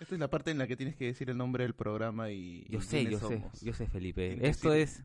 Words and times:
Esta 0.00 0.14
es 0.14 0.20
la 0.20 0.28
parte 0.30 0.50
en 0.50 0.58
la 0.58 0.66
que 0.66 0.76
tienes 0.76 0.96
que 0.96 1.06
decir 1.06 1.28
el 1.30 1.36
nombre 1.36 1.64
del 1.64 1.74
programa 1.74 2.30
y. 2.30 2.64
Yo 2.68 2.78
y 2.78 2.82
sé, 2.82 3.04
yo 3.04 3.18
sé, 3.18 3.40
somos. 3.40 3.60
yo 3.60 3.72
sé, 3.72 3.86
Felipe. 3.88 4.32
¿En 4.32 4.40
qué 4.40 4.48
Esto 4.48 4.72
es 4.72 5.04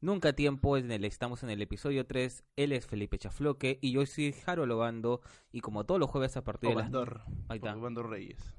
Nunca 0.00 0.32
Tiempo, 0.32 0.76
en 0.76 0.90
el, 0.90 1.04
estamos 1.04 1.44
en 1.44 1.50
el 1.50 1.62
episodio 1.62 2.04
3. 2.04 2.42
Él 2.56 2.72
es 2.72 2.86
Felipe 2.86 3.18
Chafloque 3.18 3.78
y 3.80 3.92
yo 3.92 4.04
soy 4.04 4.32
Jaro 4.32 4.66
Lobando. 4.66 5.20
Y 5.52 5.60
como 5.60 5.84
todos 5.84 6.00
los 6.00 6.10
jueves 6.10 6.36
a 6.36 6.42
partir 6.42 6.70
de 6.70 6.74
las... 6.74 6.82
Obandor. 6.90 7.20
Ahí 7.48 7.58
está. 7.58 7.76
Obandor 7.76 8.10
Reyes. 8.10 8.56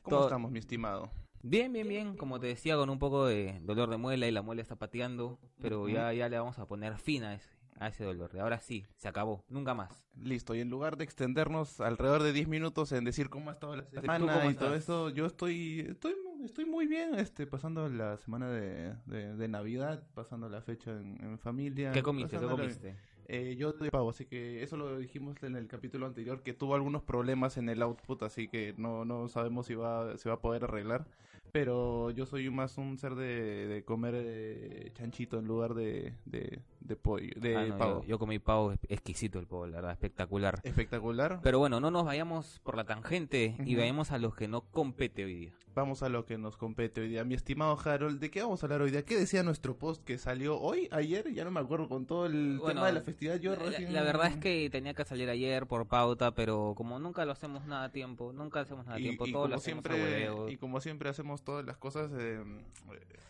¿Cómo 0.00 0.16
Todo- 0.16 0.26
estamos, 0.28 0.50
mi 0.50 0.58
estimado? 0.58 1.10
Bien, 1.42 1.70
bien, 1.70 1.86
bien. 1.86 2.16
Como 2.16 2.40
te 2.40 2.46
decía, 2.46 2.76
con 2.76 2.88
un 2.88 2.98
poco 2.98 3.26
de 3.26 3.60
dolor 3.60 3.90
de 3.90 3.98
muela 3.98 4.26
y 4.26 4.30
la 4.30 4.40
muela 4.40 4.62
está 4.62 4.76
pateando. 4.76 5.38
Pero 5.60 5.86
ya, 5.88 6.14
ya 6.14 6.30
le 6.30 6.38
vamos 6.38 6.58
a 6.58 6.66
poner 6.66 6.96
fin 6.96 7.24
a 7.24 7.34
ese, 7.34 7.50
a 7.80 7.88
ese 7.88 8.04
dolor. 8.04 8.38
Ahora 8.38 8.60
sí, 8.60 8.86
se 8.96 9.08
acabó. 9.08 9.44
Nunca 9.48 9.74
más. 9.74 9.90
Listo, 10.16 10.54
y 10.54 10.60
en 10.60 10.70
lugar 10.70 10.96
de 10.96 11.04
extendernos 11.04 11.80
alrededor 11.80 12.22
de 12.22 12.32
10 12.32 12.48
minutos 12.48 12.92
en 12.92 13.04
decir 13.04 13.30
cómo 13.30 13.50
ha 13.50 13.52
estado 13.52 13.76
la 13.76 13.84
semana 13.84 14.46
y 14.50 14.54
todo 14.54 14.74
eso, 14.74 15.10
yo 15.10 15.26
estoy, 15.26 15.80
estoy, 15.88 16.14
estoy 16.44 16.64
muy 16.64 16.86
bien, 16.86 17.14
este, 17.14 17.46
pasando 17.46 17.88
la 17.88 18.16
semana 18.16 18.50
de, 18.50 18.94
de, 19.06 19.34
de 19.34 19.48
Navidad, 19.48 20.02
pasando 20.14 20.48
la 20.48 20.60
fecha 20.60 20.90
en, 20.90 21.22
en 21.22 21.38
familia. 21.38 21.92
¿Qué 21.92 22.02
comiste? 22.02 22.38
¿Qué 22.38 22.46
comiste? 22.46 22.96
Eh, 23.30 23.56
yo 23.58 23.72
de 23.72 23.90
pavo, 23.90 24.08
así 24.08 24.24
que 24.24 24.62
eso 24.62 24.78
lo 24.78 24.96
dijimos 24.96 25.42
en 25.42 25.54
el 25.54 25.68
capítulo 25.68 26.06
anterior, 26.06 26.42
que 26.42 26.54
tuvo 26.54 26.74
algunos 26.74 27.02
problemas 27.02 27.58
en 27.58 27.68
el 27.68 27.82
output, 27.82 28.22
así 28.22 28.48
que 28.48 28.74
no, 28.78 29.04
no 29.04 29.28
sabemos 29.28 29.66
si 29.66 29.74
va, 29.74 30.16
se 30.16 30.30
va 30.30 30.36
a 30.36 30.40
poder 30.40 30.64
arreglar. 30.64 31.06
Pero 31.52 32.10
yo 32.10 32.26
soy 32.26 32.48
más 32.50 32.78
un 32.78 32.98
ser 32.98 33.14
de, 33.14 33.66
de 33.66 33.84
comer 33.84 34.14
eh, 34.16 34.90
chanchito 34.94 35.38
en 35.38 35.46
lugar 35.46 35.74
de, 35.74 36.14
de, 36.24 36.60
de 36.80 36.96
pollo, 36.96 37.32
de 37.36 37.56
Ah, 37.56 37.64
no, 37.66 37.78
pavo. 37.78 38.00
yo, 38.02 38.08
yo 38.08 38.18
comí 38.18 38.38
pavo 38.38 38.72
exquisito 38.88 39.38
el 39.38 39.46
pavo, 39.46 39.66
la 39.66 39.76
verdad, 39.76 39.92
espectacular. 39.92 40.60
Espectacular. 40.62 41.40
Pero 41.42 41.58
bueno, 41.58 41.80
no 41.80 41.90
nos 41.90 42.04
vayamos 42.04 42.60
por 42.62 42.76
la 42.76 42.84
tangente 42.84 43.56
y 43.64 43.74
vayamos 43.76 44.10
a 44.12 44.18
los 44.18 44.34
que 44.34 44.48
no 44.48 44.62
compete 44.62 45.24
hoy 45.24 45.34
día. 45.34 45.52
Vamos 45.74 46.02
a 46.02 46.08
lo 46.08 46.24
que 46.24 46.38
nos 46.38 46.56
compete 46.56 47.00
hoy 47.02 47.08
día. 47.08 47.22
Mi 47.24 47.34
estimado 47.34 47.78
Harold, 47.84 48.18
¿de 48.18 48.30
qué 48.32 48.42
vamos 48.42 48.62
a 48.62 48.66
hablar 48.66 48.82
hoy 48.82 48.90
día? 48.90 49.04
¿Qué 49.04 49.16
decía 49.16 49.44
nuestro 49.44 49.76
post 49.76 50.02
que 50.02 50.18
salió 50.18 50.58
hoy, 50.58 50.88
ayer? 50.90 51.32
Ya 51.32 51.44
no 51.44 51.52
me 51.52 51.60
acuerdo 51.60 51.88
con 51.88 52.04
todo 52.04 52.26
el 52.26 52.58
Bueno, 52.58 52.80
tema 52.80 52.86
de 52.88 52.92
la 52.94 53.00
festividad. 53.02 53.36
Yo 53.38 53.52
la, 53.54 53.58
recién- 53.62 53.92
la 53.92 54.02
verdad 54.02 54.26
es 54.26 54.36
que 54.38 54.68
tenía 54.70 54.94
que 54.94 55.04
salir 55.04 55.28
ayer 55.30 55.66
por 55.68 55.86
pauta, 55.86 56.32
pero 56.34 56.72
como 56.76 56.98
nunca 56.98 57.24
lo 57.24 57.30
hacemos 57.30 57.64
nada 57.66 57.84
a 57.84 57.92
tiempo, 57.92 58.32
nunca 58.32 58.60
hacemos 58.60 58.86
nada 58.86 58.96
a 58.96 59.00
tiempo, 59.00 59.24
y 59.26 59.32
todo 59.32 59.46
lo 59.46 59.54
a 59.54 59.58
huevo. 59.60 60.48
y 60.48 60.56
como 60.56 60.80
siempre 60.80 61.08
hacemos 61.10 61.42
todas 61.48 61.64
las 61.64 61.78
cosas, 61.78 62.10
eh, 62.18 62.44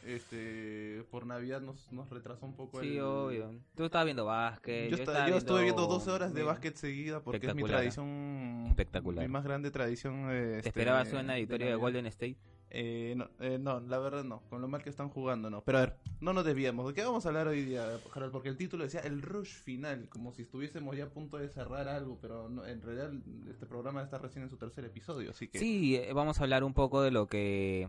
este, 0.05 1.05
por 1.09 1.25
Navidad 1.25 1.61
nos, 1.61 1.93
nos 1.93 2.11
retrasó 2.11 2.47
un 2.47 2.55
poco 2.57 2.81
Sí, 2.81 2.97
el... 2.97 3.03
obvio. 3.03 3.55
Tú 3.77 3.85
estabas 3.85 4.07
viendo 4.07 4.25
básquet, 4.25 4.91
Yo, 4.91 4.97
yo, 4.97 5.03
esta- 5.03 5.13
estaba 5.13 5.29
yo 5.31 5.37
estuve 5.37 5.63
viendo 5.63 5.83
viendo 5.83 5.95
12 5.95 6.11
horas 6.11 6.35
de 6.35 6.43
básquet 6.43 6.75
seguida 6.75 7.21
porque 7.21 7.47
es 7.47 7.55
mi 7.55 7.63
tradición, 7.63 8.67
Espectacular. 8.71 9.25
mi 9.25 9.31
más 9.33 9.45
grande 9.45 9.71
tradición. 9.71 10.31
eh, 10.33 10.33
¿Te 10.33 10.57
este, 10.57 10.69
esperabas 10.71 11.13
una 11.13 11.37
victoria 11.37 11.67
de 11.67 11.73
Navidad. 11.73 11.81
Golden 11.81 12.07
State? 12.07 12.37
Eh, 12.71 13.15
no, 13.17 13.31
eh, 13.41 13.59
no, 13.59 13.81
la 13.81 13.99
verdad 13.99 14.25
no, 14.25 14.43
con 14.51 14.61
lo 14.61 14.69
mal 14.69 14.83
que 14.83 14.91
están 14.91 15.09
jugando 15.09 15.49
no. 15.51 15.63
Pero 15.63 15.79
a 15.79 15.81
ver, 15.83 15.97
no 16.21 16.33
nos 16.33 16.45
desviemos. 16.45 16.87
¿De 16.87 16.95
qué 16.95 17.05
vamos 17.05 17.25
a 17.25 17.29
hablar 17.29 17.49
hoy 17.49 17.65
día, 17.65 17.99
Harold? 18.15 18.33
Porque 18.33 18.49
el 18.49 18.57
título 18.57 18.85
decía 18.85 19.01
el 19.01 19.23
rush 19.23 19.53
final, 19.53 20.09
como 20.09 20.33
si 20.33 20.43
estuviésemos 20.43 20.97
ya 20.97 21.05
a 21.05 21.09
punto 21.09 21.39
de 21.39 21.49
cerrar 21.49 21.89
algo, 21.89 22.19
pero 22.21 22.49
no, 22.49 22.67
en 22.67 22.83
realidad 22.83 23.13
este 23.49 23.67
programa 23.67 24.03
está 24.03 24.19
recién 24.19 24.45
en 24.45 24.51
su 24.51 24.57
tercer 24.57 24.85
episodio, 24.85 25.31
así 25.31 25.49
que... 25.49 25.59
Sí, 25.59 25.97
eh, 25.97 26.13
vamos 26.13 26.41
a 26.41 26.43
hablar 26.43 26.65
un 26.65 26.75
poco 26.75 27.01
de 27.03 27.11
lo 27.11 27.27
que 27.27 27.89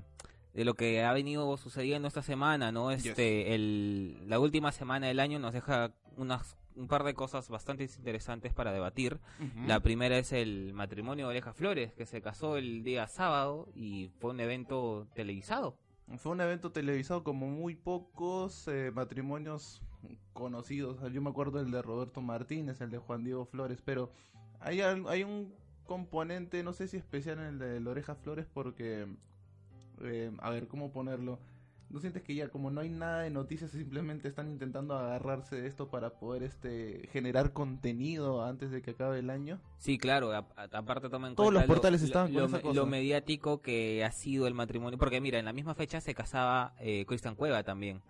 de 0.54 0.66
lo 0.66 0.74
que 0.74 1.04
ha 1.04 1.14
venido 1.14 1.56
sucediendo 1.58 2.08
esta 2.08 2.24
semana, 2.24 2.72
¿no? 2.72 2.92
Este, 2.92 3.54
el, 3.54 4.18
la 4.28 4.40
última 4.40 4.72
semana 4.72 5.08
del 5.08 5.20
año 5.20 5.40
nos 5.40 5.54
deja 5.54 5.92
unas 6.18 6.58
un 6.80 6.88
par 6.88 7.04
de 7.04 7.14
cosas 7.14 7.50
bastante 7.50 7.84
interesantes 7.84 8.54
para 8.54 8.72
debatir. 8.72 9.20
La 9.68 9.82
primera 9.82 10.18
es 10.18 10.32
el 10.32 10.74
matrimonio 10.74 11.26
de 11.26 11.32
Oreja 11.32 11.54
Flores, 11.54 11.94
que 11.94 12.06
se 12.06 12.22
casó 12.22 12.56
el 12.56 12.84
día 12.84 13.08
sábado 13.08 13.68
y 13.76 14.10
fue 14.20 14.32
un 14.32 14.40
evento 14.40 15.08
televisado. 15.14 15.78
Fue 16.18 16.32
un 16.32 16.42
evento 16.42 16.72
televisado 16.72 17.24
como 17.24 17.48
muy 17.48 17.76
pocos 17.76 18.68
eh, 18.68 18.92
matrimonios 18.96 19.84
conocidos. 20.34 21.00
Yo 21.12 21.22
me 21.22 21.30
acuerdo 21.30 21.60
el 21.60 21.70
de 21.70 21.82
Roberto 21.82 22.22
Martínez, 22.22 22.82
el 22.82 22.90
de 22.90 22.98
Juan 22.98 23.24
Diego 23.24 23.46
Flores, 23.46 23.82
pero 23.84 24.10
hay, 24.60 24.82
hay 24.82 25.24
un 25.24 25.54
componente, 25.86 26.64
no 26.64 26.74
sé 26.74 26.88
si 26.88 26.98
especial 26.98 27.40
en 27.40 27.62
el 27.62 27.84
de 27.84 27.90
Oreja 27.90 28.16
Flores, 28.16 28.48
porque, 28.52 29.06
eh, 30.02 30.32
a 30.40 30.50
ver, 30.50 30.68
¿cómo 30.68 30.92
ponerlo? 30.92 31.40
¿No 31.90 32.00
sientes 32.00 32.22
que 32.22 32.36
ya 32.36 32.50
como 32.50 32.70
no 32.70 32.82
hay 32.82 32.90
nada 32.90 33.22
de 33.22 33.32
noticias, 33.32 33.72
simplemente 33.72 34.28
están 34.28 34.48
intentando 34.52 34.96
agarrarse 34.96 35.56
de 35.56 35.68
esto 35.68 35.90
para 35.90 36.12
poder 36.20 36.44
este 36.44 37.08
generar 37.12 37.52
contenido 37.52 38.44
antes 38.46 38.70
de 38.70 38.84
que 38.84 38.92
acabe 38.92 39.20
el 39.20 39.32
año? 39.32 39.60
Sí, 39.78 39.98
claro, 39.98 40.32
a- 40.32 40.48
a- 40.56 40.70
aparte 40.78 41.10
toma 41.10 41.28
en 41.30 41.36
Todos 41.36 41.50
cuenta 41.50 41.62
los 41.68 41.76
portales 41.76 42.02
estaban 42.04 42.32
con 42.32 42.42
lo, 42.42 42.46
esa 42.48 42.58
me- 42.58 42.62
cosa. 42.64 42.76
lo 42.76 42.86
mediático 42.86 43.62
que 43.62 44.06
ha 44.06 44.12
sido 44.12 44.46
el 44.46 44.54
matrimonio, 44.54 45.00
porque 45.00 45.20
mira, 45.20 45.40
en 45.40 45.46
la 45.46 45.54
misma 45.54 45.74
fecha 45.74 46.00
se 46.00 46.14
casaba 46.14 46.76
eh, 46.80 47.06
Cristian 47.08 47.34
Cueva 47.36 47.64
también. 47.64 48.02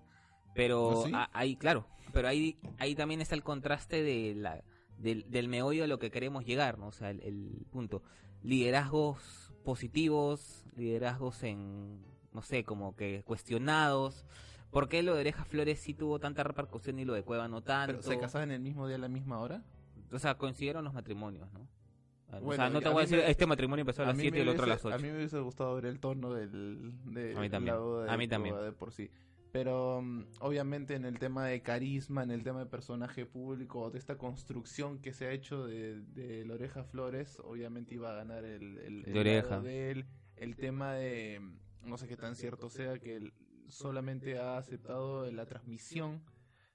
Pero 0.53 1.03
¿Ah, 1.03 1.05
sí? 1.05 1.11
a- 1.13 1.29
ahí, 1.39 1.55
claro, 1.55 1.87
pero 2.11 2.27
ahí, 2.27 2.57
ahí 2.79 2.95
también 2.95 3.21
está 3.21 3.35
el 3.35 3.43
contraste 3.43 4.03
de 4.03 4.33
la, 4.35 4.61
del, 4.97 5.29
del 5.31 5.47
meollo 5.47 5.83
de 5.83 5.87
lo 5.87 5.99
que 5.99 6.11
queremos 6.11 6.43
llegar, 6.43 6.77
¿no? 6.79 6.87
O 6.87 6.91
sea, 6.91 7.11
el, 7.11 7.21
el 7.21 7.65
punto. 7.71 8.03
Liderazgos 8.43 9.53
positivos, 9.63 10.65
liderazgos 10.75 11.43
en, 11.43 11.99
no 12.33 12.41
sé, 12.41 12.63
como 12.63 12.95
que 12.95 13.23
cuestionados. 13.25 14.25
¿Por 14.71 14.87
qué 14.87 15.01
lo 15.01 15.15
de 15.15 15.21
Oreja 15.21 15.45
Flores 15.45 15.79
sí 15.79 15.93
tuvo 15.93 16.19
tanta 16.19 16.43
repercusión 16.43 16.99
y 16.99 17.05
lo 17.05 17.13
de 17.13 17.23
Cueva 17.23 17.47
no 17.47 17.61
tanto? 17.61 17.93
¿Pero 17.93 18.03
se 18.03 18.19
casaban 18.19 18.51
el 18.51 18.59
mismo 18.61 18.87
día 18.87 18.97
a 18.97 18.99
la 18.99 19.07
misma 19.07 19.39
hora? 19.39 19.63
O 20.11 20.19
sea, 20.19 20.35
coincidieron 20.37 20.83
los 20.83 20.93
matrimonios, 20.93 21.51
¿no? 21.53 21.67
O 22.43 22.53
sea, 22.53 22.69
no 22.69 22.79
te 22.79 22.87
a 22.87 22.91
voy 22.91 22.99
a 22.99 23.01
decir, 23.05 23.17
me- 23.17 23.29
este 23.31 23.47
matrimonio 23.47 23.81
empezó 23.81 24.03
a 24.03 24.07
las 24.07 24.15
mí 24.15 24.21
7 24.21 24.37
y 24.37 24.41
el 24.41 24.49
otro 24.49 24.65
a 24.65 24.67
las 24.67 24.83
hubiese- 24.83 24.87
8. 24.87 24.95
A 24.95 24.99
mí 24.99 25.07
me 25.11 25.17
hubiese 25.17 25.39
gustado 25.39 25.73
ver 25.75 25.85
el 25.87 25.99
tono 25.99 26.31
del, 26.31 26.93
de 27.11 27.35
A 27.35 27.39
mí 27.41 27.49
también. 27.49 27.73
la 27.75 27.81
boda 27.81 28.03
de 28.05 28.11
A 28.11 28.17
mí 28.17 28.27
también. 28.27 28.55
De 28.61 28.71
por 28.71 28.91
sí. 28.91 29.09
Pero 29.51 30.03
mm, 30.03 30.25
obviamente 30.41 30.93
en 30.93 31.05
el 31.05 31.17
tema 31.17 31.47
de 31.47 31.63
carisma, 31.63 32.21
en 32.21 32.29
el 32.29 32.43
tema 32.43 32.59
de 32.59 32.67
personaje 32.67 33.25
público, 33.25 33.89
de 33.89 33.97
esta 33.97 34.19
construcción 34.19 34.99
que 34.99 35.11
se 35.11 35.25
ha 35.25 35.31
hecho 35.31 35.65
de, 35.65 36.01
de 36.01 36.45
la 36.45 36.53
oreja 36.53 36.83
Flores, 36.83 37.39
obviamente 37.43 37.95
iba 37.95 38.11
a 38.11 38.13
ganar 38.13 38.45
el, 38.45 38.77
el, 38.77 39.01
De 39.11 39.19
Oreja. 39.19 39.49
lado 39.49 39.63
de 39.63 39.89
él. 39.89 40.05
El 40.35 40.55
tema 40.55 40.93
de, 40.93 41.41
no 41.83 41.97
sé 41.97 42.07
qué 42.07 42.17
tan 42.17 42.35
cierto 42.35 42.69
sea, 42.69 42.97
que 42.99 43.15
él 43.15 43.33
solamente 43.67 44.37
ha 44.39 44.57
aceptado 44.57 45.29
la 45.31 45.45
transmisión 45.45 46.21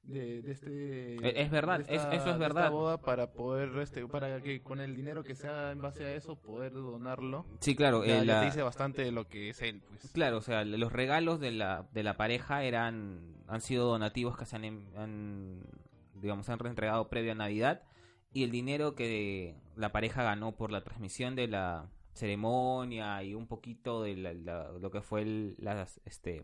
de, 0.03 0.43
de 0.43 0.53
este 0.53 1.17
E- 1.27 1.43
es 1.43 1.51
verdad, 1.51 1.81
de 1.81 1.95
es- 1.95 2.03
eso 2.05 2.15
es 2.15 2.25
de 2.25 2.31
esta 2.31 2.39
verdad. 2.39 2.71
boda 2.71 3.01
para 3.01 3.33
poder 3.33 3.71
este 3.79 4.07
para 4.07 4.41
que 4.43 4.63
con 4.63 4.81
el 4.81 4.95
dinero 4.95 5.25
que 5.25 5.35
sea 5.35 5.73
en 5.73 5.81
base 5.81 6.05
a 6.05 6.15
eso 6.15 6.37
poder 6.37 6.73
donarlo 6.73 7.47
Sí, 7.61 7.75
claro, 7.75 8.05
ya, 8.05 8.23
eh, 8.23 8.27
ya 8.27 8.41
te 8.41 8.47
dice 8.47 8.63
bastante 8.63 9.03
de 9.03 9.13
lo 9.13 9.27
que 9.29 9.49
es 9.51 9.63
él, 9.63 9.81
pues. 9.89 10.11
claro, 10.13 10.37
o 10.39 10.43
sea, 10.43 10.65
los 10.65 10.93
regalos 10.93 11.41
de 11.41 11.53
la, 11.53 11.89
de 11.93 12.03
la 12.03 12.17
pareja 12.19 12.65
eran 12.65 13.35
han 13.49 13.61
sido 13.63 13.87
donativos 13.89 14.37
que 14.37 14.45
se 14.45 14.57
han, 14.57 14.65
em- 14.65 14.87
han, 14.97 15.63
digamos, 16.21 16.49
han 16.51 16.65
entregado 16.67 17.09
previo 17.09 17.33
a 17.33 17.37
Navidad 17.37 17.83
y 18.33 18.45
el 18.45 18.51
dinero 18.51 18.95
que 18.95 19.57
la 19.77 19.91
pareja 19.93 20.23
ganó 20.23 20.53
por 20.57 20.71
la 20.71 20.83
transmisión 20.85 21.35
de 21.35 21.49
la 21.49 21.89
ceremonia 22.15 23.23
y 23.23 23.35
un 23.35 23.47
poquito 23.47 24.03
de 24.03 24.17
la- 24.17 24.33
la- 24.35 24.73
lo 24.73 24.91
que 24.91 25.03
fue 25.03 25.23
el, 25.23 25.57
las, 25.59 26.01
este, 26.05 26.43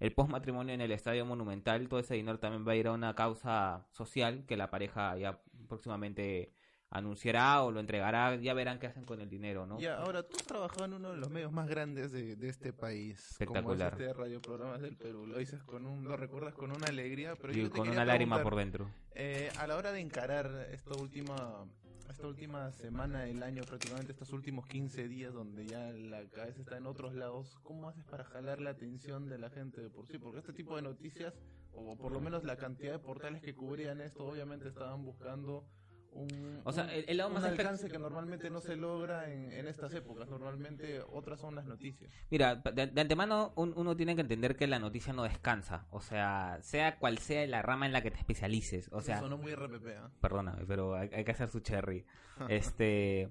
el 0.00 0.12
post 0.12 0.30
matrimonio 0.30 0.74
en 0.74 0.80
el 0.80 0.92
Estadio 0.92 1.26
Monumental, 1.26 1.88
todo 1.88 2.00
ese 2.00 2.14
dinero 2.14 2.38
también 2.38 2.66
va 2.66 2.72
a 2.72 2.76
ir 2.76 2.86
a 2.86 2.92
una 2.92 3.14
causa 3.14 3.86
social 3.92 4.44
que 4.46 4.56
la 4.56 4.70
pareja 4.70 5.16
ya 5.18 5.40
próximamente 5.68 6.52
anunciará 6.90 7.62
o 7.64 7.70
lo 7.70 7.80
entregará, 7.80 8.34
ya 8.36 8.54
verán 8.54 8.78
qué 8.78 8.86
hacen 8.86 9.04
con 9.04 9.20
el 9.20 9.28
dinero, 9.28 9.66
¿no? 9.66 9.78
Ya, 9.78 9.98
ahora 9.98 10.22
tú 10.22 10.36
has 10.36 10.44
trabajado 10.46 10.86
en 10.86 10.94
uno 10.94 11.10
de 11.10 11.18
los 11.18 11.28
medios 11.28 11.52
más 11.52 11.68
grandes 11.68 12.12
de, 12.12 12.34
de 12.34 12.48
este 12.48 12.72
país, 12.72 13.32
Espectacular. 13.32 13.90
como 13.90 14.02
es 14.02 14.08
este 14.08 14.14
Radio 14.14 14.40
Programas 14.40 14.80
del 14.80 14.96
Perú. 14.96 15.26
Lo 15.26 15.36
dices 15.36 15.62
con 15.64 15.84
un, 15.84 16.04
lo 16.04 16.16
recuerdas 16.16 16.54
con 16.54 16.72
una 16.72 16.86
alegría, 16.86 17.34
pero 17.36 17.52
Y 17.52 17.60
yo 17.64 17.70
con 17.70 17.90
una 17.90 18.06
lágrima 18.06 18.42
por 18.42 18.56
dentro. 18.56 18.88
eh, 19.14 19.50
a 19.58 19.66
la 19.66 19.76
hora 19.76 19.92
de 19.92 20.00
encarar 20.00 20.66
esta 20.72 20.94
última 20.98 21.66
esta 22.10 22.26
última 22.26 22.72
semana 22.72 23.22
del 23.22 23.42
año, 23.42 23.62
prácticamente 23.64 24.12
estos 24.12 24.32
últimos 24.32 24.66
15 24.66 25.08
días 25.08 25.32
donde 25.32 25.66
ya 25.66 25.92
la 25.92 26.24
cabeza 26.30 26.60
está 26.60 26.76
en 26.76 26.86
otros 26.86 27.14
lados, 27.14 27.58
¿cómo 27.62 27.88
haces 27.88 28.04
para 28.04 28.24
jalar 28.24 28.60
la 28.60 28.70
atención 28.70 29.28
de 29.28 29.38
la 29.38 29.50
gente 29.50 29.80
de 29.80 29.90
por 29.90 30.06
sí? 30.06 30.18
Porque 30.18 30.38
este 30.38 30.52
tipo 30.52 30.76
de 30.76 30.82
noticias, 30.82 31.34
o 31.72 31.96
por 31.96 32.12
lo 32.12 32.20
menos 32.20 32.44
la 32.44 32.56
cantidad 32.56 32.92
de 32.92 32.98
portales 32.98 33.42
que 33.42 33.54
cubrían 33.54 34.00
esto, 34.00 34.26
obviamente 34.26 34.68
estaban 34.68 35.04
buscando 35.04 35.66
un, 36.12 36.60
O 36.64 36.72
sea, 36.72 36.84
un- 36.84 36.90
el- 36.90 37.16
lado 37.16 37.30
más 37.30 37.44
alcance 37.44 37.88
que 37.88 37.98
normalmente 37.98 38.50
no 38.50 38.60
se 38.60 38.76
logra 38.76 39.30
en, 39.32 39.52
en 39.52 39.66
estas 39.68 39.92
épocas. 39.94 40.28
Normalmente 40.28 41.00
otras 41.12 41.40
son 41.40 41.54
las 41.54 41.66
noticias. 41.66 42.10
Mira, 42.30 42.56
de, 42.56 42.86
de 42.88 43.00
antemano 43.00 43.52
un- 43.56 43.72
uno 43.76 43.96
tiene 43.96 44.14
que 44.14 44.22
entender 44.22 44.56
que 44.56 44.66
la 44.66 44.78
noticia 44.78 45.12
no 45.12 45.22
descansa. 45.22 45.86
O 45.90 46.00
sea, 46.00 46.58
sea 46.62 46.98
cual 46.98 47.18
sea 47.18 47.46
la 47.46 47.62
rama 47.62 47.86
en 47.86 47.92
la 47.92 48.02
que 48.02 48.10
te 48.10 48.18
especialices. 48.18 48.88
O 48.92 49.00
sea, 49.00 49.20
Sonó 49.20 49.38
muy 49.38 49.52
RPP, 49.54 49.86
¿ah? 49.96 50.10
perdóname, 50.20 50.64
pero 50.66 50.94
hay, 50.96 51.10
hay 51.12 51.24
que 51.24 51.30
hacer 51.32 51.48
su 51.50 51.60
cherry. 51.60 52.04
Este. 52.48 53.28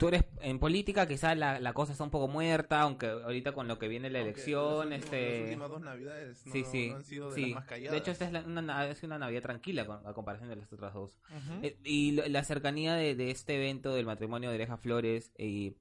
Tú 0.00 0.08
eres 0.08 0.24
en 0.40 0.58
política, 0.58 1.06
quizás 1.06 1.36
la, 1.36 1.60
la 1.60 1.74
cosa 1.74 1.92
está 1.92 2.02
un 2.02 2.10
poco 2.10 2.26
muerta, 2.26 2.80
aunque 2.80 3.06
ahorita 3.06 3.52
con 3.52 3.68
lo 3.68 3.78
que 3.78 3.86
viene 3.86 4.08
la 4.08 4.20
Aunque 4.20 4.30
elección, 4.32 4.88
las 4.90 4.98
últimas- 5.00 5.04
este. 5.04 5.32
Las 5.32 5.42
últimas 5.44 5.68
dos 5.70 5.80
navidades 5.82 6.46
no, 6.46 6.52
sí, 6.52 6.64
sí, 6.64 6.88
no 6.88 6.96
han 6.96 7.04
sido 7.04 7.28
de 7.28 7.34
sí. 7.34 7.40
las 7.42 7.50
más 7.50 7.64
calladas. 7.66 7.92
De 7.92 7.98
hecho, 7.98 8.10
esta 8.10 8.24
es 8.24 8.32
la- 8.32 8.40
una, 8.40 8.62
na- 8.62 8.86
es 8.88 9.02
una 9.02 9.18
Navidad 9.18 9.42
tranquila 9.42 9.84
con- 9.86 10.06
a 10.06 10.14
comparación 10.14 10.48
de 10.48 10.56
las 10.56 10.72
otras 10.72 10.94
dos. 10.94 11.20
Eh, 11.62 11.76
y 11.84 12.12
lo- 12.12 12.26
la 12.28 12.42
cercanía 12.44 12.94
de, 12.94 13.14
de 13.14 13.30
este 13.30 13.56
evento 13.56 13.94
del 13.94 14.06
matrimonio 14.06 14.48
de 14.48 14.54
Oreja 14.56 14.78
Flores 14.78 15.32
y 15.38 15.76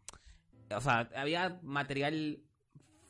o 0.70 0.82
sea, 0.82 1.10
había 1.16 1.58
material 1.64 2.42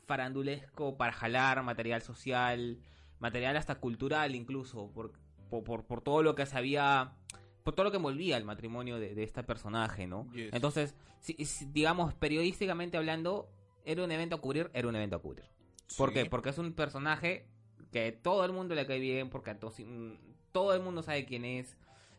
farandulesco 0.06 0.96
para 0.96 1.12
jalar, 1.12 1.62
material 1.62 2.02
social, 2.02 2.78
material 3.18 3.56
hasta 3.56 3.74
cultural 3.76 4.34
incluso, 4.34 4.90
por, 4.92 5.12
por, 5.50 5.84
por, 5.86 6.02
todo 6.02 6.22
lo 6.22 6.34
que 6.34 6.46
se 6.46 6.56
había, 6.56 7.12
por 7.62 7.74
todo 7.74 7.84
lo 7.84 7.90
que 7.90 7.98
envolvía 7.98 8.36
el 8.36 8.44
matrimonio 8.44 8.98
de, 8.98 9.14
de 9.14 9.22
este 9.22 9.42
personaje, 9.42 10.06
¿no? 10.06 10.30
Yes. 10.32 10.52
Entonces, 10.52 10.94
si, 11.20 11.34
si, 11.44 11.66
digamos, 11.66 12.14
periodísticamente 12.14 12.96
hablando, 12.96 13.48
era 13.84 14.02
un 14.04 14.10
evento 14.12 14.36
a 14.36 14.40
cubrir, 14.40 14.70
era 14.74 14.88
un 14.88 14.96
evento 14.96 15.16
a 15.16 15.18
cubrir. 15.20 15.44
¿Por 15.96 16.12
qué? 16.12 16.26
Porque 16.26 16.50
es 16.50 16.58
un 16.58 16.72
personaje 16.72 17.46
que 17.92 18.12
todo 18.12 18.44
el 18.44 18.52
mundo 18.52 18.74
le 18.74 18.86
cae 18.86 18.98
bien, 19.00 19.28
porque 19.30 19.50
a 19.50 19.54
mm, 19.54 20.18
todo 20.52 20.74
el 20.74 20.82
mundo 20.82 21.02
sabe 21.02 21.24
quién 21.26 21.44
es, 21.44 21.76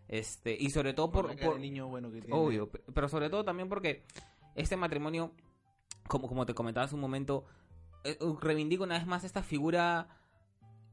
este, 0.08 0.56
y 0.60 0.70
sobre 0.72 0.94
todo 0.94 1.12
Por, 1.12 1.28
por, 1.28 1.40
por- 1.40 1.60
niño 1.60 1.88
bueno 1.88 2.12
que 2.12 2.20
tiene. 2.22 2.36
Obvio, 2.36 2.70
pe- 2.70 2.84
pero 2.94 3.08
sobre 3.08 3.30
todo 3.30 3.46
también 3.46 3.70
porque 3.70 4.04
este 4.56 4.76
matrimonio, 4.76 5.32
como, 6.08 6.28
como 6.28 6.46
te 6.46 6.54
comentaba 6.54 6.86
hace 6.86 6.96
un 6.96 7.02
momento, 7.02 7.46
eh, 8.04 8.18
reivindica 8.42 8.84
una 8.84 8.98
vez 8.98 9.08
más 9.08 9.24
esta 9.24 9.42
figura 9.44 10.08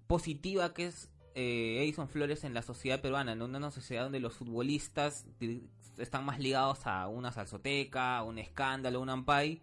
positiva 0.07 0.73
que 0.75 0.87
es 0.87 1.11
eh, 1.41 1.85
Edison 1.85 2.09
Flores 2.09 2.43
en 2.43 2.53
la 2.53 2.63
sociedad 2.63 3.01
peruana, 3.01 3.31
en 3.31 3.43
una 3.43 3.71
sociedad 3.71 4.03
donde 4.03 4.19
los 4.19 4.35
futbolistas 4.35 5.25
están 5.97 6.25
más 6.25 6.41
ligados 6.41 6.85
a 6.85 7.07
una 7.07 7.31
salsoteca, 7.31 8.25
un 8.25 8.39
escándalo, 8.39 9.01
un 9.01 9.09
ampay. 9.09 9.63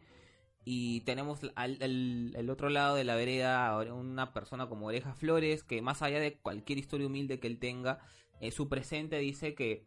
Y 0.63 1.01
tenemos 1.01 1.41
al, 1.55 2.49
otro 2.49 2.69
lado 2.69 2.95
de 2.95 3.03
la 3.03 3.15
vereda 3.15 3.77
una 3.93 4.31
persona 4.31 4.69
como 4.69 4.87
Oreja 4.87 5.15
Flores, 5.15 5.65
que 5.65 5.81
más 5.81 6.01
allá 6.01 6.21
de 6.21 6.37
cualquier 6.37 6.79
historia 6.79 7.07
humilde 7.07 7.41
que 7.41 7.47
él 7.47 7.59
tenga, 7.59 7.99
eh, 8.39 8.51
su 8.51 8.69
presente 8.69 9.17
dice 9.17 9.53
que 9.53 9.85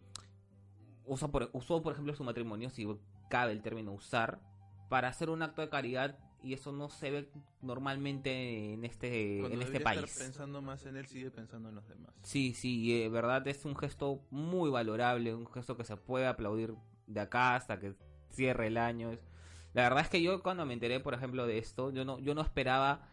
usa 1.07 1.31
usó, 1.53 1.83
por 1.83 1.93
ejemplo, 1.95 2.15
su 2.15 2.23
matrimonio, 2.23 2.69
si 2.69 2.87
cabe 3.31 3.53
el 3.53 3.63
término 3.63 3.95
usar, 3.95 4.43
para 4.91 5.09
hacer 5.09 5.31
un 5.31 5.43
acto 5.43 5.63
de 5.63 5.71
caridad 5.71 6.19
y 6.43 6.53
eso 6.53 6.73
no 6.73 6.89
se 6.89 7.11
ve 7.11 7.29
normalmente 7.63 8.73
en 8.75 8.85
este, 8.85 9.39
Cuando 9.41 9.57
en 9.57 9.63
este 9.63 9.81
país. 9.81 10.03
estar 10.05 10.25
pensando 10.27 10.63
más 10.63 10.85
en 10.87 10.97
él, 10.97 11.07
sigue 11.07 11.31
pensando 11.31 11.69
en 11.69 11.75
los 11.75 11.89
demás. 11.89 12.13
Sí, 12.23 12.55
sí, 12.55 13.03
eh, 13.03 13.09
verdad 13.09 13.47
es 13.49 13.65
un 13.65 13.77
gesto 13.77 14.21
muy 14.31 14.71
valorable, 14.71 15.35
un 15.35 15.47
gesto 15.47 15.77
que 15.77 15.85
se 15.85 15.97
puede 15.97 16.27
aplaudir 16.27 16.75
de 17.07 17.21
acá 17.21 17.55
hasta 17.57 17.79
que 17.79 17.95
cierre 18.31 18.67
el 18.69 18.77
año. 18.77 19.11
La 19.75 19.83
verdad 19.83 20.01
es 20.01 20.09
que 20.09 20.23
yo 20.23 20.43
cuando 20.43 20.65
me 20.67 20.75
enteré, 20.75 21.01
por 21.01 21.15
ejemplo, 21.15 21.47
de 21.47 21.59
esto, 21.59 21.91
yo 21.91 22.05
no, 22.05 22.19
yo 22.19 22.35
no 22.35 22.41
esperaba, 22.43 23.09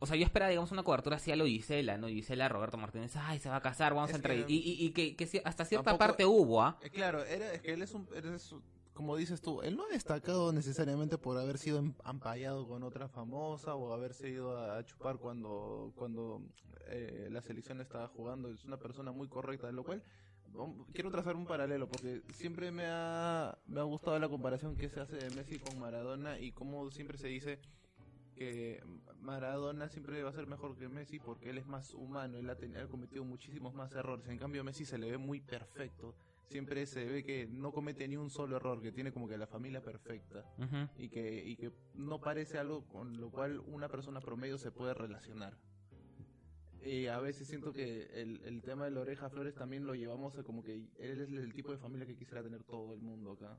o 0.00 0.06
sea, 0.06 0.16
yo 0.16 0.24
esperaba, 0.24 0.50
digamos, 0.50 0.70
una 0.72 0.82
cobertura 0.82 1.16
así 1.16 1.30
a 1.32 1.36
lo 1.36 1.44
Gisela, 1.46 1.96
¿no? 1.98 2.08
Gisela, 2.08 2.48
Roberto 2.48 2.76
Martínez, 2.76 3.14
ay, 3.16 3.38
se 3.40 3.48
va 3.48 3.56
a 3.56 3.60
casar, 3.62 3.94
vamos 3.94 4.10
Es 4.10 4.14
a 4.14 4.18
entrar. 4.18 4.36
que- 4.46 4.52
Y, 4.52 4.56
y, 4.58 4.86
y 4.86 4.90
que, 4.92 5.42
hasta 5.44 5.64
cierta 5.64 5.90
Tampoco- 5.90 5.98
parte 5.98 6.24
hubo, 6.24 6.62
¿ah? 6.62 6.78
Eh, 6.82 6.90
claro, 6.90 7.24
era, 7.24 7.52
es 7.52 7.60
que 7.62 7.72
él 7.74 7.82
es 7.82 7.92
un, 7.94 8.08
es, 8.14 8.54
como 8.98 9.14
dices 9.16 9.40
tú, 9.40 9.62
él 9.62 9.76
no 9.76 9.84
ha 9.84 9.88
destacado 9.90 10.52
necesariamente 10.52 11.18
por 11.18 11.38
haber 11.38 11.56
sido 11.56 11.78
em- 11.78 11.94
ampallado 12.02 12.66
con 12.66 12.82
otra 12.82 13.06
famosa 13.08 13.76
o 13.76 13.92
haberse 13.92 14.28
ido 14.28 14.58
a, 14.58 14.84
chupar 14.84 15.18
cuando, 15.18 15.92
cuando 15.94 16.42
eh, 16.88 17.28
la 17.30 17.40
selección 17.40 17.80
estaba 17.80 18.08
jugando. 18.08 18.50
Es 18.50 18.64
una 18.64 18.76
persona 18.76 19.12
muy 19.12 19.28
correcta, 19.28 19.70
lo 19.70 19.84
cual 19.84 20.02
quiero 20.92 21.12
trazar 21.12 21.36
un 21.36 21.46
paralelo 21.46 21.86
porque 21.86 22.22
siempre 22.34 22.72
me 22.72 22.86
ha, 22.88 23.56
me 23.68 23.78
ha 23.78 23.84
gustado 23.84 24.18
la 24.18 24.28
comparación 24.28 24.74
que 24.76 24.88
se 24.88 24.98
hace 24.98 25.14
de 25.14 25.30
Messi 25.30 25.60
con 25.60 25.78
Maradona 25.78 26.40
y 26.40 26.50
como 26.50 26.90
siempre 26.90 27.18
se 27.18 27.28
dice 27.28 27.60
que 28.34 28.82
Maradona 29.20 29.88
siempre 29.88 30.24
va 30.24 30.30
a 30.30 30.32
ser 30.32 30.48
mejor 30.48 30.76
que 30.76 30.88
Messi 30.88 31.20
porque 31.20 31.50
él 31.50 31.58
es 31.58 31.66
más 31.68 31.94
humano, 31.94 32.36
él 32.38 32.50
ha, 32.50 32.56
ten- 32.56 32.74
él 32.74 32.86
ha 32.86 32.88
cometido 32.88 33.22
muchísimos 33.24 33.74
más 33.74 33.92
errores. 33.92 34.26
En 34.26 34.38
cambio, 34.38 34.64
Messi 34.64 34.84
se 34.84 34.98
le 34.98 35.08
ve 35.08 35.18
muy 35.18 35.40
perfecto. 35.40 36.16
Siempre 36.48 36.86
se 36.86 37.04
ve 37.04 37.24
que 37.24 37.46
no 37.46 37.72
comete 37.72 38.08
ni 38.08 38.16
un 38.16 38.30
solo 38.30 38.56
error, 38.56 38.80
que 38.80 38.90
tiene 38.90 39.12
como 39.12 39.28
que 39.28 39.36
la 39.36 39.46
familia 39.46 39.82
perfecta 39.82 40.44
y 40.96 41.08
que, 41.08 41.44
y 41.44 41.56
que 41.56 41.70
no 41.94 42.20
parece 42.20 42.58
algo 42.58 42.86
con 42.86 43.20
lo 43.20 43.30
cual 43.30 43.60
una 43.66 43.88
persona 43.88 44.20
promedio 44.20 44.56
se 44.58 44.70
puede 44.70 44.94
relacionar. 44.94 45.58
Y 46.82 47.06
a 47.06 47.18
veces 47.18 47.48
siento 47.48 47.72
que 47.72 48.08
el, 48.14 48.40
el 48.44 48.62
tema 48.62 48.84
de 48.86 48.92
la 48.92 49.00
oreja 49.00 49.28
Flores 49.28 49.54
también 49.54 49.84
lo 49.84 49.94
llevamos 49.94 50.38
a 50.38 50.42
como 50.42 50.62
que 50.62 50.74
él 50.74 50.88
es 50.98 51.18
el 51.18 51.52
tipo 51.52 51.70
de 51.72 51.78
familia 51.78 52.06
que 52.06 52.16
quisiera 52.16 52.42
tener 52.42 52.62
todo 52.64 52.94
el 52.94 53.00
mundo 53.00 53.32
acá. 53.32 53.58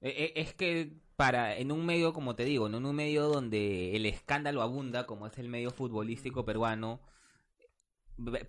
Eh, 0.00 0.14
eh, 0.16 0.32
Es 0.36 0.52
que 0.54 0.92
para 1.16 1.56
en 1.56 1.70
un 1.70 1.86
medio, 1.86 2.12
como 2.12 2.34
te 2.34 2.44
digo, 2.44 2.68
¿no? 2.68 2.78
en 2.78 2.86
un 2.86 2.96
medio 2.96 3.28
donde 3.28 3.94
el 3.94 4.04
escándalo 4.06 4.62
abunda, 4.62 5.06
como 5.06 5.26
es 5.26 5.38
el 5.38 5.48
medio 5.48 5.70
futbolístico 5.70 6.44
peruano, 6.44 7.00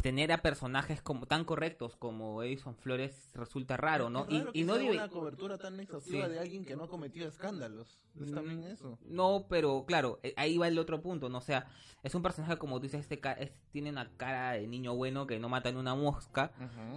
tener 0.01 0.31
a 0.31 0.37
personajes 0.41 1.01
como 1.01 1.25
tan 1.25 1.43
correctos 1.43 1.97
como 1.97 2.41
Edison 2.41 2.75
Flores 2.75 3.31
resulta 3.33 3.75
raro, 3.75 4.09
¿no? 4.09 4.21
Es 4.29 4.39
raro 4.39 4.51
y, 4.53 4.59
y 4.59 4.61
que 4.61 4.65
no 4.65 4.73
sea 4.75 4.81
digo- 4.81 4.93
una 4.93 5.09
cobertura 5.09 5.57
tan 5.57 5.79
exhaustiva 5.79 6.25
Sí. 6.27 6.31
de 6.31 6.39
alguien 6.39 6.63
que 6.65 6.75
no 6.77 6.85
ha 6.85 6.87
cometido 6.89 7.27
escándalos. 7.27 7.99
Es 8.15 8.31
Mm, 8.31 8.33
también 8.33 8.63
eso. 8.63 8.97
No, 9.05 9.45
pero 9.49 9.83
claro, 9.85 10.19
eh, 10.23 10.33
ahí 10.37 10.57
va 10.57 10.69
el 10.69 10.79
otro 10.79 11.01
punto, 11.01 11.27
¿no? 11.27 11.39
O 11.39 11.41
sea, 11.41 11.67
es 12.01 12.15
un 12.15 12.21
personaje 12.21 12.57
como 12.57 12.79
dices, 12.79 13.01
este 13.01 13.19
es- 13.39 13.51
tiene 13.71 13.89
una 13.89 14.09
cara 14.15 14.51
de 14.53 14.67
niño 14.67 14.95
bueno 14.95 15.27
que 15.27 15.37
no 15.37 15.49
mata 15.49 15.69
ni 15.71 15.77
una 15.77 15.95
mosca. 15.95 16.51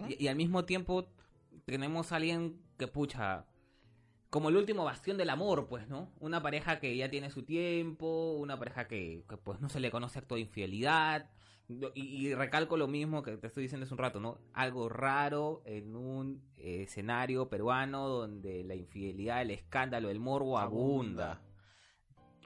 Y, 0.09 0.25
y 0.25 0.29
al 0.29 0.37
mismo 0.37 0.65
tiempo 0.65 1.09
tenemos 1.65 2.13
a 2.13 2.17
alguien 2.17 2.61
que 2.79 2.87
pucha 2.87 3.47
como 4.31 4.49
el 4.49 4.57
último 4.57 4.85
bastión 4.85 5.17
del 5.17 5.31
amor, 5.31 5.67
pues, 5.67 5.89
¿no? 5.89 6.13
Una 6.21 6.41
pareja 6.41 6.79
que 6.79 6.97
ya 6.97 7.11
tiene 7.11 7.31
su 7.31 7.43
tiempo, 7.43 8.35
una 8.39 8.57
pareja 8.61 8.87
que, 8.87 9.25
que, 9.29 9.37
pues 9.37 9.61
no 9.61 9.69
se 9.69 9.81
le 9.81 9.91
conoce 9.91 10.21
acto 10.21 10.37
de 10.37 10.43
infidelidad. 10.43 11.29
Y, 11.95 12.27
y 12.27 12.35
recalco 12.35 12.77
lo 12.77 12.89
mismo 12.89 13.23
que 13.23 13.37
te 13.37 13.47
estoy 13.47 13.65
diciendo 13.65 13.85
hace 13.85 13.95
un 13.95 13.99
rato, 13.99 14.21
¿no? 14.21 14.39
Algo 14.53 14.89
raro 14.89 15.63
en 15.65 15.95
un 15.95 16.43
eh, 16.57 16.83
escenario 16.83 17.49
peruano 17.49 18.09
donde 18.09 18.65
la 18.65 18.75
infidelidad, 18.75 19.43
el 19.43 19.53
escándalo, 19.53 20.11
el 20.11 20.19
morbo 20.19 20.59
abunda. 20.59 21.41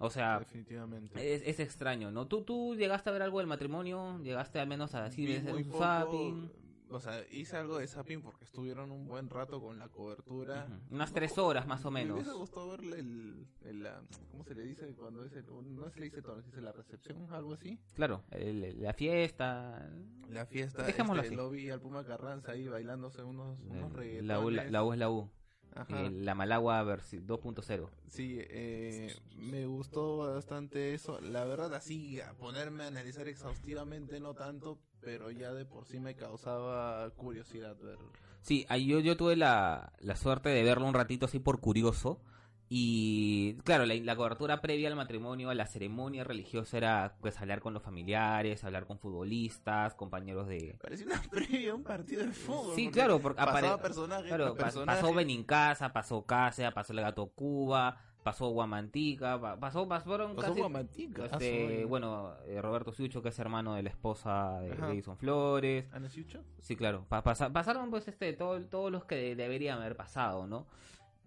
O 0.01 0.11
sea, 0.11 0.41
Definitivamente. 0.41 1.35
es, 1.35 1.43
es 1.47 1.61
extraño, 1.61 2.11
¿no? 2.11 2.27
¿Tú, 2.27 2.43
¿Tú 2.43 2.75
llegaste 2.75 3.11
a 3.11 3.13
ver 3.13 3.23
algo 3.23 3.39
del 3.39 3.47
matrimonio? 3.47 4.19
¿Llegaste 4.23 4.59
al 4.59 4.67
menos 4.67 4.95
a 4.95 5.05
decir 5.05 5.43
un 5.47 5.65
poco? 5.71 6.51
O 6.91 7.01
sea, 7.01 7.25
hice 7.31 7.57
algo 7.57 7.79
de 7.79 7.87
zapping 7.89 8.21
porque 8.23 8.45
estuvieron 8.45 8.93
un 8.93 9.09
buen 9.09 9.29
rato 9.31 9.61
con 9.61 9.79
la 9.79 9.89
cobertura. 9.89 10.67
Ujú. 10.69 10.95
Unas 10.95 11.13
tres 11.13 11.39
horas 11.39 11.67
más 11.67 11.85
o 11.85 11.91
Me 11.91 12.01
menos. 12.01 12.17
hubiese 12.17 12.33
gustado 12.33 12.71
ver 12.71 12.81
el, 12.99 13.47
el, 13.65 13.83
la- 13.83 14.03
¿cómo 14.31 14.45
se 14.45 14.55
le 14.55 14.63
dice 14.65 14.95
cuando 14.95 15.25
es 15.25 15.33
el, 15.33 15.45
no 15.75 15.91
se 15.91 15.99
le 15.99 16.05
dice 16.07 16.23
todo, 16.23 16.41
se 16.43 16.49
dice 16.51 16.61
la 16.61 16.73
recepción, 16.73 17.27
algo 17.33 17.55
así? 17.55 17.79
Claro, 17.95 18.23
el- 18.31 18.81
la 18.83 18.93
fiesta, 18.93 19.91
La 20.29 20.47
fiesta, 20.47 20.83
Dejémoslo 20.85 21.23
este, 21.23 21.35
así. 21.35 21.37
lo 21.37 21.51
vi 21.51 21.71
al 21.71 21.81
Puma 21.81 22.05
Carranza 22.05 22.53
ahí 22.53 22.69
bailándose 22.69 23.23
unos, 23.23 23.59
unos 23.61 23.93
eh, 24.03 24.21
la, 24.23 24.39
U, 24.41 24.51
la, 24.51 24.63
reggaetones. 24.65 24.73
la 24.73 24.85
U 24.85 24.93
es 24.93 24.99
la 24.99 25.11
U. 25.11 25.31
Ajá. 25.75 26.03
Eh, 26.03 26.11
la 26.11 26.35
Malagua 26.35 26.83
versi- 26.85 27.21
2.0. 27.21 27.91
Sí, 28.09 28.39
eh, 28.41 29.15
me 29.37 29.67
gustó 29.67 30.19
bastante 30.19 30.95
eso. 30.95 31.21
La 31.21 31.45
verdad, 31.45 31.75
así, 31.75 32.21
a 32.21 32.33
ponerme 32.35 32.85
a 32.85 32.89
analizar 32.89 33.27
exhaustivamente, 33.29 34.21
no 34.21 34.35
tanto, 34.35 34.79
pero 35.01 35.31
ya 35.31 35.53
de 35.53 35.65
por 35.65 35.87
sí 35.87 35.99
me 35.99 36.15
causaba 36.15 37.11
curiosidad 37.11 37.77
ver. 37.83 37.99
Sí, 38.43 38.67
yo, 38.87 39.01
yo 39.01 39.17
tuve 39.17 39.37
la, 39.37 39.93
la 40.01 40.17
suerte 40.17 40.51
de 40.51 40.63
verlo 40.63 40.87
un 40.87 40.95
ratito 40.95 41.27
así 41.27 41.39
por 41.39 41.61
curioso. 41.61 42.21
Y 42.69 43.55
claro, 43.65 43.85
la, 43.87 43.95
la 43.95 44.17
cobertura 44.17 44.61
previa 44.61 44.89
al 44.89 44.97
matrimonio, 44.97 45.51
a 45.51 45.55
la 45.55 45.67
ceremonia 45.67 46.25
religiosa 46.25 46.77
era 46.79 47.17
pues 47.21 47.39
hablar 47.41 47.61
con 47.61 47.75
los 47.75 47.83
familiares, 47.83 48.65
hablar 48.65 48.87
con 48.87 48.99
futbolistas, 48.99 49.95
compañeros 49.95 50.49
de... 50.49 50.77
Parecía 50.81 51.07
una 51.07 51.23
previa 51.31 51.73
a 51.73 51.75
un 51.75 51.85
partido 51.85 52.25
de 52.25 52.33
fútbol. 52.33 52.75
Sí, 52.75 52.85
porque 52.85 52.91
claro, 52.99 53.19
porque 53.21 53.37
pasaba 53.45 53.77
apare- 53.79 53.83
personaje 53.83 54.29
Claro, 54.29 54.55
personaje. 54.55 55.01
pasó 55.01 55.15
Benincasa, 55.15 55.93
pasó 55.93 56.23
Cáceres, 56.25 56.73
pasó 56.73 56.93
el 56.95 57.01
Gato 57.01 57.27
Cuba, 57.29 57.99
pasó 58.23 58.49
Guamantica, 58.49 59.39
pa- 59.39 59.61
pasó, 59.61 59.87
pasaron 59.87 60.35
Pasó 60.35 60.49
casi... 60.49 60.61
Guamantica. 60.61 61.23
ah, 61.25 61.29
Este, 61.33 61.85
bueno, 61.85 62.33
eh, 62.47 62.63
Roberto 62.63 62.93
Sucho, 62.93 63.23
que 63.23 63.29
es 63.29 63.39
hermano 63.39 63.75
de 63.75 63.83
la 63.83 63.91
esposa 63.91 64.59
de. 64.61 64.71
Edison 64.93 65.19
Flores. 65.19 65.85
¿Ana 65.93 66.09
Siucho? 66.09 66.43
Sí, 66.61 66.75
claro. 66.77 67.05
Pa- 67.11 67.23
pasa- 67.23 67.53
pasaron 67.53 67.91
pues 67.91 68.09
este 68.09 68.33
todo- 68.33 68.61
todos 68.65 68.91
los 68.91 69.05
que 69.05 69.17
de- 69.17 69.37
deberían 69.37 69.81
haber 69.81 69.97
pasado, 69.97 70.47
¿no? 70.47 70.67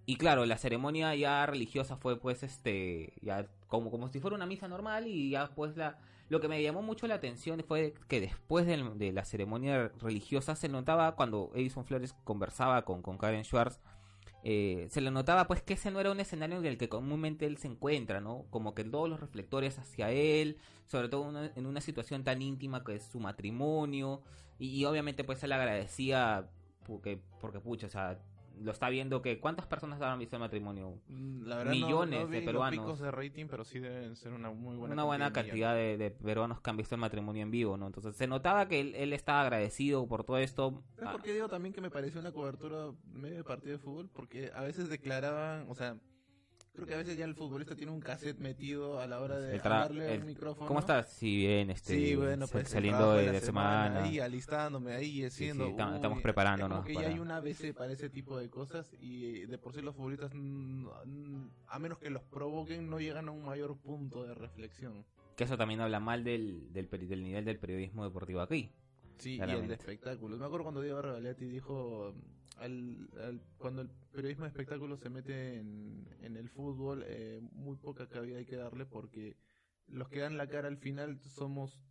Y 0.10 0.16
claro, 0.16 0.46
la 0.46 0.58
ceremonia 0.58 1.14
ya 1.16 1.46
religiosa 1.46 1.98
fue 1.98 2.18
pues 2.18 2.42
este 2.42 3.12
ya 3.22 3.46
como 3.68 3.92
como 3.92 4.08
si 4.08 4.22
fuera 4.22 4.38
una 4.38 4.46
misa 4.46 4.70
normal 4.70 5.06
y 5.06 5.32
ya 5.32 5.50
pues 5.54 5.76
la 5.76 6.00
lo 6.30 6.40
que 6.40 6.48
me 6.48 6.64
llamó 6.64 6.82
mucho 6.82 7.08
la 7.08 7.16
atención 7.16 7.62
fue 7.68 7.94
que 8.08 8.22
después 8.22 8.66
de, 8.66 9.12
la 9.12 9.26
ceremonia 9.26 9.92
religiosa 10.00 10.56
se 10.56 10.70
notaba 10.70 11.16
cuando 11.18 11.52
Edison 11.56 11.84
Flores 11.84 12.16
conversaba 12.24 12.86
con, 12.86 13.02
con 13.02 13.18
Karen 13.18 13.44
Schwartz 13.44 13.82
eh, 14.44 14.88
se 14.92 15.02
le 15.02 15.12
notaba 15.12 15.46
pues 15.46 15.62
que 15.62 15.74
ese 15.74 15.92
no 15.92 16.00
era 16.00 16.10
un 16.10 16.22
escenario 16.22 16.58
en 16.58 16.66
el 16.66 16.78
que 16.78 16.88
comúnmente 16.88 17.46
él 17.46 17.58
se 17.58 17.68
encuentra, 17.68 18.22
¿no? 18.22 18.46
Como 18.50 18.74
que 18.74 18.86
todos 18.86 19.10
los 19.10 19.20
reflectores 19.20 19.78
hacia 19.78 20.12
él, 20.12 20.58
sobre 20.86 21.10
todo 21.10 21.50
en 21.54 21.66
una 21.66 21.82
situación 21.82 22.24
tan 22.24 22.42
íntima 22.42 22.86
que 22.86 22.96
es 22.96 23.04
su 23.04 23.20
matrimonio, 23.20 24.22
y, 24.58 24.70
y 24.70 24.86
obviamente 24.86 25.26
pues 25.26 25.44
él 25.44 25.52
agradecía 25.52 26.50
porque, 26.86 27.20
porque 27.42 27.60
pucha, 27.60 27.88
o 27.88 27.90
sea, 27.90 28.20
lo 28.62 28.72
está 28.72 28.90
viendo 28.90 29.22
que 29.22 29.40
cuántas 29.40 29.66
personas 29.68 30.02
habrán 30.02 30.20
visto 30.20 30.36
el 30.36 30.40
matrimonio, 30.42 31.00
Mm, 31.08 31.44
La 31.48 31.58
verdad, 31.58 31.74
no- 31.74 31.86
Millones 31.88 32.20
no, 32.22 32.28
de 32.28 32.40
vi 32.40 32.46
peruanos. 32.46 32.76
Los 32.78 32.86
picos 32.86 33.00
de 33.00 33.12
rating, 33.12 33.46
pero 33.50 33.64
sí 33.64 33.80
deben 33.80 34.16
ser 34.16 34.34
una 34.34 34.52
muy 34.52 34.76
buena 34.76 34.94
una 34.94 35.04
buena 35.04 35.32
cantidad 35.34 35.74
de, 35.76 35.98
de 35.98 36.12
peruanos 36.12 36.60
que 36.62 36.70
han 36.70 36.78
visto 36.78 36.96
el 36.96 37.02
matrimonio 37.02 37.44
en 37.44 37.52
vivo, 37.52 37.78
¿no? 37.78 37.88
Entonces 37.88 38.16
se 38.16 38.28
notaba 38.28 38.68
que 38.68 38.80
él, 38.80 38.96
él 38.96 39.14
estaba 39.14 39.42
agradecido 39.42 40.08
por 40.08 40.24
todo 40.24 40.38
esto. 40.38 40.84
¿Sabes 40.96 41.10
Ah, 41.10 41.12
por 41.12 41.22
qué 41.22 41.34
digo 41.34 41.48
también 41.48 41.74
que 41.74 41.82
me 41.82 41.90
pareció 41.90 42.20
una 42.20 42.32
cobertura 42.32 42.92
medio 43.12 43.38
de 43.38 43.44
partido 43.44 43.74
de 43.74 43.80
fútbol? 43.80 44.10
Porque 44.14 44.52
a 44.54 44.62
veces 44.62 44.90
declaraban, 44.90 45.66
o 45.70 45.76
sea, 45.76 45.98
Creo 46.78 46.86
que 46.88 46.94
a 46.94 46.98
veces 46.98 47.18
ya 47.18 47.26
el 47.26 47.34
futbolista 47.34 47.76
tiene 47.76 47.92
un 47.92 48.00
cassette 48.00 48.38
metido 48.38 49.00
a 49.00 49.08
la 49.08 49.20
hora 49.20 49.40
de 49.40 49.56
El 49.56 49.62
hablarle 49.62 50.14
el- 50.14 50.24
micrófono. 50.26 50.68
¿Cómo 50.68 50.80
estás? 50.80 51.10
Sí, 51.12 51.38
bien, 51.38 51.72
este, 51.72 51.96
Sí, 51.96 52.16
bueno, 52.16 52.46
pues 52.48 52.70
saliendo 52.70 53.00
trabajo 53.00 53.18
de, 53.18 53.26
la 53.26 53.32
de 53.32 53.42
semana. 53.42 54.04
Ahí 54.04 54.20
alistándome, 54.20 54.94
ahí 54.94 55.26
haciendo. 55.26 55.66
sí, 55.66 55.72
uy, 55.74 55.82
estamos 55.96 56.18
es 56.20 56.22
preparándonos 56.24 56.78
como 56.78 56.88
que 56.88 56.94
ya 56.94 57.00
para- 57.00 57.14
hay 57.14 57.20
una 57.20 57.38
ABC 57.38 57.74
para 57.74 57.92
ese 57.94 58.12
tipo 58.12 58.38
de 58.38 58.52
cosas 58.52 58.94
y 59.02 59.48
de 59.48 59.58
por 59.58 59.74
sí 59.74 59.82
los 59.82 59.96
futbolistas, 59.96 60.32
a 60.34 61.80
menos 61.80 61.98
que 61.98 62.12
los 62.12 62.22
provoquen, 62.26 62.88
no 62.92 63.00
llegan 63.00 63.28
a 63.28 63.32
un 63.32 63.44
mayor 63.44 63.76
punto 63.78 64.24
de 64.24 64.36
reflexión. 64.36 65.04
Que 65.36 65.46
eso 65.46 65.58
también 65.58 65.82
habla 65.82 66.00
mal 66.00 66.24
del, 66.24 66.72
del, 66.74 66.88
del 66.90 67.24
nivel 67.24 67.44
del 67.44 67.58
periodismo 67.58 68.04
deportivo 68.04 68.42
aquí. 68.42 68.72
Sí, 69.18 69.32
y 69.32 69.34
el 69.34 69.38
Claramente. 69.40 69.68
de 69.70 69.74
espectáculos. 69.76 70.38
Me 70.40 70.46
acuerdo 70.46 70.64
cuando 70.66 70.82
Diego 70.82 71.02
Regalati 71.02 71.46
dijo, 71.46 72.14
al, 72.58 73.10
al- 73.22 73.42
cuando 73.58 73.82
el 73.82 73.90
periodismo 74.12 74.44
de 74.46 74.50
espectáculos 74.50 75.00
se 75.00 75.10
mete 75.10 75.58
en, 75.60 76.08
en 76.22 76.38
el 76.38 76.50
fútbol, 76.50 77.04
eh, 77.06 77.40
muy 77.54 77.78
poca 77.78 78.08
cabida 78.08 78.38
hay 78.38 78.46
que 78.46 78.56
darle 78.58 78.86
porque 78.86 79.38
los 79.88 80.10
que 80.10 80.20
dan 80.20 80.38
la 80.38 80.48
cara 80.48 80.68
al 80.68 80.78
final 80.78 81.20
somos 81.22 81.82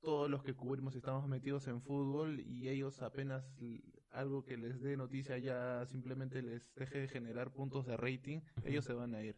todos 0.00 0.28
los 0.30 0.42
que 0.42 0.54
cubrimos 0.54 0.94
y 0.94 0.98
estamos 0.98 1.28
metidos 1.28 1.68
en 1.68 1.80
fútbol 1.82 2.40
y 2.40 2.68
ellos 2.68 3.02
apenas 3.02 3.44
algo 4.10 4.44
que 4.44 4.56
les 4.56 4.80
dé 4.80 4.96
noticia 4.96 5.38
ya 5.38 5.86
simplemente 5.86 6.42
les 6.42 6.74
deje 6.74 6.98
de 7.00 7.08
generar 7.08 7.52
puntos 7.52 7.86
de 7.86 7.96
rating, 7.96 8.40
ellos 8.64 8.84
se 8.84 8.92
van 8.94 9.14
a 9.14 9.22
ir. 9.22 9.36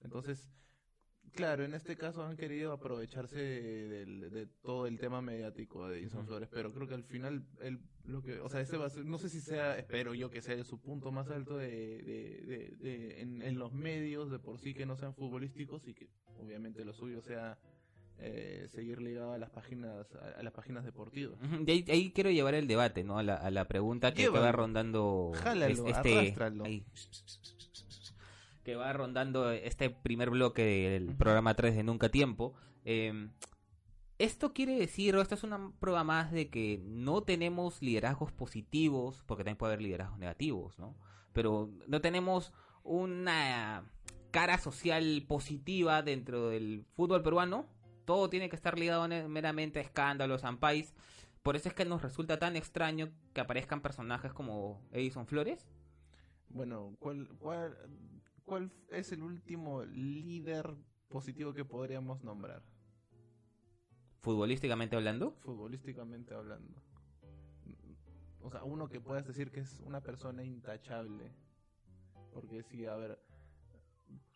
Entonces, 0.00 0.50
Claro, 1.34 1.64
en 1.64 1.72
este 1.72 1.96
caso 1.96 2.22
han 2.24 2.36
querido 2.36 2.72
aprovecharse 2.72 3.38
del- 3.38 4.30
de, 4.30 4.46
todo 4.62 4.86
el 4.86 4.98
tema 4.98 5.22
mediático 5.22 5.88
de 5.88 6.00
Edison. 6.00 6.26
Flores, 6.26 6.48
pero 6.52 6.72
creo 6.74 6.86
que 6.86 6.94
al 6.94 7.04
final 7.04 7.46
él, 7.62 7.80
lo 8.04 8.22
que, 8.22 8.38
o 8.40 8.50
sea, 8.50 8.60
ese 8.60 8.76
va 8.76 8.86
a 8.86 8.90
ser, 8.90 9.06
no 9.06 9.16
sé 9.16 9.30
si 9.30 9.40
sea, 9.40 9.78
espero 9.78 10.14
yo 10.14 10.28
que 10.30 10.42
sea 10.42 10.62
su 10.62 10.78
punto 10.78 11.10
más 11.10 11.30
alto 11.30 11.56
de, 11.56 11.70
de, 12.02 12.42
de- 12.44 12.76
de- 12.78 13.20
en, 13.22 13.40
en 13.40 13.58
los 13.58 13.72
medios 13.72 14.30
de 14.30 14.38
por 14.40 14.58
sí 14.58 14.74
que 14.74 14.84
no 14.84 14.94
sean 14.96 15.14
futbolísticos 15.14 15.86
y 15.88 15.94
que 15.94 16.10
obviamente 16.38 16.84
lo 16.84 16.92
suyo 16.92 17.22
sea 17.22 17.58
eh, 18.18 18.66
seguir 18.68 19.00
ligado 19.00 19.32
a 19.32 19.38
las 19.38 19.48
páginas 19.50 20.06
a, 20.14 20.38
a 20.38 20.42
las 20.42 20.52
páginas 20.52 20.84
deportivas. 20.84 21.38
De 21.64 21.72
ahí, 21.72 21.84
ahí 21.88 22.12
quiero 22.12 22.30
llevar 22.30 22.54
el 22.54 22.66
debate, 22.68 23.04
¿no? 23.04 23.16
A 23.18 23.22
la, 23.22 23.36
a 23.36 23.50
la 23.50 23.64
pregunta 23.66 24.12
que, 24.12 24.24
Llévalo. 24.24 24.52
rondando 24.52 25.32
Jálalo, 25.34 25.86
es- 25.88 25.96
este 25.96 26.34
ahí. 26.66 26.84
Que 28.64 28.76
va 28.76 28.92
rondando 28.92 29.50
este 29.50 29.90
primer 29.90 30.30
bloque 30.30 30.62
del 30.62 31.14
programa 31.16 31.54
3 31.54 31.76
de 31.76 31.82
Nunca 31.82 32.08
Tiempo. 32.08 32.54
Eh, 32.84 33.28
esto 34.18 34.52
quiere 34.52 34.76
decir, 34.76 35.16
o 35.16 35.20
esto 35.20 35.34
es 35.34 35.42
una 35.42 35.72
prueba 35.80 36.04
más 36.04 36.30
de 36.30 36.48
que 36.48 36.80
no 36.84 37.22
tenemos 37.22 37.82
liderazgos 37.82 38.30
positivos, 38.30 39.24
porque 39.26 39.42
también 39.42 39.56
puede 39.56 39.72
haber 39.72 39.82
liderazgos 39.82 40.18
negativos, 40.18 40.78
¿no? 40.78 40.94
Pero 41.32 41.70
no 41.88 42.00
tenemos 42.00 42.52
una 42.84 43.84
cara 44.30 44.58
social 44.58 45.24
positiva 45.26 46.02
dentro 46.02 46.50
del 46.50 46.84
fútbol 46.94 47.22
peruano. 47.22 47.66
Todo 48.04 48.30
tiene 48.30 48.48
que 48.48 48.56
estar 48.56 48.78
ligado 48.78 49.08
meramente 49.28 49.80
a 49.80 49.82
escándalos, 49.82 50.44
ampais. 50.44 50.94
Por 51.42 51.56
eso 51.56 51.68
es 51.68 51.74
que 51.74 51.84
nos 51.84 52.02
resulta 52.02 52.38
tan 52.38 52.54
extraño 52.54 53.10
que 53.32 53.40
aparezcan 53.40 53.80
personajes 53.80 54.32
como 54.32 54.80
Edison 54.92 55.26
Flores. 55.26 55.66
Bueno, 56.48 56.94
¿cuál, 57.00 57.28
cuál, 57.38 57.76
¿cuál 58.44 58.70
es 58.90 59.12
el 59.12 59.22
último 59.22 59.84
líder 59.84 60.74
positivo 61.08 61.52
que 61.52 61.64
podríamos 61.64 62.22
nombrar? 62.22 62.62
Futbolísticamente 64.20 64.96
hablando. 64.96 65.32
futbolísticamente 65.40 66.34
hablando. 66.34 66.80
O 68.40 68.50
sea, 68.50 68.62
uno 68.64 68.88
que 68.88 69.00
puedas 69.00 69.26
decir 69.26 69.50
que 69.50 69.60
es 69.60 69.80
una 69.80 70.00
persona 70.00 70.42
intachable. 70.44 71.32
Porque 72.32 72.62
si, 72.62 72.86
a 72.86 72.94
ver, 72.96 73.20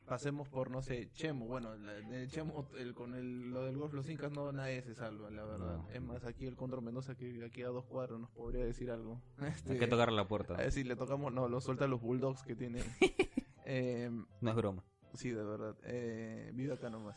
pasemos 0.06 0.48
por, 0.48 0.70
no 0.70 0.82
sé, 0.82 1.10
Chemo. 1.12 1.46
Bueno, 1.46 1.74
la- 1.76 2.26
Chemo, 2.28 2.68
el, 2.78 2.94
con 2.94 3.14
el, 3.14 3.50
lo 3.50 3.64
del 3.64 3.76
golf, 3.78 3.92
los 3.94 4.08
incas, 4.08 4.32
no, 4.32 4.52
nadie 4.52 4.82
se 4.82 4.94
salva, 4.94 5.30
la 5.30 5.44
verdad. 5.44 5.76
No. 5.78 5.90
Es 5.90 6.02
más, 6.02 6.24
aquí 6.24 6.46
el 6.46 6.56
Contra 6.56 6.80
Mendoza, 6.80 7.16
que 7.16 7.44
aquí 7.44 7.62
a 7.62 7.68
dos 7.68 7.84
cuadros, 7.86 8.20
nos 8.20 8.30
podría 8.30 8.64
decir 8.64 8.90
algo. 8.90 9.20
Este, 9.40 9.72
Hay 9.72 9.78
que 9.78 9.86
tocar 9.86 10.12
la 10.12 10.26
puerta. 10.28 10.54
A 10.56 10.58
ver 10.58 10.72
si 10.72 10.84
le 10.84 10.94
tocamos, 10.96 11.32
no, 11.32 11.48
lo 11.48 11.60
suelta 11.60 11.86
los 11.86 12.00
Bulldogs 12.00 12.42
que 12.42 12.54
tiene. 12.56 12.80
eh, 13.66 14.10
No 14.40 14.50
es 14.50 14.56
broma. 14.56 14.82
Sí, 15.14 15.30
de 15.30 15.42
verdad. 15.44 15.76
Eh, 15.84 16.50
vive 16.54 16.74
acá 16.74 16.88
nomás. 16.90 17.16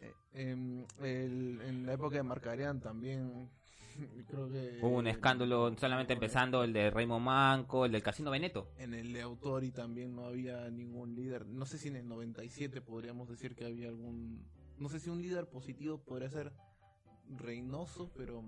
Eh, 0.00 0.12
em, 0.34 0.84
el- 1.00 1.60
en 1.62 1.86
la 1.86 1.92
época 1.94 2.16
de 2.16 2.22
Marcarian 2.24 2.80
también 2.80 3.50
creo 4.28 4.48
que... 4.48 4.78
Hubo 4.82 4.96
un 4.98 5.06
escándalo 5.06 5.76
solamente 5.78 6.12
en- 6.12 6.16
empezando 6.16 6.64
el 6.64 6.72
de 6.72 6.90
Raymond 6.90 7.24
Manco, 7.24 7.84
el 7.84 7.92
del 7.92 8.02
Casino 8.02 8.30
Veneto. 8.30 8.72
En 8.78 8.94
el 8.94 9.12
de 9.12 9.22
Autori 9.22 9.70
también 9.70 10.14
no 10.16 10.24
había 10.26 10.68
ningún 10.70 11.14
líder. 11.14 11.46
No 11.46 11.66
sé 11.66 11.78
si 11.78 11.88
en 11.88 11.96
el 11.96 12.08
97 12.08 12.80
podríamos 12.80 13.28
decir 13.28 13.54
que 13.54 13.66
había 13.66 13.88
algún... 13.88 14.44
No 14.78 14.88
sé 14.88 14.98
si 14.98 15.10
un 15.10 15.20
líder 15.22 15.48
positivo 15.48 15.98
podría 15.98 16.30
ser 16.30 16.52
Reynoso, 17.28 18.10
pero 18.16 18.42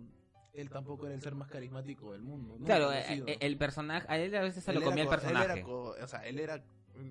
él 0.52 0.68
tampoco 0.70 1.06
era 1.06 1.14
el 1.14 1.22
ser 1.22 1.34
más 1.34 1.48
carismático 1.48 2.12
del 2.12 2.22
mundo. 2.22 2.56
¿no? 2.58 2.64
Claro, 2.66 2.92
eh, 2.92 3.36
el 3.40 3.56
personaje, 3.56 4.06
a 4.08 4.18
él 4.18 4.34
a 4.34 4.42
veces 4.42 4.64
se 4.64 4.70
Él 4.72 4.78
lo 4.80 4.84
comía 4.84 5.04
el 5.04 5.08
co- 5.08 5.14
él 5.14 5.20
era 5.22 5.38
personaje. 5.54 5.64
o 5.66 6.06
sea, 6.08 6.26
él 6.26 6.38
era, 6.38 6.62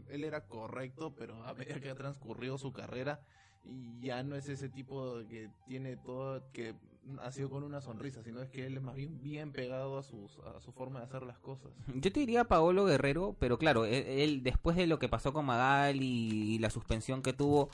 él 0.10 0.24
era 0.24 0.48
correcto, 0.48 1.13
pero 1.16 1.36
a 1.46 1.54
medida 1.54 1.80
que 1.80 1.90
ha 1.90 1.96
transcurrido 1.96 2.58
su 2.58 2.74
carrera, 2.74 3.22
y 3.66 4.00
ya 4.02 4.24
no 4.24 4.36
es 4.36 4.50
ese 4.50 4.70
tipo 4.70 5.20
que 5.30 5.50
tiene 5.66 5.96
todo, 5.96 6.52
que 6.52 6.75
ha 7.22 7.32
sido 7.32 7.50
con 7.50 7.63
una 7.63 7.82
sonrisa, 7.82 8.24
sino 8.24 8.42
es 8.42 8.50
que 8.50 8.66
él 8.66 8.78
es 8.78 8.84
más 8.84 8.96
bien 8.96 9.22
bien 9.22 9.52
pegado 9.52 9.98
a, 9.98 10.00
a 10.00 10.60
su 10.60 10.72
forma 10.74 11.00
de 11.00 11.06
hacer 11.06 11.24
las 11.24 11.40
cosas. 11.40 11.72
Yo 11.88 12.12
te 12.12 12.20
diría 12.20 12.46
Paolo 12.46 12.86
Guerrero, 12.86 13.36
pero 13.40 13.58
claro, 13.58 13.86
él, 13.86 14.06
él, 14.08 14.44
después 14.44 14.75
de 14.75 14.88
lo 14.88 15.00
que 15.00 15.10
pasó 15.10 15.34
con 15.34 15.46
Magal 15.46 16.02
y, 16.02 16.56
y 16.56 16.60
la 16.60 16.70
suspensión 16.70 17.22
que 17.22 17.34
tuvo, 17.34 17.70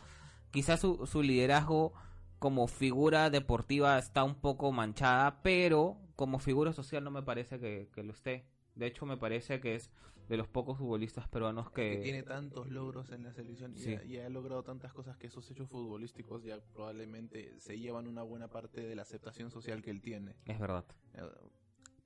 quizás 0.51 0.79
su, 0.79 1.05
su 1.05 1.21
liderazgo 1.21 1.93
como 2.39 2.67
figura 2.67 3.29
deportiva 3.29 3.99
está 3.99 4.23
un 4.23 4.35
poco 4.35 4.71
manchada, 4.71 5.41
pero 5.41 5.97
como 6.15 6.39
figura 6.39 6.73
social 6.73 7.03
no 7.03 7.11
me 7.11 7.21
parece 7.21 7.59
que, 7.59 7.89
que 7.93 8.03
lo 8.03 8.13
esté. 8.13 8.45
De 8.75 8.87
hecho, 8.87 9.05
me 9.05 9.17
parece 9.17 9.59
que 9.59 9.75
es 9.75 9.91
de 10.29 10.37
los 10.37 10.47
pocos 10.47 10.77
futbolistas 10.77 11.27
peruanos 11.27 11.71
que... 11.71 11.97
Que 11.97 12.03
tiene 12.03 12.23
tantos 12.23 12.69
logros 12.69 13.11
en 13.11 13.23
la 13.23 13.33
selección 13.33 13.73
y, 13.75 13.79
Sí. 13.79 13.95
ha, 13.95 14.03
y 14.05 14.17
ha 14.17 14.29
logrado 14.29 14.63
tantas 14.63 14.93
cosas 14.93 15.17
que 15.17 15.27
esos 15.27 15.49
hechos 15.49 15.67
futbolísticos 15.67 16.43
ya 16.43 16.59
probablemente 16.73 17.59
se 17.59 17.77
llevan 17.79 18.07
una 18.07 18.21
buena 18.23 18.47
parte 18.47 18.81
de 18.81 18.95
la 18.95 19.01
aceptación 19.01 19.49
social 19.49 19.81
que 19.81 19.89
él 19.89 20.01
tiene. 20.01 20.35
Es 20.45 20.59
verdad. 20.59 20.85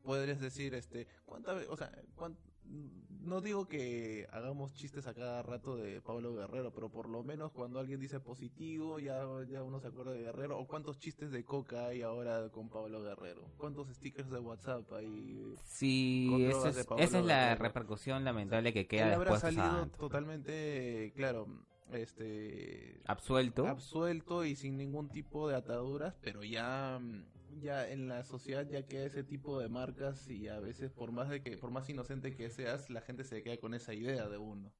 Podrías 0.03 0.39
decir 0.39 0.73
este 0.73 1.07
cuánta 1.25 1.53
ve- 1.53 1.67
o 1.69 1.77
sea 1.77 1.91
no 3.21 3.41
digo 3.41 3.67
que 3.67 4.27
hagamos 4.31 4.73
chistes 4.73 5.05
a 5.07 5.13
cada 5.13 5.43
rato 5.43 5.75
de 5.77 6.01
Pablo 6.01 6.33
Guerrero 6.33 6.73
pero 6.73 6.89
por 6.89 7.07
lo 7.09 7.23
menos 7.23 7.51
cuando 7.51 7.79
alguien 7.79 7.99
dice 7.99 8.19
positivo 8.19 8.99
ya 8.99 9.23
ya 9.49 9.63
uno 9.63 9.79
se 9.79 9.87
acuerda 9.87 10.11
de 10.11 10.21
Guerrero 10.23 10.57
o 10.59 10.67
cuántos 10.67 10.97
chistes 10.99 11.31
de 11.31 11.43
coca 11.45 11.87
hay 11.87 12.01
ahora 12.01 12.49
con 12.49 12.69
Pablo 12.69 13.01
Guerrero 13.01 13.49
cuántos 13.57 13.87
stickers 13.89 14.29
de 14.29 14.39
WhatsApp 14.39 14.91
hay 14.93 15.55
Sí, 15.65 16.45
esa 16.49 16.69
es, 16.69 16.77
esa 16.77 17.19
es 17.19 17.25
la 17.25 17.49
Guerrero. 17.49 17.63
repercusión 17.63 18.23
lamentable 18.23 18.73
que 18.73 18.87
queda 18.87 19.07
él 19.07 19.13
habrá 19.13 19.39
salido 19.39 19.63
Santos. 19.63 19.99
totalmente 19.99 21.11
claro 21.15 21.47
este 21.91 23.01
absuelto. 23.05 23.67
absuelto 23.67 24.45
y 24.45 24.55
sin 24.55 24.77
ningún 24.77 25.09
tipo 25.09 25.47
de 25.49 25.55
ataduras, 25.55 26.15
pero 26.21 26.43
ya 26.43 26.97
mm, 26.99 27.25
ya 27.59 27.89
en 27.89 28.07
la 28.07 28.23
sociedad 28.23 28.67
ya 28.67 28.85
queda 28.85 29.05
ese 29.05 29.23
tipo 29.23 29.59
de 29.59 29.69
marcas 29.69 30.29
y 30.29 30.47
a 30.47 30.59
veces 30.59 30.91
por 30.91 31.11
más 31.11 31.29
de 31.29 31.41
que 31.41 31.57
por 31.57 31.71
más 31.71 31.89
inocente 31.89 32.35
que 32.35 32.49
seas, 32.49 32.89
la 32.89 33.01
gente 33.01 33.23
se 33.23 33.41
queda 33.43 33.57
con 33.57 33.73
esa 33.73 33.93
idea 33.93 34.27
de 34.29 34.37
uno. 34.37 34.71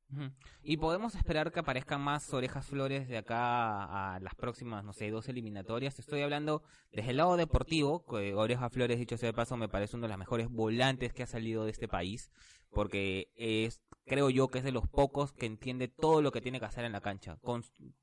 Y 0.62 0.78
podemos 0.78 1.16
esperar 1.16 1.52
que 1.52 1.60
aparezcan 1.60 2.02
más 2.02 2.34
orejas 2.34 2.66
flores 2.66 3.08
de 3.08 3.18
acá 3.18 4.14
a 4.16 4.20
las 4.20 4.36
próximas, 4.36 4.84
no 4.84 4.94
sé, 4.94 5.10
dos 5.10 5.28
eliminatorias. 5.30 6.00
Estoy 6.00 6.22
hablando 6.22 6.64
desde 6.92 7.12
el 7.12 7.18
lado 7.18 7.38
deportivo, 7.38 8.06
que 8.06 8.34
Oreja 8.34 8.70
Flores, 8.70 9.00
dicho 9.00 9.18
sea 9.18 9.30
de 9.30 9.34
paso, 9.34 9.58
me 9.58 9.70
parece 9.70 9.96
uno 9.96 10.06
de 10.06 10.10
los 10.10 10.18
mejores 10.20 10.50
volantes 10.50 11.14
que 11.14 11.24
ha 11.24 11.28
salido 11.28 11.66
de 11.66 11.72
este 11.72 11.88
país, 11.88 12.30
porque 12.70 13.32
es, 13.36 13.82
creo 14.06 14.30
yo 14.30 14.48
que 14.50 14.60
es 14.60 14.64
de 14.64 14.72
los 14.72 14.88
pocos 14.88 15.32
que 15.34 15.46
entiende 15.46 15.88
todo 15.88 16.22
lo 16.22 16.32
que 16.32 16.42
tiene 16.42 16.60
que 16.60 16.66
hacer 16.66 16.86
en 16.86 16.92
la 16.92 17.02
cancha. 17.02 17.38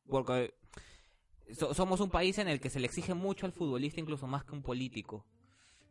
Porque 0.09 0.55
so- 1.54 1.75
somos 1.75 2.00
un 2.00 2.11
país 2.11 2.38
en 2.38 2.49
el 2.49 2.61
que 2.61 2.71
se 2.71 2.80
le 2.80 2.87
exige 2.87 3.14
mucho 3.14 3.47
al 3.47 3.52
futbolista, 3.52 4.00
incluso 4.00 4.26
más 4.26 4.45
que 4.45 4.52
un 4.52 4.62
político. 4.62 5.25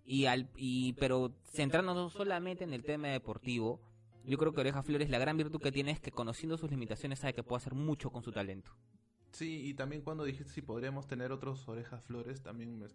Y 0.06 0.26
al, 0.26 0.50
y, 0.56 0.94
pero 0.94 1.32
centrándonos 1.46 2.14
solamente 2.14 2.64
en 2.64 2.74
el 2.74 2.84
tema 2.84 3.10
deportivo, 3.10 3.80
yo 4.26 4.38
creo 4.38 4.54
que 4.54 4.62
Oreja 4.62 4.84
Flores 4.84 5.10
la 5.10 5.20
gran 5.20 5.38
virtud 5.38 5.62
que 5.62 5.72
tiene 5.72 5.92
es 5.92 6.00
que 6.00 6.12
conociendo 6.12 6.58
sus 6.58 6.70
limitaciones 6.72 7.20
sabe 7.20 7.34
que 7.34 7.44
puede 7.44 7.58
hacer 7.58 7.74
mucho 7.76 8.10
con 8.12 8.24
su 8.24 8.32
talento. 8.32 8.72
Sí, 9.32 9.68
y 9.68 9.74
también 9.76 10.02
cuando 10.02 10.24
dijiste 10.24 10.52
si 10.52 10.62
podríamos 10.62 11.08
tener 11.08 11.32
otros 11.32 11.68
orejas 11.70 12.04
flores, 12.04 12.42
también 12.42 12.80
me- 12.80 12.88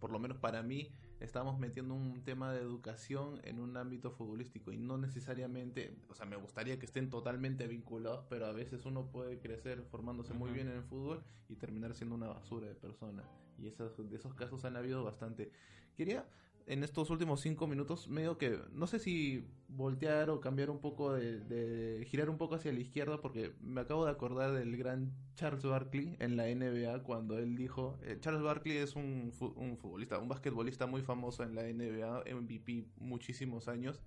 por 0.00 0.10
lo 0.10 0.18
menos 0.18 0.36
para 0.38 0.62
mí 0.62 0.90
estamos 1.20 1.58
metiendo 1.58 1.94
un 1.94 2.22
tema 2.24 2.52
de 2.52 2.60
educación 2.60 3.40
en 3.44 3.60
un 3.60 3.76
ámbito 3.76 4.10
futbolístico 4.10 4.72
y 4.72 4.76
no 4.76 4.98
necesariamente, 4.98 5.96
o 6.08 6.14
sea, 6.14 6.26
me 6.26 6.36
gustaría 6.36 6.78
que 6.78 6.86
estén 6.86 7.08
totalmente 7.08 7.66
vinculados, 7.66 8.24
pero 8.28 8.46
a 8.46 8.52
veces 8.52 8.84
uno 8.84 9.10
puede 9.10 9.38
crecer 9.38 9.82
formándose 9.84 10.34
muy 10.34 10.50
bien 10.50 10.68
en 10.68 10.76
el 10.76 10.82
fútbol 10.82 11.22
y 11.48 11.56
terminar 11.56 11.94
siendo 11.94 12.14
una 12.16 12.28
basura 12.28 12.66
de 12.68 12.74
persona. 12.74 13.22
Y 13.58 13.68
esos, 13.68 13.96
de 14.10 14.16
esos 14.16 14.34
casos 14.34 14.64
han 14.64 14.76
habido 14.76 15.04
bastante. 15.04 15.50
Quería 15.96 16.26
en 16.66 16.82
estos 16.82 17.10
últimos 17.10 17.40
cinco 17.40 17.66
minutos, 17.66 18.08
medio 18.08 18.38
que, 18.38 18.58
no 18.72 18.86
sé 18.86 18.98
si 18.98 19.46
voltear 19.68 20.30
o 20.30 20.40
cambiar 20.40 20.70
un 20.70 20.80
poco 20.80 21.12
de, 21.12 21.40
de, 21.40 22.04
girar 22.06 22.30
un 22.30 22.38
poco 22.38 22.54
hacia 22.54 22.72
la 22.72 22.80
izquierda, 22.80 23.20
porque 23.20 23.52
me 23.60 23.80
acabo 23.80 24.04
de 24.04 24.12
acordar 24.12 24.52
del 24.52 24.76
gran 24.76 25.12
Charles 25.34 25.64
Barkley 25.64 26.16
en 26.20 26.36
la 26.36 26.44
NBA 26.46 27.02
cuando 27.02 27.38
él 27.38 27.56
dijo, 27.56 27.98
eh, 28.02 28.18
Charles 28.20 28.42
Barkley 28.42 28.78
es 28.78 28.96
un, 28.96 29.32
un 29.56 29.76
futbolista, 29.76 30.18
un 30.18 30.28
basquetbolista 30.28 30.86
muy 30.86 31.02
famoso 31.02 31.42
en 31.42 31.54
la 31.54 31.62
NBA, 31.62 32.24
MVP 32.34 32.88
muchísimos 32.96 33.68
años, 33.68 34.00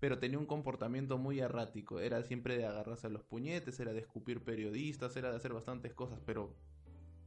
pero 0.00 0.18
tenía 0.18 0.38
un 0.38 0.46
comportamiento 0.46 1.18
muy 1.18 1.40
errático, 1.40 2.00
era 2.00 2.22
siempre 2.22 2.58
de 2.58 2.66
agarrarse 2.66 3.06
a 3.06 3.10
los 3.10 3.22
puñetes, 3.22 3.78
era 3.80 3.92
de 3.92 4.00
escupir 4.00 4.42
periodistas, 4.42 5.16
era 5.16 5.30
de 5.30 5.36
hacer 5.36 5.52
bastantes 5.52 5.94
cosas, 5.94 6.20
pero 6.26 6.54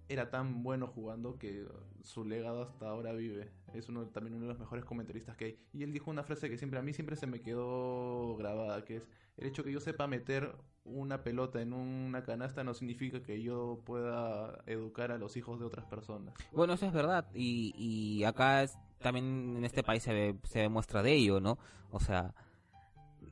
era 0.09 0.31
tan 0.31 0.63
bueno 0.63 0.87
jugando 0.87 1.37
que 1.37 1.65
su 2.03 2.25
legado 2.25 2.63
hasta 2.63 2.89
ahora 2.89 3.13
vive. 3.13 3.51
Es 3.73 3.87
uno 3.89 4.07
también 4.07 4.33
uno 4.33 4.47
de 4.47 4.49
los 4.49 4.59
mejores 4.59 4.83
comentaristas 4.83 5.37
que 5.37 5.45
hay. 5.45 5.59
Y 5.71 5.83
él 5.83 5.93
dijo 5.93 6.09
una 6.09 6.23
frase 6.23 6.49
que 6.49 6.57
siempre 6.57 6.79
a 6.79 6.81
mí 6.81 6.93
siempre 6.93 7.15
se 7.15 7.27
me 7.27 7.41
quedó 7.41 8.35
grabada, 8.35 8.83
que 8.83 8.97
es 8.97 9.07
el 9.37 9.47
hecho 9.47 9.63
que 9.63 9.71
yo 9.71 9.79
sepa 9.79 10.07
meter 10.07 10.55
una 10.83 11.23
pelota 11.23 11.61
en 11.61 11.73
una 11.73 12.23
canasta 12.23 12.63
no 12.63 12.73
significa 12.73 13.21
que 13.21 13.43
yo 13.43 13.81
pueda 13.85 14.63
educar 14.65 15.11
a 15.11 15.19
los 15.19 15.37
hijos 15.37 15.59
de 15.59 15.65
otras 15.65 15.85
personas. 15.85 16.33
Bueno, 16.51 16.73
eso 16.73 16.87
es 16.87 16.93
verdad. 16.93 17.27
Y, 17.35 17.75
y 17.77 18.23
acá 18.23 18.65
también 18.97 19.57
en 19.57 19.65
este 19.65 19.83
país 19.83 20.01
se, 20.01 20.35
se 20.43 20.59
demuestra 20.59 21.03
de 21.03 21.13
ello, 21.13 21.39
¿no? 21.39 21.59
O 21.91 21.99
sea, 21.99 22.33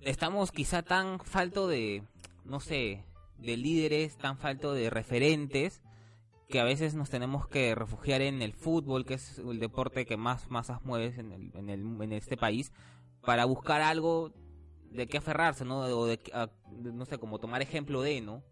estamos 0.02 0.52
quizá 0.52 0.84
tan 0.84 1.20
falto 1.20 1.68
de, 1.68 2.04
no 2.46 2.60
sé, 2.60 3.04
de 3.40 3.58
líderes, 3.58 4.16
tan 4.18 4.38
falto 4.38 4.74
de 4.74 4.92
referentes 4.92 5.82
que 6.48 6.60
a 6.60 6.64
veces 6.64 6.96
nos 6.96 7.10
tenemos 7.10 7.48
que 7.48 7.76
refugiar 7.76 8.22
en 8.22 8.42
el 8.42 8.54
fútbol, 8.54 9.06
que 9.06 9.16
es 9.16 9.40
el 9.40 9.60
deporte 9.60 10.06
que 10.06 10.18
más 10.18 10.50
masas 10.50 10.84
mueve 10.84 11.14
en, 11.18 11.32
el, 11.32 11.52
en, 11.56 11.70
el, 11.70 12.02
en 12.02 12.14
este 12.14 12.38
país, 12.38 12.72
para 13.22 13.46
buscar 13.46 13.82
algo 13.82 14.32
de 14.92 15.08
qué 15.08 15.18
aferrarse, 15.18 15.66
¿no? 15.66 15.80
O 15.80 16.06
de, 16.06 16.20
no 16.82 17.06
sé, 17.06 17.18
como 17.18 17.40
tomar 17.40 17.62
ejemplo 17.62 18.02
de, 18.02 18.22
¿no? 18.22 18.44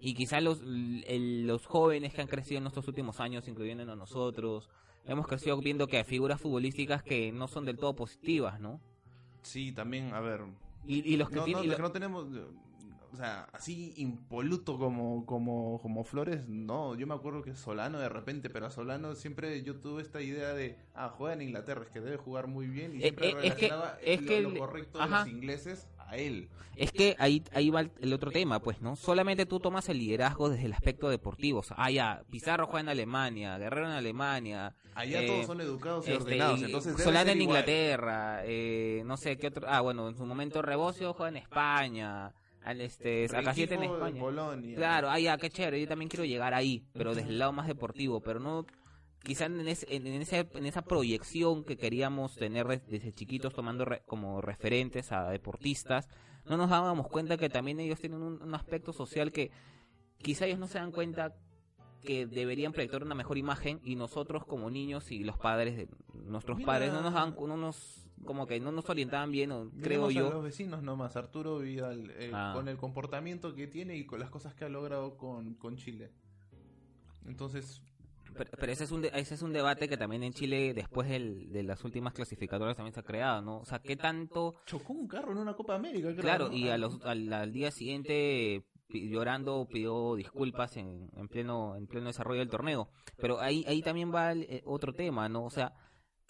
Y 0.00 0.14
quizá 0.14 0.40
los, 0.40 0.60
los 0.62 1.66
jóvenes 1.66 2.14
que 2.14 2.22
han 2.22 2.26
crecido 2.26 2.60
en 2.60 2.66
estos 2.66 2.88
últimos 2.88 3.20
años, 3.20 3.46
incluyendo 3.46 3.92
a 3.92 3.96
nosotros, 3.96 4.68
hemos 5.04 5.26
crecido 5.26 5.58
viendo 5.58 5.86
que 5.86 5.98
hay 5.98 6.04
figuras 6.04 6.40
futbolísticas 6.40 7.02
que 7.02 7.32
no 7.32 7.48
son 7.48 7.66
del 7.66 7.76
todo 7.76 7.94
positivas, 7.94 8.58
¿no? 8.60 8.80
Sí, 9.42 9.72
también, 9.72 10.14
a 10.14 10.20
ver. 10.20 10.40
Y, 10.86 11.16
los 11.16 11.28
que 11.28 11.36
no, 11.36 11.44
tienen... 11.44 11.68
No, 11.68 11.76
que 11.76 11.82
no 11.82 11.92
tenemos 11.92 12.26
o 13.12 13.16
sea, 13.16 13.46
así 13.52 13.92
impoluto 13.96 14.78
como, 14.78 15.26
como, 15.26 15.78
como 15.82 16.02
Flores, 16.04 16.48
no, 16.48 16.94
yo 16.94 17.06
me 17.06 17.14
acuerdo 17.14 17.42
que 17.42 17.54
Solano 17.54 17.98
de 17.98 18.08
repente, 18.08 18.48
pero 18.48 18.66
a 18.66 18.70
Solano 18.70 19.14
siempre 19.14 19.62
yo 19.62 19.76
tuve 19.76 20.00
esta 20.02 20.22
idea 20.22 20.54
de, 20.54 20.78
ah, 20.94 21.10
juega 21.10 21.34
en 21.34 21.42
Inglaterra, 21.42 21.82
es 21.84 21.90
que 21.90 22.00
debe 22.00 22.16
jugar 22.16 22.46
muy 22.46 22.66
bien, 22.68 22.94
y 22.94 22.98
Eh, 22.98 23.00
siempre 23.02 23.28
eh, 23.28 23.34
es 23.42 23.54
que- 23.54 23.68
relacionaba 23.68 23.98
es 24.02 24.22
lo, 24.22 24.28
que 24.28 24.40
lo 24.40 24.56
correcto 24.58 24.98
de 24.98 25.08
los 25.08 25.26
ingleses 25.28 25.88
a 25.98 26.16
él. 26.16 26.48
Es 26.74 26.90
que 26.90 27.16
ahí, 27.18 27.42
ahí 27.52 27.68
va 27.68 27.80
el, 28.00 28.12
otro 28.14 28.30
tema, 28.30 28.60
pues, 28.60 28.80
¿no? 28.80 28.96
Solamente 28.96 29.44
tú 29.44 29.60
tomas 29.60 29.90
el 29.90 29.98
liderazgo 29.98 30.48
desde 30.48 30.64
el 30.64 30.72
aspecto 30.72 31.10
deportivo. 31.10 31.58
O 31.58 31.62
sea, 31.62 31.76
ah, 31.78 31.90
ya, 31.90 32.22
Pizarro 32.30 32.66
juega 32.66 32.80
en 32.80 32.88
Alemania, 32.88 33.58
Guerrero 33.58 33.86
en 33.88 33.92
Alemania. 33.92 34.74
Allá 34.94 35.22
eh, 35.22 35.26
todos 35.26 35.46
son 35.46 35.60
educados 35.60 36.08
y 36.08 36.12
este, 36.12 36.22
ordenados, 36.24 36.62
entonces 36.62 36.96
ser 36.96 37.14
en 37.14 37.20
igual. 37.20 37.40
Inglaterra, 37.40 38.40
eh, 38.44 39.02
no 39.04 39.18
sé 39.18 39.36
qué 39.36 39.48
otro. 39.48 39.66
Ah, 39.68 39.82
bueno, 39.82 40.08
en 40.08 40.16
su 40.16 40.24
momento 40.24 40.62
Rebocio 40.62 41.12
juega 41.12 41.28
en 41.28 41.36
España. 41.36 42.32
Al 42.64 42.80
este, 42.80 43.28
Sacasiete 43.28 43.74
en 43.74 43.80
Rengifo 43.80 43.98
de 43.98 44.04
España. 44.06 44.20
Polonia. 44.20 44.76
Claro, 44.76 45.10
ah, 45.10 45.18
ya, 45.18 45.36
qué 45.38 45.50
chévere, 45.50 45.80
yo 45.80 45.88
también 45.88 46.08
quiero 46.08 46.24
llegar 46.24 46.54
ahí, 46.54 46.86
pero 46.92 47.14
desde 47.14 47.30
el 47.30 47.38
lado 47.38 47.52
más 47.52 47.66
deportivo, 47.66 48.20
pero 48.20 48.38
no, 48.40 48.66
quizá 49.24 49.46
en, 49.46 49.66
ese- 49.68 49.86
en, 49.94 50.06
en 50.06 50.22
ese- 50.22 50.48
en 50.54 50.66
esa 50.66 50.82
proyección 50.82 51.64
que 51.64 51.76
queríamos 51.76 52.36
tener 52.36 52.66
de- 52.68 52.78
desde 52.88 53.12
chiquitos 53.12 53.52
tomando 53.54 53.84
re- 53.84 54.02
como 54.06 54.40
referentes 54.40 55.10
a 55.12 55.28
deportistas, 55.30 56.08
no 56.44 56.56
nos 56.56 56.70
dábamos 56.70 57.08
cuenta 57.08 57.36
que 57.36 57.48
también 57.48 57.78
ellos 57.80 58.00
tienen 58.00 58.22
un, 58.22 58.40
un 58.42 58.54
aspecto 58.54 58.92
social 58.92 59.32
que 59.32 59.50
quizá 60.18 60.46
ellos 60.46 60.58
no 60.58 60.66
se 60.68 60.78
dan 60.78 60.92
cuenta 60.92 61.34
que 62.04 62.26
deberían 62.26 62.72
proyectar 62.72 63.02
una 63.04 63.14
mejor 63.14 63.38
imagen 63.38 63.80
y 63.84 63.94
nosotros 63.94 64.44
como 64.44 64.70
niños 64.70 65.12
y 65.12 65.22
los 65.22 65.38
padres 65.38 65.76
de 65.76 65.88
nuestros 66.14 66.58
Mira. 66.58 66.66
padres 66.66 66.92
no 66.92 67.00
nos 67.00 67.14
dan 67.14 67.34
no 67.38 67.56
nos 67.56 68.08
como 68.24 68.46
que 68.46 68.60
no 68.60 68.72
nos 68.72 68.88
orientaban 68.88 69.30
bien 69.30 69.52
o 69.52 69.68
creo 69.70 70.06
Miremos 70.06 70.10
a 70.10 70.12
yo 70.12 70.30
los 70.30 70.44
vecinos 70.44 70.82
nomás, 70.82 71.16
Arturo 71.16 71.58
Vidal, 71.58 72.10
eh, 72.16 72.30
Ah. 72.32 72.52
con 72.54 72.68
el 72.68 72.76
comportamiento 72.76 73.54
que 73.54 73.66
tiene 73.66 73.96
y 73.96 74.04
con 74.06 74.20
las 74.20 74.30
cosas 74.30 74.54
que 74.54 74.64
ha 74.64 74.68
logrado 74.68 75.16
con, 75.16 75.54
con 75.54 75.76
Chile. 75.76 76.10
Entonces, 77.26 77.82
Pero, 78.34 78.50
pero 78.58 78.72
ese 78.72 78.84
es 78.84 78.90
un 78.92 79.02
de- 79.02 79.10
ese 79.14 79.34
es 79.34 79.42
un 79.42 79.52
debate 79.52 79.88
que 79.88 79.98
también 79.98 80.22
en 80.22 80.32
Chile 80.32 80.72
después 80.72 81.06
del- 81.08 81.52
de 81.52 81.62
las 81.64 81.84
últimas 81.84 82.14
clasificatorias 82.14 82.76
también 82.76 82.94
se 82.94 83.00
ha 83.00 83.02
creado, 83.02 83.42
¿no? 83.42 83.58
O 83.58 83.64
sea, 83.66 83.78
¿qué 83.80 83.94
tanto? 83.96 84.54
chocó 84.64 84.94
un 84.94 85.06
carro 85.06 85.32
en 85.32 85.38
una 85.38 85.54
Copa 85.54 85.74
América, 85.74 86.08
creo, 86.12 86.22
Claro, 86.22 86.50
y 86.52 86.68
a 86.68 86.78
los, 86.78 87.00
al, 87.02 87.30
al 87.32 87.52
día 87.52 87.70
siguiente 87.70 88.64
llorando 88.88 89.66
pidió 89.70 90.14
disculpas 90.16 90.76
en, 90.78 91.10
en 91.16 91.28
pleno 91.28 91.76
en 91.76 91.86
pleno 91.86 92.06
desarrollo 92.06 92.40
del 92.40 92.48
torneo. 92.50 92.88
Pero 93.18 93.38
ahí 93.40 93.64
ahí 93.68 93.82
también 93.82 94.12
va 94.14 94.32
el, 94.32 94.42
eh, 94.44 94.62
otro 94.64 94.92
tema, 94.94 95.28
¿no? 95.28 95.44
O 95.44 95.50
sea, 95.50 95.72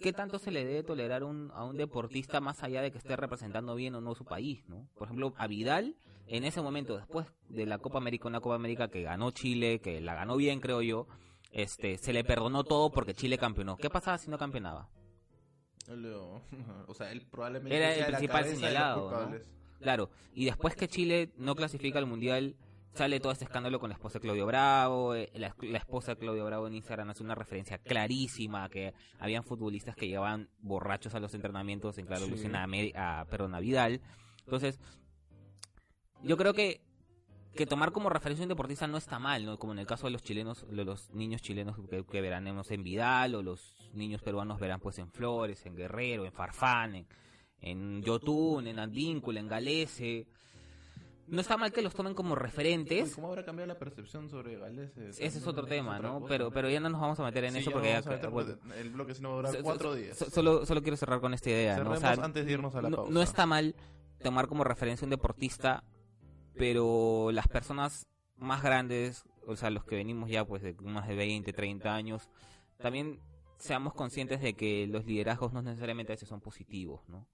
¿qué 0.03 0.12
tanto 0.12 0.38
se 0.38 0.51
le 0.51 0.65
debe 0.65 0.83
tolerar 0.83 1.25
un, 1.25 1.51
a 1.55 1.65
un 1.65 1.77
deportista 1.77 2.41
más 2.41 2.62
allá 2.62 2.83
de 2.83 2.91
que 2.91 2.99
esté 2.99 3.17
representando 3.17 3.75
bien 3.75 3.95
o 3.95 4.01
no 4.01 4.15
su 4.15 4.25
país, 4.25 4.62
¿no? 4.69 4.88
Por 4.95 5.07
ejemplo, 5.09 5.33
a 5.38 5.47
Vidal 5.47 5.97
en 6.27 6.45
ese 6.45 6.61
momento 6.61 6.97
después 6.97 7.27
de 7.49 7.67
la 7.67 7.79
Copa 7.79 7.99
América, 7.99 8.29
una 8.29 8.41
Copa 8.41 8.55
América 8.55 8.88
que 8.88 9.03
ganó 9.03 9.31
Chile, 9.31 9.81
que 9.81 10.01
la 10.01 10.15
ganó 10.15 10.37
bien, 10.37 10.61
creo 10.61 10.83
yo. 10.83 11.07
Este, 11.53 11.99
se 11.99 12.12
le 12.12 12.25
perdonó 12.25 12.65
todo 12.65 12.91
porque 12.91 13.15
Chile 13.15 13.38
campeonó. 13.38 13.77
¿Qué 13.77 13.91
pasaba 13.91 14.19
si 14.19 14.31
no 14.31 14.38
campeonaba? 14.38 14.88
él, 15.88 16.07
o 16.87 16.95
sea, 16.95 17.12
él 17.12 17.27
probablemente 17.31 17.77
Era 17.77 17.95
el 17.95 18.07
principal 18.07 18.45
señalado. 18.47 19.31
Claro, 19.81 20.11
y 20.33 20.45
después 20.45 20.77
que 20.77 20.88
Chile 20.88 21.33
no 21.37 21.55
clasifica 21.57 21.99
al 21.99 22.07
Mundial, 22.07 22.55
sale 22.94 23.20
todo 23.20 23.33
este 23.33 23.44
escándalo 23.44 23.81
con 23.81 23.88
la 23.90 23.94
esposa 23.94 24.14
de 24.18 24.20
Claudio 24.22 24.46
Bravo, 24.46 25.14
eh, 25.14 25.31
la, 25.35 25.55
la 25.62 25.78
esposa 25.78 26.12
de 26.14 26.20
Claudio 26.20 26.44
Bravo 26.44 26.66
en 26.66 26.74
Instagram 26.74 27.11
hace 27.11 27.22
una 27.22 27.35
referencia 27.35 27.78
clarísima 27.78 28.64
a 28.64 28.68
que 28.68 28.92
habían 29.18 29.44
futbolistas 29.44 29.96
que 29.96 30.09
llevaban 30.09 30.48
borrachos 30.61 31.14
a 31.14 31.20
los 31.20 31.35
entrenamientos 31.35 31.96
en 31.98 32.07
claro 32.07 32.24
Sí. 32.26 32.28
alusión 32.33 32.55
a, 32.57 32.66
Meri- 32.66 32.92
a, 32.94 33.24
perdón, 33.31 33.55
a 33.55 33.61
Vidal. 33.61 34.00
Entonces, 34.44 34.78
yo 36.22 36.37
creo 36.37 36.55
que 36.55 36.81
que 37.55 37.66
tomar 37.66 37.92
como 37.92 38.09
referencia 38.09 38.44
un 38.44 38.48
deportista 38.48 38.87
no 38.87 38.96
está 38.96 39.18
mal, 39.18 39.44
¿no? 39.44 39.59
Como 39.59 39.74
en 39.74 39.78
el 39.78 39.87
caso 39.87 40.07
de 40.07 40.11
los 40.11 40.22
chilenos, 40.22 40.64
los 40.70 41.11
niños 41.11 41.42
chilenos 41.42 41.76
que, 41.90 42.02
que 42.02 42.20
verán 42.22 42.46
en 42.46 42.83
Vidal, 42.83 43.35
o 43.35 43.42
los 43.42 43.90
niños 43.92 44.22
peruanos 44.22 44.59
verán 44.59 44.81
pues 44.81 44.98
en 44.98 45.11
Flores, 45.12 45.66
en 45.66 45.76
Guerrero, 45.76 46.24
en 46.24 46.33
Farfán, 46.33 46.94
en, 46.94 47.07
en 47.61 48.02
Yotun, 48.02 48.66
en 48.68 48.78
Advíncula, 48.78 49.38
en 49.38 49.48
Galese. 49.48 50.26
No 51.33 51.40
está 51.40 51.57
mal 51.57 51.73
que 51.73 51.81
los 51.83 51.95
tomen 51.95 52.14
como 52.14 52.35
referentes. 52.35 53.14
¿Cómo 53.14 53.29
habrá 53.29 53.42
cambiado 53.45 53.66
la 53.66 53.79
percepción 53.79 54.29
sobre 54.29 54.59
Gales? 54.59 54.97
Ese 54.99 55.27
es 55.38 55.47
otro 55.47 55.64
tema, 55.66 55.99
¿no? 55.99 56.25
Pero 56.27 56.51
pero 56.51 56.68
ya 56.68 56.79
no 56.79 56.90
nos 56.90 57.01
vamos 57.01 57.18
a 57.21 57.25
meter 57.25 57.45
en 57.45 57.53
Sí, 57.55 57.59
eso 57.61 57.71
porque 57.73 57.88
ya- 57.88 57.99
a 57.99 58.03
meter, 58.03 58.29
bueno, 58.31 58.55
porque 58.61 58.81
el 58.81 58.90
bloque 58.90 59.14
si 59.14 59.23
no 59.23 59.31
va 59.31 59.35
a 59.35 59.37
durar 59.38 59.55
so- 59.55 59.62
cuatro 59.62 59.90
so- 59.92 59.97
días. 59.97 60.16
so- 60.18 60.31
solo, 60.31 60.66
solo 60.66 60.83
quiero 60.83 60.97
cerrar 60.97 61.21
con 61.21 61.33
esta 61.35 61.49
idea, 61.51 61.77
¿no? 61.79 61.90
O 61.92 61.95
Cerremos 61.97 62.01
sea, 62.18 62.25
antes 62.27 62.45
de 62.47 62.53
irnos 62.53 62.75
a 62.75 62.83
la 62.83 62.90
no, 62.90 62.97
pausa. 62.99 63.12
no 63.12 63.23
está 63.23 63.47
mal 63.47 63.75
tomar 64.23 64.47
como 64.47 64.62
referencia 64.62 65.05
un 65.07 65.11
deportista, 65.11 65.83
pero 66.55 67.31
las 67.33 67.49
personas 67.49 68.07
más 68.37 68.62
grandes, 68.62 69.25
o 69.47 69.57
sea, 69.57 69.71
los 69.71 69.85
que 69.85 69.97
venimos 69.97 70.29
ya 70.31 70.45
pues 70.45 70.62
de 70.62 70.75
más 70.75 71.09
de 71.09 71.14
20, 71.14 71.53
30 71.53 71.95
años, 71.95 72.29
también 72.79 73.21
seamos 73.57 73.95
conscientes 73.95 74.40
de 74.42 74.55
que 74.55 74.87
los 74.87 75.07
liderazgos 75.07 75.53
no 75.53 75.62
necesariamente 75.62 76.12
a 76.12 76.14
veces 76.16 76.29
son 76.29 76.40
positivos, 76.40 77.09
¿no? 77.09 77.27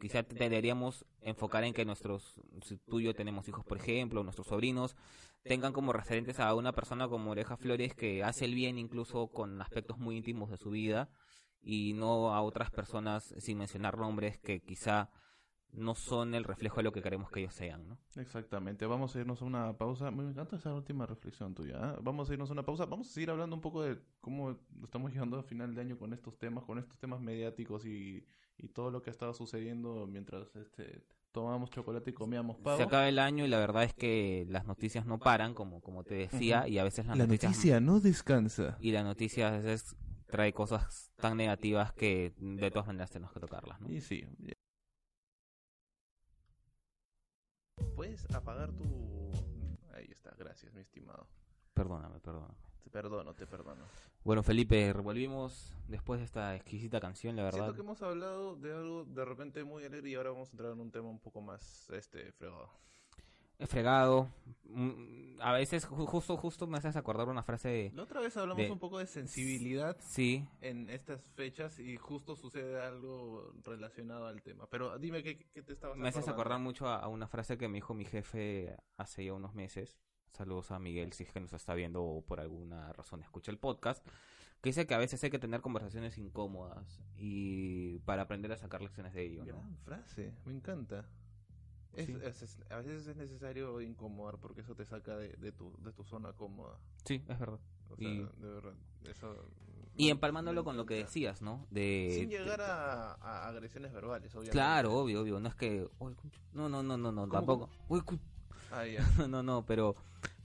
Quizá 0.00 0.22
deberíamos 0.22 1.04
enfocar 1.20 1.64
en 1.64 1.74
que 1.74 1.84
nuestros, 1.84 2.40
si 2.62 2.78
tú 2.78 3.00
y 3.00 3.04
yo 3.04 3.14
tenemos 3.14 3.48
hijos, 3.48 3.64
por 3.64 3.78
ejemplo, 3.78 4.22
nuestros 4.22 4.46
sobrinos, 4.46 4.96
tengan 5.42 5.72
como 5.72 5.92
referentes 5.92 6.38
a 6.38 6.54
una 6.54 6.72
persona 6.72 7.08
como 7.08 7.32
Oreja 7.32 7.56
Flores 7.56 7.94
que 7.94 8.22
hace 8.22 8.44
el 8.44 8.54
bien 8.54 8.78
incluso 8.78 9.28
con 9.28 9.60
aspectos 9.60 9.98
muy 9.98 10.16
íntimos 10.16 10.50
de 10.50 10.56
su 10.56 10.70
vida 10.70 11.10
y 11.60 11.94
no 11.94 12.34
a 12.34 12.42
otras 12.42 12.70
personas, 12.70 13.34
sin 13.38 13.58
mencionar 13.58 13.98
nombres, 13.98 14.38
que 14.38 14.60
quizá 14.60 15.10
no 15.72 15.94
son 15.94 16.34
el 16.34 16.44
reflejo 16.44 16.76
de 16.76 16.82
lo 16.84 16.92
que 16.92 17.02
queremos 17.02 17.30
que 17.30 17.40
ellos 17.40 17.54
sean, 17.54 17.88
¿no? 17.88 17.98
Exactamente, 18.16 18.86
vamos 18.86 19.14
a 19.14 19.20
irnos 19.20 19.42
a 19.42 19.44
una 19.44 19.76
pausa. 19.76 20.10
Me 20.10 20.24
encanta 20.24 20.56
esa 20.56 20.74
última 20.74 21.06
reflexión 21.06 21.54
tuya. 21.54 21.76
¿eh? 21.76 21.98
Vamos 22.02 22.28
a 22.30 22.32
irnos 22.32 22.50
a 22.50 22.52
una 22.52 22.64
pausa. 22.64 22.86
Vamos 22.86 23.08
a 23.08 23.12
seguir 23.12 23.30
hablando 23.30 23.54
un 23.56 23.62
poco 23.62 23.82
de 23.82 23.98
cómo 24.20 24.56
estamos 24.82 25.12
llegando 25.12 25.38
a 25.38 25.42
final 25.42 25.74
de 25.74 25.80
año 25.80 25.98
con 25.98 26.12
estos 26.12 26.38
temas, 26.38 26.64
con 26.64 26.78
estos 26.78 26.98
temas 26.98 27.20
mediáticos 27.20 27.84
y, 27.86 28.26
y 28.56 28.68
todo 28.68 28.90
lo 28.90 29.02
que 29.02 29.10
ha 29.10 29.12
estado 29.12 29.34
sucediendo 29.34 30.06
mientras 30.06 30.54
este 30.56 31.04
tomábamos 31.32 31.70
chocolate 31.70 32.10
y 32.10 32.12
comíamos 32.14 32.56
pavo. 32.58 32.78
Se 32.78 32.82
acaba 32.82 33.08
el 33.08 33.18
año 33.18 33.44
y 33.44 33.48
la 33.48 33.58
verdad 33.58 33.84
es 33.84 33.94
que 33.94 34.46
las 34.48 34.66
noticias 34.66 35.06
no 35.06 35.18
paran, 35.18 35.54
como, 35.54 35.80
como 35.80 36.02
te 36.02 36.14
decía, 36.14 36.66
y 36.66 36.78
a 36.78 36.84
veces 36.84 37.06
las 37.06 37.16
La 37.16 37.26
noticias... 37.26 37.52
noticia 37.52 37.80
no 37.80 38.00
descansa. 38.00 38.78
Y 38.80 38.92
la 38.92 39.04
noticia 39.04 39.48
a 39.48 39.50
veces 39.52 39.94
trae 40.26 40.52
cosas 40.52 41.12
tan 41.16 41.36
negativas 41.36 41.92
que 41.92 42.32
de 42.38 42.70
todas 42.70 42.86
maneras 42.86 43.10
tenemos 43.10 43.32
que 43.32 43.40
tocarlas, 43.40 43.80
¿no? 43.80 43.90
Y 43.90 44.00
sí. 44.00 44.24
Puedes 47.96 48.30
apagar 48.34 48.72
tu... 48.72 49.30
Ahí 49.92 50.06
está, 50.10 50.34
gracias, 50.38 50.72
mi 50.72 50.80
estimado. 50.80 51.26
Perdóname, 51.74 52.20
perdóname. 52.20 52.54
Te 52.82 52.90
perdono, 52.90 53.34
te 53.34 53.46
perdono. 53.46 53.84
Bueno, 54.24 54.42
Felipe, 54.42 54.92
volvimos 54.94 55.74
después 55.88 56.20
de 56.20 56.24
esta 56.24 56.56
exquisita 56.56 57.00
canción, 57.00 57.36
la 57.36 57.44
verdad. 57.44 57.58
Siento 57.58 57.74
que 57.74 57.80
hemos 57.82 58.02
hablado 58.02 58.56
de 58.56 58.72
algo 58.72 59.04
de 59.04 59.24
repente 59.24 59.64
muy 59.64 59.84
alegre 59.84 60.10
y 60.10 60.14
ahora 60.14 60.30
vamos 60.30 60.48
a 60.48 60.52
entrar 60.52 60.72
en 60.72 60.80
un 60.80 60.90
tema 60.90 61.08
un 61.08 61.20
poco 61.20 61.40
más 61.40 61.88
este 61.90 62.32
fregado. 62.32 62.70
Fregado. 63.66 64.28
mm, 64.64 65.40
A 65.40 65.52
veces 65.52 65.88
ju- 65.88 66.06
justo 66.06 66.36
justo 66.36 66.66
me 66.66 66.78
haces 66.78 66.96
acordar 66.96 67.28
una 67.28 67.42
frase 67.44 67.68
de... 67.68 67.92
La 67.94 68.02
otra 68.02 68.20
vez 68.20 68.36
hablamos 68.36 68.64
De- 68.64 68.70
un 68.72 68.78
poco 68.80 68.98
de 68.98 69.06
sensibilidad 69.06 69.96
Sí, 70.00 70.44
en 70.60 70.90
estas 70.90 71.30
fechas 71.30 71.78
y 71.78 71.96
justo 71.96 72.34
sucede 72.34 72.80
algo 72.80 73.52
relacionado 73.64 74.26
al 74.26 74.42
tema. 74.42 74.66
Pero 74.68 74.98
dime 74.98 75.22
qué, 75.22 75.38
qué 75.54 75.62
te 75.62 75.72
estabas 75.74 75.96
me 75.96 76.08
haces 76.08 76.26
acordar 76.28 76.58
mucho 76.58 76.88
a, 76.88 76.96
a 76.96 77.06
una 77.08 77.28
frase 77.28 77.56
que 77.56 77.68
me 77.68 77.74
dijo 77.76 77.94
mi 77.94 78.04
jefe 78.04 78.76
hace 78.96 79.24
ya 79.26 79.32
unos 79.32 79.54
meses. 79.54 80.00
Saludos 80.32 80.70
a 80.72 80.78
Miguel, 80.80 81.12
si 81.12 81.22
es 81.22 81.32
que 81.32 81.40
nos 81.40 81.52
está 81.52 81.74
viendo 81.74 82.02
o 82.04 82.22
por 82.24 82.40
alguna 82.40 82.92
razón 82.92 83.22
escucha 83.22 83.50
el 83.52 83.58
podcast. 83.58 84.04
Que 84.60 84.70
dice 84.70 84.88
que 84.88 84.94
a 84.94 84.98
veces 84.98 85.22
hay 85.22 85.30
que 85.30 85.38
tener 85.38 85.60
conversaciones 85.60 86.18
incómodas 86.18 87.00
y 87.16 88.00
para 88.00 88.22
aprender 88.22 88.50
a 88.50 88.56
sacar 88.56 88.82
lecciones 88.82 89.14
de 89.14 89.24
ello, 89.24 89.44
¿no? 89.44 89.52
Gran 89.60 89.76
frase, 89.78 90.34
me 90.44 90.52
encanta. 90.52 91.08
Es- 91.98 92.06
Sí. 92.06 92.16
es- 92.22 92.42
es- 92.42 92.58
a 92.70 92.76
veces 92.76 93.06
es 93.06 93.16
necesario 93.16 93.80
incomodar 93.80 94.38
porque 94.38 94.60
eso 94.60 94.74
te 94.74 94.84
saca 94.84 95.16
de, 95.16 95.30
de 95.36 95.52
tu, 95.52 95.72
de 95.82 95.92
tu 95.92 96.04
zona 96.04 96.32
cómoda. 96.32 96.78
Sí, 97.04 97.22
es 97.28 97.38
verdad. 97.38 97.58
O 97.90 97.96
sea, 97.96 98.08
Y- 98.08 98.18
de 98.18 98.48
verdad, 98.48 98.74
eso... 99.04 99.34
Y 99.96 100.10
empalmándolo 100.10 100.62
con 100.62 100.76
lo 100.76 100.86
que 100.86 100.94
decías, 100.94 101.42
¿no? 101.42 101.66
De 101.70 102.14
Sin 102.20 102.30
llegar 102.30 102.60
a, 102.60 103.14
a 103.14 103.48
agresiones 103.48 103.92
verbales, 103.92 104.32
obviamente. 104.32 104.52
Claro, 104.52 104.94
obvio, 104.94 105.22
obvio. 105.22 105.40
No 105.40 105.48
es 105.48 105.56
que. 105.56 105.88
No, 106.52 106.68
no, 106.68 106.84
no, 106.84 106.96
no, 106.96 107.10
no, 107.10 107.22
¿Cómo, 107.22 107.32
tampoco. 107.32 107.68
Uy, 107.88 108.02
Ah, 108.70 108.84
no, 109.28 109.42
no, 109.42 109.66
pero. 109.66 109.96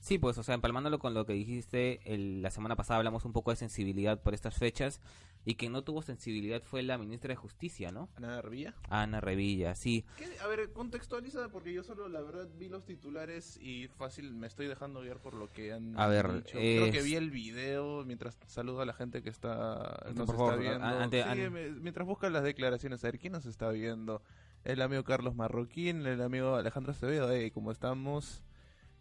Sí, 0.04 0.18
pues, 0.18 0.38
o 0.38 0.44
sea, 0.44 0.54
empalmándolo 0.56 1.00
con 1.00 1.14
lo 1.14 1.26
que 1.26 1.32
dijiste, 1.32 2.02
el- 2.04 2.42
la 2.42 2.52
semana 2.52 2.76
pasada 2.76 2.98
hablamos 2.98 3.24
un 3.24 3.32
poco 3.32 3.52
de 3.52 3.56
sensibilidad 3.56 4.22
por 4.22 4.34
estas 4.34 4.58
fechas. 4.58 5.00
Y 5.46 5.56
quien 5.56 5.72
no 5.72 5.82
tuvo 5.82 6.02
sensibilidad 6.02 6.62
fue 6.62 6.84
la 6.84 6.98
ministra 6.98 7.30
de 7.30 7.36
Justicia, 7.38 7.92
¿no? 7.94 8.10
Ana 8.18 8.42
Revilla. 8.42 8.74
Ana 8.90 9.22
Revilla, 9.22 9.76
sí. 9.76 10.04
¿Qué? 10.18 10.26
A 10.44 10.48
ver, 10.48 10.72
contextualiza 10.74 11.48
porque 11.50 11.72
yo 11.74 11.84
solo 11.84 12.10
la 12.10 12.22
verdad 12.22 12.50
vi 12.60 12.68
los 12.68 12.84
titulares 12.86 13.58
y 13.62 13.88
fácil 13.98 14.34
me 14.34 14.48
estoy 14.48 14.68
dejando 14.68 15.02
guiar 15.02 15.20
por 15.22 15.34
lo 15.36 15.50
que 15.54 15.72
han 15.72 15.98
A 15.98 16.08
ver, 16.08 16.34
dicho. 16.34 16.58
Creo 16.58 16.92
que 16.92 17.02
vi 17.02 17.16
el 17.16 17.32
video 17.32 18.04
mientras 18.06 18.38
saludo 18.48 18.82
a 18.82 18.86
la 18.86 18.94
gente 18.94 19.22
que 19.24 19.30
está 19.30 20.02
Por 20.06 20.16
nos 20.18 20.28
favor, 20.28 20.54
está 20.54 20.62
viendo. 20.62 20.86
a- 20.86 21.04
ante- 21.04 21.24
Sí, 21.24 21.30
an- 21.30 21.54
me- 21.54 21.70
mientras 21.72 22.06
buscan 22.06 22.34
las 22.34 22.44
declaraciones, 22.44 23.02
a 23.04 23.08
ver 23.08 23.20
quién 23.20 23.32
nos 23.34 23.46
está 23.46 23.70
viendo. 23.70 24.22
El 24.66 24.82
amigo 24.82 25.04
Carlos 25.06 25.34
Marroquín, 25.36 26.06
el 26.06 26.22
amigo 26.22 26.56
Alejandro 26.56 26.92
Acevedo, 26.92 27.32
hey, 27.32 27.52
¿cómo 27.52 27.72
estamos? 27.72 28.44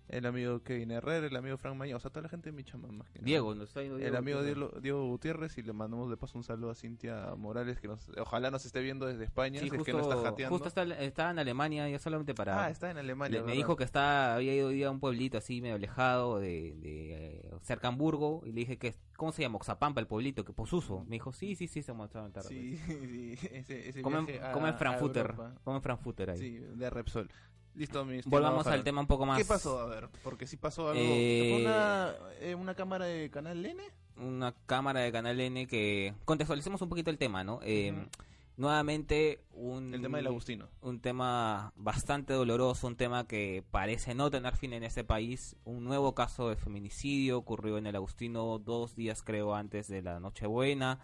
El 0.08 0.26
amigo 0.26 0.62
Kevin 0.62 0.90
Herrera, 0.90 1.26
el 1.26 1.36
amigo 1.36 1.56
Frank 1.56 1.76
Maña, 1.76 1.96
o 1.96 2.00
sea, 2.00 2.10
toda 2.10 2.22
la 2.22 2.28
gente 2.28 2.50
de 2.50 2.56
mi 2.56 2.62
más 2.92 3.08
que 3.10 3.18
nada. 3.20 3.24
Diego, 3.26 3.54
nos 3.54 3.68
está 3.68 3.80
viendo 3.80 3.96
El 3.96 4.02
Diego 4.02 4.18
amigo. 4.18 4.42
Diego, 4.42 4.80
Diego 4.80 5.06
Gutiérrez 5.06 5.56
y 5.58 5.62
le 5.62 5.72
mandamos 5.72 6.10
de 6.10 6.16
paso 6.16 6.36
un 6.36 6.44
saludo 6.44 6.70
a 6.70 6.74
Cintia 6.74 7.34
Morales 7.36 7.80
que 7.80 7.88
nos, 7.88 8.08
ojalá 8.18 8.50
nos 8.50 8.66
esté 8.66 8.80
viendo 8.80 9.06
desde 9.06 9.24
España, 9.24 9.60
Sí, 9.60 9.68
si 9.68 9.74
es 9.74 9.78
justo, 9.78 9.84
que 9.84 9.92
no 9.92 10.00
está 10.00 10.16
jateando. 10.16 10.54
justo 10.54 10.68
está, 10.68 10.82
está 11.02 11.30
en 11.30 11.38
Alemania 11.38 11.88
ya 11.88 11.98
solamente 11.98 12.34
para... 12.34 12.64
Ah, 12.64 12.70
está 12.70 12.90
en 12.90 12.98
Alemania. 12.98 13.40
Le- 13.40 13.46
me 13.46 13.52
dijo 13.52 13.76
que 13.76 13.84
está, 13.84 14.34
había 14.34 14.54
ido 14.54 14.88
a 14.88 14.90
un 14.92 15.00
pueblito 15.00 15.38
así 15.38 15.60
medio 15.62 15.76
alejado 15.76 16.38
de, 16.40 16.74
de 16.76 17.50
cerca 17.62 17.88
de 17.88 17.92
Hamburgo 17.94 18.42
y 18.44 18.48
le 18.52 18.60
dije 18.60 18.78
que 18.78 18.94
¿cómo 19.16 19.32
se 19.32 19.42
llama? 19.42 19.56
Oxapampa 19.56 20.00
el 20.00 20.06
pueblito, 20.08 20.44
que 20.44 20.52
Posuso. 20.52 21.04
Me 21.04 21.16
dijo, 21.16 21.32
sí, 21.32 21.54
sí, 21.54 21.68
sí, 21.68 21.82
se 21.82 21.92
mostraba 21.92 22.26
en 22.26 22.32
tarde. 22.32 22.48
Sí, 22.48 22.76
sí, 22.86 23.38
ese, 23.52 23.88
ese 23.88 24.02
Comen, 24.02 24.26
a- 24.42 24.52
comen 24.52 24.74
Frankfurter, 24.74 25.34
comen 25.62 25.80
Frankfurter 25.80 26.30
ahí. 26.30 26.38
Sí, 26.38 26.58
de 26.58 26.90
Repsol. 26.90 27.30
Listo, 27.74 28.04
mi 28.04 28.20
Volvamos 28.26 28.66
al 28.66 28.84
tema 28.84 29.00
un 29.00 29.06
poco 29.06 29.24
más. 29.24 29.38
¿Qué 29.38 29.44
pasó? 29.44 29.80
A 29.80 29.86
ver, 29.86 30.08
porque 30.22 30.46
sí 30.46 30.56
pasó 30.56 30.90
algo. 30.90 31.00
Eh, 31.02 31.48
¿Fue 31.50 31.62
una, 31.62 32.14
eh, 32.40 32.54
una 32.54 32.74
cámara 32.74 33.06
de 33.06 33.30
Canal 33.30 33.64
N? 33.64 33.82
Una 34.16 34.54
cámara 34.66 35.00
de 35.00 35.10
Canal 35.10 35.40
N 35.40 35.66
que 35.66 36.14
contextualicemos 36.24 36.82
un 36.82 36.88
poquito 36.88 37.10
el 37.10 37.18
tema, 37.18 37.44
¿no? 37.44 37.60
Eh. 37.62 38.06
Nuevamente 38.54 39.40
un 39.52 39.94
El 39.94 40.02
tema 40.02 40.18
del 40.18 40.26
Agustino. 40.26 40.68
un 40.82 41.00
tema 41.00 41.72
bastante 41.74 42.34
doloroso, 42.34 42.86
un 42.86 42.96
tema 42.96 43.26
que 43.26 43.64
parece 43.70 44.14
no 44.14 44.30
tener 44.30 44.56
fin 44.56 44.74
en 44.74 44.84
este 44.84 45.04
país. 45.04 45.56
Un 45.64 45.84
nuevo 45.84 46.14
caso 46.14 46.50
de 46.50 46.56
feminicidio 46.56 47.38
ocurrió 47.38 47.78
en 47.78 47.86
el 47.86 47.96
Agustino 47.96 48.58
dos 48.58 48.94
días 48.94 49.22
creo 49.22 49.54
antes 49.54 49.88
de 49.88 50.02
la 50.02 50.20
Nochebuena. 50.20 51.00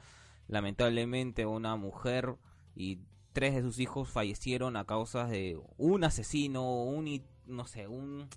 Lamentablemente 0.47 1.47
una 1.47 1.75
mujer 1.77 2.37
y 2.77 2.99
tres 3.39 3.55
de 3.55 3.63
sus 3.63 3.79
hijos 3.79 4.09
fallecieron 4.09 4.77
a 4.77 4.85
causa 4.85 5.27
de 5.29 5.61
un 5.77 6.03
asesino, 6.03 6.83
un 6.85 7.23
no 7.47 7.67
sé, 7.67 7.87
un 7.87 8.29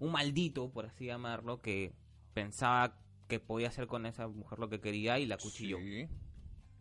un 0.00 0.12
maldito 0.12 0.70
por 0.70 0.84
así 0.84 1.06
llamarlo 1.06 1.62
que 1.62 1.92
pensaba 2.34 2.98
que 3.26 3.40
podía 3.40 3.68
hacer 3.68 3.86
con 3.86 4.04
esa 4.04 4.28
mujer 4.28 4.58
lo 4.58 4.68
que 4.68 4.80
quería 4.80 5.18
y 5.18 5.24
la 5.24 5.38
cuchilló 5.38 5.78
Sí. 5.78 6.08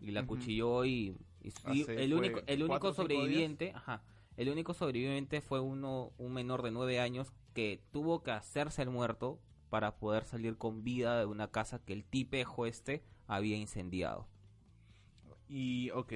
y 0.01 0.11
la 0.11 0.25
cuchilló 0.27 0.83
y, 0.83 1.15
y- 1.41 1.53
y 1.73 1.81
Hace- 1.83 2.03
el 2.03 2.13
único 2.13 2.41
el 2.47 2.63
único 2.63 2.93
sobreviviente 2.93 3.71
ajá 3.73 4.03
el 4.35 4.49
único 4.49 4.73
sobreviviente 4.73 5.39
fue 5.39 5.61
uno 5.61 6.11
un 6.17 6.33
menor 6.33 6.63
de 6.63 6.71
nueve 6.71 6.99
años 6.99 7.31
que 7.53 7.81
tuvo 7.93 8.23
que 8.23 8.31
hacerse 8.31 8.81
el 8.81 8.89
muerto 8.89 9.39
para 9.69 9.95
poder 9.99 10.25
salir 10.25 10.57
con 10.57 10.83
vida 10.83 11.17
de 11.19 11.25
una 11.25 11.49
casa 11.49 11.79
que 11.79 11.93
el 11.93 12.03
tipejo 12.03 12.65
este 12.65 13.03
había 13.27 13.55
incendiado 13.55 14.27
Y, 15.47 15.91
ok. 15.91 16.11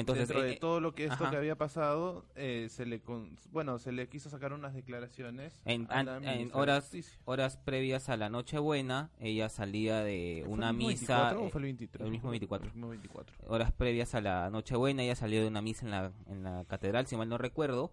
Entonces 0.00 0.28
Dentro 0.28 0.44
eh, 0.44 0.48
de 0.50 0.56
todo 0.56 0.80
lo 0.80 0.94
que 0.94 1.04
esto 1.04 1.14
ajá. 1.24 1.30
que 1.30 1.36
había 1.36 1.56
pasado, 1.56 2.24
eh, 2.34 2.66
se 2.70 2.86
le 2.86 3.00
con- 3.00 3.36
bueno, 3.52 3.78
se 3.78 3.92
le 3.92 4.08
quiso 4.08 4.28
sacar 4.30 4.52
unas 4.52 4.74
declaraciones 4.74 5.60
en, 5.64 5.86
a 5.90 5.98
an- 6.00 6.06
la 6.06 6.16
en 6.16 6.20
ministra 6.22 6.56
de 6.56 6.62
horas 6.62 7.18
horas 7.24 7.56
previas 7.56 8.08
a 8.08 8.16
la 8.16 8.28
Nochebuena 8.28 9.10
ella 9.20 9.48
salía 9.48 10.00
de 10.02 10.42
¿Fue 10.44 10.52
una 10.54 10.72
misa 10.72 11.32
24 11.32 11.42
o 11.42 11.46
eh, 11.46 11.50
fue 11.50 11.58
el 11.60 11.64
23? 11.64 12.04
el 12.06 12.10
mismo 12.10 12.30
24. 12.30 12.68
El 12.68 12.74
mismo 12.74 12.88
24. 12.88 13.36
horas 13.46 13.72
previas 13.72 14.14
a 14.14 14.20
la 14.20 14.50
Nochebuena, 14.50 15.02
ella 15.02 15.14
salió 15.16 15.40
de 15.42 15.48
una 15.48 15.62
misa 15.62 15.84
en 15.84 15.90
la, 15.92 16.12
en 16.28 16.42
la 16.42 16.64
catedral, 16.66 17.06
si 17.06 17.16
mal 17.16 17.28
no 17.28 17.38
recuerdo, 17.38 17.92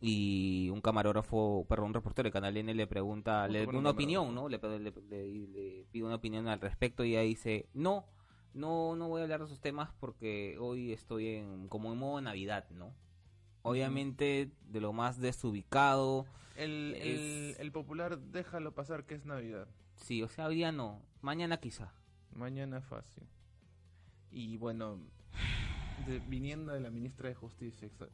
y 0.00 0.68
un 0.70 0.80
camarógrafo, 0.82 1.64
perdón, 1.68 1.86
un 1.88 1.94
reportero 1.94 2.26
de 2.28 2.32
Canal 2.32 2.56
N 2.56 2.74
le 2.74 2.86
pregunta, 2.86 3.46
¿Cómo 3.46 3.52
le 3.52 3.66
una 3.78 3.90
opinión? 3.90 4.34
¿no? 4.34 4.48
Le, 4.48 4.58
le- 4.58 4.78
le- 4.78 4.92
le 5.48 5.86
pide 5.90 6.04
una 6.04 6.16
opinión 6.16 6.48
al 6.48 6.60
respecto 6.60 7.02
y 7.04 7.12
ella 7.12 7.22
dice, 7.22 7.66
no, 7.72 8.04
no, 8.56 8.96
no 8.96 9.08
voy 9.08 9.20
a 9.20 9.24
hablar 9.24 9.40
de 9.40 9.46
esos 9.46 9.60
temas 9.60 9.90
porque 10.00 10.56
hoy 10.58 10.92
estoy 10.92 11.28
en, 11.28 11.68
como 11.68 11.92
en 11.92 11.98
modo 11.98 12.20
Navidad, 12.20 12.68
¿no? 12.70 12.92
Obviamente 13.62 14.50
de 14.70 14.80
lo 14.80 14.92
más 14.92 15.20
desubicado, 15.20 16.24
El, 16.56 16.94
el, 17.00 17.50
Es- 17.52 17.60
el 17.60 17.72
popular 17.72 18.18
déjalo 18.18 18.72
pasar 18.72 19.04
que 19.04 19.14
es 19.14 19.24
Navidad. 19.26 19.66
sí, 19.96 20.22
o 20.22 20.28
sea, 20.28 20.46
hoy 20.46 20.56
día 20.56 20.72
no, 20.72 21.00
mañana 21.20 21.58
quizá. 21.58 21.92
Mañana 22.32 22.80
fácil. 22.80 23.24
Y 24.30 24.56
bueno, 24.58 24.98
de- 26.06 26.20
viniendo 26.20 26.72
de 26.72 26.80
la 26.80 26.90
ministra 26.90 27.28
de 27.28 27.34
Justicia. 27.34 27.88
exa- 27.88 28.08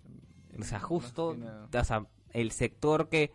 O 0.58 0.64
sea, 0.64 0.78
justo 0.80 1.28
o 1.72 1.84
sea, 1.84 2.06
el 2.32 2.50
sector 2.52 3.08
que 3.08 3.32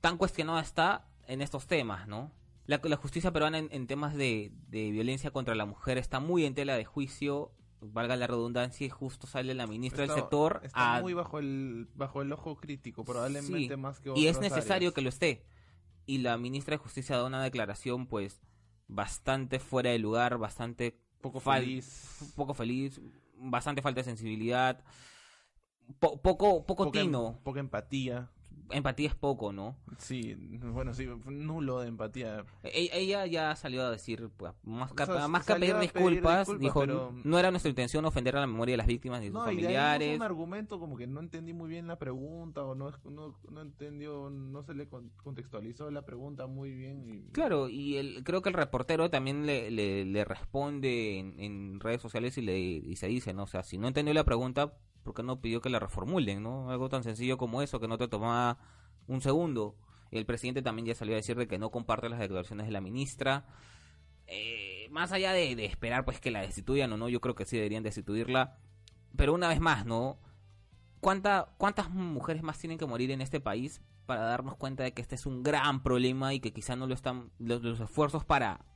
tan 0.00 0.16
cuestionado 0.16 0.58
está 0.60 1.06
en 1.26 1.40
estos 1.42 1.66
temas, 1.66 2.06
¿no? 2.08 2.30
La, 2.70 2.80
la 2.84 2.96
justicia 2.96 3.32
peruana 3.32 3.58
en, 3.58 3.68
en 3.72 3.86
temas 3.86 4.14
de, 4.14 4.52
de 4.68 4.90
violencia 4.90 5.30
contra 5.32 5.54
la 5.54 5.66
mujer 5.66 5.98
está 5.98 6.20
muy 6.20 6.44
en 6.44 6.54
tela 6.54 6.76
de 6.76 6.84
juicio, 6.84 7.50
valga 7.80 8.14
la 8.16 8.26
redundancia, 8.28 8.86
y 8.86 8.90
justo 8.90 9.26
sale 9.26 9.54
la 9.54 9.66
ministra 9.66 10.04
Está- 10.04 10.14
del 10.14 10.22
sector 10.22 10.60
Está 10.62 10.96
a- 10.96 11.00
muy 11.00 11.12
bajo 11.14 11.38
el, 11.40 11.88
bajo 11.94 12.22
el 12.22 12.32
ojo 12.32 12.56
crítico, 12.56 13.04
probablemente 13.04 13.74
Sí, 13.74 13.76
más 13.80 13.98
que 13.98 14.12
y 14.14 14.26
es 14.28 14.38
necesario 14.40 14.74
áreas. 14.90 14.94
que 14.94 15.00
lo 15.02 15.08
esté. 15.08 15.44
Y 16.06 16.18
la 16.18 16.36
ministra 16.38 16.74
de 16.74 16.78
Justicia 16.78 17.16
da 17.16 17.24
una 17.24 17.42
declaración, 17.42 18.06
pues, 18.06 18.40
bastante 18.86 19.58
fuera 19.58 19.90
de 19.90 19.98
lugar, 19.98 20.38
bastante 20.38 20.98
Poco 21.20 21.40
feliz. 21.40 22.32
poco 22.36 22.54
feliz, 22.54 23.00
bastante 23.36 23.82
falta 23.82 24.00
de 24.00 24.04
sensibilidad, 24.04 24.82
po- 25.98 26.20
poco, 26.22 26.64
poco 26.66 26.84
poca, 26.84 27.00
em- 27.00 27.06
tino. 27.06 27.40
poca 27.42 27.60
empatía. 27.60 28.30
Empatía 28.72 29.08
es 29.08 29.14
poco, 29.14 29.52
¿no? 29.52 29.76
Sí, 29.98 30.34
bueno, 30.62 30.94
sí, 30.94 31.06
nulo 31.26 31.80
de 31.80 31.88
empatía. 31.88 32.44
E- 32.62 32.90
Ella 32.92 33.26
ya 33.26 33.54
salió 33.56 33.82
a 33.84 33.90
decir, 33.90 34.30
pues, 34.36 34.52
más 34.62 34.92
que, 34.92 35.02
O 35.02 35.06
sea, 35.06 35.28
más 35.28 35.44
que 35.44 35.52
a 35.52 35.54
salió 35.56 35.60
pedir 35.60 35.74
a 35.74 35.78
pedir 35.78 35.92
disculpas, 35.92 36.38
disculpas, 36.48 36.60
dijo, 36.60 36.80
pero- 36.80 37.14
no 37.24 37.38
era 37.38 37.50
nuestra 37.50 37.68
intención 37.68 38.04
ofender 38.04 38.36
a 38.36 38.40
la 38.40 38.46
memoria 38.46 38.72
de 38.74 38.76
las 38.78 38.86
víctimas 38.86 39.20
ni 39.20 39.26
sus 39.26 39.34
No, 39.34 39.50
y 39.52 39.56
de 39.56 39.68
ahí 39.68 39.74
familiares. 39.74 40.08
puso 40.08 40.16
un 40.16 40.22
argumento 40.22 40.78
como 40.80 40.96
que 40.96 41.06
no 41.06 41.20
entendí 41.20 41.52
muy 41.52 41.68
bien 41.68 41.86
la 41.86 41.98
pregunta 41.98 42.62
o 42.64 42.74
no, 42.74 42.90
no, 43.10 43.36
no 43.50 43.60
entendió, 43.60 44.30
no 44.30 44.62
se 44.62 44.74
le 44.74 44.88
con- 44.88 45.10
contextualizó 45.22 45.90
la 45.90 46.02
pregunta 46.04 46.46
muy 46.46 46.70
bien. 46.72 47.04
Y... 47.08 47.32
Claro, 47.32 47.68
y 47.68 47.96
el, 47.96 48.22
creo 48.24 48.42
que 48.42 48.48
el 48.50 48.54
reportero 48.54 49.10
también 49.10 49.46
le, 49.46 49.70
le, 49.70 50.04
le 50.04 50.24
responde 50.24 51.18
en, 51.18 51.38
en 51.40 51.80
redes 51.80 52.00
sociales 52.00 52.36
y, 52.38 52.42
le, 52.42 52.58
y 52.58 52.96
se 52.96 53.06
dice, 53.08 53.32
¿no? 53.34 53.44
O 53.44 53.46
sea, 53.46 53.62
si 53.62 53.78
no 53.78 53.88
entendió 53.88 54.14
la 54.14 54.24
pregunta, 54.24 54.74
¿por 55.02 55.14
qué 55.14 55.22
no 55.22 55.40
pidió 55.40 55.60
que 55.60 55.70
la 55.70 55.78
reformulen, 55.78 56.42
no? 56.42 56.70
Algo 56.70 56.88
tan 56.88 57.02
sencillo 57.02 57.38
como 57.38 57.62
eso, 57.62 57.80
que 57.80 57.88
no 57.88 57.98
te 57.98 58.08
tomaba 58.08 58.58
un 59.06 59.20
segundo. 59.20 59.76
El 60.10 60.26
presidente 60.26 60.62
también 60.62 60.86
ya 60.86 60.94
salió 60.94 61.14
a 61.14 61.16
decir 61.16 61.36
de 61.36 61.46
que 61.46 61.58
no 61.58 61.70
comparte 61.70 62.08
las 62.08 62.18
declaraciones 62.18 62.66
de 62.66 62.72
la 62.72 62.80
ministra. 62.80 63.46
Eh, 64.26 64.88
más 64.90 65.12
allá 65.12 65.32
de, 65.32 65.64
esperar 65.64 66.04
pues 66.04 66.20
que 66.20 66.30
la 66.30 66.40
destituyan 66.40 66.92
o 66.92 66.96
no, 66.96 67.08
yo 67.08 67.20
creo 67.20 67.34
que 67.34 67.44
sí 67.44 67.56
deberían 67.56 67.82
destituirla. 67.82 68.58
Pero 69.16 69.34
una 69.34 69.48
vez 69.48 69.60
más, 69.60 69.86
¿no? 69.86 70.18
¿Cuánta, 71.00 71.54
¿Cuántas 71.56 71.90
mujeres 71.90 72.42
más 72.42 72.58
tienen 72.58 72.78
que 72.78 72.86
morir 72.86 73.10
en 73.10 73.20
este 73.20 73.40
país 73.40 73.80
para 74.06 74.22
darnos 74.22 74.56
cuenta 74.56 74.82
de 74.82 74.92
que 74.92 75.02
este 75.02 75.14
es 75.14 75.26
un 75.26 75.42
gran 75.42 75.82
problema 75.82 76.34
y 76.34 76.40
que 76.40 76.52
quizá 76.52 76.76
no 76.76 76.86
lo 76.86 76.94
están 76.94 77.30
los, 77.38 77.62
los 77.62 77.80
esfuerzos 77.80 78.24
para 78.24 78.69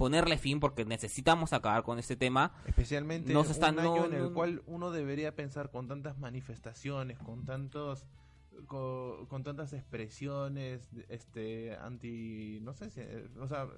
ponerle 0.00 0.38
fin 0.38 0.60
porque 0.60 0.84
necesitamos 0.86 1.52
acabar 1.52 1.82
con 1.84 1.98
este 1.98 2.16
tema. 2.16 2.52
Especialmente 2.66 3.32
No 3.34 3.44
se 3.44 3.52
están- 3.52 3.74
un 3.74 3.80
año 3.80 3.96
no- 3.96 4.04
en 4.06 4.14
el 4.14 4.22
no- 4.22 4.32
cual 4.32 4.62
uno 4.66 4.90
debería 4.90 5.36
pensar 5.36 5.70
con 5.70 5.86
tantas 5.88 6.18
manifestaciones, 6.18 7.18
con 7.18 7.44
tantos 7.44 8.06
co- 8.66 9.26
con, 9.28 9.42
tantas 9.44 9.72
expresiones 9.74 10.88
este 11.08 11.76
anti 11.76 12.58
no 12.62 12.72
sé 12.74 12.90
si 12.90 13.00
o 13.38 13.46
sea 13.46 13.68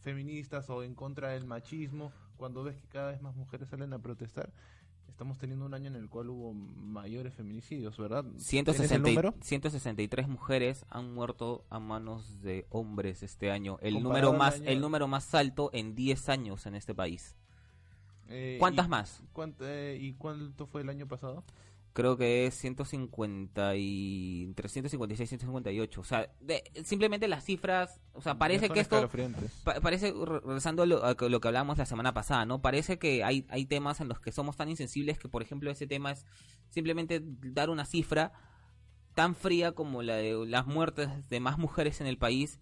feministas 0.00 0.68
o 0.70 0.82
en 0.82 0.94
contra 0.94 1.30
del 1.30 1.44
machismo 1.44 2.12
cuando 2.36 2.64
ves 2.64 2.76
que 2.76 2.88
cada 2.88 3.12
vez 3.12 3.20
más 3.22 3.36
mujeres 3.36 3.68
salen 3.68 3.92
a 3.92 3.98
protestar 4.00 4.52
estamos 5.12 5.38
teniendo 5.38 5.66
un 5.66 5.74
año 5.74 5.88
en 5.88 5.94
el 5.96 6.08
cual 6.08 6.30
hubo 6.30 6.52
mayores 6.54 7.34
feminicidios 7.34 7.96
verdad 7.98 8.22
¿Tienes 8.24 8.40
el 8.40 8.88
160 8.88 9.08
y- 9.08 9.12
número? 9.12 9.34
163 9.42 10.26
mujeres 10.26 10.84
han 10.88 11.12
muerto 11.14 11.64
a 11.70 11.78
manos 11.78 12.40
de 12.42 12.66
hombres 12.70 13.22
este 13.22 13.50
año. 13.50 13.78
El 13.82 13.94
Comparado 13.94 14.32
número 14.32 14.38
más 14.38 14.54
año- 14.56 14.64
el 14.70 14.80
número 14.80 15.08
más 15.08 15.34
alto 15.34 15.70
en 15.72 15.94
10 15.94 16.28
años 16.28 16.66
en 16.66 16.74
este 16.74 16.94
país. 16.94 17.36
Eh, 18.28 18.56
¿Cuántas 18.58 18.86
y, 18.86 18.88
más? 18.88 19.22
cuánt- 19.34 19.56
eh, 19.60 19.98
¿Y 20.00 20.14
cuánto 20.14 20.66
fue 20.66 20.80
el 20.80 20.88
año 20.88 21.06
pasado? 21.06 21.44
Creo 21.94 22.16
que 22.16 22.46
es 22.46 22.54
150 22.54 23.76
y 23.76 24.44
entre 24.44 24.68
156 24.68 25.26
y 25.26 25.28
158. 25.28 26.00
O 26.00 26.04
sea, 26.04 26.30
de- 26.40 26.62
simplemente 26.84 27.28
las 27.28 27.44
cifras, 27.44 28.00
o 28.14 28.22
sea, 28.22 28.38
parece 28.38 28.66
que 28.74 28.80
esto. 28.80 28.96
Pa- 29.64 29.80
parece, 29.80 30.12
re- 30.12 30.40
regresando 30.40 30.82
a 30.84 30.86
lo, 30.86 31.04
a 31.04 31.14
lo 31.14 31.40
que 31.40 31.48
hablábamos 31.48 31.76
la 31.78 31.84
semana 31.86 32.14
pasada, 32.14 32.46
¿no? 32.46 32.62
Parece 32.62 32.98
que 32.98 33.22
hay, 33.24 33.46
hay 33.50 33.66
temas 33.66 34.00
en 34.00 34.08
los 34.08 34.20
que 34.20 34.32
somos 34.32 34.56
tan 34.56 34.70
insensibles 34.70 35.18
que, 35.18 35.28
por 35.28 35.42
ejemplo, 35.42 35.70
ese 35.70 35.86
tema 35.86 36.12
es 36.12 36.24
simplemente 36.70 37.20
dar 37.22 37.68
una 37.68 37.84
cifra 37.84 38.32
tan 39.14 39.34
fría 39.34 39.72
como 39.72 40.02
la 40.02 40.16
de 40.16 40.46
las 40.46 40.66
muertes 40.66 41.28
de 41.28 41.40
más 41.40 41.58
mujeres 41.58 42.00
en 42.00 42.06
el 42.06 42.16
país. 42.16 42.58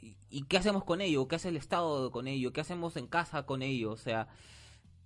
¿Y, 0.00 0.16
y 0.30 0.42
qué 0.44 0.56
hacemos 0.56 0.84
con 0.84 1.02
ello? 1.02 1.28
¿Qué 1.28 1.36
hace 1.36 1.50
el 1.50 1.58
Estado 1.58 2.10
con 2.10 2.26
ello? 2.28 2.52
¿Qué 2.54 2.62
hacemos 2.62 2.96
en 2.96 3.06
casa 3.06 3.44
con 3.44 3.60
ello? 3.60 3.90
O 3.92 3.96
sea, 3.98 4.28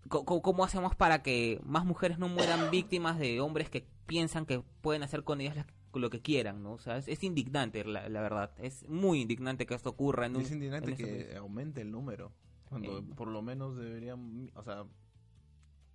¿cómo 0.09 0.65
hacemos 0.65 0.95
para 0.97 1.23
que 1.23 1.61
más 1.65 1.85
mujeres 1.85 2.19
no 2.19 2.29
mueran 2.29 2.71
víctimas 2.71 3.19
de 3.19 3.41
hombres 3.41 3.71
que 3.71 3.87
piensan 4.07 4.47
que 4.47 4.63
pueden 4.81 5.03
hacer 5.03 5.23
con 5.25 5.41
ellas 5.41 5.57
las- 5.57 5.67
lo 5.95 6.11
que 6.11 6.21
quieran, 6.21 6.63
¿no? 6.63 6.73
O 6.75 6.79
sea, 6.79 6.97
es, 6.99 7.09
es 7.09 7.25
indignante, 7.25 7.83
la, 7.85 8.09
la 8.09 8.21
verdad. 8.21 8.53
Es 8.59 8.87
muy 8.89 9.21
indignante 9.23 9.67
que 9.67 9.75
esto 9.75 9.91
ocurra 9.91 10.27
en 10.27 10.37
un... 10.37 10.43
Es 10.43 10.51
indignante 10.53 10.87
en 10.89 10.93
este 10.93 11.05
que 11.05 11.25
país. 11.25 11.37
aumente 11.37 11.81
el 11.81 11.91
número. 11.91 12.33
Cuando 12.69 12.99
Eh. 12.99 13.03
por 13.17 13.29
lo 13.29 13.43
menos 13.43 13.77
deberían, 13.77 14.51
o 14.55 14.63
sea, 14.63 14.85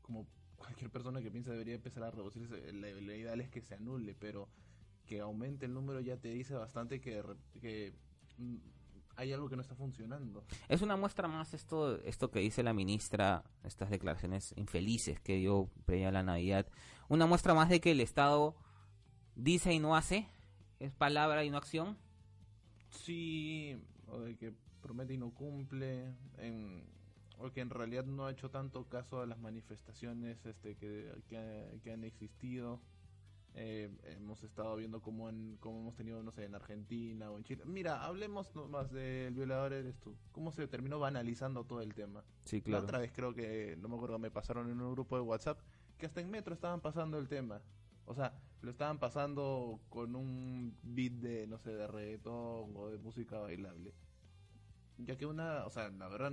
como 0.02 0.28
cualquier 0.58 0.90
persona 0.90 1.22
que 1.22 1.30
piensa 1.32 1.52
debería 1.52 1.76
empezar 1.76 2.04
a 2.04 2.12
reducirse, 2.12 2.74
la, 2.74 2.88
la 2.90 3.16
ideal 3.16 3.40
es 3.42 3.50
que 3.50 3.62
se 3.62 3.76
anule, 3.76 4.16
pero 4.20 4.50
que 5.06 5.20
aumente 5.22 5.66
el 5.68 5.74
número 5.74 6.00
ya 6.02 6.18
te 6.18 6.30
dice 6.30 6.54
bastante 6.56 7.00
que, 7.00 7.22
hay 9.16 9.34
algo 9.34 9.50
que 9.50 9.56
no 9.56 9.62
está 9.62 9.76
funcionando. 9.76 10.44
Es 10.68 10.82
una 10.82 10.98
muestra 10.98 11.28
más 11.28 11.54
esto, 11.54 12.00
esto 12.02 12.32
que 12.32 12.40
dice 12.40 12.64
la 12.64 12.74
ministra, 12.74 13.44
estas 13.64 13.90
declaraciones 13.90 14.54
infelices 14.58 15.20
que 15.20 15.36
dio 15.36 15.70
previa 15.86 16.10
a 16.10 16.12
la 16.12 16.24
Navidad. 16.24 16.68
Una 17.10 17.26
muestra 17.26 17.54
más 17.54 17.70
de 17.70 17.80
que 17.80 17.92
el 17.92 18.02
Estado 18.02 18.56
dice 19.36 19.74
y 19.74 19.80
no 19.80 19.96
hace, 19.96 20.28
es 20.80 20.92
palabra 20.92 21.44
y 21.44 21.50
no 21.50 21.58
acción. 21.58 21.98
Sí, 22.90 23.82
o 24.08 24.20
de 24.20 24.36
que 24.36 24.54
promete 24.82 25.14
y 25.14 25.18
no 25.18 25.32
cumple, 25.32 26.14
en, 26.38 26.84
o 27.38 27.52
que 27.52 27.62
en 27.62 27.70
realidad 27.70 28.06
no 28.06 28.26
ha 28.26 28.32
hecho 28.32 28.50
tanto 28.50 28.88
caso 28.88 29.22
a 29.22 29.26
las 29.26 29.40
manifestaciones 29.40 30.46
este, 30.46 30.76
que, 30.76 31.12
que 31.84 31.92
han 31.92 32.04
existido. 32.04 32.82
Eh, 33.56 33.92
hemos 34.06 34.44
estado 34.44 34.76
viendo 34.76 35.00
cómo, 35.02 35.28
han, 35.28 35.58
cómo 35.60 35.80
hemos 35.80 35.96
tenido, 35.96 36.24
no 36.24 36.32
sé, 36.32 36.46
en 36.46 36.56
Argentina 36.56 37.30
o 37.30 37.38
en 37.38 37.44
Chile. 37.44 37.64
Mira, 37.66 38.04
hablemos 38.04 38.52
más 38.70 38.92
del 38.92 39.34
violador 39.36 39.74
eres 39.74 40.00
tú. 40.00 40.16
¿Cómo 40.32 40.52
se 40.52 40.68
terminó 40.68 40.98
banalizando 41.00 41.64
todo 41.64 41.82
el 41.82 41.94
tema? 41.94 42.24
Sí, 42.46 42.62
La 42.66 42.80
otra 42.80 42.98
vez 43.00 43.12
creo 43.14 43.34
que, 43.36 43.78
no 43.80 43.90
me 43.90 43.96
acuerdo, 43.96 44.18
me 44.18 44.32
pasaron 44.32 44.72
en 44.72 44.82
un 44.82 44.92
grupo 44.94 45.16
de 45.18 45.22
WhatsApp 45.22 45.60
que 45.98 46.08
hasta 46.08 46.20
en 46.22 46.32
Metro 46.32 46.54
estaban 46.54 46.82
pasando 46.82 47.20
el 47.20 47.28
tema. 47.28 47.62
O 48.06 48.16
sea, 48.16 48.34
lo 48.62 48.72
estaban 48.72 48.98
pasando 48.98 49.80
con 49.90 50.16
un 50.16 50.76
beat 50.82 51.14
de, 51.14 51.46
no 51.48 51.60
sé, 51.60 51.72
de 51.74 51.86
reggaetón 51.88 52.76
o 52.76 52.90
de 52.90 52.98
música 52.98 53.38
bailable. 53.40 53.94
Ya 54.98 55.16
que 55.18 55.26
una, 55.26 55.66
o 55.66 55.70
sea, 55.70 55.90
la 55.90 56.08
verdad 56.08 56.32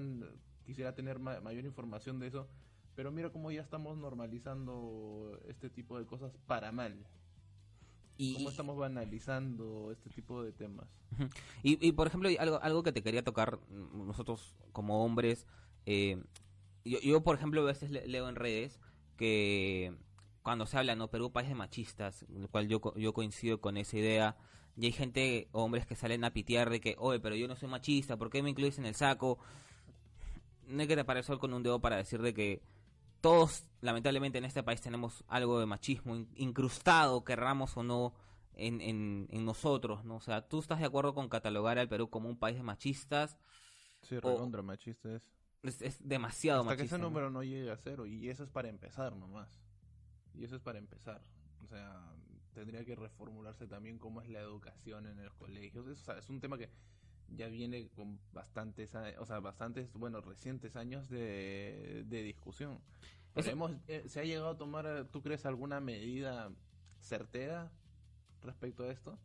quisiera 0.65 0.95
tener 0.95 1.19
ma- 1.19 1.41
mayor 1.41 1.65
información 1.65 2.19
de 2.19 2.29
eso, 2.29 2.49
pero 3.01 3.13
mira 3.13 3.31
cómo 3.31 3.51
ya 3.51 3.63
estamos 3.63 3.97
normalizando 3.97 5.41
este 5.49 5.71
tipo 5.71 5.99
de 5.99 6.05
cosas 6.05 6.37
para 6.47 6.71
mal. 6.71 7.07
Y, 8.19 8.35
Cómo 8.35 8.51
estamos 8.51 8.77
banalizando 8.77 9.91
este 9.91 10.11
tipo 10.11 10.43
de 10.43 10.53
temas. 10.53 10.87
y, 11.63 11.79
y, 11.81 11.93
por 11.93 12.09
ejemplo, 12.09 12.29
algo, 12.39 12.61
algo 12.61 12.83
que 12.83 12.93
te 12.93 13.03
quería 13.03 13.25
tocar, 13.25 13.59
mm, 13.71 14.07
nosotros 14.07 14.55
como 14.73 15.03
hombres, 15.03 15.47
eh, 15.87 16.23
yo, 16.85 17.01
yo, 17.01 17.23
por 17.23 17.37
ejemplo 17.37 17.63
a 17.63 17.65
veces 17.65 17.91
le- 17.91 18.07
leo 18.07 18.29
en 18.29 18.37
redes 18.37 18.79
que 19.17 19.95
cuando 20.43 20.67
se 20.67 20.77
habla, 20.77 20.95
¿no? 20.95 21.09
Perú, 21.09 21.33
país 21.33 21.49
de 21.49 21.55
machistas, 21.55 22.27
el 22.29 22.51
cual 22.51 22.69
yo, 22.69 22.83
yo 22.97 23.15
coincido 23.15 23.63
con 23.63 23.79
esa 23.79 23.97
idea, 23.97 24.37
y 24.77 24.85
hay 24.85 24.93
gente, 24.93 25.49
hombres 25.53 25.87
que 25.87 25.97
salen 25.97 26.23
a 26.25 26.35
pitear 26.35 26.69
de 26.69 26.83
que, 26.83 26.97
oye, 26.99 27.19
pero 27.19 27.35
yo 27.35 27.49
no 27.49 27.57
soy 27.57 27.71
machista, 27.71 28.19
¿por 28.19 28.29
qué 28.29 28.43
me 28.43 28.51
incluyes 28.51 28.79
en 28.79 28.85
el 28.85 28.95
saco? 28.95 29.39
No 30.69 30.83
hay 30.83 30.87
que 30.87 30.97
tapar 30.97 31.17
el 31.17 31.25
sol 31.25 31.39
con 31.39 31.55
un 31.55 31.63
dedo 31.63 31.81
para 31.81 31.97
decir 31.97 32.21
de 32.21 32.35
que 32.35 32.61
todos, 33.21 33.65
lamentablemente, 33.81 34.39
en 34.39 34.45
este 34.45 34.63
país 34.63 34.81
tenemos 34.81 35.25
algo 35.29 35.61
de 35.61 35.67
machismo 35.67 36.17
in- 36.17 36.29
incrustado, 36.37 37.25
querramos 37.25 37.77
o 37.77 37.83
no, 37.83 38.15
en, 38.55 38.81
en, 38.81 39.29
en 39.31 39.45
nosotros, 39.45 40.05
¿no? 40.05 40.17
O 40.17 40.21
sea, 40.21 40.47
¿tú 40.49 40.59
estás 40.59 40.81
de 40.81 40.87
acuerdo 40.87 41.15
con 41.15 41.29
catalogar 41.29 41.79
al 41.79 41.89
Perú 41.89 42.11
como 42.11 42.29
un 42.29 42.37
país 42.39 42.57
de 42.57 42.63
machistas? 42.63 43.39
Sí, 44.03 44.17
recontra 44.19 44.63
machista 44.63 45.15
es. 45.15 45.23
Es, 45.63 45.97
demasiado 46.07 46.61
Hasta 46.63 46.73
que 46.73 46.83
machista. 46.83 46.97
ese 46.97 47.03
¿no? 47.03 47.09
número 47.11 47.31
no 47.31 47.43
llegue 47.43 47.71
a 47.71 47.77
cero. 47.77 48.07
Y 48.07 48.31
eso 48.31 48.45
es 48.45 48.51
para 48.51 48.69
empezar 48.69 49.15
nomás. 49.15 49.61
Y 50.35 50.45
eso 50.45 50.57
es 50.57 50.63
para 50.63 50.79
empezar. 50.79 51.23
O 51.63 51.67
sea, 51.67 52.15
tendría 52.55 52.83
que 52.85 52.97
reformularse 52.97 53.67
también 53.67 53.99
cómo 53.99 54.23
es 54.23 54.29
la 54.31 54.41
educación 54.41 55.07
en 55.07 55.23
los 55.23 55.35
colegios. 55.35 55.87
Es, 55.87 56.01
o 56.01 56.05
sea, 56.05 56.19
es 56.19 56.31
un 56.31 56.41
tema 56.41 56.57
que 56.57 56.71
ya 57.37 57.49
viene 57.49 57.89
con 57.89 58.19
bastantes, 58.33 58.95
o 59.19 59.27
sea, 59.27 59.41
bastantes, 59.41 59.93
bueno, 59.95 60.21
recientes 60.21 60.77
años 60.77 61.09
de, 61.09 62.05
de 62.07 62.23
discusión. 62.23 62.79
Pero 63.35 63.43
Eso- 63.47 63.51
hemos, 63.53 63.73
eh, 63.89 64.05
¿Se 64.09 64.21
ha 64.21 64.25
llegado 64.25 64.51
a 64.51 64.57
tomar, 64.57 64.87
eh, 64.87 65.05
tú 65.11 65.23
crees, 65.23 65.47
alguna 65.47 65.81
medida 65.81 66.51
certera 67.01 67.71
respecto 68.43 68.85
a 68.85 68.91
esto? 68.93 69.19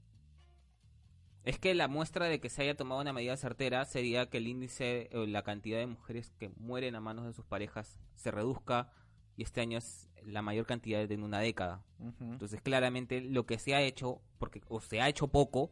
Es 1.44 1.60
que 1.60 1.76
la 1.76 1.88
muestra 1.88 2.26
de 2.26 2.40
que 2.40 2.50
se 2.50 2.64
haya 2.64 2.76
tomado 2.76 3.02
una 3.02 3.14
medida 3.14 3.38
certera 3.38 3.86
sería 3.86 4.30
que 4.30 4.38
el 4.38 4.48
índice 4.48 5.10
o 5.14 5.26
la 5.26 5.44
cantidad 5.44 5.78
de 5.78 5.86
mujeres 5.86 6.32
que 6.40 6.50
mueren 6.58 6.96
a 6.96 7.02
manos 7.02 7.26
de 7.26 7.34
sus 7.34 7.46
parejas 7.46 8.00
se 8.16 8.32
reduzca 8.32 8.92
y 9.38 9.44
este 9.44 9.62
año 9.62 9.78
es 9.78 10.10
la 10.24 10.42
mayor 10.42 10.66
cantidad 10.66 11.10
en 11.12 11.22
una 11.22 11.40
década. 11.40 11.84
Entonces, 12.20 12.62
claramente 12.62 13.22
lo 13.22 13.46
que 13.46 13.60
se 13.60 13.76
ha 13.76 13.82
hecho, 13.82 14.22
porque 14.40 14.62
o 14.70 14.82
se 14.82 15.02
ha 15.02 15.10
hecho 15.10 15.28
poco, 15.28 15.70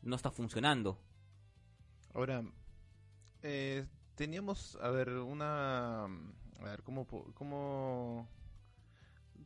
no 0.00 0.16
está 0.16 0.30
funcionando. 0.30 0.98
Ahora, 2.14 2.44
eh, 3.42 3.86
teníamos, 4.14 4.76
a 4.80 4.90
ver, 4.90 5.10
una... 5.10 6.04
A 6.04 6.64
ver, 6.64 6.82
¿cómo, 6.82 7.06
cómo, 7.34 8.28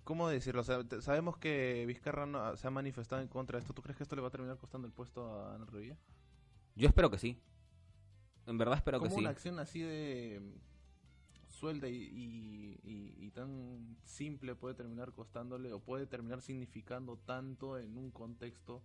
cómo 0.04 0.28
decirlo? 0.28 0.60
O 0.60 0.64
sea, 0.64 0.84
te- 0.84 1.00
sabemos 1.02 1.36
que 1.38 1.84
Vizcarra 1.86 2.26
no- 2.26 2.56
se 2.56 2.66
ha 2.66 2.70
manifestado 2.70 3.22
en 3.22 3.28
contra 3.28 3.56
de 3.58 3.62
esto. 3.62 3.72
¿Tú 3.74 3.82
crees 3.82 3.96
que 3.96 4.02
esto 4.04 4.14
le 4.14 4.22
va 4.22 4.28
a 4.28 4.30
terminar 4.30 4.58
costando 4.58 4.86
el 4.86 4.92
puesto 4.92 5.26
a 5.26 5.54
Ana 5.54 5.64
Revilla? 5.64 5.96
Yo 6.76 6.86
espero 6.88 7.10
que 7.10 7.18
sí. 7.18 7.40
En 8.46 8.56
verdad 8.58 8.76
espero 8.76 8.98
que 9.00 9.06
¿Cómo 9.06 9.16
sí. 9.16 9.20
una 9.22 9.30
acción 9.30 9.58
así 9.58 9.80
de 9.80 10.40
suelta 11.48 11.88
y, 11.88 11.94
y- 11.96 12.78
y- 12.84 13.26
y 13.26 13.30
tan 13.30 13.96
simple 14.04 14.54
puede 14.54 14.74
terminar 14.74 15.12
costándole 15.12 15.72
o 15.72 15.80
puede 15.80 16.06
terminar 16.06 16.40
significando 16.40 17.16
tanto 17.16 17.78
en 17.78 17.96
un 17.96 18.10
contexto 18.10 18.82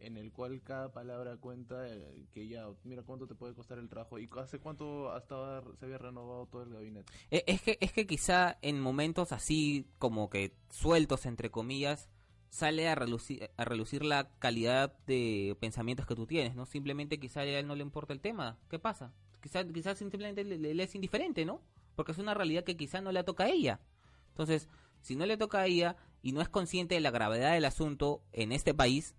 en 0.00 0.16
el 0.16 0.32
cual 0.32 0.60
cada 0.62 0.92
palabra 0.92 1.36
cuenta 1.36 1.88
eh, 1.88 2.26
que 2.32 2.46
ya, 2.48 2.66
mira 2.84 3.02
cuánto 3.02 3.26
te 3.26 3.34
puede 3.34 3.54
costar 3.54 3.78
el 3.78 3.88
trabajo 3.88 4.18
y 4.18 4.28
hace 4.38 4.58
cuánto 4.58 5.10
hasta 5.12 5.62
se 5.78 5.84
había 5.86 5.98
renovado 5.98 6.46
todo 6.46 6.62
el 6.62 6.70
gabinete. 6.72 7.12
Eh, 7.30 7.44
Es 7.46 7.62
que, 7.62 7.78
es 7.80 7.92
que 7.92 8.06
quizá 8.06 8.58
en 8.62 8.80
momentos 8.80 9.32
así 9.32 9.86
como 9.98 10.30
que 10.30 10.52
sueltos, 10.70 11.26
entre 11.26 11.50
comillas, 11.50 12.08
sale 12.50 12.88
a 12.88 12.94
relucir, 12.94 13.50
a 13.56 13.64
relucir 13.64 14.04
la 14.04 14.30
calidad 14.38 14.96
de 15.06 15.56
pensamientos 15.60 16.06
que 16.06 16.14
tú 16.14 16.26
tienes, 16.26 16.54
¿no? 16.54 16.64
Simplemente 16.64 17.20
quizá 17.20 17.40
a 17.40 17.44
él 17.44 17.66
no 17.66 17.74
le 17.74 17.82
importa 17.82 18.12
el 18.12 18.20
tema. 18.20 18.56
¿Qué 18.70 18.78
pasa? 18.78 19.12
Quizá, 19.42 19.66
quizá 19.66 19.94
simplemente 19.94 20.44
le, 20.44 20.58
le- 20.58 20.74
le 20.74 20.82
es 20.82 20.94
indiferente, 20.94 21.44
¿no? 21.44 21.60
Porque 21.94 22.12
es 22.12 22.18
una 22.18 22.34
realidad 22.34 22.64
que 22.64 22.76
quizá 22.76 23.00
no 23.00 23.12
le 23.12 23.22
toca 23.24 23.44
a 23.44 23.48
ella. 23.50 23.80
Entonces, 24.30 24.68
si 25.02 25.14
no 25.16 25.26
le 25.26 25.36
toca 25.36 25.58
a 25.58 25.66
ella 25.66 25.96
y 26.22 26.32
no 26.32 26.40
es 26.40 26.48
consciente 26.48 26.94
de 26.94 27.00
la 27.00 27.10
gravedad 27.10 27.52
del 27.52 27.64
asunto 27.64 28.22
en 28.32 28.52
este 28.52 28.72
país, 28.74 29.14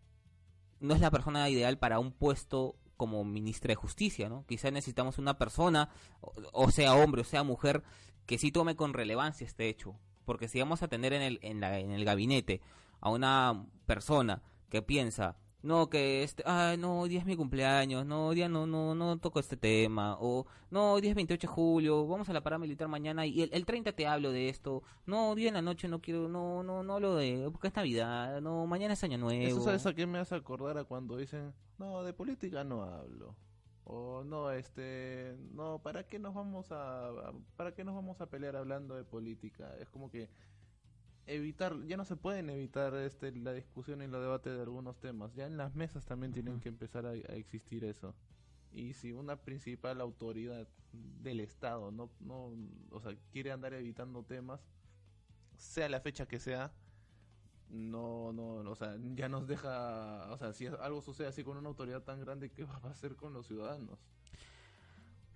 no 0.80 0.94
es 0.94 1.02
la 1.02 1.12
persona 1.12 1.50
ideal 1.50 1.78
para 1.78 2.00
un 2.00 2.12
puesto 2.12 2.76
como 2.98 3.24
ministra 3.24 3.70
de 3.70 3.76
justicia, 3.76 4.28
¿no? 4.28 4.46
Quizá 4.46 4.72
necesitamos 4.72 5.18
una 5.18 5.38
persona, 5.38 5.90
o, 6.22 6.34
o 6.52 6.72
sea 6.72 6.96
hombre 6.96 7.22
o 7.22 7.26
sea 7.26 7.44
mujer, 7.44 7.84
que 8.26 8.38
sí 8.38 8.52
tome 8.52 8.76
con 8.76 8.94
relevancia 8.94 9.48
este 9.48 9.70
hecho. 9.70 9.96
Porque 10.26 10.48
si 10.48 10.60
vamos 10.60 10.84
a 10.84 10.88
tener 10.88 11.14
en 11.14 11.22
el, 11.22 11.40
en, 11.42 11.62
la, 11.62 11.80
en 11.80 11.92
el 11.92 12.06
gabinete 12.06 12.62
a 13.02 13.10
una 13.10 13.66
persona 13.86 14.44
que 14.70 14.82
piensa 14.82 15.38
no 15.62 15.90
que 15.90 16.24
este, 16.24 16.44
ah, 16.46 16.76
no, 16.78 17.02
hoy 17.02 17.10
día 17.10 17.20
es 17.20 17.26
mi 17.26 17.36
cumpleaños, 17.36 18.06
no, 18.06 18.28
hoy 18.28 18.36
día 18.36 18.50
no, 18.50 18.66
no, 18.66 18.96
no 18.96 19.18
toco 19.18 19.40
este 19.40 19.58
tema, 19.58 20.18
o 20.20 20.46
no, 20.72 20.94
hoy 20.94 21.02
día 21.02 21.12
es 21.12 21.16
28 21.16 21.48
de 21.48 21.54
julio, 21.54 22.08
vamos 22.08 22.30
a 22.30 22.34
la 22.34 22.42
parada 22.42 22.60
militar 22.60 22.88
mañana 22.88 23.26
y 23.26 23.42
el, 23.42 23.50
el 23.54 23.66
30 23.66 23.92
te 23.94 24.08
hablo 24.08 24.32
de 24.32 24.50
esto, 24.50 24.84
no, 25.06 25.32
hoy 25.32 25.42
día 25.42 25.48
en 25.50 25.56
la 25.56 25.62
noche 25.62 25.88
no 25.88 26.02
quiero, 26.02 26.30
no, 26.30 26.64
no, 26.64 26.84
no 26.84 26.94
hablo 26.94 27.16
de, 27.16 27.50
porque 27.52 27.68
es 27.68 27.76
Navidad, 27.76 28.42
no, 28.42 28.66
mañana 28.68 28.94
es 28.94 29.04
Año 29.04 29.18
Nuevo. 29.18 29.42
Eso 29.42 29.62
sabes 29.62 29.86
a 29.86 29.94
qué 29.94 30.08
me 30.08 30.20
hace 30.20 30.36
acordar 30.36 30.78
a 30.78 30.84
cuando 30.84 31.18
dicen, 31.18 31.54
no, 31.78 32.04
de 32.04 32.14
política 32.14 32.64
no 32.64 32.84
hablo. 32.84 33.36
O 33.92 34.24
no, 34.24 34.52
este, 34.52 35.36
no, 35.52 35.80
¿para 35.80 36.04
qué 36.04 36.20
nos 36.20 36.36
vamos 36.36 36.68
a, 36.72 37.32
para 37.56 37.74
qué 37.74 37.84
nos 37.84 37.96
vamos 37.96 38.22
a 38.22 38.28
pelear 38.28 38.56
hablando 38.56 38.94
de 38.94 39.04
política? 39.04 39.76
Es 39.80 39.90
como 39.90 40.12
que 40.12 40.30
evitar, 41.30 41.76
ya 41.86 41.98
no 41.98 42.06
se 42.06 42.16
pueden 42.16 42.50
evitar 42.50 42.94
este 42.96 43.32
la 43.32 43.54
discusión 43.54 44.02
y 44.02 44.08
los 44.08 44.22
debates 44.22 44.54
de 44.54 44.62
algunos 44.62 45.00
temas. 45.00 45.34
Ya 45.36 45.46
en 45.46 45.58
las 45.58 45.76
mesas 45.76 46.06
también 46.06 46.34
tienen 46.34 46.60
que 46.60 46.70
empezar 46.70 47.06
a, 47.06 47.12
a 47.12 47.36
existir 47.36 47.84
eso. 47.86 48.16
Y 48.72 48.94
si 48.94 49.12
una 49.14 49.36
principal 49.38 50.02
autoridad 50.02 50.68
del 50.92 51.40
Estado 51.40 51.92
no, 51.92 52.10
no, 52.20 52.54
o 52.92 53.02
sea, 53.02 53.16
quiere 53.32 53.52
andar 53.52 53.74
evitando 53.74 54.24
temas, 54.24 54.62
sea 55.58 55.90
la 55.90 56.02
fecha 56.02 56.28
que 56.28 56.40
sea, 56.40 56.72
no, 57.70 58.34
no, 58.34 58.70
o 58.70 58.76
sea, 58.76 58.98
ya 59.16 59.30
nos 59.30 59.48
deja, 59.48 60.32
o 60.32 60.38
sea, 60.38 60.54
si 60.54 60.68
algo 60.68 61.02
sucede 61.02 61.28
así 61.28 61.44
con 61.44 61.58
una 61.58 61.70
autoridad 61.70 62.04
tan 62.04 62.20
grande, 62.20 62.52
¿qué 62.52 62.64
va 62.64 62.80
a 62.84 62.90
hacer 62.90 63.16
con 63.16 63.34
los 63.34 63.48
ciudadanos? 63.48 64.00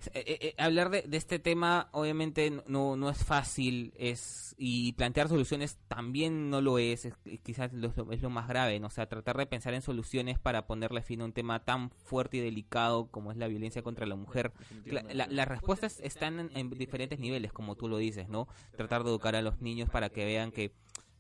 Eh, 0.08 0.24
eh, 0.28 0.38
eh, 0.42 0.56
hablar 0.58 0.90
de, 0.90 1.04
de 1.04 1.18
este 1.18 1.40
tema 1.40 1.90
obviamente 1.92 2.52
no, 2.68 2.96
no 2.96 3.10
es 3.10 3.24
fácil 3.24 3.94
es 3.98 4.56
y 4.58 4.94
plantear 4.94 5.30
soluciones 5.30 5.78
también 5.88 6.50
no 6.50 6.62
lo 6.62 6.78
es, 6.78 7.06
es 7.06 7.14
quizás 7.44 7.72
lo, 7.74 7.94
es 8.12 8.22
lo- 8.22 8.30
más 8.30 8.48
grave 8.48 8.80
¿no? 8.80 8.88
o 8.88 8.90
sea 8.90 9.08
tratar 9.08 9.38
de 9.38 9.46
pensar 9.46 9.74
en 9.74 9.82
soluciones 9.82 10.40
para 10.40 10.68
ponerle 10.68 11.02
fin 11.02 11.22
a 11.22 11.26
un 11.26 11.34
tema 11.34 11.64
tan 11.64 11.90
fuerte 11.92 12.38
y 12.38 12.40
delicado 12.42 13.08
como 13.12 13.32
es 13.32 13.38
la 13.38 13.48
violencia 13.48 13.82
contra 13.82 14.06
la 14.06 14.16
mujer. 14.16 14.52
La- 14.86 15.28
las 15.28 15.48
respuestas 15.48 16.00
están 16.02 16.40
en, 16.40 16.52
en 16.56 16.70
diferentes 16.72 17.20
niveles 17.20 17.52
como 17.54 17.76
tú 17.76 17.88
lo 17.88 17.98
dices 17.98 18.28
no 18.30 18.48
tratar 18.76 19.04
de 19.04 19.10
educar 19.10 19.36
a 19.36 19.42
los 19.42 19.62
niños 19.62 19.90
para 19.90 20.10
que 20.10 20.26
vean 20.26 20.52
que 20.52 20.74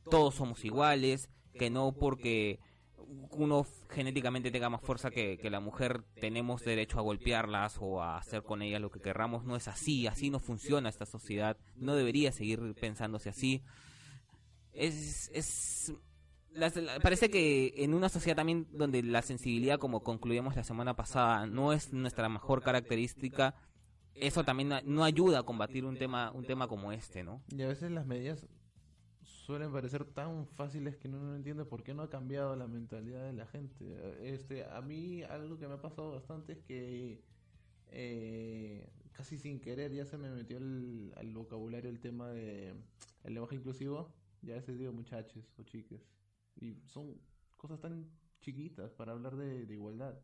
todos 0.09 0.35
somos 0.35 0.63
iguales 0.65 1.29
que 1.57 1.69
no 1.69 1.91
porque 1.93 2.59
uno 3.31 3.65
genéticamente 3.89 4.51
tenga 4.51 4.69
más 4.69 4.81
fuerza 4.81 5.11
que, 5.11 5.37
la 5.49 5.59
mujer, 5.59 6.03
tenemos 6.19 6.63
derecho 6.63 6.99
a 6.99 7.01
golpearlas 7.01 7.77
o 7.79 8.01
a 8.01 8.17
hacer 8.17 8.43
con 8.43 8.61
ellas 8.61 8.81
lo 8.81 8.89
que 8.91 8.99
querramos. 8.99 9.43
No 9.45 9.55
es 9.55 9.67
así, 9.67 10.07
así 10.07 10.29
no 10.29 10.39
funciona 10.39 10.89
esta 10.89 11.05
sociedad. 11.05 11.57
No 11.75 11.95
debería 11.95 12.31
seguir 12.31 12.59
pensándose 12.79 13.29
así. 13.29 13.63
Es, 14.73 15.29
es 15.33 15.93
parece 17.01 17.29
que 17.29 17.73
en 17.77 17.93
una 17.93 18.09
sociedad 18.09 18.35
también 18.35 18.67
donde 18.71 19.01
la 19.03 19.21
sensibilidad, 19.21 19.79
como 19.79 20.03
concluimos 20.03 20.55
la 20.55 20.63
semana 20.63 20.95
pasada, 20.95 21.45
no 21.47 21.73
es 21.73 21.93
nuestra 21.93 22.29
mejor 22.29 22.61
característica, 22.61 23.55
eso 24.13 24.43
también 24.43 24.69
no- 24.69 24.81
no 24.83 25.03
ayuda 25.03 25.39
a 25.39 25.43
combatir 25.43 25.85
un 25.85 25.97
tema, 25.97 26.31
un 26.31 26.45
tema 26.45 26.67
como 26.67 26.91
este, 26.91 27.23
¿no? 27.23 27.41
Y 27.49 27.61
a 27.63 27.67
veces 27.67 27.89
las 27.91 28.05
medidas 28.05 28.45
suelen 29.45 29.71
parecer 29.71 30.05
tan 30.05 30.47
fáciles 30.47 30.95
que 30.97 31.07
uno 31.07 31.19
no 31.21 31.35
entiende 31.35 31.65
por 31.65 31.83
qué 31.83 31.93
no 31.93 32.03
ha 32.03 32.09
cambiado 32.09 32.55
la 32.55 32.67
mentalidad 32.67 33.25
de 33.25 33.33
la 33.33 33.45
gente. 33.47 33.85
Este, 34.33 34.65
a 34.65 34.81
mí 34.81 35.23
algo 35.23 35.57
que 35.59 35.67
me 35.67 35.75
ha 35.75 35.81
pasado 35.81 36.11
bastante 36.11 36.53
es 36.53 36.59
que 36.59 37.21
eh, 37.87 38.89
casi 39.13 39.37
sin 39.37 39.59
querer 39.61 39.93
ya 39.93 40.05
se 40.05 40.17
me 40.17 40.29
metió 40.29 40.57
el- 40.57 41.13
al 41.17 41.33
vocabulario 41.33 41.89
el 41.89 41.99
tema 41.99 42.29
de 42.31 42.69
el 43.23 43.33
lenguaje 43.33 43.55
inclusivo. 43.55 44.13
Ya 44.41 44.53
a 44.55 44.57
veces 44.57 44.77
digo 44.79 44.91
muchachos 44.93 45.45
o 45.57 45.63
chiques. 45.63 46.01
Y 46.59 46.75
son 46.87 47.15
cosas 47.57 47.79
tan 47.79 48.07
chiquitas 48.41 48.91
para 48.93 49.13
hablar 49.13 49.35
de, 49.37 49.65
de 49.65 49.73
igualdad. 49.73 50.15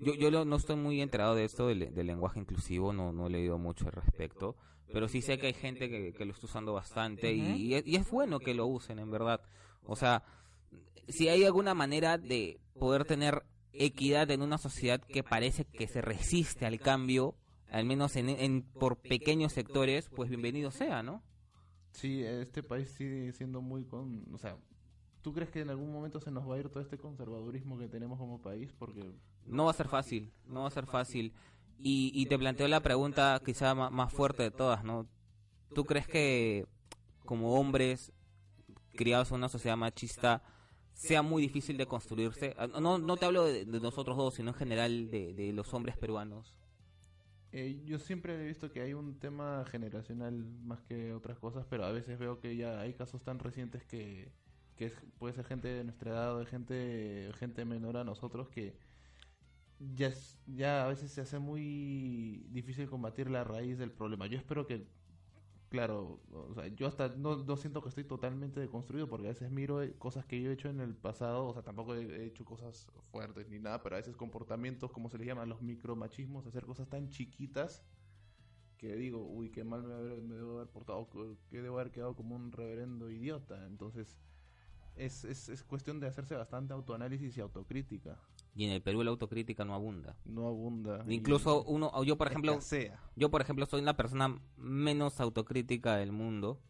Yo, 0.00 0.14
yo 0.14 0.30
lo- 0.30 0.44
no 0.44 0.56
estoy 0.56 0.76
muy 0.76 1.00
enterado 1.00 1.34
de 1.34 1.44
esto 1.44 1.68
del, 1.68 1.94
del 1.94 2.06
lenguaje 2.06 2.38
inclusivo, 2.40 2.92
no, 2.92 3.12
no 3.12 3.26
he 3.26 3.30
leído 3.30 3.58
mucho 3.58 3.86
al 3.86 3.92
respecto, 3.92 4.56
pero 4.92 5.08
sí 5.08 5.22
sé 5.22 5.38
que 5.38 5.46
hay 5.48 5.52
gente 5.54 5.88
que, 5.88 6.12
que 6.12 6.24
lo 6.24 6.32
está 6.32 6.46
usando 6.46 6.72
bastante 6.72 7.32
y 7.86 7.96
es 7.96 8.10
bueno 8.10 8.38
que 8.40 8.54
lo 8.54 8.66
usen, 8.66 8.98
en 8.98 9.10
verdad. 9.10 9.40
O 9.84 9.96
sea, 9.96 10.22
si 11.08 11.28
hay 11.28 11.44
alguna 11.44 11.74
manera 11.74 12.18
de 12.18 12.60
poder 12.78 13.04
tener 13.04 13.42
equidad 13.72 14.30
en 14.30 14.42
una 14.42 14.58
sociedad 14.58 15.00
que 15.00 15.22
parece 15.22 15.64
que 15.64 15.86
se 15.86 16.00
resiste 16.02 16.66
al 16.66 16.78
cambio, 16.80 17.34
al 17.70 17.84
menos 17.84 18.16
en, 18.16 18.28
en- 18.28 18.62
por 18.62 18.96
pequeños 18.98 19.52
sectores, 19.52 20.08
pues 20.14 20.28
bienvenido 20.30 20.70
sea, 20.70 21.02
¿no? 21.02 21.22
Sí, 21.92 22.22
este 22.22 22.62
país 22.62 22.90
sigue 22.90 23.32
siendo 23.32 23.60
muy 23.62 23.84
con... 23.84 24.24
O 24.34 24.38
sea, 24.38 24.56
¿tú 25.26 25.32
crees 25.32 25.50
que 25.50 25.60
en 25.60 25.70
algún 25.70 25.92
momento 25.92 26.20
se 26.20 26.30
nos 26.30 26.48
va 26.48 26.54
a 26.54 26.58
ir 26.60 26.68
todo 26.68 26.80
este 26.80 26.98
conservadurismo 26.98 27.76
que 27.76 27.88
tenemos 27.88 28.16
como 28.16 28.40
país? 28.40 28.72
Porque 28.78 29.12
No 29.46 29.64
va 29.64 29.70
a 29.70 29.74
ser 29.74 29.88
fácil, 29.88 30.32
no 30.46 30.62
va 30.62 30.68
a 30.68 30.70
ser 30.70 30.86
fácil. 30.86 31.32
Y, 31.78 32.12
y 32.14 32.26
te 32.26 32.38
planteo 32.38 32.68
la 32.68 32.80
pregunta 32.80 33.40
quizá 33.44 33.74
más 33.74 34.12
fuerte 34.12 34.44
de 34.44 34.50
todas, 34.52 34.84
¿no? 34.84 35.08
¿Tú 35.74 35.84
crees 35.84 36.06
que 36.08 36.66
como 37.24 37.54
hombres 37.58 38.12
criados 38.94 39.30
en 39.30 39.38
una 39.38 39.48
sociedad 39.48 39.76
machista 39.76 40.42
sea 40.94 41.22
muy 41.22 41.42
difícil 41.42 41.76
de 41.76 41.86
construirse? 41.86 42.54
Ah, 42.58 42.68
No, 42.68 42.98
no 42.98 43.16
te 43.18 43.26
hablo 43.26 43.44
de, 43.44 43.64
de 43.66 43.80
nosotros 43.80 44.16
dos, 44.16 44.34
sino 44.34 44.50
en 44.50 44.54
general 44.56 45.10
de, 45.10 45.34
de 45.34 45.52
los 45.52 45.74
hombres 45.74 45.96
peruanos. 45.98 46.54
Eh, 47.52 47.82
yo 47.84 47.98
siempre 47.98 48.34
he 48.34 48.46
visto 48.46 48.70
que 48.70 48.80
hay 48.82 48.92
un 48.94 49.18
tema 49.18 49.64
generacional 49.66 50.44
más 50.62 50.82
que 50.82 51.12
otras 51.14 51.38
cosas, 51.38 51.66
pero 51.68 51.84
a 51.84 51.92
veces 51.92 52.18
veo 52.18 52.38
que 52.40 52.56
ya 52.56 52.80
hay 52.80 52.94
casos 52.94 53.22
tan 53.22 53.38
recientes 53.38 53.84
que, 53.84 54.32
que 54.76 54.86
es- 54.86 55.02
puede 55.18 55.34
ser 55.34 55.44
gente 55.46 55.68
de 55.68 55.84
nuestra 55.84 56.10
edad 56.12 56.36
o 56.36 56.38
de 56.40 56.46
gente, 56.46 57.30
gente 57.38 57.64
menor 57.64 57.96
a 57.96 58.04
nosotros 58.04 58.48
que 58.50 58.76
ya, 59.78 60.10
ya 60.46 60.84
a 60.84 60.88
veces 60.88 61.10
se 61.12 61.20
hace 61.20 61.38
muy 61.38 62.46
difícil 62.50 62.88
combatir 62.88 63.30
la 63.30 63.44
raíz 63.44 63.78
del 63.78 63.92
problema. 63.92 64.26
Yo 64.26 64.38
espero 64.38 64.66
que, 64.66 64.88
claro, 65.70 66.22
o 66.32 66.54
sea, 66.54 66.68
yo 66.68 66.86
hasta 66.88 67.10
no, 67.16 67.56
siento 67.56 67.82
que 67.82 67.90
estoy 67.90 68.04
totalmente 68.04 68.60
deconstruido 68.60 69.08
porque 69.08 69.28
a 69.28 69.30
veces 69.30 69.50
miro 69.50 69.82
eh, 69.82 69.94
cosas 69.98 70.26
que 70.26 70.42
yo 70.42 70.50
he 70.50 70.54
hecho 70.54 70.68
en 70.70 70.80
el 70.80 70.96
pasado, 70.96 71.46
o 71.48 71.54
sea, 71.54 71.62
tampoco 71.64 71.94
he, 71.96 72.02
he 72.06 72.26
hecho 72.26 72.44
cosas 72.44 72.88
fuertes 73.12 73.48
ni 73.48 73.58
nada, 73.60 73.82
pero 73.82 73.96
a 73.96 73.98
veces 74.00 74.16
comportamientos, 74.16 74.92
como 74.92 75.10
se 75.10 75.18
les 75.18 75.26
llama, 75.28 75.46
los 75.46 75.62
micromachismos, 75.62 76.46
hacer 76.46 76.66
cosas 76.66 76.88
tan 76.88 77.10
chiquitas 77.10 77.84
que 78.76 78.94
digo, 78.96 79.26
uy, 79.26 79.50
qué 79.50 79.64
mal 79.64 79.82
me, 79.84 79.94
me 80.22 80.34
debo 80.36 80.56
haber 80.56 80.68
portado, 80.70 81.08
que 81.50 81.62
debo 81.62 81.78
haber 81.80 81.92
quedado 81.92 82.14
como 82.16 82.36
un 82.36 82.52
reverendo 82.52 83.10
idiota. 83.10 83.66
Entonces, 83.66 84.18
es, 84.96 85.24
es, 85.24 85.48
es 85.48 85.62
cuestión 85.62 86.00
de 86.00 86.06
hacerse 86.06 86.34
bastante 86.34 86.72
autoanálisis 86.72 87.36
y 87.36 87.40
autocrítica. 87.40 88.18
Y 88.54 88.64
en 88.64 88.72
el 88.72 88.82
Perú 88.82 89.02
la 89.02 89.10
autocrítica 89.10 89.64
no 89.64 89.74
abunda. 89.74 90.16
No 90.24 90.46
abunda. 90.46 91.04
y 91.06 91.14
Incluso 91.14 91.62
uno, 91.64 92.02
yo 92.04 92.16
por 92.16 92.28
ejemplo, 92.28 92.52
escasea. 92.52 93.00
Yo, 93.14 93.30
por 93.30 93.40
ejemplo, 93.40 93.66
soy 93.66 93.82
la 93.82 93.96
persona 93.96 94.40
menos 94.56 95.20
autocrítica 95.20 95.96
del 95.96 96.12
mundo 96.12 96.60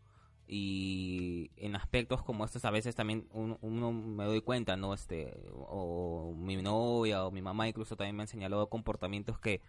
y 0.48 1.50
en 1.56 1.74
aspectos 1.74 2.22
como 2.22 2.44
estos 2.44 2.64
a 2.64 2.70
veces 2.70 2.94
también 2.94 3.26
uno, 3.32 3.58
uno 3.62 3.92
me 3.92 4.24
doy 4.24 4.40
cuenta, 4.42 4.76
¿no? 4.76 4.94
Este, 4.94 5.48
o 5.52 6.34
mi 6.36 6.56
novia 6.56 7.24
o 7.24 7.30
mi 7.30 7.42
mamá 7.42 7.68
incluso 7.68 7.96
también 7.96 8.16
me 8.16 8.22
han 8.22 8.28
señalado 8.28 8.68
comportamientos 8.68 9.38
que 9.38 9.60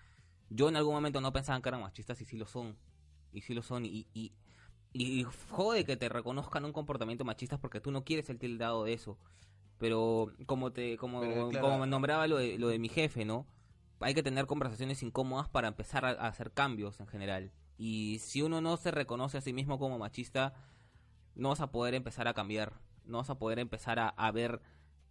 yo 0.49 0.69
en 0.69 0.75
algún 0.75 0.93
momento 0.93 1.19
no 1.21 1.33
pensaba 1.33 1.61
que 1.61 1.69
eran 1.69 1.81
machistas 1.81 2.21
y 2.21 2.25
sí 2.25 2.37
lo 2.37 2.45
son. 2.45 2.77
Y 3.33 3.41
sí 3.41 3.53
lo 3.53 3.61
son. 3.61 3.85
Y, 3.85 4.07
y, 4.13 4.31
y 4.97 5.25
jode 5.49 5.85
que 5.85 5.97
te 5.97 6.09
reconozcan 6.09 6.65
un 6.65 6.73
comportamiento 6.73 7.25
machista 7.25 7.57
porque 7.59 7.79
tú 7.79 7.91
no 7.91 8.03
quieres 8.03 8.29
el 8.29 8.39
tildado 8.39 8.83
de 8.83 8.93
eso. 8.93 9.17
Pero 9.77 10.31
como 10.45 10.71
te 10.71 10.97
como, 10.97 11.21
Pero, 11.21 11.49
claro. 11.49 11.67
como 11.67 11.79
me 11.79 11.87
nombraba 11.87 12.27
lo 12.27 12.37
de, 12.37 12.57
lo 12.57 12.67
de 12.69 12.79
mi 12.79 12.89
jefe, 12.89 13.25
¿no? 13.25 13.45
Hay 13.99 14.13
que 14.13 14.23
tener 14.23 14.45
conversaciones 14.45 15.03
incómodas 15.03 15.49
para 15.49 15.67
empezar 15.67 16.05
a, 16.05 16.09
a 16.09 16.27
hacer 16.27 16.51
cambios 16.51 16.99
en 16.99 17.07
general. 17.07 17.51
Y 17.77 18.19
si 18.19 18.41
uno 18.41 18.59
no 18.61 18.77
se 18.77 18.91
reconoce 18.91 19.37
a 19.37 19.41
sí 19.41 19.53
mismo 19.53 19.77
como 19.77 19.99
machista, 19.99 20.53
no 21.35 21.49
vas 21.49 21.61
a 21.61 21.71
poder 21.71 21.93
empezar 21.93 22.27
a 22.27 22.33
cambiar. 22.33 22.73
No 23.05 23.19
vas 23.19 23.29
a 23.29 23.37
poder 23.37 23.59
empezar 23.59 23.99
a, 23.99 24.09
a 24.09 24.31
ver 24.31 24.61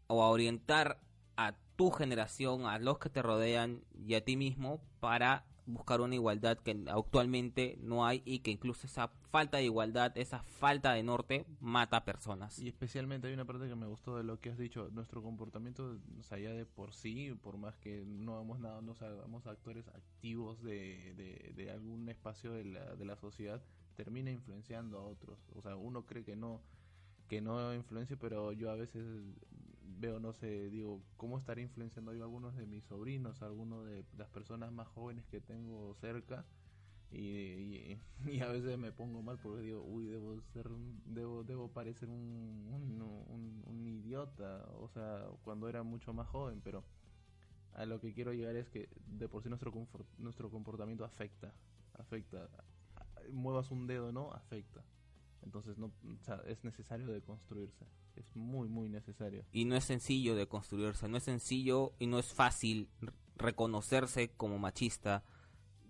o 0.09 0.23
a 0.23 0.29
orientar 0.31 1.01
a 1.37 1.55
tu 1.77 1.91
generación, 1.91 2.67
a 2.67 2.79
los 2.79 2.99
que 2.99 3.11
te 3.11 3.23
rodean 3.23 3.85
y 3.95 4.15
a 4.15 4.25
ti 4.25 4.37
mismo 4.37 4.81
para 5.01 5.45
buscar 5.67 6.01
una 6.01 6.15
igualdad 6.15 6.59
que 6.59 6.85
actualmente 6.89 7.79
no 7.81 8.07
hay 8.07 8.23
y 8.25 8.41
que 8.41 8.51
incluso 8.51 8.87
esa 8.87 9.09
falta 9.09 9.59
de 9.59 9.65
igualdad, 9.65 10.17
esa 10.17 10.43
falta 10.43 10.93
de 10.93 11.03
norte 11.03 11.47
mata 11.61 12.05
personas. 12.05 12.59
Y 12.59 12.69
especialmente 12.69 13.27
hay 13.27 13.35
una 13.35 13.45
parte 13.45 13.69
que 13.69 13.75
me 13.75 13.87
gustó 13.87 14.17
de 14.17 14.25
lo 14.25 14.41
que 14.41 14.51
has 14.51 14.59
dicho, 14.59 14.89
nuestro 14.93 15.23
comportamiento, 15.23 15.99
o 16.19 16.23
sea, 16.23 16.39
ya 16.39 16.51
de 16.51 16.65
por 16.65 16.95
sí, 16.95 17.37
por 17.43 17.59
más 17.59 17.77
que 17.77 18.05
no 18.07 18.35
hagamos 18.35 18.61
nada, 18.61 18.81
no 18.81 18.93
hagamos 18.93 19.47
actores 19.47 19.89
activos 19.89 20.63
de, 20.63 21.15
de, 21.17 21.53
de 21.55 21.71
algún 21.71 22.09
espacio 22.09 22.53
de 22.53 22.65
la, 22.65 22.95
de 22.95 23.05
la 23.05 23.17
sociedad, 23.17 23.63
termina 23.97 24.31
influenciando 24.31 24.99
a 24.99 25.03
otros. 25.03 25.39
O 25.55 25.63
sea, 25.63 25.77
uno 25.77 26.07
cree 26.07 26.25
que 26.25 26.37
no, 26.37 26.61
que 27.29 27.41
no 27.41 27.75
influencia, 27.75 28.17
pero 28.17 28.53
yo 28.53 28.71
a 28.71 28.77
veces 28.77 29.05
veo, 29.97 30.21
no 30.21 30.33
sé, 30.33 30.71
digo, 30.71 31.03
¿cómo 31.17 31.39
estaré 31.39 31.63
influenciando 31.63 32.13
yo 32.15 32.23
a 32.23 32.25
algunos 32.27 32.57
de 32.57 32.67
mis 32.67 32.85
sobrinos, 32.85 33.43
a 33.43 33.47
algunos 33.47 33.87
de 33.87 34.05
las 34.17 34.29
personas 34.31 34.73
más 34.73 34.89
jóvenes 34.89 35.27
que 35.27 35.41
tengo 35.41 35.95
cerca? 35.97 36.47
Y, 37.11 38.01
y, 38.27 38.41
a 38.43 38.49
veces 38.49 38.79
me 38.79 38.93
pongo 38.93 39.23
mal 39.23 39.39
porque 39.39 39.63
digo, 39.63 39.83
uy, 39.83 40.07
debo 40.07 40.41
ser, 40.43 40.69
debo, 41.07 41.45
debo 41.45 41.73
parecer 41.73 42.09
un, 42.11 42.69
un, 42.73 43.03
un- 43.03 43.63
un 43.67 43.87
idiota, 43.87 44.67
o 44.79 44.89
sea, 44.89 45.27
cuando 45.43 45.69
era 45.69 45.83
mucho 45.83 46.13
más 46.15 46.29
joven, 46.29 46.61
pero 46.63 46.85
a 47.73 47.87
lo 47.87 48.01
que 48.01 48.15
quiero 48.15 48.33
llegar 48.33 48.57
es 48.57 48.69
que 48.71 48.89
de 49.07 49.29
por 49.29 49.43
sí 49.43 49.49
nuestro, 49.49 49.73
nuestro 50.19 50.51
comportamiento 50.51 51.05
afecta, 51.05 51.55
afecta, 51.95 52.51
muevas 53.33 53.71
un 53.71 53.87
dedo, 53.87 54.13
¿no? 54.13 54.33
Afecta. 54.33 54.85
Entonces, 55.43 55.79
no, 55.79 55.87
o 55.87 56.25
sea, 56.25 56.41
es 56.47 56.63
necesario 56.65 57.07
de 57.07 57.23
construirse, 57.23 57.87
es 58.17 58.35
muy, 58.35 58.69
muy 58.69 58.89
necesario. 58.89 59.45
Y 59.53 59.65
no 59.65 59.77
es 59.77 59.85
sencillo 59.85 60.35
de 60.35 60.49
construirse, 60.49 61.09
no 61.09 61.17
es 61.17 61.23
sencillo 61.23 61.93
y 61.99 62.07
no 62.07 62.19
es 62.19 62.33
fácil 62.33 62.89
reconocerse 63.37 64.31
como 64.37 64.59
machista. 64.59 65.25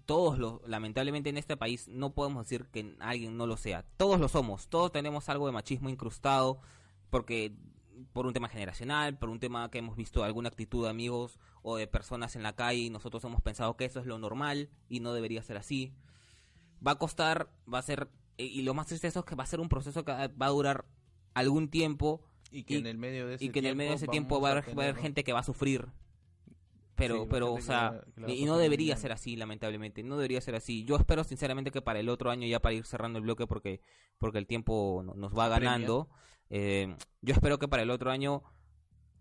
Todos 0.05 0.38
los, 0.38 0.61
lamentablemente 0.68 1.30
en 1.30 1.38
este 1.38 1.57
país 1.57 1.88
no 1.88 2.14
podemos 2.14 2.47
decir 2.47 2.66
que 2.66 2.97
alguien 3.01 3.36
no 3.36 3.47
lo 3.47 3.57
sea. 3.57 3.84
Todos 3.97 4.20
lo 4.20 4.28
somos, 4.28 4.68
todos 4.68 4.92
tenemos 4.92 5.28
algo 5.28 5.47
de 5.47 5.53
machismo 5.53 5.88
incrustado 5.88 6.61
porque 7.11 7.55
por 8.12 8.26
un 8.26 8.32
tema 8.32 8.49
generacional, 8.49 9.18
por 9.18 9.30
un 9.30 9.40
tema 9.40 9.70
que 9.70 9.78
hemos 9.78 9.97
visto 9.97 10.22
alguna 10.22 10.49
actitud 10.49 10.84
de 10.84 10.90
amigos 10.90 11.38
o 11.62 11.76
de 11.76 11.86
personas 11.86 12.36
en 12.36 12.42
la 12.42 12.55
calle 12.55 12.80
y 12.80 12.90
nosotros 12.90 13.24
hemos 13.24 13.42
pensado 13.42 13.76
que 13.76 13.84
eso 13.84 14.01
es 14.01 14.07
lo 14.07 14.18
normal 14.18 14.68
y 14.88 15.01
no 15.01 15.12
debería 15.12 15.42
ser 15.42 15.57
así. 15.57 15.94
Va 16.86 16.92
a 16.92 16.99
costar, 16.99 17.51
va 17.72 17.78
a 17.78 17.82
ser 17.82 18.09
y 18.39 18.45
y 18.45 18.62
lo 18.62 18.74
más 18.74 18.87
triste 18.87 19.07
de 19.07 19.11
eso 19.11 19.20
es 19.20 19.26
que 19.26 19.34
va 19.34 19.45
a 19.45 19.47
ser 19.47 19.61
un 19.61 19.68
proceso 19.68 20.05
que 20.05 20.12
va 20.12 20.47
a 20.47 20.49
durar 20.51 20.84
algún 21.34 21.68
tiempo 21.68 22.22
Y 22.51 22.62
que 22.64 22.74
Y- 22.74 22.76
en 22.78 22.87
el 22.87 22.99
medio 22.99 23.26
de 23.26 23.34
ese 23.34 23.45
y 23.45 23.49
que 23.51 23.59
en 23.59 23.66
el 23.66 23.76
medio 23.76 23.91
de 23.91 23.97
ese 23.97 24.07
tiempo 24.09 24.41
va 24.41 24.49
a 24.49 24.53
haber, 24.53 24.78
va 24.78 24.82
a 24.84 24.87
haber 24.89 24.97
gente 25.03 25.24
que 25.24 25.32
va 25.32 25.41
a 25.41 25.45
sufrir. 25.45 25.87
Pero, 26.95 27.22
Sí, 27.24 27.26
pero, 27.28 27.53
o 27.53 27.57
que 27.57 27.62
sea, 27.62 27.91
la- 27.93 28.01
que 28.14 28.20
la 28.22 28.26
va 28.28 28.32
a 28.32 28.37
y 28.37 28.45
no 28.47 28.57
debería 28.57 28.97
ser 28.97 29.12
así, 29.12 29.37
lamentablemente. 29.37 30.03
No 30.03 30.16
debería 30.16 30.41
ser 30.41 30.55
así. 30.55 30.84
Yo 30.84 30.97
espero 30.97 31.24
sinceramente 31.24 31.70
que 31.70 31.82
para 31.82 31.99
el 32.01 32.09
otro 32.09 32.30
año, 32.30 32.47
ya 32.47 32.61
para 32.61 32.74
ir 32.74 32.87
cerrando 32.87 33.18
el 33.18 33.24
bloque, 33.24 33.47
porque, 33.47 33.80
porque 34.18 34.39
el 34.39 34.47
tiempo 34.47 35.03
no- 35.05 35.14
nos 35.14 35.37
va 35.37 35.49
ganando, 35.49 36.09
eh, 36.49 36.97
yo 37.20 37.34
espero 37.34 37.59
que 37.59 37.68
para 37.68 37.82
el 37.82 37.91
otro 37.91 38.11
año 38.11 38.43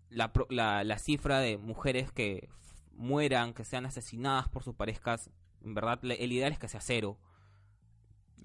la, 0.08 0.32
la, 0.48 0.84
la 0.84 0.98
cifra 0.98 1.40
de 1.40 1.58
mujeres 1.58 2.12
que 2.12 2.48
mueran, 2.92 3.52
que 3.52 3.64
sean 3.64 3.84
asesinadas 3.84 4.48
por 4.48 4.62
sus 4.62 4.74
parejas, 4.74 5.28
en 5.62 5.74
verdad, 5.74 5.98
el 6.02 6.32
ideal 6.32 6.52
es 6.52 6.58
que 6.58 6.68
sea 6.68 6.80
cero. 6.80 7.18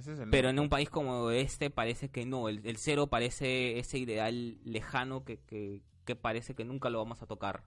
Ese 0.01 0.13
es 0.13 0.19
el 0.19 0.29
Pero 0.29 0.49
en 0.49 0.59
un 0.59 0.69
país 0.69 0.89
como 0.89 1.29
este 1.31 1.69
parece 1.69 2.09
que 2.09 2.25
no, 2.25 2.49
el, 2.49 2.65
el 2.65 2.77
cero 2.77 3.07
parece 3.07 3.79
ese 3.79 3.97
ideal 3.99 4.57
lejano 4.63 5.23
que, 5.23 5.39
que, 5.39 5.81
que 6.05 6.15
parece 6.15 6.55
que 6.55 6.65
nunca 6.65 6.89
lo 6.89 6.97
vamos 6.97 7.21
a 7.21 7.27
tocar. 7.27 7.63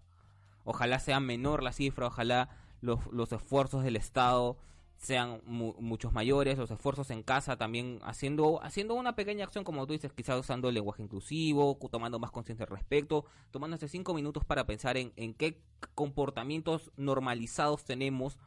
Ojalá 0.65 0.99
sea 0.99 1.21
menor 1.21 1.63
la 1.63 1.73
cifra, 1.73 2.07
ojalá 2.09 2.49
los, 2.81 2.99
los 3.13 3.31
esfuerzos 3.33 3.85
del 3.85 3.97
Estado 3.97 4.57
sean 4.97 5.43
mu- 5.45 5.75
muchos 5.81 6.13
mayores, 6.13 6.57
los 6.57 6.71
esfuerzos 6.71 7.11
en 7.11 7.23
casa 7.23 7.57
también 7.57 7.99
haciendo 8.03 8.63
haciendo 8.63 8.95
una 8.95 9.15
pequeña 9.15 9.45
acción, 9.45 9.63
como 9.65 9.87
tú 9.87 9.93
dices, 9.93 10.13
quizás 10.13 10.41
usando 10.41 10.69
el 10.69 10.75
lenguaje 10.75 11.03
inclusivo, 11.03 11.79
tomando 11.91 12.19
más 12.19 12.31
conciencia 12.31 12.65
al 12.65 12.71
respecto, 12.71 13.27
tomándose 13.51 13.89
cinco 13.89 14.15
minutos 14.15 14.45
para 14.45 14.67
pensar 14.67 14.97
en, 14.97 15.13
en 15.17 15.35
qué 15.35 15.61
comportamientos 15.95 16.91
normalizados 16.97 17.85
tenemos 17.85 18.39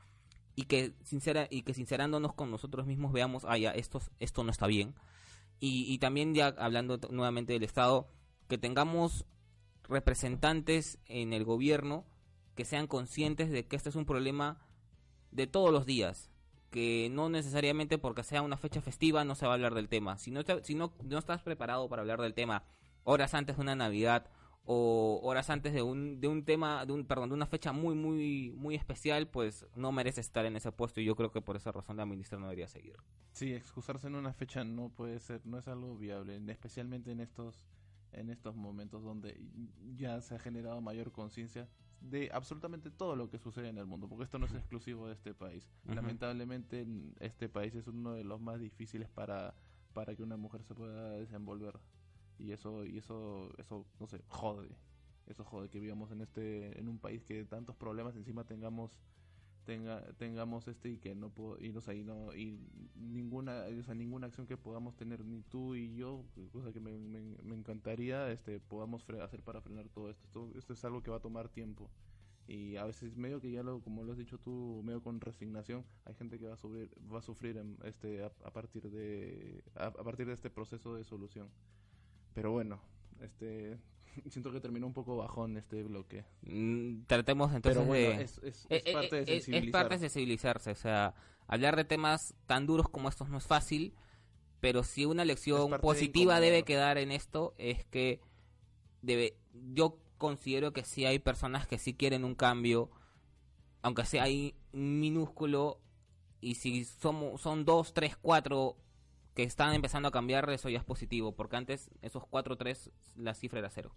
y 0.58 0.64
que 0.64 0.94
sincera 1.04 1.48
y 1.50 1.62
que 1.62 1.74
sincerándonos 1.74 2.34
con 2.34 2.52
nosotros 2.52 2.86
mismos 2.86 3.14
veamos 3.14 3.46
ah 3.48 3.58
ya 3.58 3.72
esto 3.72 4.02
esto 4.20 4.44
no 4.44 4.52
está 4.52 4.68
bien 4.68 4.96
y, 5.62 5.86
y 5.88 6.00
también 6.00 6.34
ya 6.34 6.48
hablando 6.58 7.00
nuevamente 7.10 7.54
del 7.54 7.64
estado 7.64 8.10
que 8.50 8.58
tengamos 8.58 9.26
representantes 9.88 10.98
en 11.06 11.32
el 11.32 11.46
gobierno 11.46 12.06
que 12.56 12.66
sean 12.66 12.88
conscientes 12.88 13.50
de 13.52 13.68
que 13.68 13.76
este 13.76 13.90
es 13.90 13.96
un 13.96 14.06
problema 14.06 14.60
de 15.32 15.48
todos 15.48 15.72
los 15.72 15.86
días 15.86 16.32
que 16.72 17.10
no 17.12 17.30
necesariamente 17.30 17.98
porque 17.98 18.24
sea 18.24 18.42
una 18.42 18.58
fecha 18.58 18.82
festiva 18.82 19.24
no 19.24 19.36
se 19.36 19.46
va 19.46 19.54
a 19.54 19.56
hablar 19.56 19.74
del 19.74 19.88
tema. 19.88 20.18
Si 20.18 20.32
no 20.32 20.42
si 20.64 20.76
no, 20.76 20.94
no 21.04 21.18
estás 21.18 21.42
preparado 21.42 21.88
para 21.88 22.02
hablar 22.02 22.20
del 22.20 22.34
tema 22.34 22.64
horas 23.04 23.34
antes 23.34 23.56
de 23.56 23.62
una 23.62 23.76
navidad 23.76 24.26
o 24.70 25.22
horas 25.24 25.50
antes 25.50 25.74
de 25.74 25.82
un 25.82 26.20
de 26.20 26.28
un 26.28 26.44
tema 26.44 26.86
de 26.86 26.92
un 26.92 27.06
perdón 27.06 27.30
de 27.30 27.36
una 27.36 27.46
fecha 27.46 27.72
muy 27.72 27.96
muy 27.96 28.52
muy 28.58 28.76
especial 28.76 29.28
pues 29.30 29.66
no 29.76 29.94
merece 29.94 30.20
estar 30.20 30.46
en 30.46 30.58
ese 30.58 30.72
puesto 30.74 31.00
y 31.00 31.06
yo 31.06 31.16
creo 31.16 31.32
que 31.32 31.42
por 31.42 31.56
esa 31.56 31.72
razón 31.72 31.96
la 31.96 32.06
ministra 32.06 32.38
no 32.38 32.46
debería 32.48 32.68
seguir. 32.68 32.98
Sí, 33.32 33.54
excusarse 33.54 34.08
en 34.08 34.16
una 34.16 34.34
fecha 34.34 34.64
no 34.66 34.90
puede 34.90 35.20
ser, 35.20 35.46
no 35.46 35.58
es 35.58 35.68
algo 35.70 35.98
viable, 35.98 36.36
en- 36.36 36.50
especialmente 36.50 37.12
en 37.12 37.22
estos 37.22 37.66
en 38.12 38.30
estos 38.30 38.56
momentos 38.56 39.04
donde 39.04 39.40
ya 39.96 40.20
se 40.22 40.36
ha 40.36 40.40
generado 40.40 40.82
mayor 40.82 41.12
conciencia 41.14 41.70
de 42.02 42.30
absolutamente 42.34 42.90
todo 42.92 43.16
lo 43.16 43.30
que 43.30 43.40
sucede 43.40 43.70
en 43.70 43.78
el 43.78 43.86
mundo, 43.86 44.08
porque 44.08 44.24
esto 44.26 44.38
no 44.38 44.46
es 44.48 44.54
exclusivo 44.54 45.08
de 45.08 45.14
este 45.14 45.34
país. 45.34 45.68
Lamentablemente 45.86 46.82
en 46.82 47.16
este 47.20 47.50
país 47.50 47.74
es 47.76 47.88
uno 47.88 48.14
de 48.14 48.24
los 48.24 48.40
más 48.42 48.60
difíciles 48.60 49.10
para 49.10 49.54
para 49.94 50.16
que 50.16 50.24
una 50.24 50.38
mujer 50.38 50.64
se 50.64 50.76
pueda 50.76 51.12
desenvolver 51.12 51.80
y 52.40 52.52
eso 52.52 52.86
y 52.86 52.98
eso 52.98 53.52
eso 53.58 53.86
no 54.00 54.08
sé, 54.08 54.22
jode. 54.28 54.70
Eso 55.28 55.44
jode 55.44 55.70
que 55.70 55.80
vivamos 55.80 56.12
en 56.12 56.22
este 56.22 56.80
en 56.80 56.88
un 56.88 57.00
país 57.00 57.24
que 57.24 57.44
tantos 57.46 57.76
problemas 57.76 58.16
encima 58.16 58.46
tengamos 58.46 58.98
tenga, 59.68 60.02
tengamos 60.14 60.68
este 60.70 60.90
y 60.90 60.98
que 60.98 61.14
no 61.14 61.30
puedo 61.30 61.60
y, 61.62 61.76
o 61.76 61.82
sea, 61.82 61.94
y 61.94 62.04
no 62.04 62.34
y 62.34 62.58
ninguna 62.96 63.66
o 63.80 63.84
sea, 63.84 63.94
ninguna 63.94 64.28
acción 64.28 64.48
que 64.48 64.56
podamos 64.58 64.96
tener 64.96 65.26
ni 65.26 65.42
tú 65.44 65.76
y 65.76 65.94
yo 65.96 66.24
cosa 66.54 66.72
que 66.72 66.80
me, 66.80 66.98
me, 66.98 67.20
me 67.44 67.56
encantaría 67.56 68.32
este 68.32 68.60
podamos 68.62 69.06
hacer 69.22 69.44
para 69.44 69.62
frenar 69.62 69.90
todo 69.90 70.10
esto. 70.10 70.24
esto 70.26 70.52
esto 70.58 70.74
es 70.74 70.86
algo 70.86 71.04
que 71.04 71.12
va 71.12 71.18
a 71.18 71.22
tomar 71.22 71.50
tiempo 71.50 71.90
y 72.48 72.78
a 72.78 72.86
veces 72.86 73.18
medio 73.18 73.42
que 73.42 73.52
ya 73.52 73.62
lo 73.62 73.82
como 73.82 74.04
lo 74.04 74.14
has 74.14 74.18
dicho 74.18 74.38
tú 74.40 74.82
medio 74.86 75.04
con 75.04 75.20
resignación 75.20 75.84
hay 76.06 76.16
gente 76.16 76.40
que 76.40 76.48
va 76.48 76.54
a 76.54 76.58
sufrir 76.58 76.90
va 77.14 77.20
a 77.20 77.22
sufrir 77.22 77.58
en 77.58 77.78
este 77.84 78.24
a, 78.24 78.32
a 78.46 78.52
partir 78.52 78.90
de 78.90 79.64
a, 79.76 79.88
a 79.88 80.04
partir 80.04 80.28
de 80.28 80.34
este 80.34 80.50
proceso 80.50 80.96
de 80.96 81.04
solución 81.04 81.50
pero 82.38 82.52
bueno 82.52 82.80
este 83.20 83.80
siento 84.30 84.52
que 84.52 84.60
terminó 84.62 84.86
un 84.86 84.94
poco 84.94 85.18
bajón 85.18 85.58
este 85.58 85.82
bloque. 85.82 86.24
Mm, 86.44 87.06
tratemos 87.08 87.52
entonces 87.52 87.78
pero 87.80 87.88
bueno 87.88 88.18
de 88.20 88.24
es, 88.24 88.38
es, 88.44 88.68
es 88.70 88.86
eh, 88.86 88.94
parte 88.94 89.16
de 89.16 89.22
es- 89.38 89.48
Es 89.50 89.72
parte 89.72 89.96
de 89.96 90.00
sensibilizarse, 90.02 90.70
o 90.70 90.76
sea, 90.76 91.16
hablar 91.48 91.76
de 91.76 91.84
temas 91.84 92.36
tan 92.46 92.68
duros 92.68 92.90
como 92.90 93.10
estos 93.10 93.30
no 93.30 93.40
es 93.40 93.48
fácil, 93.48 93.96
pero 94.60 94.84
si 94.84 95.06
una 95.06 95.26
lección 95.26 95.72
de 95.72 95.80
positiva 95.80 96.40
debe 96.40 96.62
quedar 96.64 97.00
en 97.00 97.12
esto 97.12 97.56
es 97.58 97.86
que 97.86 98.22
debe, 99.02 99.36
yo 99.74 99.98
considero 100.20 100.74
que 100.74 100.84
sí 100.84 101.06
hay 101.06 101.18
personas 101.18 101.66
que 101.66 101.80
sí 101.80 101.96
quieren 101.96 102.24
un 102.24 102.36
cambio, 102.36 102.92
aunque 103.82 104.06
sea 104.06 104.24
ahí 104.24 104.54
minúsculo, 104.74 105.80
y 106.40 106.54
si 106.56 106.86
somos, 106.86 107.42
son 107.42 107.66
dos, 107.66 107.96
tres, 107.96 108.16
cuatro 108.16 108.78
que 109.38 109.44
están 109.44 109.76
empezando 109.76 110.08
a 110.08 110.12
cambiar, 110.12 110.50
eso 110.50 110.68
ya 110.68 110.80
es 110.80 110.84
positivo, 110.84 111.32
porque 111.32 111.58
antes 111.58 111.92
esos 112.02 112.26
cuatro, 112.26 112.56
tres, 112.58 112.90
la 113.16 113.36
cifra 113.36 113.60
era 113.60 113.70
cero. 113.70 113.92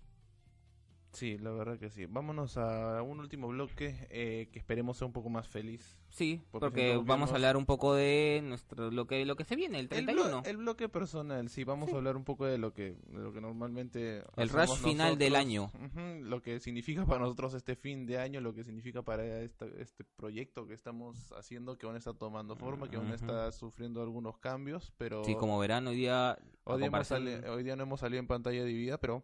Sí, 1.12 1.38
la 1.38 1.50
verdad 1.50 1.78
que 1.78 1.90
sí. 1.90 2.06
Vámonos 2.06 2.56
a 2.56 3.02
un 3.02 3.18
último 3.20 3.48
bloque 3.48 4.06
eh, 4.10 4.48
que 4.52 4.58
esperemos 4.60 4.96
sea 4.96 5.06
un 5.06 5.12
poco 5.12 5.28
más 5.28 5.48
feliz. 5.48 5.98
Sí, 6.08 6.40
Porque 6.50 6.66
porque, 6.66 7.00
vamos 7.04 7.30
a 7.32 7.34
hablar 7.34 7.56
un 7.56 7.66
poco 7.66 7.94
de 7.94 8.40
nuestro 8.44 8.90
lo 8.90 9.06
que 9.06 9.24
lo 9.24 9.36
que 9.36 9.44
se 9.44 9.54
viene 9.56 9.78
el 9.78 9.84
El, 9.84 9.88
31. 10.06 10.42
blo- 10.42 10.46
el 10.46 10.56
bloque 10.56 10.88
personal, 10.88 11.48
sí, 11.48 11.64
vamos 11.64 11.88
Sí. 11.88 11.94
a 11.94 11.98
hablar 11.98 12.16
un 12.16 12.24
poco 12.24 12.46
de 12.46 12.58
lo 12.58 12.72
que, 12.72 12.96
de 13.08 13.18
lo 13.18 13.32
que 13.32 13.40
normalmente... 13.40 14.22
El 14.36 14.48
rush 14.48 14.76
final 14.78 15.18
del 15.18 15.32
nosotros. 15.32 15.46
año. 15.46 15.62
Ujú, 15.64 16.24
lo 16.28 16.42
que 16.42 16.58
significa 16.60 17.04
para 17.06 17.20
nosotros 17.20 17.54
este 17.54 17.74
fin 17.76 18.06
de 18.06 18.18
año, 18.18 18.40
lo 18.40 18.54
que 18.54 18.64
significa 18.64 19.02
para 19.02 19.40
esta- 19.42 19.66
este 19.78 20.04
proyecto 20.04 20.66
que 20.66 20.74
estamos 20.74 21.32
haciendo, 21.32 21.76
que 21.78 21.86
aún 21.86 21.96
está 21.96 22.12
tomando 22.14 22.56
forma, 22.56 22.88
que 22.88 22.96
aún 22.96 23.12
está 23.12 23.50
sufriendo 23.52 24.02
algunos 24.02 24.38
cambios, 24.38 24.92
pero... 24.96 25.24
Sí, 25.24 25.34
como 25.34 25.58
verán 25.58 25.86
hoy 25.86 25.96
día 25.96 26.38
Hoy 26.64 26.78
día, 26.78 26.86
comparación- 26.86 27.44
hoy 27.48 27.62
día 27.64 27.74
no 27.76 27.82
hemos 27.84 28.00
salido 28.00 28.20
en 28.20 28.26
pantalla 28.28 28.64
dividida, 28.64 28.98
pero 28.98 29.22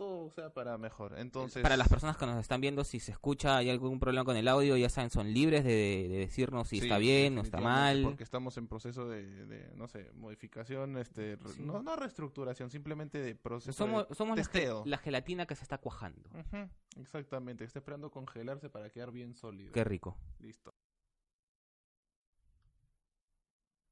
todo 0.00 0.30
sea 0.30 0.48
para 0.48 0.78
mejor. 0.78 1.18
Entonces... 1.18 1.62
para 1.62 1.76
las 1.76 1.86
personas 1.86 2.16
que 2.16 2.24
nos 2.24 2.38
están 2.38 2.62
viendo, 2.62 2.84
si 2.84 3.00
se 3.00 3.12
escucha 3.12 3.58
hay 3.58 3.68
algún 3.68 4.00
problema 4.00 4.24
con 4.24 4.34
el 4.34 4.48
audio, 4.48 4.74
ya 4.78 4.88
saben, 4.88 5.10
son 5.10 5.30
libres 5.34 5.62
de, 5.62 6.06
de 6.08 6.16
decirnos 6.20 6.68
si 6.68 6.78
Sí, 6.78 6.86
está 6.86 6.96
bien 6.96 7.36
o 7.36 7.42
está 7.42 7.60
mal. 7.60 8.02
Porque 8.02 8.24
estamos 8.24 8.56
en 8.56 8.66
proceso 8.66 9.06
de, 9.06 9.44
de, 9.46 9.74
no 9.76 9.88
sé, 9.88 10.10
modificación, 10.14 10.96
este, 10.96 11.36
Sí. 11.54 11.62
no, 11.62 11.82
no 11.82 11.96
reestructuración, 11.96 12.70
simplemente 12.70 13.18
de 13.18 13.34
proceso 13.34 13.74
Somos, 13.76 14.08
de 14.08 14.14
somos 14.14 14.36
testeo. 14.36 14.84
la 14.86 14.96
gelatina 14.96 15.44
que 15.44 15.54
se 15.54 15.64
está 15.64 15.76
cuajando. 15.76 16.30
Ujú, 16.30 16.68
exactamente, 16.98 17.64
está 17.64 17.80
esperando 17.80 18.10
congelarse 18.10 18.70
para 18.70 18.88
quedar 18.88 19.10
bien 19.12 19.34
sólido. 19.34 19.72
Qué 19.72 19.84
rico. 19.84 20.16
Listo. 20.38 20.72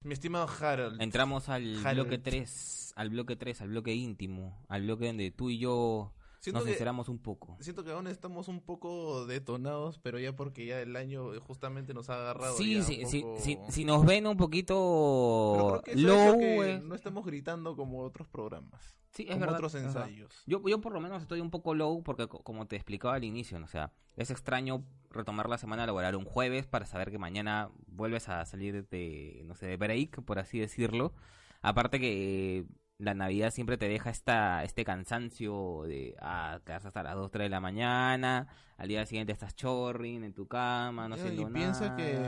Mi 0.05 0.13
estimado 0.13 0.49
Harold. 0.61 1.03
Entramos 1.03 1.49
al 1.49 1.85
Harold. 1.85 2.09
bloque 2.09 2.19
3, 2.19 2.93
al 2.95 3.11
bloque 3.11 3.35
3, 3.35 3.63
al 3.63 3.69
bloque 3.69 3.95
íntimo, 3.95 4.65
al 4.69 4.83
bloque 4.83 5.09
donde 5.09 5.33
tú 5.33 5.51
y 5.51 5.59
yo 5.59 6.13
nos 6.53 6.65
sinceramos 6.65 7.09
un 7.09 7.19
poco. 7.19 7.57
Siento 7.61 7.85
que 7.85 7.91
aún 7.91 8.07
estamos 8.07 8.49
un 8.49 8.61
poco 8.61 9.27
detonados, 9.27 9.99
pero 9.99 10.19
ya 10.19 10.35
porque 10.35 10.67
ya 10.67 10.81
el 10.81 10.97
año 10.97 11.39
justamente 11.41 11.95
nos 11.95 12.11
ha 12.11 12.15
agarrado. 12.15 12.57
Sí, 12.57 12.83
sí, 12.83 13.05
sí, 13.07 13.59
si 13.69 13.85
nos 13.85 14.05
ven 14.05 14.27
un 14.27 14.37
poquito 14.37 15.83
low, 15.95 16.39
que 16.39 16.81
no 16.83 16.95
estamos 16.95 17.25
gritando 17.25 17.77
como 17.77 18.03
otros 18.03 18.29
programas. 18.29 18.99
Sí, 19.11 19.27
es 19.29 19.37
como 19.37 19.51
otros 19.51 19.75
ensayos. 19.75 20.43
Yo, 20.47 20.63
yo 20.67 20.81
por 20.81 20.93
lo 20.93 21.01
menos 21.01 21.23
estoy 21.23 21.41
un 21.41 21.51
poco 21.51 21.75
low 21.75 22.03
porque 22.03 22.29
como 22.29 22.67
te 22.67 22.77
explicaba 22.77 23.15
al 23.15 23.25
inicio, 23.25 23.59
o 23.63 23.67
sea, 23.67 23.93
es 24.17 24.31
extraño 24.31 24.85
retomar 25.11 25.49
la 25.49 25.59
semana 25.59 25.87
laboral 25.87 26.15
un 26.15 26.25
jueves 26.25 26.67
para 26.67 26.87
saber 26.87 27.11
que 27.11 27.19
mañana 27.19 27.71
vuelves 27.87 28.29
a 28.29 28.45
salir 28.45 28.87
de, 28.89 29.43
no 29.47 29.55
sé, 29.55 29.67
de 29.67 29.77
break, 29.77 30.23
por 30.23 30.39
así 30.39 30.59
decirlo. 30.59 31.15
Aparte 31.63 31.99
que 31.99 32.67
la 32.99 33.15
Navidad 33.15 33.53
siempre 33.53 33.79
te 33.79 33.89
deja 33.89 34.11
esta 34.11 34.65
este 34.65 34.85
cansancio 34.85 35.85
de 35.87 36.17
ah, 36.21 36.61
quedarse 36.65 36.89
hasta 36.89 37.03
las 37.03 37.15
2, 37.15 37.31
3 37.31 37.45
de 37.45 37.49
la 37.49 37.61
mañana, 37.61 38.49
al 38.77 38.89
día 38.89 39.07
siguiente 39.07 39.33
estás 39.33 39.55
chorring 39.55 40.25
en 40.25 40.35
tu 40.35 40.49
cama, 40.49 41.09
no 41.09 41.17
sé 41.17 41.33
y 41.33 41.45
piensa 41.47 41.95
que 41.97 42.19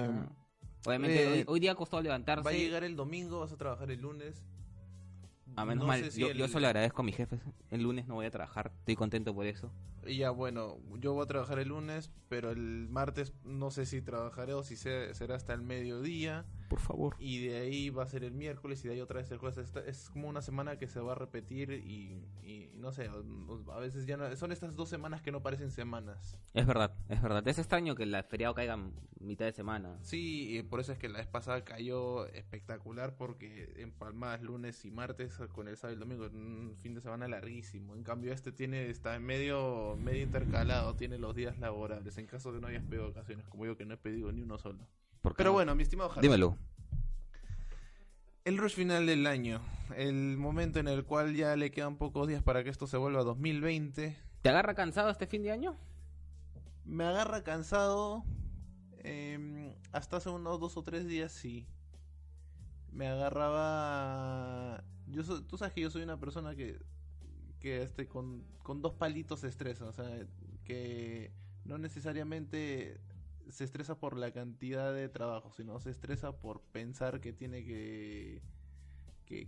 obviamente 0.86 1.40
eh, 1.40 1.44
hoy, 1.48 1.60
día 1.60 1.74
costó 1.74 2.00
levantarse. 2.00 2.44
Va 2.44 2.50
a 2.50 2.54
llegar 2.54 2.84
el 2.84 2.96
domingo, 2.96 3.40
vas 3.40 3.52
a 3.52 3.56
trabajar 3.56 3.90
el 3.90 4.00
lunes. 4.00 4.42
A 5.56 5.64
menos 5.64 5.84
mal, 5.84 6.08
yo, 6.10 6.30
yo 6.30 6.46
solo 6.46 6.68
agradezco 6.68 7.02
a 7.02 7.04
mis 7.04 7.16
jefes. 7.16 7.40
El 7.70 7.82
lunes 7.82 8.06
no 8.06 8.14
voy 8.14 8.26
a 8.26 8.30
trabajar, 8.30 8.70
estoy 8.78 8.94
contento 8.94 9.34
por 9.34 9.46
eso. 9.46 9.72
Y 10.06 10.18
ya, 10.18 10.30
bueno, 10.30 10.78
yo 10.98 11.12
voy 11.12 11.24
a 11.24 11.26
trabajar 11.26 11.58
el 11.58 11.68
lunes, 11.68 12.10
pero 12.28 12.50
el 12.50 12.88
martes 12.88 13.32
no 13.44 13.70
sé 13.70 13.86
si 13.86 14.02
trabajaré 14.02 14.54
o 14.54 14.62
si 14.62 14.76
será 14.76 15.34
hasta 15.34 15.52
el 15.52 15.62
mediodía. 15.62 16.46
Por 16.68 16.80
favor. 16.80 17.16
Y 17.18 17.46
de 17.46 17.58
ahí 17.58 17.90
va 17.90 18.04
a 18.04 18.06
ser 18.06 18.22
el 18.24 18.32
miércoles 18.32 18.84
y 18.84 18.88
de 18.88 18.94
ahí 18.94 19.00
otra 19.00 19.20
vez 19.20 19.30
el 19.30 19.38
jueves. 19.38 19.72
es 19.86 20.10
como 20.10 20.28
una 20.28 20.40
semana 20.40 20.78
que 20.78 20.86
se 20.86 21.00
va 21.00 21.12
a 21.12 21.14
repetir 21.16 21.72
y, 21.72 22.70
no 22.74 22.92
sé, 22.92 23.10
a 23.72 23.78
veces 23.78 24.06
ya 24.06 24.16
no, 24.16 24.34
son 24.36 24.52
estas 24.52 24.76
dos 24.76 24.88
semanas 24.88 25.20
que 25.22 25.32
no 25.32 25.42
parecen 25.42 25.70
semanas. 25.70 26.38
Es 26.54 26.66
verdad, 26.66 26.94
es 27.08 27.20
verdad. 27.20 27.46
Es 27.46 27.58
extraño 27.58 27.94
que 27.94 28.04
el 28.04 28.24
feriado 28.24 28.54
caiga 28.54 28.78
mitad 29.20 29.44
de 29.44 29.52
semana. 29.52 29.98
Sí, 30.02 30.56
y 30.56 30.62
por 30.62 30.80
eso 30.80 30.92
es 30.92 30.98
que 30.98 31.08
la 31.08 31.18
vez 31.18 31.26
pasada 31.26 31.64
cayó 31.64 32.26
espectacular 32.28 33.16
porque 33.16 33.74
en 33.76 33.92
Palmas 33.92 34.40
lunes 34.42 34.84
y 34.84 34.90
martes 34.90 35.36
con 35.52 35.68
el 35.68 35.76
sábado 35.76 35.92
y 35.92 35.94
el 35.94 36.00
domingo, 36.00 36.26
un 36.32 36.76
fin 36.78 36.94
de 36.94 37.00
semana 37.00 37.28
larguísimo. 37.28 37.94
En 37.94 38.02
cambio 38.02 38.32
este 38.32 38.52
tiene 38.52 38.88
está 38.88 39.16
en 39.16 39.24
medio 39.24 39.89
medio, 39.96 40.22
intercalado, 40.22 40.94
tiene 40.96 41.18
los 41.18 41.34
días 41.34 41.58
laborables, 41.58 42.16
en 42.18 42.26
caso 42.26 42.52
de 42.52 42.60
no 42.60 42.68
hayas 42.68 42.84
pedido 42.84 43.08
vacaciones, 43.08 43.46
como 43.48 43.66
yo 43.66 43.76
que 43.76 43.84
no 43.84 43.94
he 43.94 43.96
pedido 43.96 44.32
ni 44.32 44.42
uno 44.42 44.58
solo. 44.58 44.86
Pero 45.36 45.52
bueno, 45.52 45.74
mi 45.74 45.82
estimado 45.82 46.12
Dímelo. 46.20 46.56
El 48.44 48.56
rush 48.56 48.74
final 48.74 49.04
del 49.06 49.26
año, 49.26 49.60
el 49.96 50.36
momento 50.38 50.80
en 50.80 50.88
el 50.88 51.04
cual 51.04 51.34
ya 51.34 51.56
le 51.56 51.70
quedan 51.70 51.96
pocos 51.96 52.26
días 52.26 52.42
para 52.42 52.64
que 52.64 52.70
esto 52.70 52.86
se 52.86 52.96
vuelva 52.96 53.22
2020. 53.22 54.16
¿Te 54.40 54.48
agarra 54.48 54.74
cansado 54.74 55.10
este 55.10 55.26
fin 55.26 55.42
de 55.42 55.52
año? 55.52 55.76
Me 56.86 57.04
agarra 57.04 57.44
cansado 57.44 58.24
em, 58.98 59.74
hasta 59.92 60.16
hace 60.16 60.30
unos 60.30 60.58
dos 60.58 60.76
o 60.78 60.82
tres 60.82 61.06
días, 61.06 61.32
sí. 61.32 61.66
Me 62.92 63.08
agarraba... 63.08 64.82
Yo 65.08 65.22
tú 65.42 65.58
sabes 65.58 65.74
que 65.74 65.82
yo 65.82 65.90
soy 65.90 66.02
una 66.02 66.18
persona 66.18 66.54
que 66.54 66.78
que 67.60 67.82
este 67.82 68.08
con, 68.08 68.44
con 68.62 68.82
dos 68.82 68.94
palitos 68.94 69.40
se 69.40 69.48
estresa, 69.48 69.86
o 69.86 69.92
sea, 69.92 70.26
que 70.64 71.32
no 71.64 71.78
necesariamente 71.78 73.00
se 73.48 73.64
estresa 73.64 73.98
por 73.98 74.16
la 74.16 74.32
cantidad 74.32 74.94
de 74.94 75.08
trabajo, 75.08 75.52
sino 75.52 75.78
se 75.80 75.90
estresa 75.90 76.36
por 76.36 76.60
pensar 76.60 77.20
que 77.20 77.32
tiene 77.32 77.64
que 77.64 78.42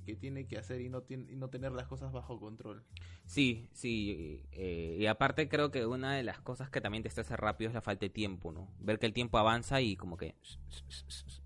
que, 0.04 0.16
tiene 0.16 0.46
que 0.46 0.58
hacer 0.58 0.80
y 0.80 0.88
no, 0.88 1.02
y 1.08 1.16
no 1.16 1.48
tener 1.48 1.72
las 1.72 1.88
cosas 1.88 2.12
bajo 2.12 2.38
control. 2.38 2.84
Sí, 3.24 3.68
sí, 3.72 4.44
eh, 4.52 4.96
y 5.00 5.06
aparte 5.06 5.48
creo 5.48 5.70
que 5.70 5.86
una 5.86 6.14
de 6.14 6.22
las 6.22 6.40
cosas 6.40 6.70
que 6.70 6.80
también 6.80 7.02
te 7.02 7.08
estresa 7.08 7.36
rápido 7.36 7.68
es 7.68 7.74
la 7.74 7.80
falta 7.80 8.06
de 8.06 8.10
tiempo, 8.10 8.52
¿no? 8.52 8.68
Ver 8.78 8.98
que 8.98 9.06
el 9.06 9.12
tiempo 9.12 9.38
avanza 9.38 9.80
y 9.80 9.96
como 9.96 10.16
que 10.16 10.36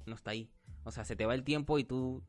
no 0.05 0.14
está 0.14 0.33
ahí. 0.33 0.51
O 0.85 0.91
sea, 0.91 1.05
se 1.05 1.17
te 1.17 1.25
va 1.25 1.35
el 1.35 1.45
tiempo 1.45 1.79
y 1.79 1.85
tú, 1.85 2.23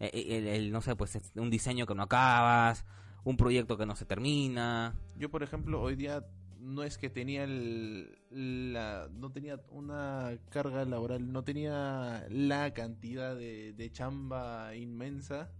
eh, 0.00 0.10
eh, 0.12 0.56
el, 0.56 0.70
no 0.70 0.82
sé, 0.82 0.96
pues 0.96 1.18
un 1.34 1.50
diseño 1.50 1.86
que 1.86 1.94
no 1.94 2.02
acabas, 2.02 2.84
un 3.24 3.36
proyecto 3.36 3.76
que 3.76 3.86
no 3.86 3.96
se 3.96 4.04
termina. 4.04 4.94
Yo, 5.16 5.30
por 5.30 5.42
ejemplo, 5.42 5.80
hoy 5.80 5.96
día 5.96 6.24
no 6.60 6.82
es 6.82 6.96
que 6.96 7.10
tenía 7.10 7.44
el, 7.44 8.18
la, 8.30 9.08
no 9.12 9.30
tenía 9.30 9.60
una 9.70 10.38
carga 10.50 10.84
laboral, 10.84 11.30
no 11.30 11.44
tenía 11.44 12.26
la 12.30 12.72
cantidad 12.72 13.36
de, 13.36 13.72
de 13.72 13.92
chamba 13.92 14.74
inmensa, 14.74 15.50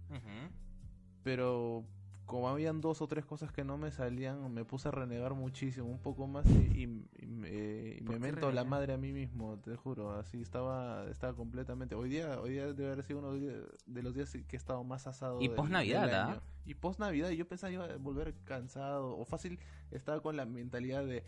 pero 1.23 1.85
como 2.25 2.49
habían 2.49 2.81
dos 2.81 3.01
o 3.01 3.07
tres 3.07 3.25
cosas 3.25 3.51
que 3.51 3.63
no 3.63 3.77
me 3.77 3.91
salían, 3.91 4.53
me 4.53 4.65
puse 4.65 4.87
a 4.87 4.91
renegar 4.91 5.33
muchísimo, 5.33 5.87
un 5.87 5.99
poco 5.99 6.27
más 6.27 6.45
y, 6.49 6.87
me, 6.87 7.99
me 8.01 8.19
mento 8.19 8.51
la 8.51 8.63
madre 8.63 8.93
a 8.93 8.97
mí 8.97 9.11
mismo, 9.11 9.59
te 9.59 9.75
juro, 9.75 10.11
así 10.11 10.41
estaba 10.41 11.05
estaba 11.09 11.33
completamente. 11.35 11.95
Hoy 11.95 12.09
día 12.09 12.39
hoy 12.41 12.51
día 12.51 12.73
debe 12.73 12.91
haber 12.91 13.03
sido 13.05 13.19
uno 13.19 13.33
de 13.33 14.03
los 14.03 14.13
días 14.13 14.31
que 14.31 14.55
he 14.55 14.57
estado 14.57 14.83
más 14.83 15.07
asado. 15.07 15.41
Y 15.41 15.49
post 15.49 15.71
Navidad, 15.71 16.09
¿ah? 16.13 16.41
Y 16.65 16.73
post 16.73 16.99
Navidad, 16.99 17.29
yo 17.29 17.47
pensaba 17.47 17.71
iba 17.71 17.85
a 17.85 17.97
volver 17.97 18.33
cansado 18.43 19.17
o 19.17 19.25
fácil, 19.25 19.59
estaba 19.91 20.21
con 20.21 20.35
la 20.35 20.45
mentalidad 20.45 21.05
de 21.05 21.23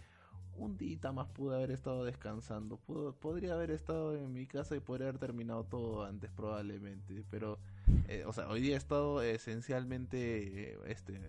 un 0.57 0.77
día 0.77 1.11
más 1.11 1.27
pude 1.27 1.55
haber 1.55 1.71
estado 1.71 2.03
descansando. 2.03 2.77
podría 2.77 3.53
haber 3.53 3.71
estado 3.71 4.15
en 4.15 4.33
mi 4.33 4.47
casa 4.47 4.75
y 4.75 4.79
podría 4.79 5.09
haber 5.09 5.19
terminado 5.19 5.63
todo 5.63 6.03
antes 6.03 6.31
probablemente. 6.31 7.23
Pero, 7.29 7.59
eh, 8.07 8.23
o 8.25 8.33
sea, 8.33 8.47
hoy 8.47 8.61
día 8.61 8.75
he 8.75 8.77
estado 8.77 9.21
esencialmente 9.21 10.71
eh, 10.71 10.77
este 10.87 11.19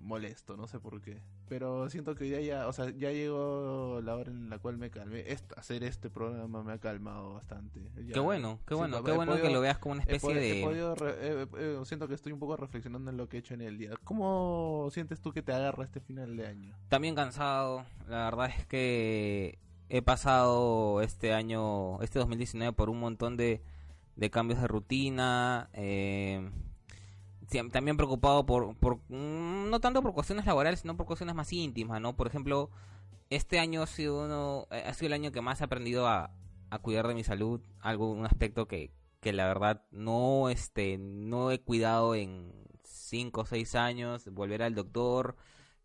molesto, 0.00 0.56
no 0.56 0.66
sé 0.66 0.80
por 0.80 1.00
qué. 1.00 1.20
Pero 1.48 1.88
siento 1.90 2.14
que 2.14 2.24
hoy 2.24 2.30
día 2.30 2.40
ya, 2.40 2.68
o 2.68 2.72
sea, 2.72 2.90
ya 2.90 3.10
llegó 3.10 4.00
la 4.02 4.16
hora 4.16 4.30
en 4.30 4.50
la 4.50 4.58
cual 4.58 4.78
me 4.78 4.90
calmé. 4.90 5.24
hacer 5.56 5.84
este 5.84 6.10
programa 6.10 6.62
me 6.62 6.72
ha 6.72 6.78
calmado 6.78 7.34
bastante. 7.34 7.80
qué 8.12 8.20
bueno, 8.20 8.60
qué 8.66 8.74
bueno, 8.74 9.02
qué 9.02 9.12
bueno 9.12 9.36
que 9.36 9.50
lo 9.50 9.60
veas 9.60 9.78
como 9.78 9.94
una 9.94 10.02
especie 10.02 10.34
de... 10.34 11.84
siento 11.84 12.08
que 12.08 12.14
estoy 12.14 12.32
un 12.32 12.38
poco 12.38 12.56
reflexionando 12.56 13.10
en 13.10 13.16
lo 13.16 13.28
que 13.28 13.38
he 13.38 13.40
hecho 13.40 13.54
en 13.54 13.62
el 13.62 13.78
día. 13.78 13.90
¿Cómo 14.04 14.88
sientes 14.92 15.20
tú 15.20 15.32
que 15.32 15.42
te 15.42 15.52
agarra 15.52 15.84
este 15.84 16.00
final 16.00 16.36
de 16.36 16.46
año? 16.46 16.74
También 16.88 17.14
cansado, 17.14 17.84
la 18.08 18.24
verdad 18.24 18.50
es 18.56 18.66
que 18.66 19.58
he 19.88 20.02
pasado 20.02 21.00
este 21.02 21.32
año, 21.32 22.00
este 22.02 22.18
2019, 22.18 22.72
por 22.72 22.90
un 22.90 23.00
montón 23.00 23.36
de, 23.36 23.62
de 24.18 24.30
cambios 24.30 24.60
de 24.60 24.68
rutina. 24.68 25.70
Eh, 25.72 26.50
también 27.72 27.96
preocupado 27.96 28.44
por, 28.44 28.76
por, 28.76 28.98
mm, 29.08 29.70
no 29.70 29.80
tanto 29.80 30.02
por 30.02 30.12
cuestiones 30.12 30.44
laborales, 30.44 30.80
sino 30.80 30.96
por 30.96 31.06
cuestiones 31.06 31.34
más 31.34 31.50
íntimas, 31.52 32.00
¿no? 32.00 32.14
Por 32.14 32.26
ejemplo, 32.26 32.70
este 33.30 33.58
año 33.58 33.82
ha 33.82 33.86
sido 33.86 34.24
uno, 34.26 34.66
eh, 34.70 34.84
ha 34.86 34.92
sido 34.92 35.06
el 35.06 35.12
año 35.14 35.32
que 35.32 35.40
más 35.40 35.60
he 35.60 35.64
aprendido 35.64 36.06
a, 36.06 36.30
a 36.68 36.78
cuidar 36.80 37.08
de 37.08 37.14
mi 37.14 37.24
salud, 37.24 37.62
algo, 37.80 38.10
un 38.10 38.26
aspecto 38.26 38.68
que, 38.68 38.90
que 39.20 39.32
la 39.32 39.46
verdad 39.46 39.82
no, 39.90 40.50
este, 40.50 40.98
no 40.98 41.50
he 41.50 41.60
cuidado 41.60 42.14
en 42.14 42.52
5 42.84 43.40
o 43.40 43.46
6 43.46 43.74
años, 43.76 44.28
volver 44.32 44.62
al 44.62 44.74
doctor, 44.74 45.36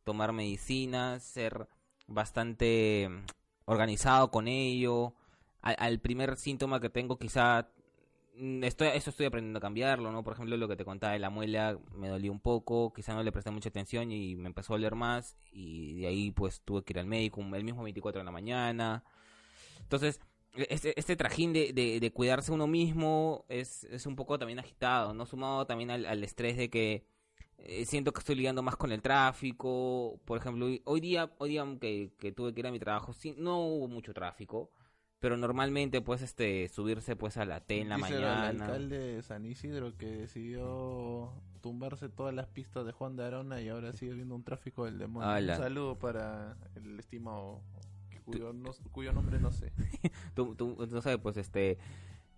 tomar 0.03 0.33
medicinas, 0.33 1.23
ser 1.23 1.67
bastante 2.07 3.07
mm, 3.09 3.25
organizado 3.65 4.31
con 4.31 4.47
ello. 4.47 5.13
Al, 5.61 5.99
primer 6.01 6.35
síntoma 6.35 6.81
que 6.81 6.89
tengo 6.89 7.17
quizá 7.17 7.69
estoy, 8.61 8.89
eso 8.89 9.09
estoy 9.09 9.25
aprendiendo 9.25 9.59
a 9.59 9.61
cambiarlo, 9.61 10.11
¿no? 10.11 10.23
Por 10.23 10.33
ejemplo, 10.33 10.57
lo 10.57 10.67
que 10.67 10.75
te 10.75 10.85
contaba 10.85 11.13
de 11.13 11.19
la 11.19 11.29
muela 11.29 11.77
me 11.95 12.09
dolió 12.09 12.31
un 12.31 12.39
poco, 12.39 12.93
quizá 12.93 13.13
no 13.13 13.23
le 13.23 13.31
presté 13.31 13.51
mucha 13.51 13.69
atención 13.69 14.11
y 14.11 14.35
me 14.35 14.47
empezó 14.47 14.73
a 14.73 14.77
doler 14.77 14.95
más 14.95 15.37
y 15.51 16.01
de 16.01 16.07
ahí 16.07 16.31
pues 16.31 16.61
tuve 16.61 16.83
que 16.83 16.93
ir 16.93 16.99
al 16.99 17.05
médico 17.07 17.41
el 17.41 17.63
mismo 17.63 17.83
24 17.83 18.19
de 18.21 18.25
la 18.25 18.31
mañana. 18.31 19.03
Entonces, 19.81 20.19
e, 20.55 20.67
este, 20.69 20.99
este 20.99 21.15
trajín 21.15 21.53
de, 21.53 21.73
de, 21.73 22.11
cuidarse 22.11 22.51
uno 22.51 22.67
mismo 22.67 23.45
es, 23.49 23.83
es 23.85 24.05
un 24.05 24.15
poco 24.15 24.39
también 24.39 24.59
agitado, 24.59 25.13
¿no? 25.13 25.25
Sumado 25.25 25.65
también 25.67 25.91
al 25.91 26.23
estrés 26.23 26.57
de 26.57 26.69
que 26.69 27.05
eh, 27.65 27.85
siento 27.85 28.11
que 28.11 28.19
estoy 28.19 28.35
lidiando 28.35 28.61
más 28.61 28.75
con 28.75 28.91
el 28.91 29.01
tráfico. 29.01 30.19
Por 30.25 30.37
ejemplo, 30.37 30.67
hoy 30.83 30.99
día, 30.99 31.31
hoy 31.37 31.49
día 31.51 31.65
que, 31.79 32.33
tuve 32.35 32.53
que 32.53 32.59
ir 32.59 32.67
a 32.67 32.71
mi 32.71 32.79
trabajo, 32.79 33.13
sí, 33.13 33.33
no 33.37 33.59
hubo 33.59 33.87
mucho 33.87 34.13
tráfico. 34.13 34.69
Pero 35.23 35.37
normalmente, 35.37 36.01
pues, 36.01 36.21
este, 36.21 36.67
subirse 36.67 37.15
pues 37.15 37.37
a 37.37 37.45
la 37.45 37.61
T 37.61 37.79
en 37.79 37.87
la 37.87 37.97
mañana. 37.97 38.49
el 38.49 38.61
alcalde 38.61 38.99
de 38.99 39.21
San 39.21 39.45
Isidro 39.45 39.95
que 39.95 40.07
decidió 40.07 41.31
tumbarse 41.61 42.09
todas 42.09 42.35
las 42.35 42.47
pistas 42.47 42.85
de 42.85 42.91
Juan 42.91 43.15
de 43.15 43.23
Arona 43.23 43.61
y 43.61 43.69
ahora 43.69 43.93
sigue 43.93 44.15
viendo 44.15 44.35
un 44.35 44.43
tráfico 44.43 44.83
del 44.83 44.97
demonio. 44.97 45.53
Un 45.53 45.57
saludo 45.57 45.97
para 45.97 46.57
el 46.75 46.99
estimado 46.99 47.61
cuyo, 48.25 48.53
cuyo 48.91 49.13
nombre 49.13 49.39
no 49.39 49.53
sé. 49.53 49.71
tú, 50.35 50.55
tú, 50.55 50.75
no 50.91 51.01
sabes, 51.01 51.19
pues, 51.19 51.37
este, 51.37 51.77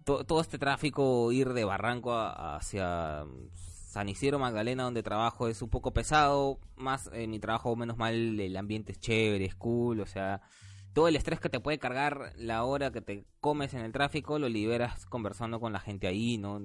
todo 0.03 0.39
este 0.39 0.59
tráfico 0.59 1.31
ir 1.31 1.53
de 1.53 1.65
Barranco 1.65 2.15
hacia 2.15 3.25
San 3.51 4.09
Isidro 4.09 4.38
Magdalena, 4.38 4.83
donde 4.83 5.01
trabajo, 5.01 5.47
es 5.47 5.63
un 5.63 5.69
poco 5.69 5.91
pesado. 5.91 6.59
Más 6.75 7.09
en 7.13 7.31
mi 7.31 7.39
trabajo, 7.39 7.75
menos 7.75 7.97
mal, 7.97 8.39
el 8.39 8.55
ambiente 8.55 8.91
es 8.91 8.99
chévere, 8.99 9.45
es 9.45 9.55
cool. 9.55 10.01
O 10.01 10.05
sea, 10.05 10.43
todo 10.95 11.09
el 11.09 11.17
estrés 11.17 11.41
que 11.41 11.49
te 11.49 11.59
puede 11.59 11.77
cargar 11.77 12.31
la 12.37 12.63
hora 12.63 12.89
que 12.89 13.01
te 13.01 13.25
comes 13.41 13.73
en 13.73 13.81
el 13.81 13.91
tráfico 13.91 14.39
lo 14.39 14.47
liberas 14.47 15.05
conversando 15.05 15.59
con 15.59 15.73
la 15.73 15.81
gente 15.81 16.07
ahí, 16.07 16.37
¿no? 16.37 16.59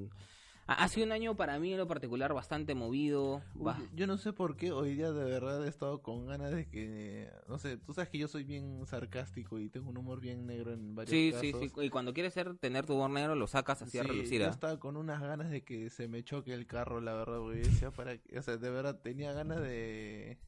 Ha 0.69 0.87
sido 0.87 1.05
un 1.05 1.11
año 1.11 1.37
para 1.37 1.59
mí 1.59 1.73
en 1.73 1.79
lo 1.79 1.89
particular 1.89 2.33
bastante 2.33 2.77
movido. 2.77 3.43
Uy, 3.57 3.73
yo 3.93 4.07
no 4.07 4.19
sé 4.19 4.33
por 4.33 4.57
qué 4.57 4.71
hoy 4.71 4.95
día 4.95 5.11
de 5.11 5.25
verdad 5.25 5.67
he 5.67 5.69
estado 5.69 6.01
con 6.01 6.27
ganas 6.27 6.53
de 6.53 6.69
que, 6.69 7.29
no 7.49 7.59
sé, 7.59 7.77
tú 7.77 7.93
sabes 7.93 8.09
que 8.09 8.19
yo 8.19 8.29
soy 8.29 8.45
bien 8.45 8.87
sarcástico 8.87 9.59
y 9.59 9.69
tengo 9.69 9.91
un 9.91 9.97
humor 9.97 10.21
bien 10.21 10.47
negro 10.47 10.73
en 10.73 10.95
varios 10.95 11.11
sí, 11.11 11.33
casos. 11.33 11.61
Sí, 11.61 11.69
sí, 11.75 11.87
y 11.87 11.91
cuando 11.91 12.15
quieres 12.15 12.33
ser, 12.33 12.57
tener 12.57 12.87
tu 12.87 12.95
humor 12.95 13.11
negro 13.11 13.35
lo 13.35 13.49
sacas 13.49 13.83
así 13.83 13.99
a 13.99 14.05
relucir. 14.05 14.43
Yo 14.43 14.47
estaba 14.47 14.79
con 14.79 14.97
unas 14.97 15.21
ganas 15.21 15.51
de 15.51 15.65
que 15.65 15.91
se 15.91 16.07
me 16.07 16.23
choque 16.23 16.55
el 16.55 16.67
carro, 16.67 17.01
la 17.01 17.15
verdad, 17.15 17.39
porque 17.39 17.63
decía 17.63 17.91
para, 17.91 18.13
o 18.13 18.43
sea, 18.43 18.57
de 18.57 18.71
verdad 18.71 19.01
tenía 19.03 19.33
ganas 19.33 19.61
de 19.61 20.39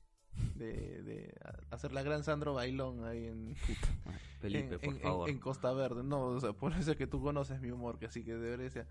de, 0.56 1.02
de 1.02 1.34
hacer 1.70 1.92
la 1.92 2.02
gran 2.02 2.24
Sandro 2.24 2.54
Bailón 2.54 3.04
ahí 3.04 3.26
en, 3.26 3.54
Felipe, 4.40 4.74
en, 4.74 4.80
por 4.80 5.00
favor. 5.00 5.30
En, 5.30 5.38
Costa 5.38 5.72
Verde. 5.72 6.02
No, 6.02 6.26
o 6.26 6.40
sea, 6.40 6.52
por 6.52 6.72
eso 6.72 6.92
es 6.92 6.96
que 6.96 7.06
tú 7.06 7.22
conoces 7.22 7.60
mi 7.60 7.70
humor, 7.70 7.98
que 7.98 8.06
así 8.06 8.24
que 8.24 8.34
de 8.34 8.56
verdad 8.56 8.86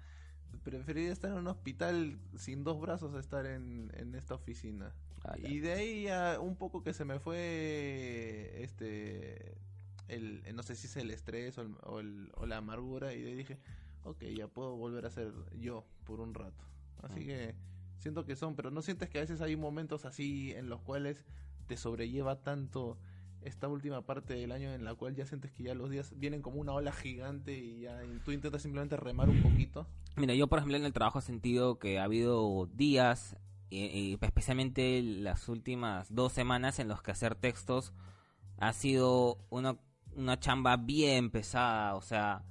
preferiría 0.64 1.12
estar 1.12 1.32
en 1.32 1.38
un 1.38 1.48
hospital 1.48 2.20
sin 2.38 2.64
dos 2.64 2.80
brazos 2.80 3.16
a 3.16 3.20
estar 3.20 3.46
en, 3.46 3.92
en 3.96 4.16
esta 4.16 4.36
oficina. 4.36 4.94
Ah, 5.24 5.36
y 5.38 5.60
de 5.60 5.74
ahí 5.74 6.08
un 6.40 6.56
poco 6.56 6.84
que 6.84 6.94
se 6.94 7.06
me 7.06 7.20
fue 7.20 8.52
este 8.58 9.56
el 10.08 10.44
no 10.56 10.64
sé 10.64 10.76
si 10.76 10.88
es 10.88 10.98
el 10.98 11.12
estrés 11.12 11.58
o, 11.58 11.62
el, 11.62 11.76
o, 11.84 12.00
el, 12.00 12.32
o 12.36 12.46
la 12.46 12.58
amargura 12.58 13.14
y 13.14 13.22
de 13.22 13.30
ahí 13.30 13.36
dije, 13.36 13.60
ok, 14.04 14.24
ya 14.36 14.48
puedo 14.48 14.76
volver 14.76 15.06
a 15.06 15.10
ser 15.10 15.32
yo 15.58 15.86
por 16.06 16.20
un 16.20 16.34
rato. 16.34 16.66
Así 17.02 17.26
que 17.26 17.56
siento 18.02 18.26
que 18.26 18.36
son, 18.36 18.56
pero 18.56 18.72
no 18.72 18.82
sientes 18.82 19.10
que 19.10 19.20
a 19.20 19.22
veces 19.22 19.42
hay 19.42 19.56
momentos 19.56 20.06
así 20.06 20.52
en 20.52 20.70
los 20.70 20.82
cuales 20.82 21.24
te 21.68 21.78
sobrelleva 21.78 22.42
tanto 22.42 22.98
esta 23.42 23.68
última 23.68 24.02
parte 24.06 24.34
del 24.34 24.52
año 24.52 24.72
en 24.74 24.84
la 24.84 24.94
cual 24.96 25.16
ya 25.16 25.26
sientes 25.26 25.52
que 25.52 25.64
ya 25.64 25.74
los 25.74 25.90
días 25.90 26.14
vienen 26.18 26.42
como 26.42 26.60
una 26.60 26.74
ola 26.74 26.92
gigante 26.92 27.58
y 27.58 27.82
ya 27.82 28.04
y 28.04 28.20
tú 28.20 28.32
intentas 28.32 28.62
simplemente 28.62 28.98
remar 28.98 29.30
un 29.30 29.42
poquito. 29.42 29.88
Mira, 30.16 30.34
yo 30.34 30.48
por 30.48 30.60
ejemplo 30.60 30.78
en 30.78 30.86
el 30.86 30.94
trabajo 30.94 31.20
he 31.20 31.22
sentido 31.22 31.80
que 31.80 32.00
ha 32.00 32.04
habido 32.04 32.68
días, 32.74 33.38
y, 33.70 34.18
especialmente 34.20 35.02
las 35.02 35.48
últimas 35.48 36.14
dos 36.14 36.34
semanas 36.34 36.80
en 36.80 36.88
los 36.88 37.02
que 37.02 37.12
hacer 37.12 37.36
textos 37.36 37.94
ha 38.58 38.74
sido 38.74 39.38
una, 39.50 39.78
una 40.16 40.40
chamba 40.40 40.78
bien 40.78 41.32
pesada, 41.32 41.96
o 41.96 42.02
sea, 42.02 42.44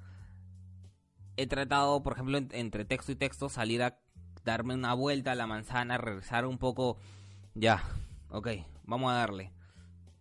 he 1.36 1.46
tratado, 1.46 2.02
por 2.02 2.14
ejemplo, 2.14 2.38
en, 2.38 2.48
entre 2.52 2.84
texto 2.84 3.12
y 3.12 3.16
texto 3.16 3.48
salir 3.48 3.82
a 3.82 4.00
darme 4.44 4.74
una 4.74 4.94
vuelta 4.94 5.32
a 5.32 5.34
la 5.34 5.46
manzana, 5.46 5.98
regresar 5.98 6.46
un 6.46 6.58
poco, 6.58 6.98
ya, 7.54 7.82
ok, 8.30 8.48
vamos 8.84 9.12
a 9.12 9.14
darle. 9.14 9.52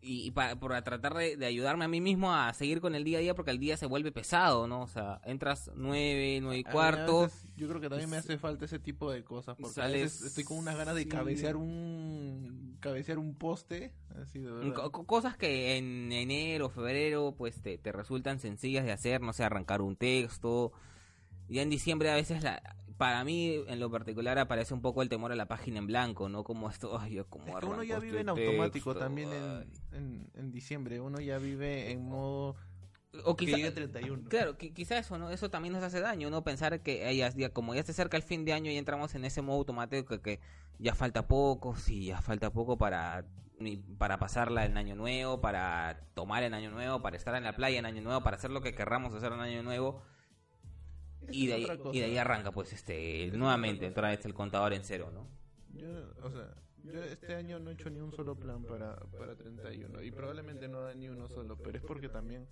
Y, 0.01 0.28
y 0.28 0.32
para, 0.32 0.57
por 0.57 0.72
tratar 0.82 1.13
de, 1.13 1.36
de, 1.36 1.45
ayudarme 1.45 1.84
a 1.84 1.89
mí 1.89 1.99
mismo 1.99 2.34
a 2.34 2.53
seguir 2.53 2.80
con 2.80 2.95
el 2.95 3.03
día 3.03 3.17
a 3.17 3.22
día, 3.22 3.36
porque 3.36 3.51
el 3.51 3.59
día 3.59 3.76
se 3.76 3.86
vuelve 3.86 4.13
pesado, 4.13 4.65
¿no? 4.65 4.82
O 4.82 4.88
sea, 4.88 5.20
entras 5.26 5.70
nueve, 5.76 6.39
nueve 6.41 6.59
y 6.59 6.63
cuarto. 6.63 7.24
Veces, 7.24 7.53
yo 7.57 7.67
creo 7.67 7.82
que 7.82 7.89
también 7.89 8.09
me 8.09 8.15
hace 8.15 8.38
falta 8.38 8.63
ese 8.63 8.80
tipo 8.80 9.11
de 9.11 9.26
cosas, 9.26 9.57
porque 9.59 9.74
sales, 9.74 10.01
a 10.01 10.03
veces 10.03 10.22
estoy 10.28 10.45
con 10.45 10.57
unas 10.57 10.78
ganas 10.78 10.95
de 10.95 11.05
cabecear 11.05 11.57
un 11.57 12.78
cabecear 12.80 13.20
un 13.20 13.36
poste, 13.36 13.93
así 14.22 14.39
de 14.39 14.49
verdad. 14.49 14.89
Cosas 14.89 15.36
que 15.36 15.76
en 15.76 16.13
enero, 16.13 16.70
febrero, 16.70 17.36
pues 17.38 17.61
te, 17.61 17.78
te 17.78 17.91
resultan 17.91 18.39
sencillas 18.39 18.86
de 18.86 18.93
hacer, 18.93 19.20
no 19.20 19.34
sé, 19.34 19.43
arrancar 19.43 19.82
un 19.82 19.97
texto. 19.97 20.72
Ya 21.49 21.61
en 21.61 21.70
diciembre 21.70 22.09
a 22.09 22.15
veces 22.15 22.41
la, 22.41 22.61
para 23.00 23.24
mí 23.24 23.64
en 23.68 23.80
lo 23.80 23.89
particular 23.89 24.38
aparece 24.38 24.74
un 24.74 24.82
poco 24.82 25.02
el 25.02 25.08
temor 25.08 25.32
a 25.32 25.36
la 25.36 25.47
página 25.47 25.80
en 25.80 25.88
blanco, 25.88 26.28
¿no? 26.28 26.43
Como 26.43 26.70
esto, 26.70 27.00
ay, 27.00 27.22
como 27.30 27.47
es 27.47 27.56
que 27.56 27.66
uno 27.66 27.82
ya 27.82 27.97
vive 27.97 28.20
en 28.20 28.28
automático 28.30 28.93
también 28.93 29.32
en, 29.32 29.72
en, 29.93 30.30
en, 30.36 30.52
diciembre, 30.52 31.00
uno 31.00 31.22
ya 31.22 31.38
vive 31.38 31.91
en 31.91 32.04
modo 32.04 32.58
o 33.24 33.38
quizá, 33.38 33.52
que 33.52 33.58
llegue 33.58 33.72
31. 33.72 34.28
Claro, 34.28 34.58
que, 34.58 34.74
quizá 34.74 34.97
eso, 34.97 35.18
¿no? 35.18 35.30
Eso 35.30 35.50
también 35.50 35.74
nos 35.74 35.82
hace 35.82 36.02
daño, 36.02 36.30
¿no? 36.30 36.43
Pensar 36.43 36.82
que 36.82 37.16
ya, 37.16 37.50
como 37.52 37.74
ya 37.74 37.84
se 37.84 37.93
acerca 37.93 38.18
el 38.18 38.24
fin 38.24 38.43
de 38.43 38.52
año 38.52 38.70
y 38.70 38.76
entramos 38.76 39.16
en 39.16 39.24
ese 39.24 39.41
modo 39.41 39.60
automático 39.60 40.06
que, 40.06 40.20
que 40.20 40.39
ya 40.78 40.93
falta 40.93 41.26
poco, 41.26 41.78
sí, 41.78 42.08
ya 42.08 42.22
falta 42.22 42.52
poco 42.52 42.78
para 42.78 43.26
para 43.97 44.20
pasarla 44.20 44.66
en 44.66 44.78
año 44.78 44.95
nuevo, 44.95 45.41
para 45.41 46.02
tomar 46.14 46.43
en 46.43 46.54
año 46.54 46.72
nuevo, 46.72 47.02
para 47.02 47.18
estar 47.18 47.36
en 47.36 47.43
la 47.43 47.56
playa 47.56 47.80
en 47.80 47.86
año 47.86 48.02
nuevo, 48.02 48.24
para 48.24 48.38
hacer 48.38 48.52
lo 48.52 48.62
que 48.62 48.74
querramos 48.74 49.14
hacer 49.14 49.34
en 49.34 49.39
año 49.41 49.64
nuevo 49.64 50.02
y 51.32 51.47
de, 51.47 51.53
ahí, 51.53 51.67
y 51.93 51.99
de 51.99 52.05
ahí 52.05 52.17
arranca 52.17 52.51
pues 52.51 52.74
este 52.74 53.26
es 53.26 53.34
nuevamente 53.34 53.88
otra 53.88 54.09
vez 54.09 54.26
el 54.26 54.34
contador 54.34 54.74
en 54.74 54.84
cero 54.84 55.11
no 55.13 55.28
yo 55.74 55.88
o 56.24 56.32
sea 56.32 56.53
yo 56.84 57.03
este 57.03 57.36
año 57.36 57.59
no 57.59 57.70
he 57.70 57.74
hecho 57.74 57.89
ni 57.89 57.99
un 57.99 58.11
solo 58.11 58.36
plan 58.36 58.63
para 58.63 58.95
para 59.17 59.36
31 59.36 60.01
y 60.01 60.11
probablemente 60.11 60.67
no 60.67 60.82
da 60.82 60.93
ni 60.93 61.09
uno 61.09 61.28
solo 61.28 61.57
pero 61.57 61.78
es 61.78 61.84
porque 61.84 62.09
también 62.09 62.47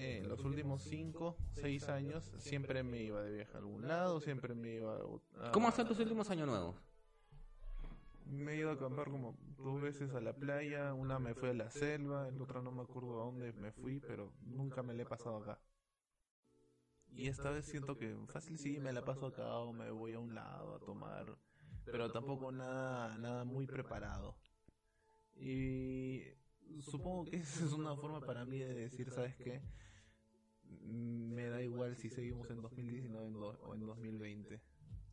eh, 0.00 0.22
los 0.28 0.44
últimos 0.44 0.82
5, 0.82 1.36
6 1.54 1.88
años 1.88 2.32
siempre 2.36 2.84
me 2.84 3.02
iba 3.02 3.20
de 3.20 3.32
viaje 3.32 3.52
a 3.54 3.58
algún 3.58 3.88
lado, 3.88 4.20
siempre 4.20 4.54
me 4.54 4.74
iba 4.74 4.94
a... 4.94 5.50
¿Cómo 5.50 5.66
hacían 5.66 5.88
tus 5.88 5.98
últimos 5.98 6.30
años 6.30 6.46
nuevos? 6.46 6.76
Me 8.24 8.52
he 8.52 8.56
ido 8.58 8.70
a 8.70 8.74
acampar 8.74 9.10
como 9.10 9.36
dos 9.56 9.80
veces 9.80 10.14
a 10.14 10.20
la 10.20 10.34
playa, 10.34 10.94
una 10.94 11.18
me 11.18 11.34
fui 11.34 11.48
a 11.48 11.54
la 11.54 11.68
selva, 11.70 12.28
el 12.28 12.40
otra 12.40 12.62
no 12.62 12.70
me 12.70 12.82
acuerdo 12.82 13.20
a 13.20 13.24
dónde 13.24 13.52
me 13.54 13.72
fui, 13.72 13.98
pero 13.98 14.32
nunca 14.42 14.84
me 14.84 14.94
la 14.94 15.02
he 15.02 15.06
pasado 15.06 15.38
acá. 15.38 15.58
Y 17.14 17.28
esta 17.28 17.50
vez 17.50 17.66
siento 17.66 17.96
que 17.96 18.16
fácil 18.28 18.58
sí 18.58 18.78
me 18.78 18.92
la 18.92 19.04
paso 19.04 19.26
acá 19.26 19.56
o 19.58 19.72
me 19.72 19.90
voy 19.90 20.12
a 20.12 20.18
un 20.18 20.34
lado 20.34 20.76
a 20.76 20.80
tomar, 20.80 21.36
pero 21.84 22.10
tampoco 22.12 22.52
nada 22.52 23.18
nada 23.18 23.44
muy 23.44 23.66
preparado. 23.66 24.36
Y 25.34 26.22
supongo 26.80 27.24
que 27.24 27.36
esa 27.36 27.64
es 27.64 27.72
una 27.72 27.96
forma 27.96 28.20
para 28.20 28.44
mí 28.44 28.58
de 28.58 28.74
decir, 28.74 29.10
¿sabes 29.10 29.36
qué? 29.36 29.62
Me 30.62 31.48
da 31.48 31.62
igual 31.62 31.96
si 31.96 32.10
seguimos 32.10 32.50
en 32.50 32.60
2019 32.60 33.34
o 33.62 33.74
en 33.74 33.86
2020. 33.86 34.60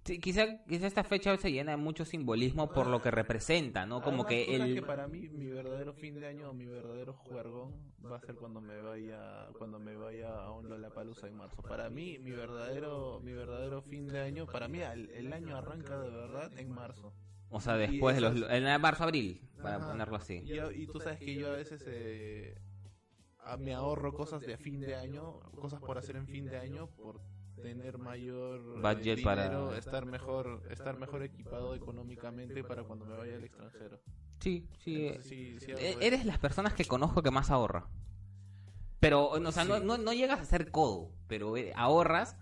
Sí, 0.05 0.19
quizá, 0.19 0.63
quizá 0.67 0.85
esta 0.85 1.03
fecha 1.03 1.35
se 1.35 1.51
llena 1.51 1.71
de 1.71 1.77
mucho 1.77 2.05
simbolismo 2.05 2.71
por 2.71 2.85
lo 2.85 3.01
que 3.01 3.09
representa, 3.09 3.87
¿no? 3.87 4.03
Como 4.03 4.23
Además, 4.23 4.45
que 4.45 4.55
el... 4.55 4.75
que 4.75 4.81
para 4.83 5.07
mí 5.07 5.29
mi 5.29 5.47
verdadero 5.47 5.93
fin 5.93 6.19
de 6.19 6.27
año, 6.27 6.53
mi 6.53 6.67
verdadero 6.67 7.13
juergón 7.13 7.73
va 8.05 8.17
a 8.17 8.19
ser 8.19 8.35
cuando 8.35 8.61
me 8.61 8.79
vaya 8.81 9.47
cuando 9.57 9.79
me 9.79 9.95
vaya 9.95 10.29
a 10.29 10.51
un 10.51 10.69
Lollapalooza 10.69 11.27
en 11.27 11.37
marzo. 11.37 11.63
Para 11.63 11.89
mí 11.89 12.19
mi 12.19 12.29
verdadero 12.31 13.19
mi 13.23 13.33
verdadero 13.33 13.81
fin 13.81 14.07
de 14.07 14.19
año, 14.19 14.45
para 14.45 14.67
mí 14.67 14.79
el, 14.79 15.09
el 15.09 15.33
año 15.33 15.57
arranca 15.57 15.99
de 15.99 16.11
verdad 16.11 16.55
en 16.55 16.69
marzo. 16.69 17.11
O 17.49 17.59
sea, 17.59 17.75
después 17.75 18.15
de 18.15 18.21
los 18.21 18.51
en 18.51 18.81
marzo 18.81 19.05
abril, 19.05 19.41
para 19.59 19.77
Ajá. 19.77 19.87
ponerlo 19.87 20.17
así. 20.17 20.43
Y, 20.45 20.83
y, 20.83 20.85
tú 20.85 20.99
sabes 20.99 21.17
que 21.17 21.33
yo 21.33 21.47
a 21.47 21.55
veces 21.55 21.83
eh, 21.87 22.55
me 23.57 23.73
ahorro 23.73 24.13
cosas 24.13 24.41
de 24.41 24.55
fin 24.57 24.81
de 24.81 24.95
año, 24.95 25.39
cosas 25.59 25.81
por 25.81 25.97
hacer 25.97 26.15
en 26.15 26.27
fin 26.27 26.45
de 26.45 26.57
año 26.57 26.87
por 26.91 27.21
tener 27.61 27.97
mayor 27.97 28.81
budget 28.81 29.17
dinero, 29.17 29.67
para 29.67 29.77
estar 29.77 30.05
mejor 30.05 30.61
estar 30.69 30.97
mejor 30.97 31.23
equipado 31.23 31.75
económicamente 31.75 32.63
para 32.63 32.83
cuando 32.83 33.05
me 33.05 33.15
vaya 33.15 33.35
al 33.35 33.43
extranjero. 33.43 33.99
Sí, 34.39 34.67
sí. 34.79 35.07
Entonces, 35.07 35.29
sí, 35.29 35.59
sí 35.59 35.71
e- 35.71 35.97
eres 36.01 36.25
las 36.25 36.37
personas 36.39 36.73
que 36.73 36.85
conozco 36.85 37.23
que 37.23 37.31
más 37.31 37.49
ahorra. 37.51 37.87
Pero, 38.99 39.29
o 39.29 39.51
sea, 39.51 39.63
Sí. 39.63 39.69
no, 39.69 39.79
no, 39.79 39.97
no 39.97 40.13
llegas 40.13 40.39
a 40.39 40.45
ser 40.45 40.71
codo, 40.71 41.11
pero 41.27 41.55
eh, 41.57 41.71
ahorras, 41.75 42.37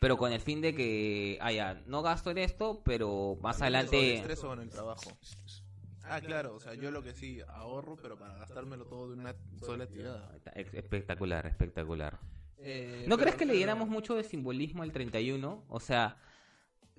pero 0.00 0.16
con 0.16 0.32
el 0.32 0.40
fin 0.40 0.60
de 0.60 0.74
que, 0.74 1.38
ah, 1.40 1.52
ya, 1.52 1.82
no 1.86 2.02
gasto 2.02 2.30
en 2.30 2.38
esto, 2.38 2.82
pero 2.84 3.36
más 3.42 3.56
¿Con 3.56 3.64
adelante... 3.64 4.14
estrés 4.14 4.42
o 4.44 4.52
en 4.52 4.60
el 4.60 4.70
trabajo? 4.70 5.10
Ah, 6.02 6.20
claro, 6.20 6.56
o 6.56 6.60
sea, 6.60 6.74
yo 6.74 6.90
lo 6.90 7.02
que 7.02 7.12
sí 7.12 7.40
ahorro, 7.48 7.96
pero 7.96 8.18
para 8.18 8.34
gastármelo 8.38 8.86
todo 8.86 9.08
de 9.08 9.14
una 9.14 9.34
sola 9.60 9.86
tirada. 9.86 10.34
Espectacular, 10.54 11.46
espectacular. 11.46 12.18
Eh, 12.62 13.04
¿No 13.08 13.16
crees 13.16 13.34
que 13.36 13.44
le 13.44 13.52
claro, 13.52 13.56
diéramos 13.56 13.88
mucho 13.88 14.14
de 14.14 14.22
simbolismo 14.24 14.84
el 14.84 14.92
31? 14.92 15.64
O 15.68 15.80
sea, 15.80 16.16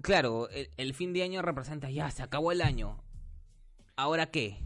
claro, 0.02 0.50
el, 0.50 0.70
el 0.78 0.94
fin 0.94 1.14
de 1.14 1.24
año 1.24 1.42
representa, 1.42 1.90
ya, 1.90 2.10
se 2.12 2.24
acabó 2.24 2.52
el 2.52 2.62
año. 2.62 3.04
¿Ahora 3.96 4.32
qué? 4.32 4.58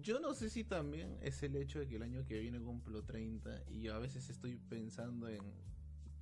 Yo 0.00 0.20
no 0.20 0.34
sé 0.34 0.48
si 0.48 0.62
también 0.62 1.18
es 1.22 1.42
el 1.42 1.56
hecho 1.56 1.80
de 1.80 1.88
que 1.88 1.96
el 1.96 2.02
año 2.02 2.24
que 2.24 2.38
viene 2.38 2.60
cumplo 2.60 3.02
30 3.02 3.64
y 3.68 3.82
yo 3.82 3.94
a 3.94 3.98
veces 3.98 4.30
estoy 4.30 4.56
pensando 4.56 5.28
en 5.28 5.40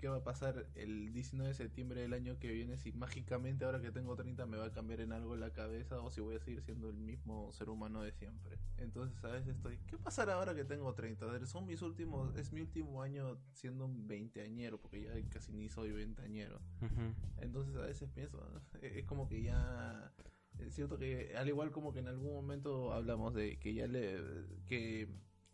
qué 0.01 0.09
va 0.09 0.17
a 0.17 0.25
pasar 0.25 0.67
el 0.75 1.13
19 1.13 1.49
de 1.49 1.55
septiembre 1.55 2.01
del 2.01 2.15
año 2.15 2.39
que 2.39 2.51
viene 2.51 2.79
si 2.79 2.93
mágicamente 2.93 3.65
ahora 3.65 3.81
que 3.81 3.93
tengo 3.93 4.17
30 4.17 4.47
me 4.47 4.57
va 4.57 4.67
a 4.67 4.73
cambiar 4.73 5.01
en 5.01 5.13
algo 5.13 5.37
la 5.37 5.53
cabeza 5.53 6.01
o 6.01 6.11
si 6.11 6.21
voy 6.21 6.37
a 6.37 6.41
seguir 6.41 6.63
siendo 6.63 6.89
el 6.89 6.97
mismo 6.97 7.53
ser 7.53 7.69
humano 7.69 8.03
de 8.03 8.13
siempre. 8.13 8.59
Entonces 8.79 9.23
a 9.25 9.29
veces 9.29 9.57
estoy, 9.57 9.79
¿qué 9.87 9.99
pasará 9.99 10.35
ahora 10.35 10.55
que 10.55 10.65
tengo 10.65 10.95
30? 10.95 11.25
A 11.25 11.29
ver, 11.29 11.47
son 11.47 11.67
mis 11.67 11.83
últimos, 11.83 12.35
es 12.37 12.53
mi 12.53 12.63
último 12.63 13.03
año 13.03 13.39
siendo 13.53 13.85
un 13.85 14.07
veinteañero 14.07 14.81
porque 14.81 15.03
ya 15.03 15.29
casi 15.29 15.53
ni 15.53 15.69
soy 15.69 15.93
veinteañero. 15.93 16.61
Ujú. 16.81 17.15
Entonces 17.39 17.77
a 17.77 17.83
veces 17.83 18.09
pienso, 18.11 18.43
es 18.81 19.05
como 19.05 19.29
que 19.29 19.43
ya 19.43 20.13
es 20.59 20.75
cierto 20.75 20.99
que 20.99 21.37
al 21.37 21.49
igual 21.49 21.71
como 21.71 21.93
que 21.93 22.01
en 22.01 22.09
algún 22.09 22.33
momento 22.33 22.93
hablamos 22.93 23.35
de 23.35 23.59
que 23.59 23.75
ya 23.75 23.87
le 23.87 24.19
que 24.67 25.09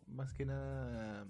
más 0.07 0.33
que 0.33 0.45
nada 0.45 1.27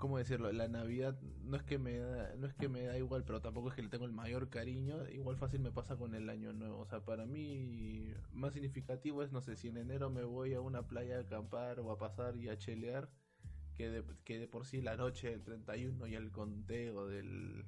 cómo 0.00 0.18
decirlo, 0.18 0.50
la 0.52 0.66
Navidad 0.66 1.16
no 1.44 1.56
es 1.56 1.62
que 1.62 1.78
me 1.78 1.98
da, 1.98 2.34
no 2.36 2.46
es 2.48 2.54
que 2.54 2.68
me 2.68 2.82
da 2.82 2.98
igual, 2.98 3.22
pero 3.24 3.40
tampoco 3.40 3.68
es 3.68 3.74
que 3.76 3.82
le 3.82 3.88
tengo 3.88 4.06
el 4.06 4.12
mayor 4.12 4.48
cariño, 4.48 5.08
igual 5.10 5.36
fácil 5.36 5.60
me 5.60 5.70
pasa 5.70 5.96
con 5.96 6.14
el 6.16 6.28
año 6.28 6.52
nuevo, 6.52 6.78
o 6.80 6.86
sea, 6.86 7.00
para 7.04 7.26
mí 7.26 8.12
más 8.32 8.54
significativo 8.54 9.22
es 9.22 9.30
no 9.30 9.40
sé 9.40 9.54
si 9.56 9.68
en 9.68 9.76
enero 9.76 10.10
me 10.10 10.24
voy 10.24 10.54
a 10.54 10.60
una 10.60 10.82
playa 10.82 11.18
a 11.18 11.20
acampar 11.20 11.78
o 11.78 11.92
a 11.92 11.98
pasar 11.98 12.36
y 12.36 12.48
a 12.48 12.58
chelear 12.58 13.08
que 13.76 13.88
de, 13.90 14.04
que 14.24 14.38
de 14.40 14.48
por 14.48 14.66
sí 14.66 14.80
la 14.82 14.96
noche 14.96 15.30
del 15.30 15.42
31 15.44 16.06
y 16.08 16.14
el 16.14 16.30
conteo 16.32 17.06
del 17.06 17.64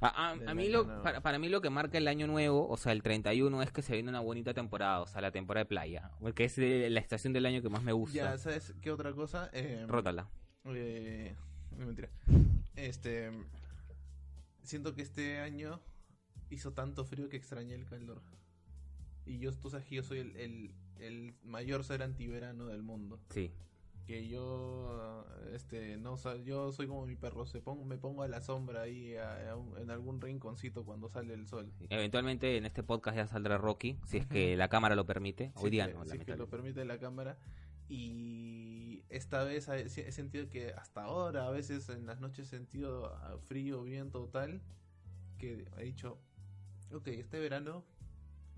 A, 0.00 0.30
a- 0.30 0.36
del 0.36 0.48
a 0.48 0.54
mí 0.54 0.68
lo, 0.68 0.84
nuevo. 0.84 1.02
para, 1.02 1.20
para 1.20 1.38
mí 1.38 1.48
lo 1.48 1.60
que 1.60 1.70
marca 1.70 1.98
el 1.98 2.08
año 2.08 2.26
nuevo, 2.26 2.68
o 2.68 2.76
sea, 2.76 2.90
el 2.92 3.02
31, 3.02 3.62
es 3.62 3.70
que 3.70 3.82
se 3.82 3.92
viene 3.94 4.08
una 4.08 4.18
bonita 4.20 4.54
temporada, 4.54 5.00
o 5.00 5.06
sea, 5.06 5.20
la 5.20 5.30
temporada 5.30 5.62
de 5.64 5.68
playa, 5.68 6.10
porque 6.20 6.44
es 6.46 6.58
la 6.58 6.98
estación 6.98 7.32
del 7.32 7.46
año 7.46 7.62
que 7.62 7.68
más 7.68 7.82
me 7.84 7.92
gusta. 7.92 8.16
Ya, 8.16 8.38
¿sabes 8.38 8.74
qué 8.80 8.90
otra 8.90 9.12
cosa? 9.12 9.48
Eh, 9.52 9.84
Rótala. 9.86 10.28
Eh, 10.64 11.36
no, 11.78 11.86
mentira. 11.86 12.08
Este. 12.76 13.30
Siento 14.62 14.94
que 14.94 15.02
este 15.02 15.38
año 15.40 15.80
hizo 16.50 16.72
tanto 16.72 17.04
frío 17.04 17.28
que 17.28 17.36
extrañé 17.36 17.74
el 17.74 17.84
calor. 17.84 18.22
Y 19.24 19.38
yo, 19.38 19.52
tú 19.52 19.70
sabes 19.70 19.86
que 19.86 19.96
yo 19.96 20.02
soy 20.02 20.18
el, 20.20 20.36
el, 20.36 20.74
el 20.98 21.34
mayor 21.44 21.84
ser 21.84 22.02
antiverano 22.02 22.66
del 22.66 22.82
mundo. 22.82 23.20
Sí. 23.30 23.52
Que 24.06 24.26
yo, 24.28 25.24
este, 25.52 25.96
no, 25.96 26.16
sa- 26.16 26.36
yo 26.36 26.72
soy 26.72 26.88
como 26.88 27.06
mi 27.06 27.14
perro, 27.14 27.46
se 27.46 27.60
pon- 27.60 27.86
me 27.86 27.98
pongo 27.98 28.24
a 28.24 28.28
la 28.28 28.40
sombra 28.40 28.82
ahí 28.82 29.14
a- 29.14 29.50
a 29.52 29.56
un- 29.56 29.78
en 29.78 29.90
algún 29.90 30.20
rinconcito 30.20 30.84
cuando 30.84 31.08
sale 31.08 31.34
el 31.34 31.46
sol. 31.46 31.72
Eventualmente 31.88 32.56
en 32.56 32.66
este 32.66 32.82
podcast 32.82 33.16
ya 33.16 33.26
saldrá 33.28 33.58
Rocky, 33.58 33.98
si 34.06 34.16
es 34.18 34.26
que 34.26 34.56
la 34.56 34.68
cámara 34.68 34.96
lo 34.96 35.06
permite. 35.06 35.52
Hoy 35.68 35.70
día 35.70 35.86
que- 35.86 35.94
no, 35.94 36.04
si 36.04 36.16
es 36.16 36.24
que 36.24 36.36
lo 36.36 36.48
permite 36.48 36.84
la 36.84 36.98
cámara. 36.98 37.38
Y 37.88 38.81
esta 39.12 39.44
vez 39.44 39.68
he, 39.68 40.10
sentido 40.10 40.48
que 40.48 40.72
hasta 40.72 41.04
ahora, 41.04 41.46
a 41.46 41.50
veces 41.50 41.88
en 41.90 42.06
las 42.06 42.20
noches 42.20 42.46
he 42.46 42.56
sentido 42.56 43.06
ah, 43.06 43.36
frío, 43.46 43.82
viento 43.82 44.28
tal, 44.32 44.62
que 45.38 45.66
he 45.78 45.84
dicho, 45.84 46.18
ok, 46.92 47.08
este 47.08 47.38
verano 47.38 47.84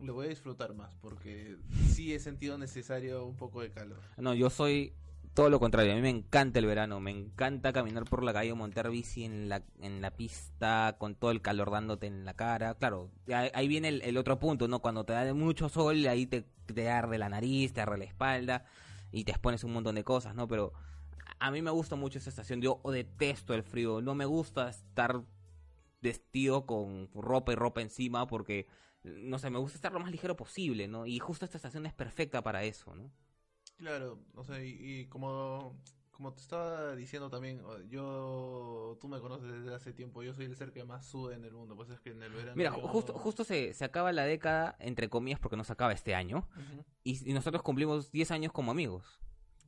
lo 0.01 0.15
voy 0.15 0.27
a 0.27 0.29
disfrutar 0.29 0.75
más, 0.75 0.95
porque 1.01 1.57
sí 1.91 2.15
he 2.15 2.21
sentido 2.21 2.57
necesario 2.57 3.25
un 3.27 3.37
poco 3.37 3.63
de 3.63 3.71
calor. 3.71 4.01
No, 4.17 4.33
yo 4.35 4.49
soy 4.49 4.95
todo 5.35 5.51
lo 5.51 5.59
contrario. 5.59 5.93
A 5.93 5.97
mí 5.97 6.03
me 6.03 6.11
encanta 6.11 6.61
el 6.61 6.67
verano. 6.67 7.01
Me 7.01 7.11
encanta 7.11 7.73
caminar 7.73 8.05
por 8.05 8.23
la 8.23 8.33
calle 8.33 8.55
montar 8.55 8.91
bici 8.91 9.25
en 9.25 9.49
la, 9.49 9.63
en 9.81 10.01
la 10.01 10.13
pista 10.13 10.97
con 10.99 11.17
todo 11.17 11.33
el 11.33 11.43
calor 11.43 11.73
dándote 11.73 12.07
en 12.07 12.25
la 12.25 12.35
cara. 12.35 12.75
Claro, 12.75 13.11
ahí 13.33 13.67
viene 13.67 13.89
el, 13.89 14.03
el 14.03 14.17
otro 14.17 14.39
punto, 14.39 14.69
¿no? 14.69 14.81
Cuando 14.81 15.05
te 15.05 15.13
da 15.13 15.33
mucho 15.35 15.69
sol, 15.69 16.07
ahí 16.07 16.27
te, 16.27 16.43
te 16.43 16.89
arde 16.89 17.19
la 17.19 17.29
nariz, 17.29 17.73
te 17.73 17.81
arde 17.81 17.99
la 17.99 18.05
espalda 18.05 18.65
y 19.15 19.25
te 19.25 19.31
expones 19.31 19.63
un 19.63 19.73
montón 19.73 19.95
de 19.95 20.03
cosas, 20.03 20.35
¿no? 20.35 20.49
Pero 20.49 20.73
a 21.39 21.51
mí 21.51 21.63
me 21.63 21.71
gusta 21.71 21.95
mucho 21.95 22.19
esa 22.19 22.31
estación. 22.31 22.61
Yo 22.61 22.81
detesto 22.85 23.55
el 23.55 23.63
frío. 23.63 24.01
No 24.01 24.15
me 24.15 24.25
gusta 24.25 24.69
estar 24.69 25.23
vestido 26.01 26.67
con 26.67 27.09
ropa 27.15 27.53
y 27.53 27.55
ropa 27.55 27.81
encima 27.81 28.27
porque, 28.27 28.67
no 29.05 29.39
sé, 29.39 29.51
me 29.51 29.59
gusta 29.59 29.77
estar 29.77 29.93
lo 29.93 30.01
más 30.01 30.11
ligero 30.11 30.37
posible, 30.37 30.89
¿no? 30.89 31.07
Y 31.07 31.21
justo 31.21 31.45
esta 31.45 31.59
estación 31.59 31.87
es 31.87 31.95
perfecta 31.95 32.43
para 32.43 32.65
eso, 32.65 32.95
¿no? 32.95 33.11
Claro, 33.77 34.19
o 34.35 34.45
sea, 34.45 34.63
y, 34.65 34.77
y 34.81 35.07
como, 35.07 35.77
como 36.15 36.33
te 36.33 36.41
estaba 36.41 36.95
diciendo 36.97 37.29
también, 37.29 37.61
yo, 37.89 38.97
tú 39.01 39.09
me 39.09 39.21
conoces 39.21 39.51
desde 39.53 39.75
hace 39.75 39.93
tiempo, 39.93 40.23
yo 40.23 40.33
soy 40.35 40.47
el 40.47 40.57
ser 40.57 40.73
que 40.73 40.85
más 40.85 41.07
sube 41.07 41.35
en 41.35 41.45
el 41.45 41.53
mundo, 41.53 41.77
pues 41.77 41.91
es 41.91 42.01
que 42.01 42.11
en 42.11 42.23
el 42.23 42.33
verano... 42.33 42.53
Mira, 42.57 42.71
yo- 42.75 42.89
justo, 42.89 43.13
justo 43.15 43.45
se, 43.45 43.75
se 43.75 43.85
acaba 43.85 44.13
la 44.13 44.25
década, 44.25 44.77
entre 44.79 45.09
comillas, 45.09 45.41
porque 45.41 45.57
no 45.57 45.65
se 45.65 45.73
acaba 45.73 45.93
este 45.93 46.15
año, 46.15 46.49
y, 47.03 47.29
y 47.31 47.35
nosotros 47.35 47.63
cumplimos 47.63 48.11
10 48.11 48.31
años 48.31 48.53
como 48.53 48.71
amigos. 48.71 49.21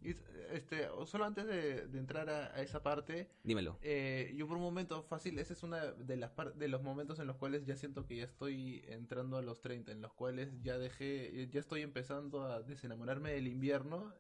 Y, 0.03 0.15
este, 0.53 0.87
solo 1.07 1.25
antes 1.25 1.47
de, 1.47 1.89
de 1.89 1.99
entrar 1.99 2.29
a, 2.31 2.55
a 2.55 2.61
esa 2.63 2.83
parte, 2.83 3.29
Dímelo. 3.43 3.79
eh, 3.83 4.33
yo 4.37 4.47
por 4.47 4.57
un 4.59 4.63
momento 4.63 5.03
fácil, 5.03 5.39
ese 5.39 5.55
es 5.55 5.63
uno 5.65 5.77
de 5.77 6.17
las 6.17 6.31
de 6.55 6.69
los 6.69 6.83
momentos 6.83 7.19
en 7.19 7.27
los 7.27 7.37
cuales 7.37 7.65
ya 7.65 7.77
siento 7.77 8.07
que 8.07 8.17
ya 8.17 8.25
estoy 8.25 8.85
entrando 8.87 9.37
a 9.39 9.43
los 9.43 9.61
30, 9.63 9.91
en 9.91 10.01
los 10.03 10.13
cuales 10.13 10.63
ya 10.63 10.79
dejé, 10.79 11.49
ya 11.51 11.59
estoy 11.59 11.83
empezando 11.83 12.45
a 12.45 12.63
desenamorarme 12.63 13.33
del 13.33 13.49
invierno 13.49 14.15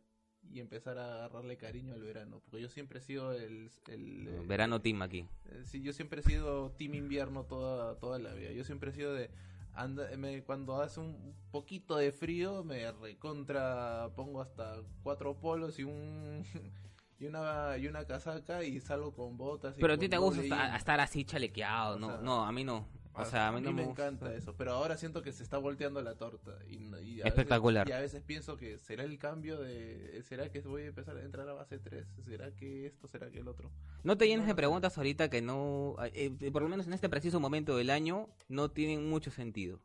y 0.52 0.60
empezar 0.60 0.98
a 0.98 1.14
agarrarle 1.16 1.56
cariño 1.56 1.94
al 1.94 2.02
verano, 2.02 2.40
porque 2.44 2.62
yo 2.62 2.68
siempre 2.68 2.98
he 2.98 3.02
sido 3.02 3.32
el... 3.32 3.70
el 3.88 4.28
eh, 4.28 4.44
Verano 4.46 4.80
team 4.80 5.02
aquí. 5.02 5.26
eh, 5.46 5.62
Sí, 5.64 5.82
yo 5.82 5.92
siempre 5.92 6.20
he 6.20 6.24
sido 6.24 6.70
team 6.72 6.94
invierno 6.94 7.44
toda, 7.44 7.98
toda 7.98 8.18
la 8.18 8.32
vida. 8.34 8.52
Yo 8.52 8.64
siempre 8.64 8.90
he 8.90 8.94
sido 8.94 9.12
de 9.14 9.30
anda, 9.74 10.08
me- 10.16 10.42
cuando 10.42 10.80
hace 10.80 11.00
un 11.00 11.34
poquito 11.50 11.96
de 11.96 12.10
frío 12.12 12.64
me 12.64 12.90
recontra 12.92 14.10
pongo 14.16 14.40
hasta 14.40 14.80
cuatro 15.02 15.34
polos 15.38 15.78
y 15.78 15.84
un 15.84 16.42
y 17.18 17.26
una 17.26 17.76
y 17.78 17.86
una 17.86 18.04
casaca 18.06 18.64
y 18.64 18.80
salgo 18.80 19.12
con 19.14 19.36
botas. 19.36 19.76
y 19.76 19.80
Pero 19.80 19.94
a 19.94 19.98
ti 19.98 20.08
te 20.08 20.16
gusta 20.16 20.76
estar, 20.76 21.00
así 21.00 21.24
chalequeado, 21.24 21.96
O 21.96 21.98
no, 21.98 22.06
sea, 22.08 22.20
no, 22.22 22.44
a 22.44 22.52
mí 22.52 22.64
no. 22.64 22.86
O 23.18 23.24
sea, 23.24 23.48
a 23.48 23.52
mí, 23.52 23.60
no 23.60 23.72
me 23.72 23.82
encanta 23.82 24.34
eso, 24.34 24.54
pero 24.56 24.72
ahora 24.72 24.96
siento 24.96 25.22
que 25.22 25.32
se 25.32 25.42
está 25.42 25.58
volteando 25.58 26.02
la 26.02 26.16
torta 26.16 26.58
y, 26.68 27.20
Espectacular. 27.22 27.86
Veces, 27.86 27.96
y 27.96 27.98
a 27.98 28.02
veces 28.02 28.22
pienso 28.22 28.56
que 28.56 28.78
será 28.78 29.04
el 29.04 29.18
cambio 29.18 29.58
de 29.58 30.22
será 30.22 30.50
que 30.50 30.60
voy 30.60 30.82
a 30.82 30.86
empezar 30.86 31.16
a 31.16 31.22
entrar 31.22 31.48
a 31.48 31.54
base 31.54 31.78
3, 31.78 32.06
será 32.24 32.50
que 32.54 32.86
esto, 32.86 33.08
será 33.08 33.30
que 33.30 33.38
el 33.38 33.48
otro. 33.48 33.70
No 34.04 34.16
te 34.16 34.26
llenes 34.26 34.44
No, 34.44 34.48
de 34.48 34.54
preguntas 34.54 34.96
ahorita 34.98 35.30
que 35.30 35.40
no, 35.42 35.96
eh, 36.12 36.32
eh, 36.40 36.50
por 36.50 36.62
lo 36.62 36.68
menos 36.68 36.86
en 36.86 36.92
este 36.92 37.08
preciso 37.08 37.40
momento 37.40 37.76
del 37.76 37.90
año, 37.90 38.28
no 38.48 38.70
tienen 38.70 39.08
mucho 39.08 39.30
sentido. 39.30 39.80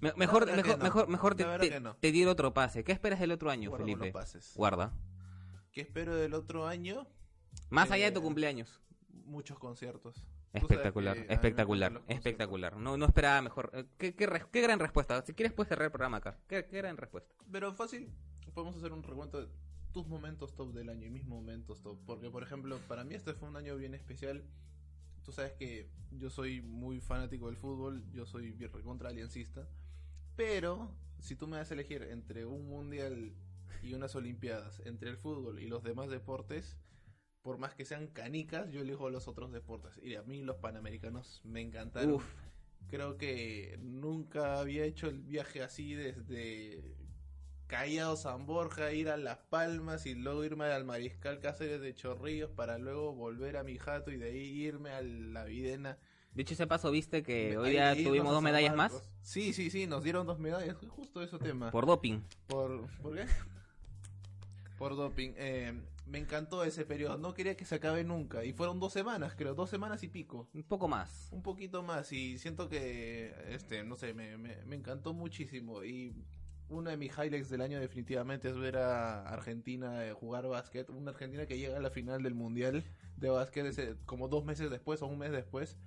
Me- 0.00 0.12
mejor, 0.16 0.46
mejor, 0.46 0.78
no. 0.78 0.84
mejor, 0.84 1.08
mejor 1.08 1.34
te, 1.36 1.44
te, 1.44 1.80
no. 1.80 1.94
te 1.94 2.26
otro 2.26 2.52
pase. 2.52 2.82
¿Qué 2.82 2.90
esperas 2.90 3.20
del 3.20 3.30
otro 3.30 3.50
año, 3.50 3.70
Guarda 3.70 3.84
Felipe? 3.84 4.12
Guarda. 4.56 4.92
¿Qué 5.70 5.80
espero 5.80 6.16
del 6.16 6.34
otro 6.34 6.66
año? 6.66 7.06
Más 7.70 7.90
allá 7.92 8.06
de 8.06 8.12
tu 8.12 8.18
Eh, 8.18 8.22
cumpleaños. 8.22 8.80
Muchos 9.24 9.58
conciertos. 9.60 10.24
Espectacular, 10.52 11.26
que 11.26 11.32
espectacular, 11.32 12.02
espectacular. 12.08 12.76
No, 12.76 12.96
no 12.96 13.06
esperaba 13.06 13.40
mejor. 13.40 13.70
Eh, 13.72 13.86
¿Qué, 13.96 14.14
qué, 14.14 14.28
qué 14.52 14.60
gran 14.60 14.78
respuesta. 14.78 15.22
Si 15.22 15.32
quieres 15.32 15.52
puedes 15.52 15.68
cerrar 15.68 15.86
el 15.86 15.92
programa 15.92 16.18
acá. 16.18 16.38
¿Qué, 16.46 16.66
qué 16.66 16.78
gran 16.78 16.96
respuesta. 16.96 17.32
Pero 17.50 17.72
fácil, 17.72 18.12
podemos 18.52 18.76
hacer 18.76 18.92
un 18.92 19.02
recuento 19.02 19.40
de 19.40 19.48
tus 19.92 20.06
momentos 20.06 20.54
top 20.54 20.72
del 20.72 20.90
año 20.90 21.06
y 21.06 21.10
mis 21.10 21.24
momentos 21.24 21.82
top. 21.82 21.98
Porque, 22.04 22.30
por 22.30 22.42
ejemplo, 22.42 22.78
para 22.86 23.04
mí 23.04 23.14
este 23.14 23.32
fue 23.34 23.48
un 23.48 23.56
año 23.56 23.76
bien 23.76 23.94
especial. 23.94 24.44
Tú 25.24 25.32
sabes 25.32 25.52
que 25.52 25.88
yo 26.10 26.28
soy 26.28 26.60
muy 26.60 27.00
fanático 27.00 27.46
del 27.46 27.56
fútbol, 27.56 28.04
yo 28.12 28.26
soy 28.26 28.50
bien 28.52 28.72
recontra 28.72 29.08
aliancista. 29.08 29.68
Pero, 30.36 30.94
si 31.18 31.36
tú 31.36 31.46
me 31.46 31.56
das 31.56 31.70
a 31.70 31.74
elegir 31.74 32.02
entre 32.02 32.44
un 32.44 32.68
mundial 32.68 33.32
y 33.82 33.94
unas 33.94 34.14
olimpiadas, 34.16 34.80
entre 34.84 35.10
el 35.10 35.16
fútbol 35.16 35.60
y 35.60 35.66
los 35.68 35.82
demás 35.82 36.10
deportes, 36.10 36.76
por 37.42 37.58
más 37.58 37.74
que 37.74 37.84
sean 37.84 38.06
canicas, 38.06 38.70
yo 38.70 38.82
elijo 38.82 39.10
los 39.10 39.28
otros 39.28 39.52
deportes. 39.52 39.92
Y 40.02 40.14
a 40.14 40.22
mí 40.22 40.42
los 40.42 40.56
panamericanos 40.56 41.40
me 41.44 41.60
encantaron. 41.60 42.12
Uf. 42.12 42.24
Creo 42.88 43.16
que 43.16 43.78
nunca 43.80 44.58
había 44.58 44.84
hecho 44.84 45.08
el 45.08 45.20
viaje 45.20 45.62
así 45.62 45.94
desde 45.94 46.94
Callao 47.66 48.16
San 48.16 48.44
Borja, 48.44 48.92
ir 48.92 49.08
a 49.08 49.16
Las 49.16 49.38
Palmas 49.38 50.04
y 50.04 50.14
luego 50.14 50.44
irme 50.44 50.66
al 50.66 50.84
Mariscal 50.84 51.40
Cáceres 51.40 51.80
de 51.80 51.94
Chorrillos 51.94 52.50
para 52.50 52.76
luego 52.78 53.14
volver 53.14 53.56
a 53.56 53.62
mi 53.62 53.78
jato 53.78 54.10
y 54.10 54.18
de 54.18 54.26
ahí 54.26 54.62
irme 54.62 54.90
a 54.90 55.00
la 55.00 55.44
Videna. 55.44 55.98
Dicho 56.34 56.54
ese 56.54 56.66
paso, 56.66 56.90
viste 56.90 57.22
que 57.22 57.56
hoy 57.56 57.70
día 57.70 57.94
tuvimos 57.94 58.32
dos 58.32 58.42
medallas 58.42 58.76
más. 58.76 59.02
Sí, 59.22 59.52
sí, 59.52 59.70
sí, 59.70 59.86
nos 59.86 60.04
dieron 60.04 60.26
dos 60.26 60.38
medallas, 60.38 60.76
justo 60.88 61.22
ese 61.22 61.38
tema. 61.38 61.70
por 61.70 61.86
doping. 61.86 62.20
¿Por, 62.46 62.88
¿por 63.00 63.14
qué? 63.16 63.26
Por 64.78 64.96
doping. 64.96 65.32
Eh, 65.36 65.80
me 66.12 66.18
encantó 66.18 66.62
ese 66.62 66.84
periodo, 66.84 67.16
no 67.16 67.32
quería 67.32 67.56
que 67.56 67.64
se 67.64 67.76
acabe 67.76 68.04
nunca. 68.04 68.44
Y 68.44 68.52
fueron 68.52 68.78
dos 68.78 68.92
semanas, 68.92 69.34
creo, 69.34 69.54
dos 69.54 69.70
semanas 69.70 70.02
y 70.02 70.08
pico. 70.08 70.46
Un 70.52 70.62
poco 70.62 70.86
más. 70.86 71.28
Un 71.32 71.42
poquito 71.42 71.82
más 71.82 72.12
y 72.12 72.36
siento 72.38 72.68
que, 72.68 73.34
este, 73.48 73.82
no 73.82 73.96
sé, 73.96 74.12
me, 74.12 74.36
me, 74.36 74.62
me 74.66 74.76
encantó 74.76 75.14
muchísimo. 75.14 75.82
Y 75.84 76.14
uno 76.68 76.90
de 76.90 76.98
mis 76.98 77.12
highlights 77.16 77.48
del 77.48 77.62
año 77.62 77.80
definitivamente 77.80 78.50
es 78.50 78.58
ver 78.58 78.76
a 78.76 79.22
Argentina 79.26 80.06
eh, 80.06 80.12
jugar 80.12 80.46
básquet. 80.48 80.90
Una 80.90 81.12
Argentina 81.12 81.46
que 81.46 81.58
llega 81.58 81.78
a 81.78 81.80
la 81.80 81.90
final 81.90 82.22
del 82.22 82.34
Mundial 82.34 82.84
de 83.16 83.30
básquet 83.30 83.64
ese- 83.64 83.96
como 84.04 84.28
dos 84.28 84.44
meses 84.44 84.70
después 84.70 85.00
o 85.00 85.06
un 85.06 85.18
mes 85.18 85.32
después. 85.32 85.78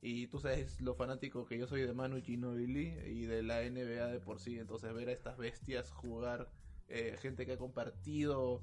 Y 0.00 0.28
tú 0.28 0.38
sabes 0.38 0.80
lo 0.80 0.94
fanático 0.94 1.44
que 1.44 1.58
yo 1.58 1.66
soy 1.66 1.82
de 1.82 1.92
Manu 1.92 2.20
Ginobili 2.20 2.94
y 3.06 3.22
de 3.26 3.42
la 3.42 3.62
NBA 3.62 4.06
de 4.06 4.20
por 4.20 4.38
sí. 4.38 4.58
Entonces 4.60 4.94
ver 4.94 5.08
a 5.08 5.12
estas 5.12 5.36
bestias 5.38 5.90
jugar, 5.90 6.50
eh, 6.88 7.16
gente 7.20 7.46
que 7.46 7.52
ha 7.52 7.58
compartido 7.58 8.62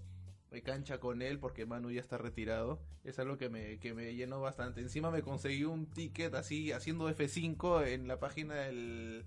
eh, 0.52 0.62
cancha 0.62 1.00
con 1.00 1.22
él 1.22 1.40
porque 1.40 1.66
Manu 1.66 1.92
ya 1.92 2.02
está 2.02 2.18
retirado, 2.18 2.80
es 3.04 3.20
algo 3.20 3.38
que 3.38 3.50
me, 3.50 3.80
que 3.80 3.94
me 3.94 4.16
llenó 4.16 4.42
bastante. 4.42 4.82
Encima 4.82 5.12
me 5.12 5.22
conseguí 5.22 5.64
un 5.64 5.86
ticket 5.86 6.34
así 6.34 6.72
haciendo 6.72 7.10
F5 7.10 7.88
en 7.88 8.08
la 8.08 8.20
página 8.20 8.56
del, 8.56 9.26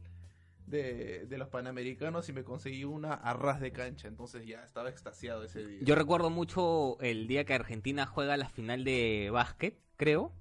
de, 0.66 1.26
de 1.26 1.38
los 1.38 1.48
Panamericanos 1.48 2.28
y 2.28 2.32
me 2.32 2.44
conseguí 2.44 2.84
una 2.84 3.14
a 3.14 3.34
ras 3.34 3.60
de 3.60 3.72
cancha. 3.72 4.08
Entonces 4.08 4.46
ya 4.46 4.64
estaba 4.64 4.90
extasiado 4.90 5.44
ese 5.44 5.64
día. 5.64 5.80
Yo 5.82 5.94
recuerdo 5.94 6.30
mucho 6.30 6.98
el 7.00 7.26
día 7.26 7.44
que 7.44 7.54
Argentina 7.54 8.06
juega 8.06 8.36
la 8.36 8.48
final 8.48 8.84
de 8.84 9.30
básquet, 9.30 9.78
creo, 9.96 10.32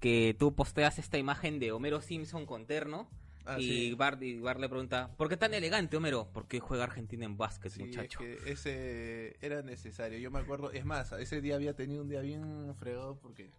que 0.00 0.34
tú 0.38 0.54
posteas 0.54 0.98
esta 0.98 1.18
imagen 1.18 1.58
de 1.58 1.72
Homero 1.72 2.00
Simpson 2.00 2.46
con 2.46 2.66
terno 2.66 3.08
Ah, 3.46 3.60
y, 3.60 3.62
sí. 3.90 3.94
Bart, 3.94 4.22
y 4.22 4.38
Bart 4.38 4.58
le 4.58 4.68
pregunta, 4.68 5.10
¿por 5.16 5.28
qué 5.28 5.36
tan 5.36 5.52
elegante, 5.52 5.96
Homero? 5.96 6.28
Porque 6.32 6.60
juega 6.60 6.84
Argentina 6.84 7.24
en 7.26 7.36
básquet, 7.36 7.70
Sí, 7.72 7.82
muchacho. 7.82 8.20
es 8.22 8.38
que 8.42 8.50
ese 8.52 9.36
era 9.46 9.60
necesario. 9.62 10.18
Yo 10.18 10.30
me 10.30 10.38
acuerdo, 10.38 10.70
es 10.72 10.84
más, 10.86 11.12
ese 11.12 11.40
día 11.42 11.56
había 11.56 11.74
tenido 11.74 12.02
un 12.02 12.08
día 12.08 12.20
bien 12.22 12.74
fregado 12.76 13.18
porque 13.20 13.50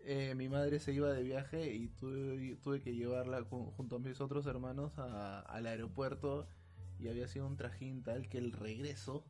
eh, 0.00 0.34
mi 0.36 0.48
madre 0.48 0.78
se 0.80 0.92
iba 0.92 1.10
de 1.12 1.22
viaje 1.22 1.74
y 1.74 1.88
tuve, 1.88 2.56
tuve 2.62 2.80
que 2.80 2.94
llevarla 2.94 3.40
ju- 3.40 3.70
junto 3.72 3.96
a 3.96 3.98
mis 3.98 4.20
otros 4.20 4.46
hermanos 4.46 4.98
a- 4.98 5.40
al 5.40 5.66
aeropuerto 5.66 6.48
y 6.98 7.08
había 7.08 7.28
sido 7.28 7.46
un 7.46 7.56
trajín 7.56 8.02
tal 8.02 8.28
que 8.28 8.38
el 8.38 8.52
regreso, 8.52 9.24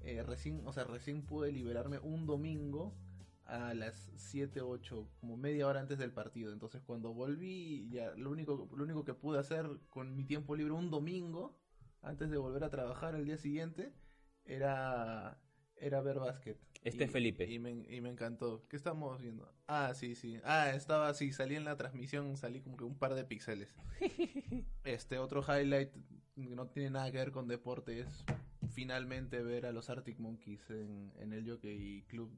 eh, 0.00 0.22
recién, 0.22 0.62
o 0.66 0.72
sea, 0.72 0.84
recién 0.84 1.22
pude 1.22 1.52
liberarme 1.52 1.98
un 2.00 2.26
domingo 2.26 2.94
a 3.46 3.74
las 3.74 4.10
7, 4.16 4.60
8, 4.62 5.08
como 5.20 5.36
media 5.36 5.66
hora 5.66 5.80
antes 5.80 5.98
del 5.98 6.12
partido. 6.12 6.52
Entonces 6.52 6.82
cuando 6.82 7.12
volví, 7.12 7.88
ya 7.90 8.12
lo 8.16 8.30
único, 8.30 8.68
lo 8.74 8.84
único 8.84 9.04
que 9.04 9.14
pude 9.14 9.38
hacer 9.38 9.66
con 9.90 10.16
mi 10.16 10.24
tiempo 10.24 10.56
libre 10.56 10.72
un 10.72 10.90
domingo, 10.90 11.58
antes 12.02 12.30
de 12.30 12.36
volver 12.36 12.64
a 12.64 12.70
trabajar 12.70 13.14
el 13.14 13.24
día 13.24 13.38
siguiente, 13.38 13.92
era, 14.44 15.40
era 15.76 16.00
ver 16.00 16.18
básquet. 16.18 16.58
Este 16.82 17.04
Y- 17.04 17.06
es 17.06 17.10
Felipe. 17.12 17.50
Y 17.50 17.58
me, 17.58 17.70
y 17.70 18.00
me 18.00 18.10
encantó. 18.10 18.66
¿Qué 18.68 18.76
estamos 18.76 19.20
viendo? 19.20 19.50
Ah, 19.66 19.92
sí, 19.94 20.14
sí. 20.14 20.38
Ah, 20.44 20.70
estaba 20.74 21.08
así, 21.08 21.32
salí 21.32 21.54
en 21.56 21.64
la 21.64 21.76
transmisión, 21.76 22.36
salí 22.36 22.60
como 22.60 22.76
que 22.76 22.84
un 22.84 22.98
par 22.98 23.14
de 23.14 23.24
píxeles. 23.24 23.74
Este 24.84 25.18
otro 25.18 25.42
highlight 25.42 25.90
que 26.34 26.54
no 26.54 26.66
tiene 26.68 26.90
nada 26.90 27.10
que 27.10 27.18
ver 27.18 27.30
con 27.32 27.48
deporte 27.48 28.00
es 28.00 28.24
finalmente 28.70 29.42
ver 29.42 29.64
a 29.66 29.72
los 29.72 29.88
Arctic 29.88 30.18
Monkeys 30.18 30.68
en, 30.70 31.12
en 31.16 31.32
el 31.32 31.48
Jockey 31.48 32.02
Club. 32.08 32.30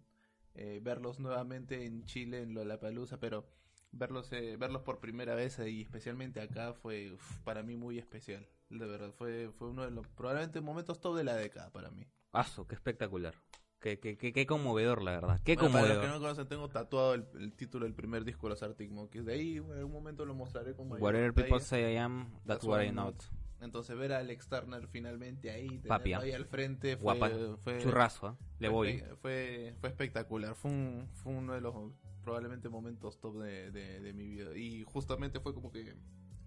Eh, 0.59 0.81
verlos 0.83 1.21
nuevamente 1.21 1.85
en 1.85 2.05
Chile, 2.05 2.43
en 2.43 2.55
Lollapalooza, 2.55 3.19
pero 3.21 3.47
verlos 3.93 4.33
eh, 4.33 4.57
verlos 4.59 4.83
por 4.83 5.01
primera 5.01 5.35
vez 5.35 5.59
y 5.59 5.83
especialmente 5.83 6.41
acá 6.41 6.73
fue 6.73 7.13
uf, 7.13 7.39
para 7.41 7.63
mí 7.63 7.77
muy 7.77 7.99
especial. 7.99 8.49
De 8.71 8.87
verdad, 8.87 9.13
fue, 9.13 9.51
fue 9.59 9.69
uno 9.69 9.85
de 9.85 9.91
los 9.91 10.09
probablemente 10.09 10.61
momentos 10.61 11.01
top 11.01 11.17
de 11.17 11.25
la 11.25 11.37
década 11.37 11.71
para 11.71 11.91
mí. 11.91 12.07
Aso, 12.33 12.67
qué 12.67 12.75
espectacular. 12.75 13.35
Qué, 13.79 14.01
qué, 14.01 14.17
qué, 14.17 14.33
qué 14.33 14.47
conmovedor, 14.47 15.03
la 15.03 15.13
verdad. 15.13 15.41
Qué 15.45 15.55
Bueno, 15.55 15.73
para 15.73 15.89
los 15.89 15.99
conmovedor. 15.99 16.03
que 16.03 16.09
no 16.09 16.21
conocen, 16.21 16.49
tengo 16.49 16.69
tatuado 16.69 17.15
el, 17.15 17.27
el 17.39 17.53
título 17.55 17.85
del 17.85 17.95
primer 17.95 18.25
disco 18.25 18.47
de 18.47 18.51
los 18.51 18.63
Arctic 18.63 18.91
Monkeys. 18.91 19.25
De 19.27 19.35
ahí, 19.35 19.57
en 19.59 19.71
algún 19.73 19.93
momento 19.93 20.25
lo 20.25 20.35
mostraré 20.35 20.75
con 20.75 20.89
mayor 20.89 21.03
Whatever 21.03 21.35
people 21.35 21.61
say 21.61 21.95
I 21.95 21.99
am, 21.99 22.33
that's 22.47 22.65
what 22.65 22.83
I 22.83 22.91
not. 22.91 23.15
Entonces 23.61 23.97
ver 23.97 24.13
a 24.13 24.19
Alex 24.19 24.49
Turner 24.49 24.87
finalmente 24.89 25.51
ahí, 25.51 25.81
¿ah? 25.89 26.01
ahí 26.21 26.33
al 26.33 26.45
frente 26.47 26.97
fue, 26.97 27.19
Guapa. 27.19 27.31
fue, 27.65 27.79
Churrazo, 27.79 28.29
¿eh? 28.29 28.45
Le 28.59 28.69
fue 28.69 28.75
voy. 28.75 29.03
Fue, 29.23 29.75
fue 29.81 29.89
espectacular. 29.89 30.55
Fue, 30.55 30.71
un, 30.71 31.09
fue 31.15 31.33
uno 31.33 31.55
de 31.55 31.61
los 31.61 31.75
probablemente 32.23 32.69
momentos 32.69 33.19
top 33.21 33.39
de, 33.43 33.71
de, 33.71 34.01
de 34.01 34.13
mi 34.13 34.27
vida. 34.27 34.57
Y 34.57 34.85
justamente 34.85 35.41
fue 35.41 35.55
como 35.55 35.73
que 35.73 35.95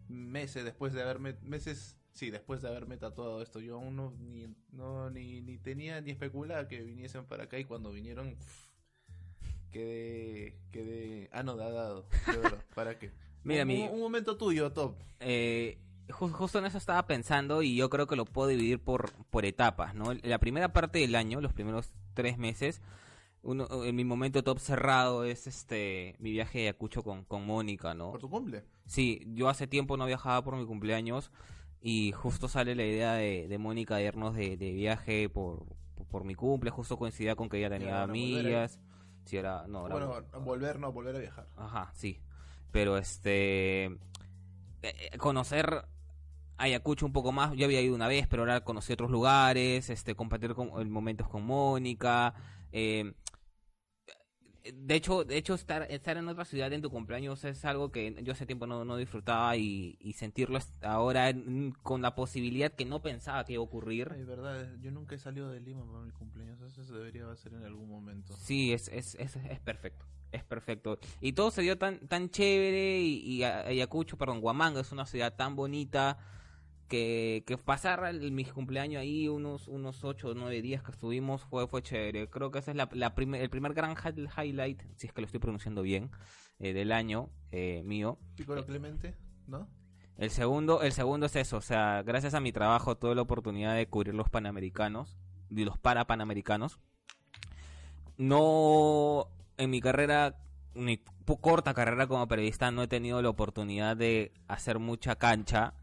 meses 0.08 0.64
después 0.64 0.94
de 0.94 1.02
haberme, 1.02 1.36
meses, 1.42 1.98
sí, 2.14 2.30
después 2.32 2.62
de 2.62 2.68
haberme 2.68 2.98
tatuado 2.98 3.42
esto, 3.42 3.60
yo 3.60 3.76
aún 3.76 3.96
no, 3.96 4.12
ni, 4.20 4.48
no, 4.72 5.10
ni, 5.10 5.42
ni 5.42 5.58
tenía 5.58 6.02
ni 6.02 6.12
especulaba 6.12 6.68
que 6.68 6.82
viniesen 6.82 7.26
para 7.26 7.44
acá 7.46 7.58
y 7.60 7.66
cuando 7.66 7.92
vinieron 7.92 8.36
pff, 8.36 8.70
quedé, 9.72 10.56
quedé 10.72 11.30
anodadado, 11.32 12.06
de 12.28 12.38
verdad, 12.38 12.64
¿para 12.76 12.98
qué? 13.00 13.12
Mira, 13.44 13.62
un, 13.64 13.68
mi- 13.68 13.88
un 13.88 14.00
momento 14.00 14.36
tuyo, 14.38 14.72
top. 14.74 14.96
Eh, 15.20 15.78
justo 16.12 16.60
en 16.60 16.66
eso 16.66 16.78
estaba 16.78 17.06
pensando 17.08 17.62
y 17.62 17.76
yo 17.76 17.90
creo 17.90 18.08
que 18.08 18.16
lo 18.16 18.26
puedo 18.26 18.48
dividir 18.50 18.80
por, 18.80 19.12
por 19.26 19.46
etapas, 19.46 19.94
¿no? 19.96 20.14
La 20.14 20.40
primera 20.40 20.74
parte 20.74 21.00
del 21.00 21.16
año, 21.16 21.42
los 21.42 21.54
primeros 21.54 21.92
tres 22.14 22.38
meses, 22.38 22.82
uno, 23.42 23.68
en 23.86 23.96
mi 23.96 24.04
momento 24.04 24.44
top 24.44 24.60
cerrado 24.60 25.24
es 25.24 25.48
este 25.48 26.16
mi 26.20 26.32
viaje 26.32 26.60
a 26.60 26.62
Ayacucho 26.72 27.04
con, 27.04 27.24
con 27.26 27.46
Mónica, 27.46 27.94
¿no? 27.94 28.12
Por 28.12 28.20
tu 28.20 28.30
cumple. 28.30 28.64
Sí, 28.86 29.22
yo 29.34 29.50
hace 29.50 29.68
tiempo 29.68 29.98
no 29.98 30.06
viajaba 30.06 30.44
por 30.44 30.56
mi 30.56 30.66
cumpleaños 30.66 31.32
y 31.82 32.12
justo 32.12 32.48
sale 32.50 32.76
la 32.76 32.84
idea 32.86 33.14
de, 33.14 33.48
de 33.48 33.58
Mónica 33.58 33.96
de 33.96 34.04
irnos 34.06 34.36
de, 34.36 34.58
de 34.58 34.72
viaje 34.74 35.30
por, 35.30 35.66
por, 35.96 36.06
por 36.08 36.24
mi 36.26 36.36
cumple, 36.36 36.72
justo 36.72 36.98
coincidía 36.98 37.36
con 37.36 37.48
que 37.50 37.58
ella 37.60 37.70
tenía 37.70 38.02
ahí. 38.04 38.10
amigas. 38.10 38.80
Sí, 39.26 39.38
era, 39.38 39.68
no, 39.68 39.86
era- 39.86 40.06
Bueno, 40.06 40.24
volver, 40.44 40.80
no, 40.80 40.92
volver 40.92 41.16
a 41.16 41.20
viajar. 41.20 41.48
Ajá, 41.56 41.92
sí. 41.94 42.20
Pero 42.72 42.98
este. 42.98 43.86
eh, 43.86 44.00
eh, 44.82 45.18
conocer 45.18 45.86
Ayacucho 46.60 47.06
un 47.06 47.14
poco 47.14 47.32
más. 47.32 47.56
Yo 47.56 47.66
había 47.66 47.82
ido 47.82 47.96
una 47.96 48.08
vez, 48.08 48.28
pero 48.28 48.44
ahora 48.44 48.62
conocí 48.64 48.94
otros 48.94 49.10
lugares. 49.12 49.90
Este, 49.90 50.16
compartir 50.16 50.54
con, 50.54 50.70
eh, 50.82 50.86
momentos 50.86 51.28
con 51.28 51.46
Mónica. 51.46 52.34
eh, 52.72 53.14
de 54.74 54.96
hecho, 54.96 55.24
de 55.24 55.38
hecho 55.38 55.54
estar, 55.56 55.84
estar 55.90 56.18
en 56.18 56.28
otra 56.28 56.44
ciudad 56.46 56.72
en 56.74 56.82
tu 56.82 56.90
cumpleaños 56.92 57.44
es 57.46 57.64
algo 57.66 57.92
que 57.92 58.16
yo 58.24 58.34
hace 58.34 58.46
tiempo 58.46 58.68
no, 58.68 58.84
no 58.84 58.98
disfrutaba 58.98 59.56
y, 59.56 59.98
y 60.02 60.14
sentirlo 60.14 60.58
es- 60.58 60.74
ahora 60.82 61.30
en- 61.30 61.72
con 61.82 62.02
la 62.02 62.14
posibilidad 62.14 62.72
que 62.72 62.86
no 62.86 63.02
pensaba 63.02 63.44
que 63.46 63.54
iba 63.54 63.62
a 63.62 63.66
ocurrir. 63.66 64.10
Ay, 64.14 64.24
verdad, 64.26 64.68
yo 64.82 64.92
nunca 64.92 65.16
he 65.16 65.18
salido 65.18 65.50
de 65.50 65.62
Lima 65.62 65.86
para 65.86 66.04
mi 66.04 66.12
cumpleaños, 66.12 66.60
eso 66.62 66.84
se 66.84 66.94
debería 66.94 67.32
hacer 67.32 67.54
en 67.54 67.64
algún 67.64 67.90
momento. 67.90 68.36
Sí, 68.36 68.74
es, 68.74 68.90
es, 68.90 69.16
es, 69.16 69.38
es 69.38 69.60
perfecto. 69.62 70.06
Es 70.32 70.44
perfecto. 70.44 71.00
Y 71.22 71.34
todo 71.34 71.50
se 71.52 71.62
dio 71.64 71.78
tan, 71.78 72.08
tan 72.08 72.30
chévere. 72.30 73.00
Y, 73.00 73.38
y 73.38 73.44
Ayacucho, 73.44 74.18
perdón, 74.18 74.40
Huamanga 74.44 74.82
es 74.82 74.92
una 74.92 75.06
ciudad 75.08 75.36
tan 75.36 75.56
bonita. 75.56 76.18
Que, 76.90 77.44
que 77.46 77.58
pasar 77.58 78.04
el, 78.06 78.32
mi 78.32 78.44
cumpleaños 78.46 79.00
ahí, 79.02 79.28
unos 79.30 79.68
unos 79.68 80.04
8 80.04 80.30
o 80.30 80.34
9 80.34 80.62
días 80.62 80.84
que 80.84 80.92
estuvimos, 80.92 81.44
fue, 81.46 81.68
fue 81.68 81.82
chévere. 81.84 82.30
Creo 82.30 82.50
que 82.52 82.60
ese 82.60 82.72
es 82.72 82.78
la, 82.78 82.90
la 82.94 83.14
primer- 83.16 83.42
el 83.42 83.50
primer 83.50 83.74
gran 83.74 83.96
hi- 83.96 84.28
highlight, 84.38 84.82
si 84.98 85.08
es 85.08 85.14
que 85.14 85.22
lo 85.22 85.26
estoy 85.26 85.40
pronunciando 85.40 85.84
bien, 85.84 86.10
eh, 86.60 86.74
del 86.74 86.92
año 86.92 87.30
eh, 87.52 87.84
mío. 87.86 88.18
Piccolo 88.36 88.66
Clemente, 88.66 89.16
¿no? 89.48 89.70
El 90.18 90.32
segundo, 90.32 90.82
el 90.82 90.92
segundo 90.92 91.28
es 91.28 91.36
eso, 91.38 91.58
o 91.58 91.62
sea, 91.62 92.02
gracias 92.04 92.34
a 92.34 92.42
mi 92.42 92.52
trabajo 92.52 92.98
tuve 92.98 93.16
la 93.16 93.22
oportunidad 93.22 93.76
de 93.76 93.88
cubrir 93.88 94.14
los 94.16 94.30
panamericanos, 94.30 95.18
y 95.50 95.64
los 95.64 95.78
para 95.78 96.06
panamericanos. 96.08 96.80
No, 98.18 99.28
en 99.58 99.70
mi 99.70 99.80
carrera, 99.80 100.36
mi 100.74 101.02
corta 101.42 101.74
carrera 101.74 102.08
como 102.08 102.28
periodista, 102.28 102.72
no 102.72 102.82
he 102.84 102.88
tenido 102.88 103.22
la 103.22 103.30
oportunidad 103.30 103.96
de 103.96 104.34
hacer 104.48 104.80
mucha 104.80 105.16
cancha 105.16 105.74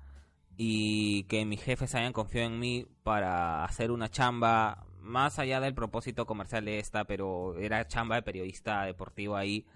y 0.57 1.25
que 1.25 1.45
mis 1.45 1.63
jefes 1.63 1.95
hayan 1.95 2.13
confiado 2.13 2.49
en 2.49 2.59
mí 2.59 2.87
para 3.03 3.65
hacer 3.65 3.91
una 3.91 4.11
chamba 4.11 4.87
más 5.01 5.39
allá 5.39 5.61
del 5.61 5.75
propósito 5.75 6.27
comercial 6.27 6.65
de 6.65 6.79
esta, 6.79 7.05
pero 7.05 7.57
era 7.59 7.87
chamba 7.87 8.17
de 8.17 8.23
periodista 8.23 8.85
deportivo 8.85 9.37
ahí. 9.37 9.67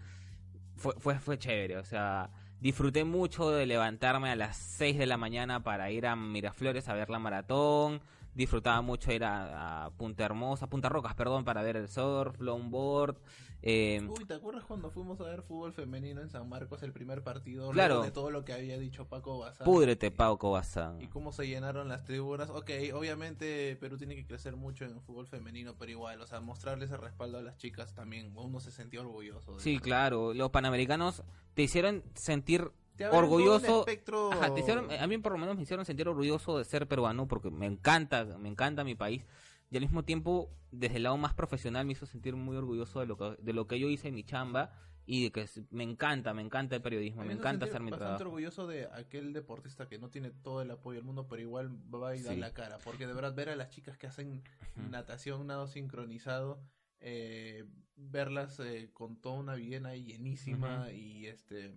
Fue, 0.77 0.95
fue, 0.99 1.19
fue 1.19 1.39
chévere, 1.39 1.77
o 1.77 1.85
sea, 1.85 2.31
disfruté 2.61 3.05
mucho 3.05 3.51
de 3.51 3.67
levantarme 3.67 4.31
a 4.31 4.37
las 4.37 4.57
6 4.57 4.99
de 4.99 5.07
la 5.07 5.19
mañana 5.19 5.63
para 5.63 5.91
ir 5.91 6.07
a 6.07 6.17
Miraflores 6.17 6.89
a 6.89 6.95
ver 6.95 7.11
la 7.11 7.19
maratón. 7.19 8.01
Disfrutaba 8.35 8.81
mucho 8.81 9.13
ir 9.13 9.25
a, 9.25 9.85
a 9.85 9.91
Punta 9.91 10.25
Hermosa, 10.25 10.69
Punta 10.69 10.89
Rocas, 10.89 11.15
perdón, 11.15 11.45
para 11.45 11.63
ver 11.63 11.77
el 11.77 11.89
surf, 11.89 12.41
longboard. 12.41 13.19
Eh, 13.63 14.01
Uy, 14.09 14.25
¿te 14.25 14.33
acuerdas 14.35 14.65
cuando 14.65 14.91
fuimos 14.91 15.21
a 15.21 15.25
ver 15.25 15.43
fútbol 15.43 15.75
femenino 15.75 16.23
en 16.23 16.31
San 16.31 16.49
Marcos 16.49 16.83
el 16.83 16.93
primer 16.93 17.23
partido? 17.23 17.71
Claro. 17.73 18.01
De 18.03 18.11
todo 18.11 18.31
lo 18.31 18.43
que 18.45 18.55
había 18.55 18.79
dicho 18.79 19.07
Paco 19.07 19.39
Bazán. 19.39 19.67
púdrete, 19.67 20.11
Pau 20.11 20.39
Cobazán. 20.39 21.01
Y 21.03 21.09
cómo 21.09 21.31
se 21.33 21.47
llenaron 21.47 21.89
las 21.89 22.05
tribunas. 22.05 22.49
Ok, 22.49 22.71
obviamente 22.95 23.77
Perú 23.77 23.99
tiene 23.99 24.17
que 24.17 24.25
crecer 24.27 24.57
mucho 24.57 24.87
en 24.87 25.01
fútbol 25.03 25.27
femenino, 25.27 25.75
pero 25.79 25.91
igual, 25.91 26.21
o 26.23 26.27
sea, 26.27 26.41
mostrarles 26.41 26.91
el 26.91 26.99
respaldo 26.99 27.37
a 27.39 27.43
las 27.43 27.59
chicas 27.59 27.95
también. 27.95 28.33
Uno 28.35 28.61
se 28.61 28.71
sentía 28.71 29.01
orgulloso. 29.03 29.55
de 29.57 29.61
Sí, 29.61 29.75
eso. 29.75 29.83
claro, 29.83 30.33
los 30.33 30.51
panamericanos 30.51 31.23
te 31.55 31.63
hicieron 31.63 32.03
sentir 32.15 32.71
orgulloso. 33.13 33.81
espectro- 33.87 34.33
Ajá, 34.33 34.55
te 34.55 34.61
hicieron- 34.61 34.91
a 34.91 35.07
mí 35.07 35.19
por 35.19 35.33
lo 35.33 35.39
menos 35.39 35.57
me 35.57 35.63
hicieron 35.63 35.85
sentir 35.85 36.09
orgulloso 36.09 36.59
de 36.59 36.65
ser 36.65 36.87
peruano 36.87 37.27
porque 37.29 37.51
me 37.51 37.67
encanta, 37.67 38.25
me 38.39 38.49
encanta 38.49 38.85
mi 38.85 38.95
país. 38.95 39.27
Y 39.71 39.77
al 39.77 39.83
mismo 39.83 40.05
tiempo, 40.05 40.51
desde 40.73 40.97
el 40.97 41.05
lado 41.05 41.17
más 41.17 41.35
profesional, 41.35 41.87
me 41.87 41.93
hizo 41.93 42.05
sentir 42.07 42.35
muy 42.35 42.57
orgulloso 42.57 43.01
de 43.01 43.07
lo 43.07 43.17
que, 43.17 43.37
de 43.41 43.53
lo 43.53 43.67
que 43.67 43.79
yo 43.79 43.89
hice 43.89 44.09
en 44.09 44.15
mi 44.15 44.25
chamba 44.25 44.73
y 45.07 45.25
de 45.25 45.33
que 45.33 45.47
me 45.71 45.85
encanta, 45.85 46.35
me 46.35 46.43
encanta 46.43 46.77
el 46.77 46.83
periodismo, 46.83 47.25
me 47.25 47.33
encanta 47.33 47.67
hacer 47.67 47.81
mi 47.81 47.91
trabajo. 47.91 48.23
orgulloso 48.23 48.67
de 48.67 48.87
aquel 48.93 49.33
deportista 49.33 49.89
que 49.89 49.99
no 49.99 50.09
tiene 50.11 50.31
todo 50.31 50.61
el 50.63 50.71
apoyo 50.71 50.97
del 50.97 51.05
mundo, 51.05 51.27
pero 51.29 51.41
igual 51.43 51.71
va 51.93 52.17
y 52.17 52.23
da 52.23 52.33
Sí. 52.35 52.37
la 52.41 52.53
cara. 52.53 52.79
Porque 52.85 53.07
de 53.07 53.13
verdad, 53.15 53.35
ver 53.35 53.49
a 53.49 53.57
las 53.57 53.71
chicas 53.71 53.97
que 53.97 54.07
hacen 54.07 54.43
natación, 54.91 55.47
nado 55.47 55.67
sincronizado, 55.67 56.61
eh, 57.01 57.65
verlas 57.97 58.59
eh, 58.61 58.91
con 58.93 59.17
toda 59.21 59.37
una 59.37 59.55
viena 59.55 59.95
llenísima 59.97 60.91
y 60.93 61.27
este 61.27 61.73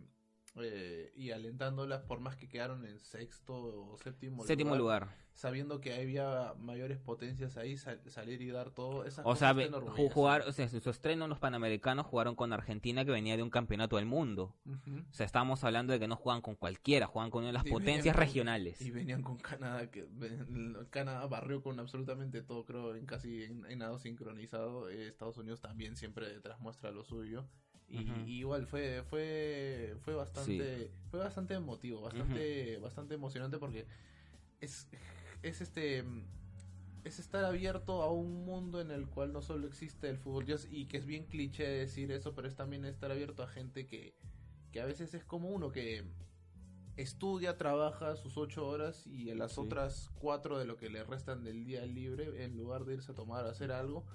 eh, 0.58 1.12
y 1.16 1.32
alentándolas 1.32 2.04
por 2.04 2.20
más 2.20 2.36
que 2.36 2.48
quedaron 2.48 2.86
en 2.86 3.00
sexto 3.00 3.54
o 3.56 3.98
séptimo, 3.98 4.44
Séptimo 4.44 4.76
lugar. 4.76 5.10
sabiendo 5.34 5.82
que 5.82 5.96
había 5.96 6.54
mayores 6.60 7.00
potencias 7.00 7.58
ahí, 7.58 7.76
sal- 7.76 8.00
salir 8.06 8.40
y 8.44 8.50
dar 8.52 8.70
todo. 8.70 9.04
Esas 9.04 9.26
O 9.26 9.36
sea, 9.36 9.56
jugar, 10.14 10.44
o 10.48 10.52
sea, 10.52 10.66
en 10.66 10.80
su 10.82 10.90
estreno 10.92 11.24
en 11.26 11.30
los 11.32 11.40
Panamericanos 11.40 12.06
jugaron 12.06 12.36
con 12.36 12.54
Argentina 12.54 13.04
que 13.04 13.10
venía 13.10 13.36
de 13.36 13.42
un 13.42 13.50
campeonato 13.50 13.96
del 13.96 14.06
mundo. 14.06 14.54
Ujú. 14.66 15.00
O 15.10 15.14
sea, 15.14 15.26
estábamos 15.26 15.64
hablando 15.64 15.92
de 15.92 16.00
que 16.00 16.08
no 16.08 16.16
juegan 16.18 16.42
con 16.44 16.56
cualquiera, 16.56 17.08
juegan 17.08 17.32
con 17.32 17.40
una 17.40 17.48
de 17.48 17.54
las 17.54 17.66
Y 17.66 17.72
potencias 17.72 18.16
con- 18.16 18.24
regionales. 18.24 18.80
Y 18.80 18.92
venían 18.92 19.24
con 19.24 19.38
Canadá, 19.38 19.90
que 19.90 20.08
Canadá 20.92 21.26
barrió 21.26 21.64
con 21.64 21.80
absolutamente 21.80 22.44
todo, 22.44 22.64
creo, 22.66 22.96
en 22.96 23.08
casi 23.08 23.44
en, 23.44 23.66
en 23.66 23.80
nado 23.80 23.98
sincronizado. 23.98 24.90
Eh, 24.90 25.08
Estados 25.08 25.38
Unidos 25.38 25.62
también 25.62 25.96
siempre 25.96 26.30
detrás 26.30 26.60
muestra 26.60 26.92
lo 26.92 27.04
suyo. 27.04 27.48
Y, 27.90 28.02
y 28.26 28.40
igual 28.40 28.66
fue 28.66 29.04
fue 29.04 29.96
fue 30.02 30.16
bastante 30.16 30.90
fue 31.12 31.20
bastante 31.20 31.54
emotivo, 31.54 32.02
bastante 32.02 32.78
bastante 32.80 33.14
emocionante 33.16 33.58
porque 33.60 33.86
es 34.62 34.88
es 35.44 35.62
este 35.62 36.04
es 37.04 37.20
estar 37.20 37.44
abierto 37.44 38.02
a 38.02 38.12
un 38.12 38.46
mundo 38.46 38.80
en 38.80 38.90
el 38.90 39.08
cual 39.08 39.34
no 39.34 39.42
solo 39.42 39.68
existe 39.68 40.10
el 40.10 40.18
fútbol 40.18 40.46
yo- 40.46 40.56
y 40.72 40.86
que 40.86 40.98
es 40.98 41.06
bien 41.06 41.26
cliché 41.26 41.68
decir 41.68 42.12
eso, 42.12 42.34
pero 42.34 42.48
es 42.48 42.56
también 42.56 42.86
estar 42.86 43.12
abierto 43.12 43.44
a 43.44 43.48
gente 43.48 43.86
que 43.88 44.16
que 44.72 44.82
a 44.82 44.86
veces 44.86 45.14
es 45.14 45.24
como 45.24 45.50
uno 45.50 45.72
que 45.72 46.04
estudia, 46.96 47.58
trabaja 47.58 48.16
sus 48.16 48.38
ocho 48.38 48.68
horas 48.68 49.06
y 49.08 49.30
en 49.30 49.40
las 49.40 49.54
Sí. 49.54 49.62
otras 49.62 50.10
cuatro 50.20 50.58
de 50.58 50.66
lo 50.66 50.78
que 50.78 50.90
le 50.90 51.04
restan 51.04 51.44
del 51.44 51.66
día 51.66 51.86
libre, 51.86 52.44
en 52.44 52.56
lugar 52.56 52.86
de 52.86 52.94
irse 52.96 53.12
a 53.12 53.16
tomar 53.16 53.46
a 53.46 53.50
hacer 53.52 53.72
algo, 53.72 54.06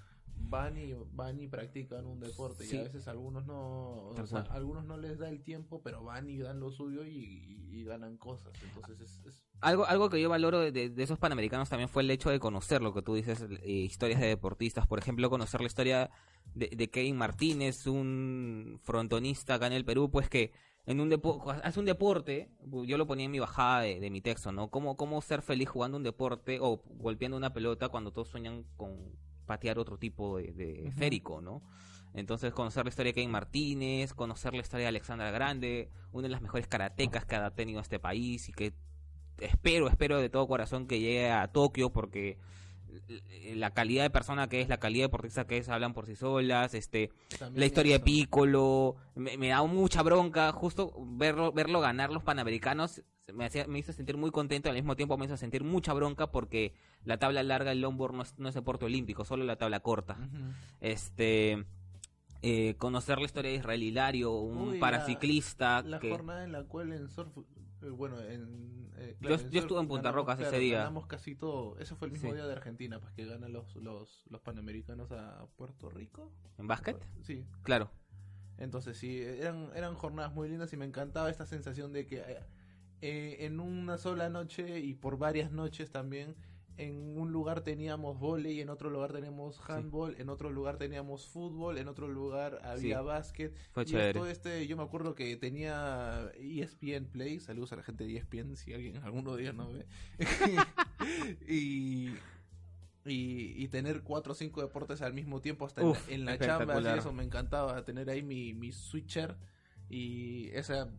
van 0.41 0.77
y 0.79 0.95
van 1.13 1.39
y 1.41 1.47
practican 1.49 2.07
un 2.07 2.21
deporte 2.21 2.65
Sí. 2.65 2.77
y 2.77 2.79
a 2.81 2.83
veces 2.85 3.07
algunos 3.09 3.45
no, 3.47 4.09
o 4.11 4.27
sea, 4.27 4.41
algunos 4.51 4.85
no 4.85 4.97
les 4.97 5.19
da 5.19 5.29
el 5.29 5.43
tiempo, 5.43 5.83
pero 5.83 6.03
van 6.03 6.29
y 6.31 6.39
dan 6.39 6.59
lo 6.61 6.71
suyo 6.71 7.05
y, 7.05 7.11
y- 7.17 7.59
y 7.81 7.85
ganan 7.85 8.17
cosas. 8.17 8.53
Entonces 8.63 9.01
es, 9.01 9.21
es- 9.27 9.45
Algo, 9.61 9.85
algo 9.87 10.09
que 10.09 10.21
yo 10.21 10.29
valoro 10.31 10.61
de, 10.61 10.73
de- 10.73 10.89
de 10.91 11.03
esos 11.03 11.19
panamericanos 11.19 11.69
también 11.69 11.89
fue 11.89 12.03
el 12.03 12.11
hecho 12.11 12.31
de 12.31 12.41
conocer 12.41 12.81
lo 12.83 12.95
que 12.95 13.03
tú 13.03 13.15
dices, 13.15 13.45
eh, 13.63 13.71
historias 13.71 14.21
de 14.21 14.27
deportistas. 14.29 14.87
Por 14.87 14.99
ejemplo, 14.99 15.29
conocer 15.29 15.61
la 15.61 15.67
historia 15.67 16.11
de, 16.55 16.69
de 16.75 16.89
Kevin 16.91 17.17
Martínez, 17.17 17.87
un 17.87 18.81
frontonista 18.83 19.55
acá 19.55 19.67
en 19.67 19.75
el 19.75 19.85
Perú, 19.85 20.11
pues 20.11 20.29
que 20.31 20.53
en 20.87 21.01
un 21.01 21.11
depo- 21.11 21.43
hace 21.63 21.79
un 21.79 21.85
deporte, 21.87 22.51
yo 22.87 22.97
lo 22.97 23.07
ponía 23.07 23.27
en 23.27 23.31
mi 23.33 23.39
bajada 23.39 23.83
de, 23.83 24.01
de 24.01 24.11
mi 24.11 24.23
texto, 24.23 24.51
¿no? 24.53 24.71
Cómo, 24.71 24.97
cómo 24.97 25.21
ser 25.21 25.43
feliz 25.43 25.69
jugando 25.69 25.99
un 25.99 26.03
deporte 26.03 26.59
o 26.63 26.83
golpeando 26.87 27.37
una 27.37 27.53
pelota 27.53 27.91
cuando 27.91 28.11
todos 28.13 28.29
sueñan 28.29 28.65
con 28.77 28.97
patear 29.49 29.81
otro 29.81 29.99
tipo 29.99 30.39
de, 30.39 30.53
de 30.53 30.87
esférico, 30.87 31.41
¿no? 31.41 31.63
Entonces 32.15 32.53
conocer 32.53 32.85
la 32.85 32.91
historia 32.91 33.11
de 33.11 33.15
Kevin 33.15 33.31
Martínez, 33.31 34.15
conocer 34.15 34.55
la 34.55 34.61
historia 34.61 34.85
de 34.85 34.89
Alexandra 34.89 35.31
Grande, 35.31 35.91
una 36.13 36.29
de 36.29 36.31
las 36.31 36.41
mejores 36.41 36.69
karatecas 36.69 37.25
que 37.25 37.37
ha 37.37 37.51
tenido 37.51 37.81
este 37.81 37.99
país 37.99 38.49
y 38.49 38.53
que 38.53 38.73
espero, 39.41 39.89
espero 39.89 40.21
de 40.21 40.29
todo 40.29 40.47
corazón 40.47 40.87
que 40.87 41.01
llegue 41.01 41.31
a 41.31 41.49
Tokio 41.49 41.91
porque 41.91 42.39
la 43.55 43.71
calidad 43.73 44.03
de 44.03 44.11
persona 44.11 44.49
que 44.49 44.61
es, 44.61 44.69
la 44.69 44.79
calidad 44.79 45.05
de 45.05 45.09
deportista 45.09 45.47
que 45.47 45.59
es, 45.59 45.69
hablan 45.69 45.95
por 45.95 46.07
sí 46.07 46.17
solas, 46.17 46.75
este, 46.75 47.11
también 47.39 47.61
la 47.61 47.67
historia 47.67 47.93
de 47.93 47.97
eso. 47.97 48.05
Piccolo, 48.05 48.97
me, 49.15 49.37
me 49.37 49.49
da 49.49 49.63
mucha 49.65 50.03
bronca, 50.03 50.53
justo 50.53 50.93
verlo, 50.99 51.53
verlo 51.53 51.81
ganar 51.81 52.11
los 52.11 52.23
panamericanos 52.23 53.03
me, 53.33 53.45
hacía, 53.45 53.67
me 53.67 53.79
hizo 53.79 53.93
sentir 53.93 54.17
muy 54.17 54.31
contento, 54.31 54.69
al 54.69 54.75
mismo 54.75 54.97
tiempo 54.97 55.17
me 55.17 55.27
hizo 55.27 55.37
sentir 55.37 55.65
mucha 55.65 55.93
bronca 55.93 56.31
porque 56.31 56.75
la 57.05 57.19
tabla 57.19 57.43
larga, 57.43 57.73
el 57.73 57.81
longboard 57.81 58.15
no 58.15 58.23
es, 58.23 58.39
no 58.39 58.49
es 58.49 58.55
deporte 58.55 58.85
olímpico, 58.85 59.25
solo 59.25 59.45
la 59.45 59.57
tabla 59.57 59.81
corta. 59.81 60.17
Este, 60.81 61.65
eh, 62.43 62.75
conocer 62.79 63.19
la 63.19 63.25
historia 63.25 63.51
de 63.51 63.59
Israel 63.59 63.83
Hilario, 63.83 64.33
un 64.33 64.69
Uy, 64.71 64.79
paraciclista 64.79 65.83
La 65.83 65.99
que... 65.99 66.11
jornada 66.11 66.45
en 66.45 66.53
la 66.53 66.65
cual 66.65 66.93
en 66.93 67.09
surf, 67.09 67.37
eh, 67.83 67.91
bueno, 67.91 68.21
en... 68.21 68.89
Yo- 69.37 69.61
estuve 69.61 69.81
en 69.81 69.89
Punta 69.89 70.11
Rocas 70.13 70.39
ese 70.41 70.59
día. 70.59 70.79
Ganamos 70.79 71.07
casi 71.07 71.35
todo. 71.35 71.79
Ese 71.79 71.95
fue 71.95 72.07
el 72.09 72.13
mismo 72.13 72.31
Sí. 72.31 72.37
día 72.37 72.47
de 72.47 72.53
Argentina, 72.53 73.01
pues 73.01 73.13
que 73.15 73.25
ganan 73.27 73.53
los, 73.53 73.75
los, 73.77 74.25
los 74.31 74.41
panamericanos 74.41 75.11
a 75.13 75.47
Puerto 75.57 75.91
Rico. 75.91 76.33
¿En 76.59 76.67
básquet? 76.67 76.97
Sí, 77.23 77.45
Claro. 77.63 77.91
Entonces 78.59 78.99
sí, 78.99 79.21
eran, 79.21 79.71
eran 79.77 79.95
jornadas 79.95 80.33
muy 80.35 80.49
lindas 80.49 80.73
y 80.73 80.77
me 80.77 80.85
encantaba 80.85 81.31
esta 81.31 81.47
sensación 81.47 81.93
de 81.93 82.07
que 82.09 82.25
eh, 83.01 83.37
en 83.47 83.61
una 83.61 83.99
sola 83.99 84.29
noche 84.29 84.81
y 84.81 84.95
por 84.95 85.17
varias 85.17 85.53
noches 85.53 85.93
también, 85.93 86.35
en 86.79 87.19
un 87.19 87.33
lugar 87.33 87.61
teníamos 87.63 88.19
volei, 88.19 88.61
en 88.61 88.71
otro 88.71 88.89
lugar 88.89 89.13
teníamos 89.13 89.61
handball, 89.69 90.15
en 90.19 90.29
otro 90.31 90.49
lugar 90.51 90.79
teníamos 90.79 91.27
fútbol, 91.27 91.77
en 91.79 91.89
otro 91.89 92.09
lugar 92.09 92.61
había 92.65 93.01
Sí. 93.01 93.05
básquet. 93.05 93.55
Fue 93.73 93.83
y 93.83 93.87
chévere. 93.87 94.13
todo 94.15 94.27
este, 94.29 94.67
yo 94.67 94.77
me 94.77 94.85
acuerdo 94.85 95.15
que 95.15 95.37
tenía 95.37 96.31
ESPN 96.39 97.07
Play, 97.07 97.41
saludos 97.41 97.73
a 97.73 97.77
la 97.77 97.83
gente 97.83 98.05
de 98.07 98.17
ESPN 98.17 98.57
si 98.57 98.73
alguien 98.73 98.97
alguno 98.99 99.35
de 99.37 99.43
ellos 99.43 99.55
no 99.57 99.73
ve. 99.73 99.87
y, 101.49 102.15
y, 103.05 103.63
y 103.65 103.69
tener 103.69 104.03
cuatro 104.03 104.33
o 104.33 104.35
cinco 104.35 104.61
deportes 104.61 105.03
al 105.03 105.15
mismo 105.15 105.41
tiempo 105.41 105.65
hasta 105.67 105.81
en 105.81 105.87
la- 105.89 105.93
Uf, 105.93 106.09
en 106.11 106.25
la, 106.25 106.39
chamba, 106.39 106.75
así 106.75 106.99
eso 106.99 107.13
me 107.13 107.25
encantaba, 107.25 107.85
tener 107.85 108.09
ahí 108.11 108.23
mi, 108.23 108.55
mi 108.55 108.73
switcher 108.73 109.37
y 109.89 110.49
esa 110.51 110.91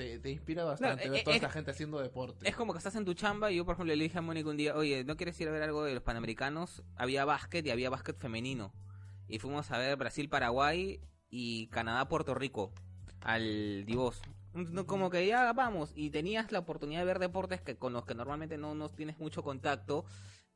te, 0.00 0.18
te 0.18 0.30
inspira 0.30 0.64
bastante 0.64 1.04
No, 1.04 1.12
ver 1.12 1.20
eh, 1.20 1.24
toda 1.24 1.34
eh, 1.34 1.36
esta 1.36 1.50
gente 1.50 1.70
haciendo 1.70 1.98
deporte. 1.98 2.48
Es 2.48 2.56
como 2.56 2.72
que 2.72 2.78
estás 2.78 2.96
en 2.96 3.04
tu 3.04 3.12
chamba 3.12 3.50
y 3.50 3.56
yo, 3.56 3.66
por 3.66 3.74
ejemplo, 3.74 3.94
le 3.94 4.02
dije 4.02 4.18
a 4.18 4.22
Mónica 4.22 4.48
un 4.48 4.56
día, 4.56 4.74
oye, 4.74 5.04
¿no 5.04 5.16
quieres 5.16 5.38
ir 5.40 5.48
a 5.48 5.50
ver 5.50 5.62
algo 5.62 5.84
de 5.84 5.92
los 5.92 6.02
Panamericanos? 6.02 6.82
Había 6.96 7.24
básquet 7.26 7.66
y 7.66 7.70
había 7.70 7.90
básquet 7.90 8.16
femenino. 8.16 8.72
Y 9.28 9.38
fuimos 9.38 9.70
a 9.70 9.78
ver 9.78 9.96
Brasil-Paraguay 9.96 11.00
y 11.28 11.66
Canadá-Puerto 11.68 12.34
Rico 12.34 12.72
al 13.20 13.84
Divos. 13.84 14.22
Como 14.86 15.10
que 15.10 15.26
ya 15.26 15.52
vamos 15.52 15.92
y 15.94 16.10
tenías 16.10 16.50
la 16.50 16.60
oportunidad 16.60 17.00
de 17.00 17.06
ver 17.06 17.18
deportes 17.18 17.60
que 17.60 17.76
con 17.76 17.92
los 17.92 18.04
que 18.04 18.14
normalmente 18.14 18.58
no, 18.58 18.74
no 18.74 18.88
tienes 18.88 19.18
mucho 19.18 19.44
contacto 19.44 20.04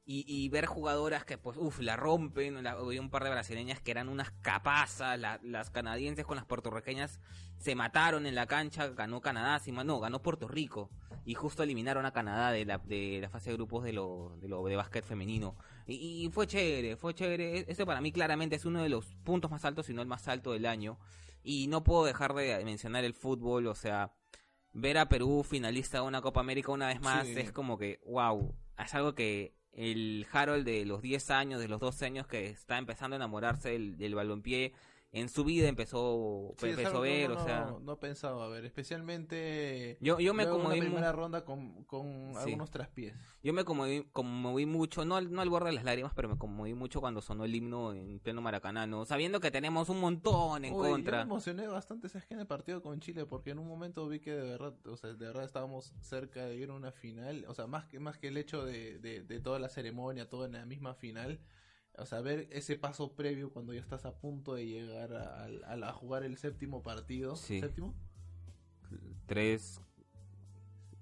y, 0.07 0.25
y 0.29 0.49
ver 0.51 0.67
jugadoras 0.67 1.25
que 1.25 1.39
pues 1.39 1.57
uff 1.57 1.81
la 1.81 1.97
rompen 1.97 2.63
la- 2.63 2.73
había 2.73 3.01
un 3.01 3.09
par 3.11 3.25
de 3.25 3.31
brasileñas 3.31 3.81
que 3.81 3.91
eran 3.91 4.09
unas 4.11 4.31
capazas 4.43 5.19
la- 5.19 5.41
las 5.43 5.71
canadienses 5.71 6.27
con 6.27 6.37
las 6.37 6.45
puertorriqueñas 6.45 7.21
se 7.57 7.75
mataron 7.75 8.27
en 8.27 8.35
la 8.35 8.47
cancha 8.47 8.89
ganó 8.89 9.21
Canadá 9.23 9.59
si 9.61 9.73
no 9.73 10.01
ganó 10.01 10.21
Puerto 10.21 10.47
Rico 10.47 10.91
y 11.25 11.33
justo 11.35 11.63
eliminaron 11.63 12.05
a 12.05 12.13
Canadá 12.13 12.51
de 12.53 12.67
la, 12.67 12.77
de 12.79 13.19
la 13.23 13.31
fase 13.31 13.49
de 13.51 13.57
grupos 13.57 13.83
de 13.83 13.95
lo 13.95 14.37
de, 14.41 14.49
lo, 14.49 14.63
de 14.67 14.77
básquet 14.77 15.05
femenino 15.07 15.57
y, 15.87 15.95
y 16.27 16.31
fue 16.31 16.47
chévere 16.47 16.97
fue 16.97 17.15
chévere 17.15 17.59
E- 17.61 17.65
este 17.69 17.87
para 17.87 18.03
mí 18.03 18.13
claramente 18.13 18.57
es 18.57 18.67
uno 18.67 18.83
de 18.83 18.91
los 18.91 19.15
puntos 19.25 19.51
más 19.51 19.65
altos 19.65 19.87
si 19.87 19.95
no 19.95 20.03
el 20.03 20.09
más 20.09 20.29
alto 20.29 20.53
del 20.53 20.67
año 20.67 20.99
y 21.43 21.67
no 21.69 21.83
puedo 21.83 22.05
dejar 22.05 22.35
de 22.35 22.63
mencionar 22.65 23.05
el 23.05 23.15
fútbol 23.15 23.67
o 23.69 23.75
sea 23.75 24.13
ver 24.75 24.99
a 24.99 25.09
Perú 25.09 25.45
finalista 25.49 25.99
de 26.01 26.05
una 26.05 26.21
Copa 26.21 26.41
América 26.41 26.73
una 26.73 26.89
vez 26.89 27.01
más 27.01 27.27
Sí. 27.27 27.39
es 27.39 27.53
como 27.53 27.79
que 27.79 28.01
wow 28.05 28.55
es 28.77 28.93
algo 28.95 29.15
que 29.15 29.55
el 29.77 30.27
Harold 30.33 30.65
de 30.65 30.85
los 30.85 31.03
10 31.03 31.31
años, 31.31 31.61
de 31.61 31.69
los 31.69 31.81
12 31.81 32.07
años 32.07 32.27
que 32.27 32.47
está 32.47 32.79
empezando 32.79 33.15
a 33.15 33.19
enamorarse 33.19 33.71
del, 33.71 33.97
del 33.99 34.15
balompié, 34.15 34.73
en 35.15 35.29
su 35.29 35.45
vida 35.45 35.69
empezó, 35.69 36.55
Sí, 36.59 36.67
empezó 36.71 36.99
a 36.99 37.03
que 37.03 37.09
ver, 37.09 37.31
uno 37.31 37.41
o 37.41 37.45
sea, 37.45 37.65
no, 37.67 37.81
no 37.81 38.01
pensaba 38.01 38.49
ver, 38.49 38.65
especialmente 38.65 39.97
yo, 40.01 40.19
yo 40.19 40.35
me 40.35 40.47
conmoví 40.49 40.81
mu- 40.81 40.87
primera 40.87 41.13
ronda 41.13 41.45
con, 41.45 41.85
con 41.85 42.33
Sí. 42.35 42.39
algunos 42.41 42.71
traspiés. 42.71 43.15
yo 43.43 43.53
me 43.53 43.65
conmoví, 43.65 44.05
conmoví 44.13 44.67
mucho, 44.67 45.05
no, 45.05 45.17
al- 45.17 45.33
no 45.33 45.41
al 45.41 45.49
borde 45.51 45.69
de 45.71 45.77
las 45.77 45.85
lágrimas, 45.85 46.13
pero 46.15 46.29
me 46.29 46.37
conmoví 46.37 46.75
mucho 46.75 47.01
cuando 47.01 47.21
sonó 47.23 47.45
el 47.45 47.55
himno 47.55 47.93
en 47.95 48.19
pleno 48.19 48.43
Maracanano, 48.43 49.05
sabiendo 49.05 49.39
que 49.41 49.51
tenemos 49.51 49.89
un 49.89 50.01
montón 50.01 50.65
en 50.65 50.73
Uy, 50.75 50.79
Yo 50.79 50.83
me 50.85 50.91
contra. 50.91 51.23
emocioné 51.23 51.67
bastante 51.69 52.09
¿sabes 52.09 52.27
qué? 52.27 52.35
en 52.35 52.41
el 52.41 52.47
partido 52.47 52.83
con 52.83 52.99
Chile 53.01 53.25
porque 53.25 53.51
en 53.51 53.61
un 53.61 53.69
momento 53.69 54.09
vi 54.09 54.19
que 54.21 54.33
de 54.33 54.43
verdad, 54.51 54.75
o 54.87 54.97
sea, 54.97 55.11
de 55.15 55.27
verdad 55.27 55.45
estábamos 55.45 55.95
cerca 56.01 56.45
de 56.47 56.57
ir 56.57 56.71
a 56.71 56.75
una 56.75 56.91
final, 56.93 57.45
o 57.49 57.55
sea, 57.55 57.67
más 57.67 57.87
que 57.87 58.01
más 58.01 58.19
que 58.19 58.29
el 58.29 58.37
hecho 58.37 58.65
de, 58.65 58.99
de, 58.99 59.23
de 59.23 59.41
toda 59.41 59.59
la 59.61 59.69
ceremonia, 59.69 60.29
todo 60.29 60.45
en 60.45 60.53
la 60.53 60.67
misma 60.67 60.95
final, 60.95 61.39
o 61.97 62.07
sea, 62.07 62.21
ver 62.21 62.49
ese 62.51 62.77
paso 62.77 63.13
previo 63.13 63.51
cuando 63.51 63.73
ya 63.73 63.81
estás 63.81 64.05
a 64.05 64.13
punto 64.15 64.55
de 64.55 64.67
llegar 64.67 65.13
a, 65.15 65.45
a- 65.45 65.89
a 65.89 65.93
jugar 65.93 66.25
el 66.25 66.37
séptimo 66.39 66.83
partido, 66.83 67.37
Sí. 67.37 67.61
¿séptimo? 67.61 67.95
Tres, 69.27 69.81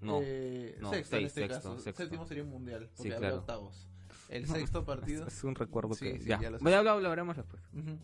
no, 0.00 0.20
Eh, 0.22 0.76
no, 0.80 0.90
sexto 0.90 1.16
en 1.16 1.26
este 1.26 1.40
sexto, 1.42 1.56
caso, 1.70 1.80
sexto. 1.80 2.02
séptimo 2.02 2.26
sería 2.26 2.42
un 2.44 2.50
mundial, 2.50 2.88
porque 2.96 3.10
Sí, 3.10 3.14
había 3.14 3.34
octavos. 3.34 3.88
El 4.28 4.46
sexto 4.46 4.84
partido 4.86 5.26
es 5.26 5.44
un 5.44 5.54
recuerdo 5.54 5.94
Sí, 5.94 6.04
que 6.12 6.18
ya, 6.20 6.40
ya 6.40 6.50
ya 6.70 6.82
lo, 6.82 7.00
lo 7.00 7.08
después. 7.36 7.62
Ujú. 7.74 7.98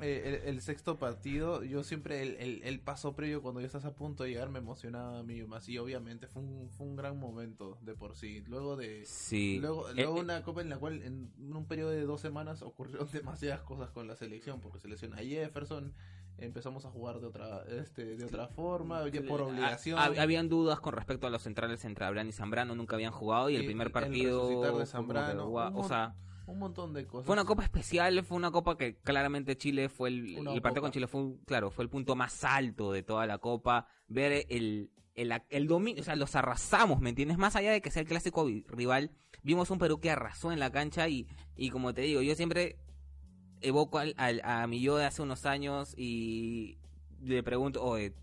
Eh, 0.00 0.40
el, 0.44 0.48
el 0.54 0.60
sexto 0.62 0.96
partido, 0.96 1.64
yo 1.64 1.82
siempre 1.82 2.22
el, 2.22 2.36
el, 2.36 2.62
el 2.62 2.78
paso 2.80 3.14
previo 3.16 3.42
cuando 3.42 3.60
ya 3.60 3.66
estás 3.66 3.84
a 3.84 3.94
punto 3.96 4.22
de 4.22 4.30
llegar 4.30 4.48
me 4.48 4.60
emocionaba 4.60 5.18
a 5.18 5.22
mí 5.24 5.42
más 5.42 5.68
y 5.68 5.76
obviamente 5.78 6.28
fue 6.28 6.42
un, 6.42 6.70
fue 6.70 6.86
un 6.86 6.94
gran 6.94 7.18
momento 7.18 7.78
de 7.82 7.94
por 7.94 8.14
sí. 8.14 8.42
Luego 8.46 8.76
de 8.76 9.04
Sí. 9.06 9.58
luego, 9.60 9.88
Eh, 9.90 9.94
luego 9.96 10.18
eh, 10.18 10.20
una 10.20 10.42
copa 10.44 10.60
en 10.60 10.68
la 10.70 10.78
cual 10.78 11.02
en 11.02 11.32
un 11.52 11.66
periodo 11.66 11.90
de 11.90 12.02
dos 12.02 12.20
semanas 12.20 12.62
ocurrieron 12.62 13.08
demasiadas 13.12 13.62
cosas 13.62 13.90
con 13.90 14.06
la 14.06 14.14
selección 14.14 14.60
porque 14.60 14.78
a 14.78 15.16
Jefferson 15.16 15.92
empezamos 16.38 16.84
a 16.84 16.90
jugar 16.90 17.18
de 17.20 17.26
otra 17.26 17.64
este 17.64 18.14
de 18.16 18.24
otra 18.24 18.46
forma 18.46 19.06
ya 19.08 19.22
por 19.22 19.40
Ah, 19.40 19.44
obligación 19.46 19.98
hab- 19.98 20.18
habían 20.20 20.48
dudas 20.48 20.78
con 20.78 20.94
respecto 20.94 21.26
a 21.26 21.30
los 21.30 21.42
centrales 21.42 21.84
entre 21.84 22.04
Abraham 22.04 22.28
y 22.28 22.32
Zambrano, 22.32 22.76
nunca 22.76 22.94
habían 22.94 23.10
jugado 23.10 23.50
y 23.50 23.56
el 23.56 23.64
primer 23.64 23.90
partido 23.90 24.48
de 24.72 24.78
que, 24.78 24.86
Zambrano, 24.86 25.50
o 25.50 25.82
sea, 25.88 26.14
un 26.48 26.58
montón 26.58 26.92
de 26.94 27.06
cosas 27.06 27.26
fue 27.26 27.34
una 27.34 27.44
copa 27.44 27.62
especial, 27.62 28.24
fue 28.24 28.36
una 28.36 28.50
copa 28.50 28.76
que 28.76 28.96
claramente 28.96 29.56
Chile 29.56 29.88
fue 29.88 30.08
el, 30.08 30.36
Una 30.38 30.52
el 30.54 30.62
partido 30.62 30.80
copa. 30.80 30.80
con 30.80 30.92
Chile 30.92 31.06
fue 31.06 31.20
un- 31.22 31.38
claro, 31.44 31.70
fue 31.70 31.84
el 31.84 31.90
punto 31.90 32.16
más 32.16 32.42
alto 32.44 32.92
de 32.92 33.02
toda 33.02 33.26
la 33.26 33.38
copa, 33.38 33.86
ver 34.08 34.46
el 34.48 34.90
el, 35.14 35.32
el 35.50 35.66
dominio, 35.66 36.00
o 36.00 36.04
sea, 36.04 36.14
los 36.14 36.36
arrasamos, 36.36 37.00
¿me 37.00 37.08
entiendes? 37.10 37.38
Más 37.38 37.56
allá 37.56 37.72
de 37.72 37.80
que 37.80 37.90
sea 37.90 38.02
el 38.02 38.06
clásico 38.08 38.46
rival, 38.68 39.10
vimos 39.42 39.68
un 39.72 39.78
Perú 39.80 39.98
que 39.98 40.12
arrasó 40.12 40.52
en 40.52 40.60
la 40.60 40.70
cancha 40.70 41.08
y, 41.08 41.26
y 41.56 41.70
como 41.70 41.92
te 41.92 42.02
digo, 42.02 42.22
yo 42.22 42.36
siempre 42.36 42.76
evoco 43.60 43.98
al, 43.98 44.14
al- 44.16 44.40
a 44.44 44.64
mi 44.68 44.80
yo 44.80 44.96
de 44.96 45.06
hace 45.06 45.20
unos 45.22 45.44
años 45.44 45.92
y 45.98 46.78
le 47.20 47.42
pregunto, 47.42 47.82
oye, 47.82 48.14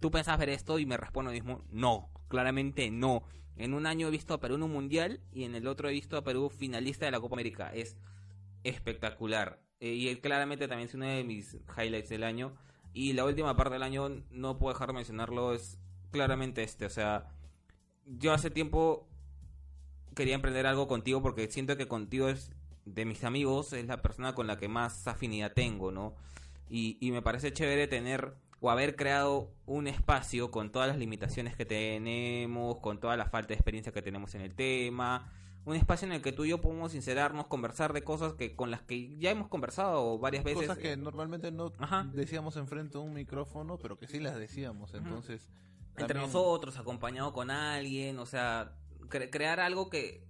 ¿tú 0.00 0.10
pensabas 0.10 0.40
ver 0.40 0.48
esto? 0.48 0.78
Y 0.78 0.86
me 0.86 0.96
respondo 0.96 1.32
mismo, 1.32 1.62
no, 1.70 2.08
claramente 2.28 2.90
no. 2.90 3.22
En 3.60 3.74
un 3.74 3.86
año 3.86 4.08
he 4.08 4.10
visto 4.10 4.32
a 4.32 4.40
Perú 4.40 4.54
en 4.54 4.62
un 4.62 4.72
mundial 4.72 5.20
y 5.34 5.44
en 5.44 5.54
el 5.54 5.66
otro 5.66 5.90
he 5.90 5.92
visto 5.92 6.16
a 6.16 6.24
Perú 6.24 6.48
finalista 6.48 7.04
de 7.04 7.10
la 7.10 7.20
Copa 7.20 7.36
América. 7.36 7.70
Es 7.74 7.94
espectacular. 8.64 9.60
Eh, 9.80 9.92
y 9.92 10.08
él 10.08 10.20
claramente 10.20 10.66
también 10.66 10.88
es 10.88 10.94
uno 10.94 11.04
de 11.04 11.22
mis 11.24 11.58
highlights 11.76 12.08
del 12.08 12.24
año. 12.24 12.56
Y 12.94 13.12
la 13.12 13.26
última 13.26 13.56
parte 13.56 13.74
del 13.74 13.82
año, 13.82 14.24
no 14.30 14.58
puedo 14.58 14.72
dejar 14.72 14.88
de 14.88 14.94
mencionarlo, 14.94 15.52
es 15.52 15.78
claramente 16.10 16.62
este. 16.62 16.86
O 16.86 16.90
sea, 16.90 17.28
yo 18.06 18.32
hace 18.32 18.50
tiempo 18.50 19.06
quería 20.14 20.36
emprender 20.36 20.66
algo 20.66 20.88
contigo 20.88 21.20
porque 21.20 21.50
siento 21.50 21.76
que 21.76 21.86
contigo 21.86 22.30
es 22.30 22.52
de 22.86 23.04
mis 23.04 23.24
amigos, 23.24 23.74
es 23.74 23.86
la 23.86 24.00
persona 24.00 24.34
con 24.34 24.46
la 24.46 24.56
que 24.56 24.68
más 24.68 25.06
afinidad 25.06 25.52
tengo, 25.52 25.92
¿no? 25.92 26.16
Y, 26.70 26.96
y 26.98 27.10
me 27.10 27.20
parece 27.20 27.52
chévere 27.52 27.88
tener 27.88 28.34
o 28.60 28.70
haber 28.70 28.94
creado 28.94 29.50
un 29.66 29.86
espacio 29.86 30.50
con 30.50 30.70
todas 30.70 30.88
las 30.88 30.98
limitaciones 30.98 31.56
que 31.56 31.64
tenemos, 31.64 32.78
con 32.78 33.00
toda 33.00 33.16
la 33.16 33.26
falta 33.26 33.48
de 33.48 33.54
experiencia 33.54 33.92
que 33.92 34.02
tenemos 34.02 34.34
en 34.34 34.42
el 34.42 34.54
tema, 34.54 35.32
un 35.64 35.76
espacio 35.76 36.06
en 36.06 36.12
el 36.12 36.22
que 36.22 36.32
tú 36.32 36.44
y 36.44 36.50
yo 36.50 36.60
podemos 36.60 36.92
sincerarnos, 36.92 37.46
conversar 37.46 37.92
de 37.92 38.02
cosas 38.02 38.34
que 38.34 38.56
con 38.56 38.70
las 38.70 38.82
que 38.82 39.16
ya 39.18 39.30
hemos 39.30 39.48
conversado 39.48 40.18
varias 40.18 40.44
veces. 40.44 40.66
Cosas 40.66 40.78
que 40.78 40.96
normalmente 40.96 41.50
no 41.50 41.72
decíamos 42.12 42.56
enfrente 42.56 42.98
de 42.98 43.04
un 43.04 43.14
micrófono, 43.14 43.78
pero 43.78 43.98
que 43.98 44.06
sí 44.06 44.20
las 44.20 44.36
decíamos. 44.36 44.94
Entonces, 44.94 45.48
entre 45.96 46.18
nosotros, 46.18 46.78
acompañado 46.78 47.32
con 47.32 47.50
alguien, 47.50 48.18
o 48.18 48.26
sea, 48.26 48.74
crear 49.08 49.60
algo 49.60 49.90
que, 49.90 50.26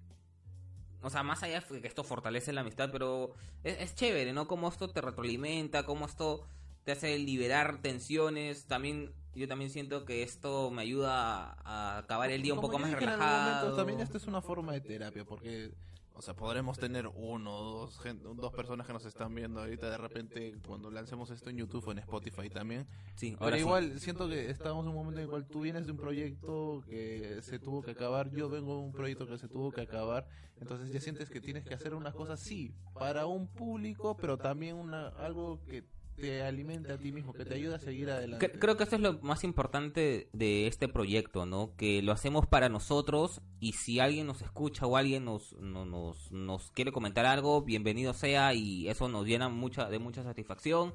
o 1.03 1.11
sea, 1.11 1.23
más 1.23 1.43
allá 1.43 1.61
de 1.61 1.81
que 1.81 1.89
esto 1.89 2.05
fortalece 2.05 2.53
la 2.53 2.63
amistad, 2.63 2.91
pero 2.91 3.35
es, 3.63 3.95
chévere, 3.95 4.33
¿no? 4.33 4.49
Como 4.49 4.69
esto 4.69 4.91
te 4.91 5.01
retroalimenta, 5.01 5.85
como 5.85 6.07
esto 6.07 6.45
te 6.85 6.93
hace 6.93 7.19
liberar 7.19 7.83
tensiones, 7.83 8.67
también 8.67 9.13
yo 9.35 9.47
también 9.47 9.71
siento 9.71 10.05
que 10.05 10.23
esto 10.23 10.71
me 10.71 10.83
ayuda 10.83 11.57
a 11.65 11.99
acabar 11.99 12.31
el 12.31 12.43
día 12.43 12.55
un 12.55 12.61
poco 12.61 12.79
más 12.79 12.93
relajado. 12.93 13.77
también 13.77 14.01
esto 14.01 14.17
es 14.17 14.27
una 14.27 14.43
forma 14.43 14.73
de 14.73 14.81
terapia, 14.81 15.25
porque 15.25 15.73
o 16.21 16.23
sea, 16.23 16.35
podremos 16.35 16.79
tener 16.79 17.07
uno 17.07 17.63
dos, 17.63 17.99
dos 18.37 18.53
personas 18.53 18.87
que 18.87 18.93
nos 18.93 19.07
están 19.07 19.35
viendo 19.35 19.61
ahorita 19.61 19.89
de 19.89 19.97
repente 19.97 20.55
cuando 20.67 20.91
lancemos 20.91 21.31
esto 21.31 21.49
en 21.49 21.57
YouTube 21.57 21.89
o 21.89 21.93
en 21.93 21.99
Spotify 22.01 22.51
también. 22.51 22.87
Sí, 23.15 23.37
Pero 23.41 23.57
igual 23.57 23.99
siento 24.01 24.29
que 24.29 24.51
estamos 24.51 24.85
en 24.85 24.91
un 24.91 24.97
momento 24.97 25.21
en 25.21 25.25
el 25.25 25.31
cual 25.31 25.47
tú 25.47 25.63
vienes 25.63 25.87
de 25.87 25.93
un 25.93 25.99
proyecto 25.99 26.85
que 26.87 27.39
se 27.41 27.59
tuvo 27.59 27.83
que 27.83 27.93
acabar, 27.93 28.31
yo 28.33 28.51
vengo 28.51 28.75
de 28.75 28.83
un 28.83 28.93
proyecto 28.93 29.27
que 29.27 29.39
se 29.39 29.49
tuvo 29.49 29.73
que 29.73 29.81
acabar, 29.81 30.27
entonces 30.61 30.93
ya 30.93 31.01
sientes 31.01 31.31
que 31.31 31.41
tienes 31.41 31.65
que 31.65 31.73
hacer 31.73 31.95
una 31.95 32.13
cosa 32.13 32.37
sí, 32.37 32.75
para 32.93 33.25
un 33.25 33.47
público, 33.47 34.15
pero 34.17 34.37
también 34.37 34.77
una 34.77 35.09
algo 35.09 35.65
que 35.71 35.85
te 36.21 36.43
alimente 36.43 36.93
a 36.93 36.99
ti 36.99 37.13
mismo, 37.13 37.33
que 37.33 37.45
te 37.45 37.55
ayude 37.55 37.75
a 37.75 37.79
seguir 37.79 38.11
adelante. 38.11 38.53
Creo 38.53 38.77
que 38.77 38.85
eso 38.85 38.97
es 38.97 39.03
lo 39.03 39.19
más 39.21 39.45
importante 39.45 40.29
de 40.33 40.67
este 40.67 40.89
proyecto, 40.89 41.47
¿no? 41.47 41.75
Que 41.77 42.03
lo 42.03 42.13
hacemos 42.13 42.47
para 42.47 42.69
nosotros 42.69 43.41
y 43.59 43.73
si 43.73 44.01
alguien 44.01 44.27
nos 44.27 44.43
escucha 44.43 44.87
o 44.87 44.97
alguien 44.97 45.25
nos, 45.25 45.55
nos, 45.55 46.31
nos 46.31 46.71
quiere 46.73 46.93
comentar 46.93 47.27
algo, 47.27 47.63
bienvenido 47.63 48.13
sea 48.13 48.55
y 48.55 48.89
eso 48.89 49.09
nos 49.09 49.27
llena 49.27 49.49
mucha, 49.49 49.89
de 49.89 49.99
mucha 49.99 50.23
satisfacción, 50.23 50.93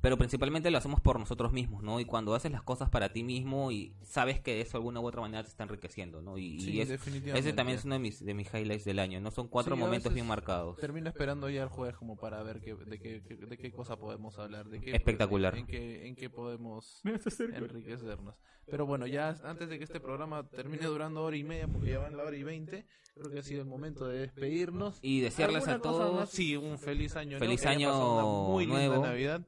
pero 0.00 0.16
principalmente 0.16 0.70
lo 0.70 0.78
hacemos 0.78 1.00
por 1.00 1.18
nosotros 1.18 1.52
mismos, 1.52 1.82
¿no? 1.82 2.00
Y 2.00 2.04
cuando 2.04 2.34
haces 2.34 2.52
las 2.52 2.62
cosas 2.62 2.90
para 2.90 3.12
ti 3.12 3.22
mismo 3.22 3.70
y 3.70 3.94
sabes 4.02 4.40
que 4.40 4.60
eso 4.60 4.72
de 4.72 4.78
alguna 4.78 5.00
u 5.00 5.06
otra 5.06 5.20
manera 5.20 5.42
te 5.42 5.48
está 5.48 5.64
enriqueciendo, 5.64 6.22
¿no? 6.22 6.38
Y, 6.38 6.80
ese 6.80 7.52
también 7.52 7.78
es 7.78 7.84
uno 7.84 7.94
de 7.94 8.00
mis, 8.00 8.24
de 8.24 8.34
mis 8.34 8.52
highlights 8.52 8.84
del 8.84 8.98
año, 8.98 9.20
¿no? 9.20 9.30
Son 9.30 9.48
cuatro 9.48 9.76
momentos 9.76 10.12
bien 10.12 10.26
marcados. 10.26 10.76
Termino 10.78 11.08
esperando 11.08 11.48
ya 11.50 11.62
el 11.62 11.68
jueves 11.68 11.96
como 11.96 12.16
para 12.16 12.42
ver 12.42 12.60
qué, 12.60 12.74
de, 12.74 12.98
qué, 12.98 13.20
de 13.20 13.58
qué 13.58 13.72
cosa 13.72 13.96
podemos 13.96 14.38
hablar 14.38 14.61
Espectacular. 14.84 15.56
En, 15.56 15.66
qué, 15.66 16.30
podemos 16.30 17.02
enriquecernos. 17.04 18.40
Pero 18.66 18.86
bueno, 18.86 19.06
ya 19.06 19.36
antes 19.44 19.68
de 19.68 19.78
que 19.78 19.84
este 19.84 20.00
programa 20.00 20.48
termine 20.48 20.86
durando 20.86 21.22
hora 21.22 21.36
y 21.36 21.44
media, 21.44 21.66
porque 21.66 21.90
ya 21.90 21.98
van 21.98 22.16
la 22.16 22.22
hora 22.22 22.36
y 22.36 22.42
veinte, 22.42 22.86
creo 23.14 23.30
que 23.30 23.40
ha 23.40 23.42
sido 23.42 23.62
el 23.62 23.68
momento 23.68 24.06
de 24.06 24.20
despedirnos. 24.20 24.98
Y 25.02 25.20
desearles 25.20 25.68
a 25.68 25.80
todos. 25.80 26.30
Sí, 26.30 26.56
un 26.56 26.78
feliz 26.78 27.16
año 27.16 27.38
Feliz 27.38 27.66
año 27.66 28.48
muy 28.48 28.66
nuevo. 28.66 29.04
Navidad. 29.04 29.42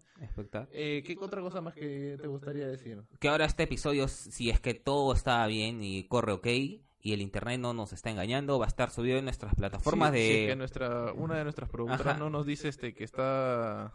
Eh, 0.72 1.02
¿Qué 1.06 1.16
otra 1.20 1.40
cosa 1.40 1.60
más 1.60 1.74
que 1.74 2.16
te 2.20 2.26
gustaría 2.26 2.66
decir? 2.66 3.02
Que 3.18 3.28
ahora 3.28 3.44
este 3.44 3.64
episodio, 3.64 4.08
si 4.08 4.50
es 4.50 4.60
que 4.60 4.74
todo 4.74 5.12
está 5.12 5.46
bien 5.46 5.82
y 5.82 6.04
corre 6.04 6.32
ok, 6.32 6.46
y 7.04 7.12
el 7.12 7.20
internet 7.20 7.60
no 7.60 7.74
nos 7.74 7.92
está 7.92 8.10
engañando, 8.10 8.58
va 8.58 8.64
a 8.64 8.68
estar 8.68 8.90
subido 8.90 9.18
en 9.18 9.24
nuestras 9.24 9.54
plataformas 9.54 10.10
de... 10.12 10.46
que 10.48 10.56
nuestra, 10.56 11.12
una 11.12 11.36
de 11.36 11.44
nuestras 11.44 11.68
productoras 11.68 12.18
no 12.18 12.30
nos 12.30 12.46
dice 12.46 12.68
este 12.68 12.94
que 12.94 13.04
está 13.04 13.92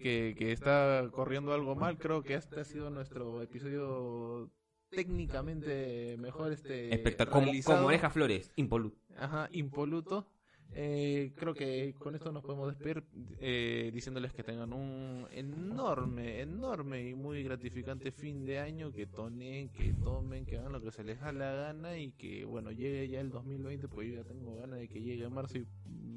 que, 0.00 0.34
que 0.36 0.52
está 0.52 1.08
corriendo 1.12 1.52
algo 1.52 1.74
mal. 1.74 1.98
Creo 1.98 2.22
que 2.22 2.34
este 2.34 2.60
ha 2.60 2.64
sido 2.64 2.90
nuestro 2.90 3.42
episodio 3.42 4.50
técnicamente 4.90 6.16
mejor 6.18 6.52
este 6.52 7.02
como, 7.30 7.50
como 7.64 7.86
Oreja 7.86 8.10
Flores, 8.10 8.52
impoluto. 8.56 8.98
Ajá, 9.16 9.48
impoluto. 9.52 10.26
Eh, 10.74 11.32
creo 11.36 11.54
que 11.54 11.94
con 11.98 12.14
esto 12.14 12.32
nos 12.32 12.42
podemos 12.42 12.68
despedir 12.68 13.04
eh, 13.40 13.90
diciéndoles 13.92 14.32
que 14.32 14.42
tengan 14.42 14.72
un 14.72 15.26
enorme, 15.30 16.40
enorme 16.40 17.08
y 17.08 17.14
muy 17.14 17.42
gratificante 17.42 18.10
fin 18.10 18.44
de 18.44 18.58
año, 18.58 18.92
que 18.92 19.06
tonen, 19.06 19.68
que 19.68 19.92
tomen, 19.92 20.46
que 20.46 20.58
hagan 20.58 20.72
lo 20.72 20.80
que 20.80 20.90
se 20.90 21.04
les 21.04 21.20
da 21.20 21.32
la 21.32 21.52
gana 21.52 21.98
y 21.98 22.12
que 22.12 22.44
bueno, 22.44 22.70
llegue 22.70 23.08
ya 23.08 23.20
el 23.20 23.30
2020, 23.30 23.88
pues 23.88 24.08
yo 24.08 24.16
ya 24.16 24.24
tengo 24.24 24.56
ganas 24.56 24.78
de 24.78 24.88
que 24.88 25.02
llegue 25.02 25.28
marzo 25.28 25.58
y 25.58 25.66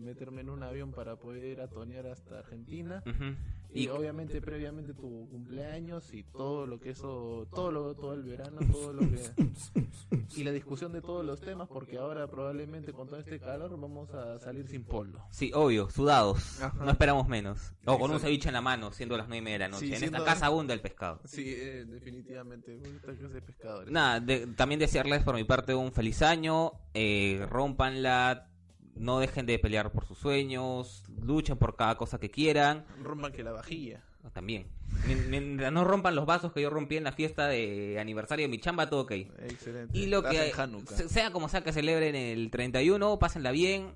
meterme 0.06 0.42
en 0.42 0.50
un 0.50 0.64
avión 0.64 0.92
para 0.92 1.18
poder 1.18 1.60
atonear 1.62 2.08
hasta 2.08 2.40
Argentina. 2.40 3.04
Y, 3.74 3.90
obviamente 3.90 4.42
previamente 4.42 4.94
tu 4.94 5.28
cumpleaños 5.30 6.14
y 6.14 6.24
todo 6.24 6.66
lo 6.66 6.80
que 6.80 6.92
eso, 6.92 7.46
todo 7.54 7.72
lo, 7.72 7.94
todo 7.94 8.14
el 8.14 8.24
verano, 8.24 8.60
todo 8.72 8.94
lo 8.94 9.02
que 9.02 9.20
y 10.38 10.44
la 10.46 10.52
discusión 10.54 10.94
de 10.94 11.02
todos 11.02 11.26
los 11.26 11.42
temas, 11.42 11.68
porque 11.68 11.98
ahora 11.98 12.26
probablemente 12.28 12.94
con 12.94 13.08
todo 13.08 13.20
este 13.20 13.38
calor 13.38 13.78
vamos 13.78 14.14
a 14.14 14.40
salir 14.46 14.68
sin 14.68 14.84
polo. 14.84 15.26
Sí, 15.32 15.52
obvio, 15.54 15.90
sudados, 15.90 16.60
no 16.80 16.92
esperamos 16.92 17.28
menos. 17.28 17.74
O 17.86 17.98
con 17.98 18.12
un 18.12 18.20
ceviche 18.20 18.50
en 18.50 18.54
la 18.54 18.62
mano, 18.62 18.92
siendo 18.92 19.18
las 19.18 19.28
nueve 19.28 19.40
y 19.40 19.42
media 19.42 19.56
de 19.56 19.60
la 19.60 19.68
noche. 19.70 19.96
en 19.96 20.04
esta 20.04 20.24
casa 20.24 20.46
abunda 20.46 20.74
el 20.74 20.82
pescado. 20.82 21.20
Sí, 21.26 21.44
eh, 21.48 21.86
definitivamente, 21.86 22.78
de 22.78 23.42
pescadores. 23.42 23.92
Nada, 23.92 24.24
también 24.56 24.80
desearles 24.80 25.24
por 25.24 25.36
mi 25.36 25.44
parte 25.44 25.74
un 25.74 25.92
feliz 25.92 26.22
año, 26.22 26.74
eh, 26.94 27.46
rompanla 27.50 28.50
no 28.96 29.20
dejen 29.20 29.46
de 29.46 29.60
pelear 29.60 29.92
por 29.92 30.06
sus 30.06 30.18
sueños, 30.18 31.04
luchen 31.22 31.58
por 31.58 31.76
cada 31.76 31.98
cosa 31.98 32.18
que 32.18 32.32
quieran. 32.32 32.86
Rompan 33.04 33.34
que 33.34 33.44
la 33.44 33.52
vajilla. 33.52 34.02
Ah, 34.24 34.30
también. 34.32 34.68
Mientras 35.30 35.72
no 35.72 35.84
rompan 35.84 36.16
los 36.16 36.26
vasos 36.26 36.54
que 36.54 36.62
yo 36.62 36.70
rompí 36.70 36.96
en 36.96 37.04
la 37.04 37.12
fiesta 37.12 37.48
de 37.48 38.00
aniversario 38.00 38.46
de 38.46 38.50
mi 38.50 38.60
chamba, 38.60 38.90
todo 38.90 39.02
ok. 39.02 39.12
Excelente. 39.12 39.98
Y 39.98 40.08
lo 40.08 40.24
que 40.24 40.52
sea 41.10 41.32
como 41.32 41.50
sea 41.50 41.62
que 41.62 41.74
celebren 41.74 42.16
el 42.16 42.50
31, 42.50 43.20
pásenla 43.20 43.52
bien, 43.52 43.94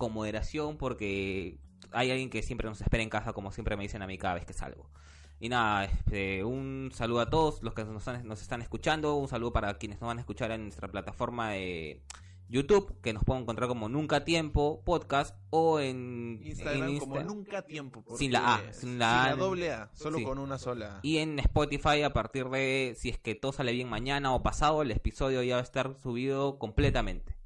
con 0.00 0.12
moderación, 0.12 0.78
porque 0.78 1.58
hay 1.92 2.10
alguien 2.10 2.30
que 2.30 2.42
siempre 2.42 2.68
nos 2.68 2.80
espera 2.80 3.04
en 3.04 3.10
casa, 3.10 3.32
como 3.32 3.52
siempre 3.52 3.76
me 3.76 3.84
dicen 3.84 4.02
a 4.02 4.08
mí 4.08 4.18
cada 4.18 4.34
vez 4.34 4.46
que 4.46 4.54
salgo. 4.54 4.90
Y 5.38 5.48
nada, 5.48 5.84
este, 5.84 6.42
un 6.42 6.90
saludo 6.92 7.20
a 7.20 7.30
todos 7.30 7.62
los 7.62 7.74
que 7.74 7.84
nos, 7.84 8.06
nos 8.24 8.42
están 8.42 8.62
escuchando, 8.62 9.14
un 9.14 9.28
saludo 9.28 9.52
para 9.52 9.74
quienes 9.74 10.00
nos 10.00 10.08
van 10.08 10.18
a 10.18 10.20
escuchar 10.20 10.50
en 10.50 10.62
nuestra 10.62 10.88
plataforma 10.88 11.50
de 11.50 12.02
YouTube, 12.48 13.00
que 13.00 13.12
nos 13.12 13.24
pueden 13.24 13.42
encontrar 13.42 13.68
como 13.68 13.88
Nunca 13.88 14.24
Tiempo 14.24 14.82
Podcast, 14.84 15.36
o 15.50 15.80
en 15.80 16.40
Instagram 16.42 16.98
como 16.98 17.20
Nunca 17.20 17.62
Tiempo. 17.62 18.04
Sin 18.16 18.32
la 18.32 18.56
A, 18.56 18.72
sin 18.72 18.98
la, 18.98 19.36
doble 19.36 19.70
A, 19.72 19.90
solo 19.94 20.22
con 20.22 20.38
una 20.38 20.58
sola 20.58 20.98
Y 21.02 21.18
en 21.18 21.38
Spotify, 21.38 22.02
a 22.02 22.12
partir 22.12 22.48
de, 22.48 22.94
si 22.98 23.10
es 23.10 23.18
que 23.18 23.34
todo 23.34 23.52
sale 23.52 23.72
bien 23.72 23.88
mañana 23.88 24.34
o 24.34 24.42
pasado, 24.42 24.82
el 24.82 24.90
episodio 24.90 25.42
ya 25.42 25.56
va 25.56 25.60
a 25.60 25.64
estar 25.64 25.94
subido 26.02 26.58
completamente. 26.58 27.39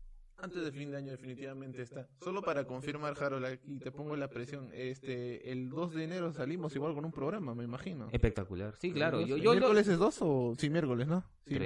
Antes 0.44 0.62
de 0.62 0.72
fin 0.72 0.90
de 0.90 0.98
año 0.98 1.10
definitivamente 1.10 1.80
está. 1.80 2.06
Solo 2.20 2.42
para 2.42 2.66
confirmar, 2.66 3.16
Harold, 3.18 3.46
aquí 3.46 3.78
te 3.78 3.90
pongo 3.90 4.14
la 4.14 4.28
presión. 4.28 4.68
Este, 4.74 5.50
el 5.50 5.70
2 5.70 5.94
de 5.94 6.04
enero 6.04 6.34
salimos 6.34 6.76
igual 6.76 6.94
con 6.94 7.06
un 7.06 7.12
programa, 7.12 7.54
me 7.54 7.64
imagino. 7.64 8.10
Espectacular. 8.12 8.74
Sí, 8.76 8.92
claro. 8.92 9.22
Yo, 9.22 9.38
yo, 9.38 9.52
¿Miércoles 9.52 9.88
es 9.88 9.98
2 9.98 10.18
o 10.20 10.54
sí, 10.58 10.68
miércoles, 10.68 11.08
no? 11.08 11.24
Sí, 11.46 11.58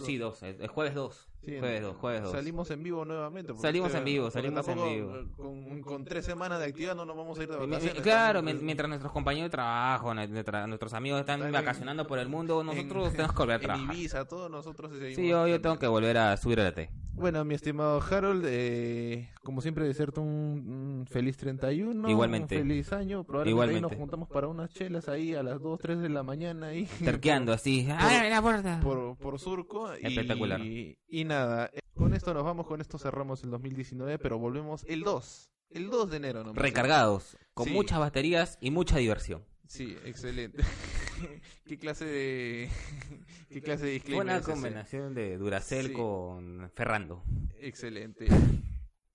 sí 0.00 0.16
2. 0.16 0.42
El 0.44 0.68
jueves 0.68 0.94
2. 0.94 1.28
Jueves 1.44 1.82
2, 1.82 1.96
jueves 1.96 2.22
2. 2.22 2.32
Salimos 2.32 2.70
en 2.70 2.82
vivo 2.82 3.04
nuevamente. 3.04 3.52
Salimos 3.56 3.94
en 3.94 4.04
vivo, 4.04 4.30
salimos 4.30 4.66
en 4.68 4.84
vivo. 4.84 5.12
Con, 5.36 5.82
con, 5.82 6.04
tres 6.04 6.24
semanas 6.24 6.58
de 6.60 6.66
actividad 6.66 6.94
no 6.94 7.04
nos 7.04 7.16
vamos 7.16 7.38
a 7.38 7.42
ir 7.42 7.48
de 7.48 7.56
vacaciones. 7.56 8.02
Claro, 8.02 8.42
mientras 8.42 8.88
nuestros 8.88 9.12
compañeros 9.12 9.46
de 9.46 9.50
trabajo, 9.50 10.14
nuestros 10.14 10.92
amigos 10.94 11.20
están 11.20 11.50
vacacionando 11.52 12.06
por 12.06 12.18
el 12.18 12.28
mundo, 12.28 12.62
nosotros 12.62 13.12
tenemos 13.12 13.32
que 13.32 13.38
volver 13.38 13.56
a 13.56 13.58
trabajar. 13.58 13.90
En 13.90 13.96
Ibiza, 13.98 14.24
todos 14.26 14.50
nosotros 14.50 14.92
seguimos. 14.92 15.16
Sí, 15.16 15.28
yo, 15.28 15.46
yo 15.46 15.60
tengo 15.60 15.78
que 15.78 15.86
volver 15.86 16.18
a 16.18 16.36
subir 16.36 16.60
a 16.60 16.64
la 16.64 16.72
T. 16.72 16.90
Bueno, 17.14 17.44
mi 17.44 17.54
estimado 17.54 18.00
Harold, 18.00 18.44
eh, 18.48 19.28
como 19.42 19.60
siempre, 19.60 19.86
desearte 19.86 20.20
un, 20.20 21.04
feliz 21.08 21.36
31. 21.36 22.08
Igualmente. 22.08 22.56
Un 22.56 22.68
feliz 22.68 22.92
año. 22.92 23.24
Probablemente 23.24 23.80
nos 23.80 23.94
juntamos 23.94 24.28
para 24.28 24.48
unas 24.48 24.70
chelas 24.70 25.08
ahí 25.08 25.34
a 25.34 25.42
las 25.42 25.60
2, 25.60 25.80
3 25.80 26.00
de 26.00 26.08
la 26.08 26.22
mañana. 26.22 26.68
Ahí, 26.68 26.86
Terqueando 27.04 27.52
así. 27.52 27.86
Por, 27.88 28.30
la 28.30 28.42
puerta! 28.42 28.80
Por, 28.80 29.38
surco. 29.38 29.92
Espectacular. 29.92 30.60
Y, 30.60 30.98
y 31.08 31.24
nada, 31.24 31.70
eh, 31.72 31.80
con 31.94 32.14
esto 32.14 32.32
nos 32.34 32.44
vamos, 32.44 32.66
con 32.66 32.80
esto 32.80 32.98
cerramos 32.98 33.42
el 33.44 33.50
2019, 33.50 34.18
pero 34.18 34.38
volvemos 34.38 34.84
el 34.88 35.02
2. 35.02 35.50
El 35.70 35.90
2 35.90 36.10
de 36.10 36.16
enero. 36.16 36.44
¿no? 36.44 36.52
Recargados, 36.52 37.36
con 37.54 37.72
muchas 37.72 37.98
baterías 37.98 38.58
y 38.60 38.70
mucha 38.70 38.98
diversión. 38.98 39.44
Sí, 39.66 39.96
excelente. 40.04 40.62
¿Qué 41.66 41.78
clase 41.78 42.04
de 42.04 42.68
qué 43.48 43.62
clase 43.62 43.86
de 43.86 44.02
Buena 44.14 44.40
combinación 44.42 45.14
de 45.14 45.38
Duracell 45.38 45.92
con 45.92 46.70
Ferrando. 46.74 47.24
Excelente. 47.58 48.26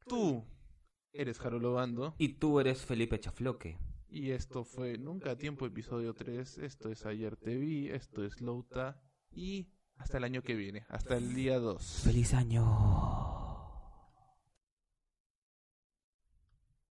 Tú 0.07 0.45
eres 1.11 1.37
Jarolo 1.37 1.73
Bando. 1.73 2.15
Y 2.17 2.29
tú 2.35 2.61
eres 2.61 2.85
Felipe 2.85 3.19
Chafloque. 3.19 3.77
Y 4.07 4.31
esto 4.31 4.63
fue 4.63 4.97
Nunca 4.97 5.37
Tiempo, 5.37 5.65
episodio 5.65 6.13
3. 6.13 6.59
Esto 6.59 6.89
es 6.89 7.05
Ayer 7.05 7.35
Te 7.35 7.57
Vi, 7.57 7.89
esto 7.89 8.23
es 8.23 8.39
Louta. 8.39 9.01
Y 9.31 9.67
hasta 9.97 10.17
el 10.17 10.23
año 10.23 10.41
que 10.43 10.55
viene, 10.55 10.85
hasta 10.87 11.17
el 11.17 11.33
día 11.33 11.59
2. 11.59 12.01
¡Feliz 12.05 12.33
año! 12.33 13.36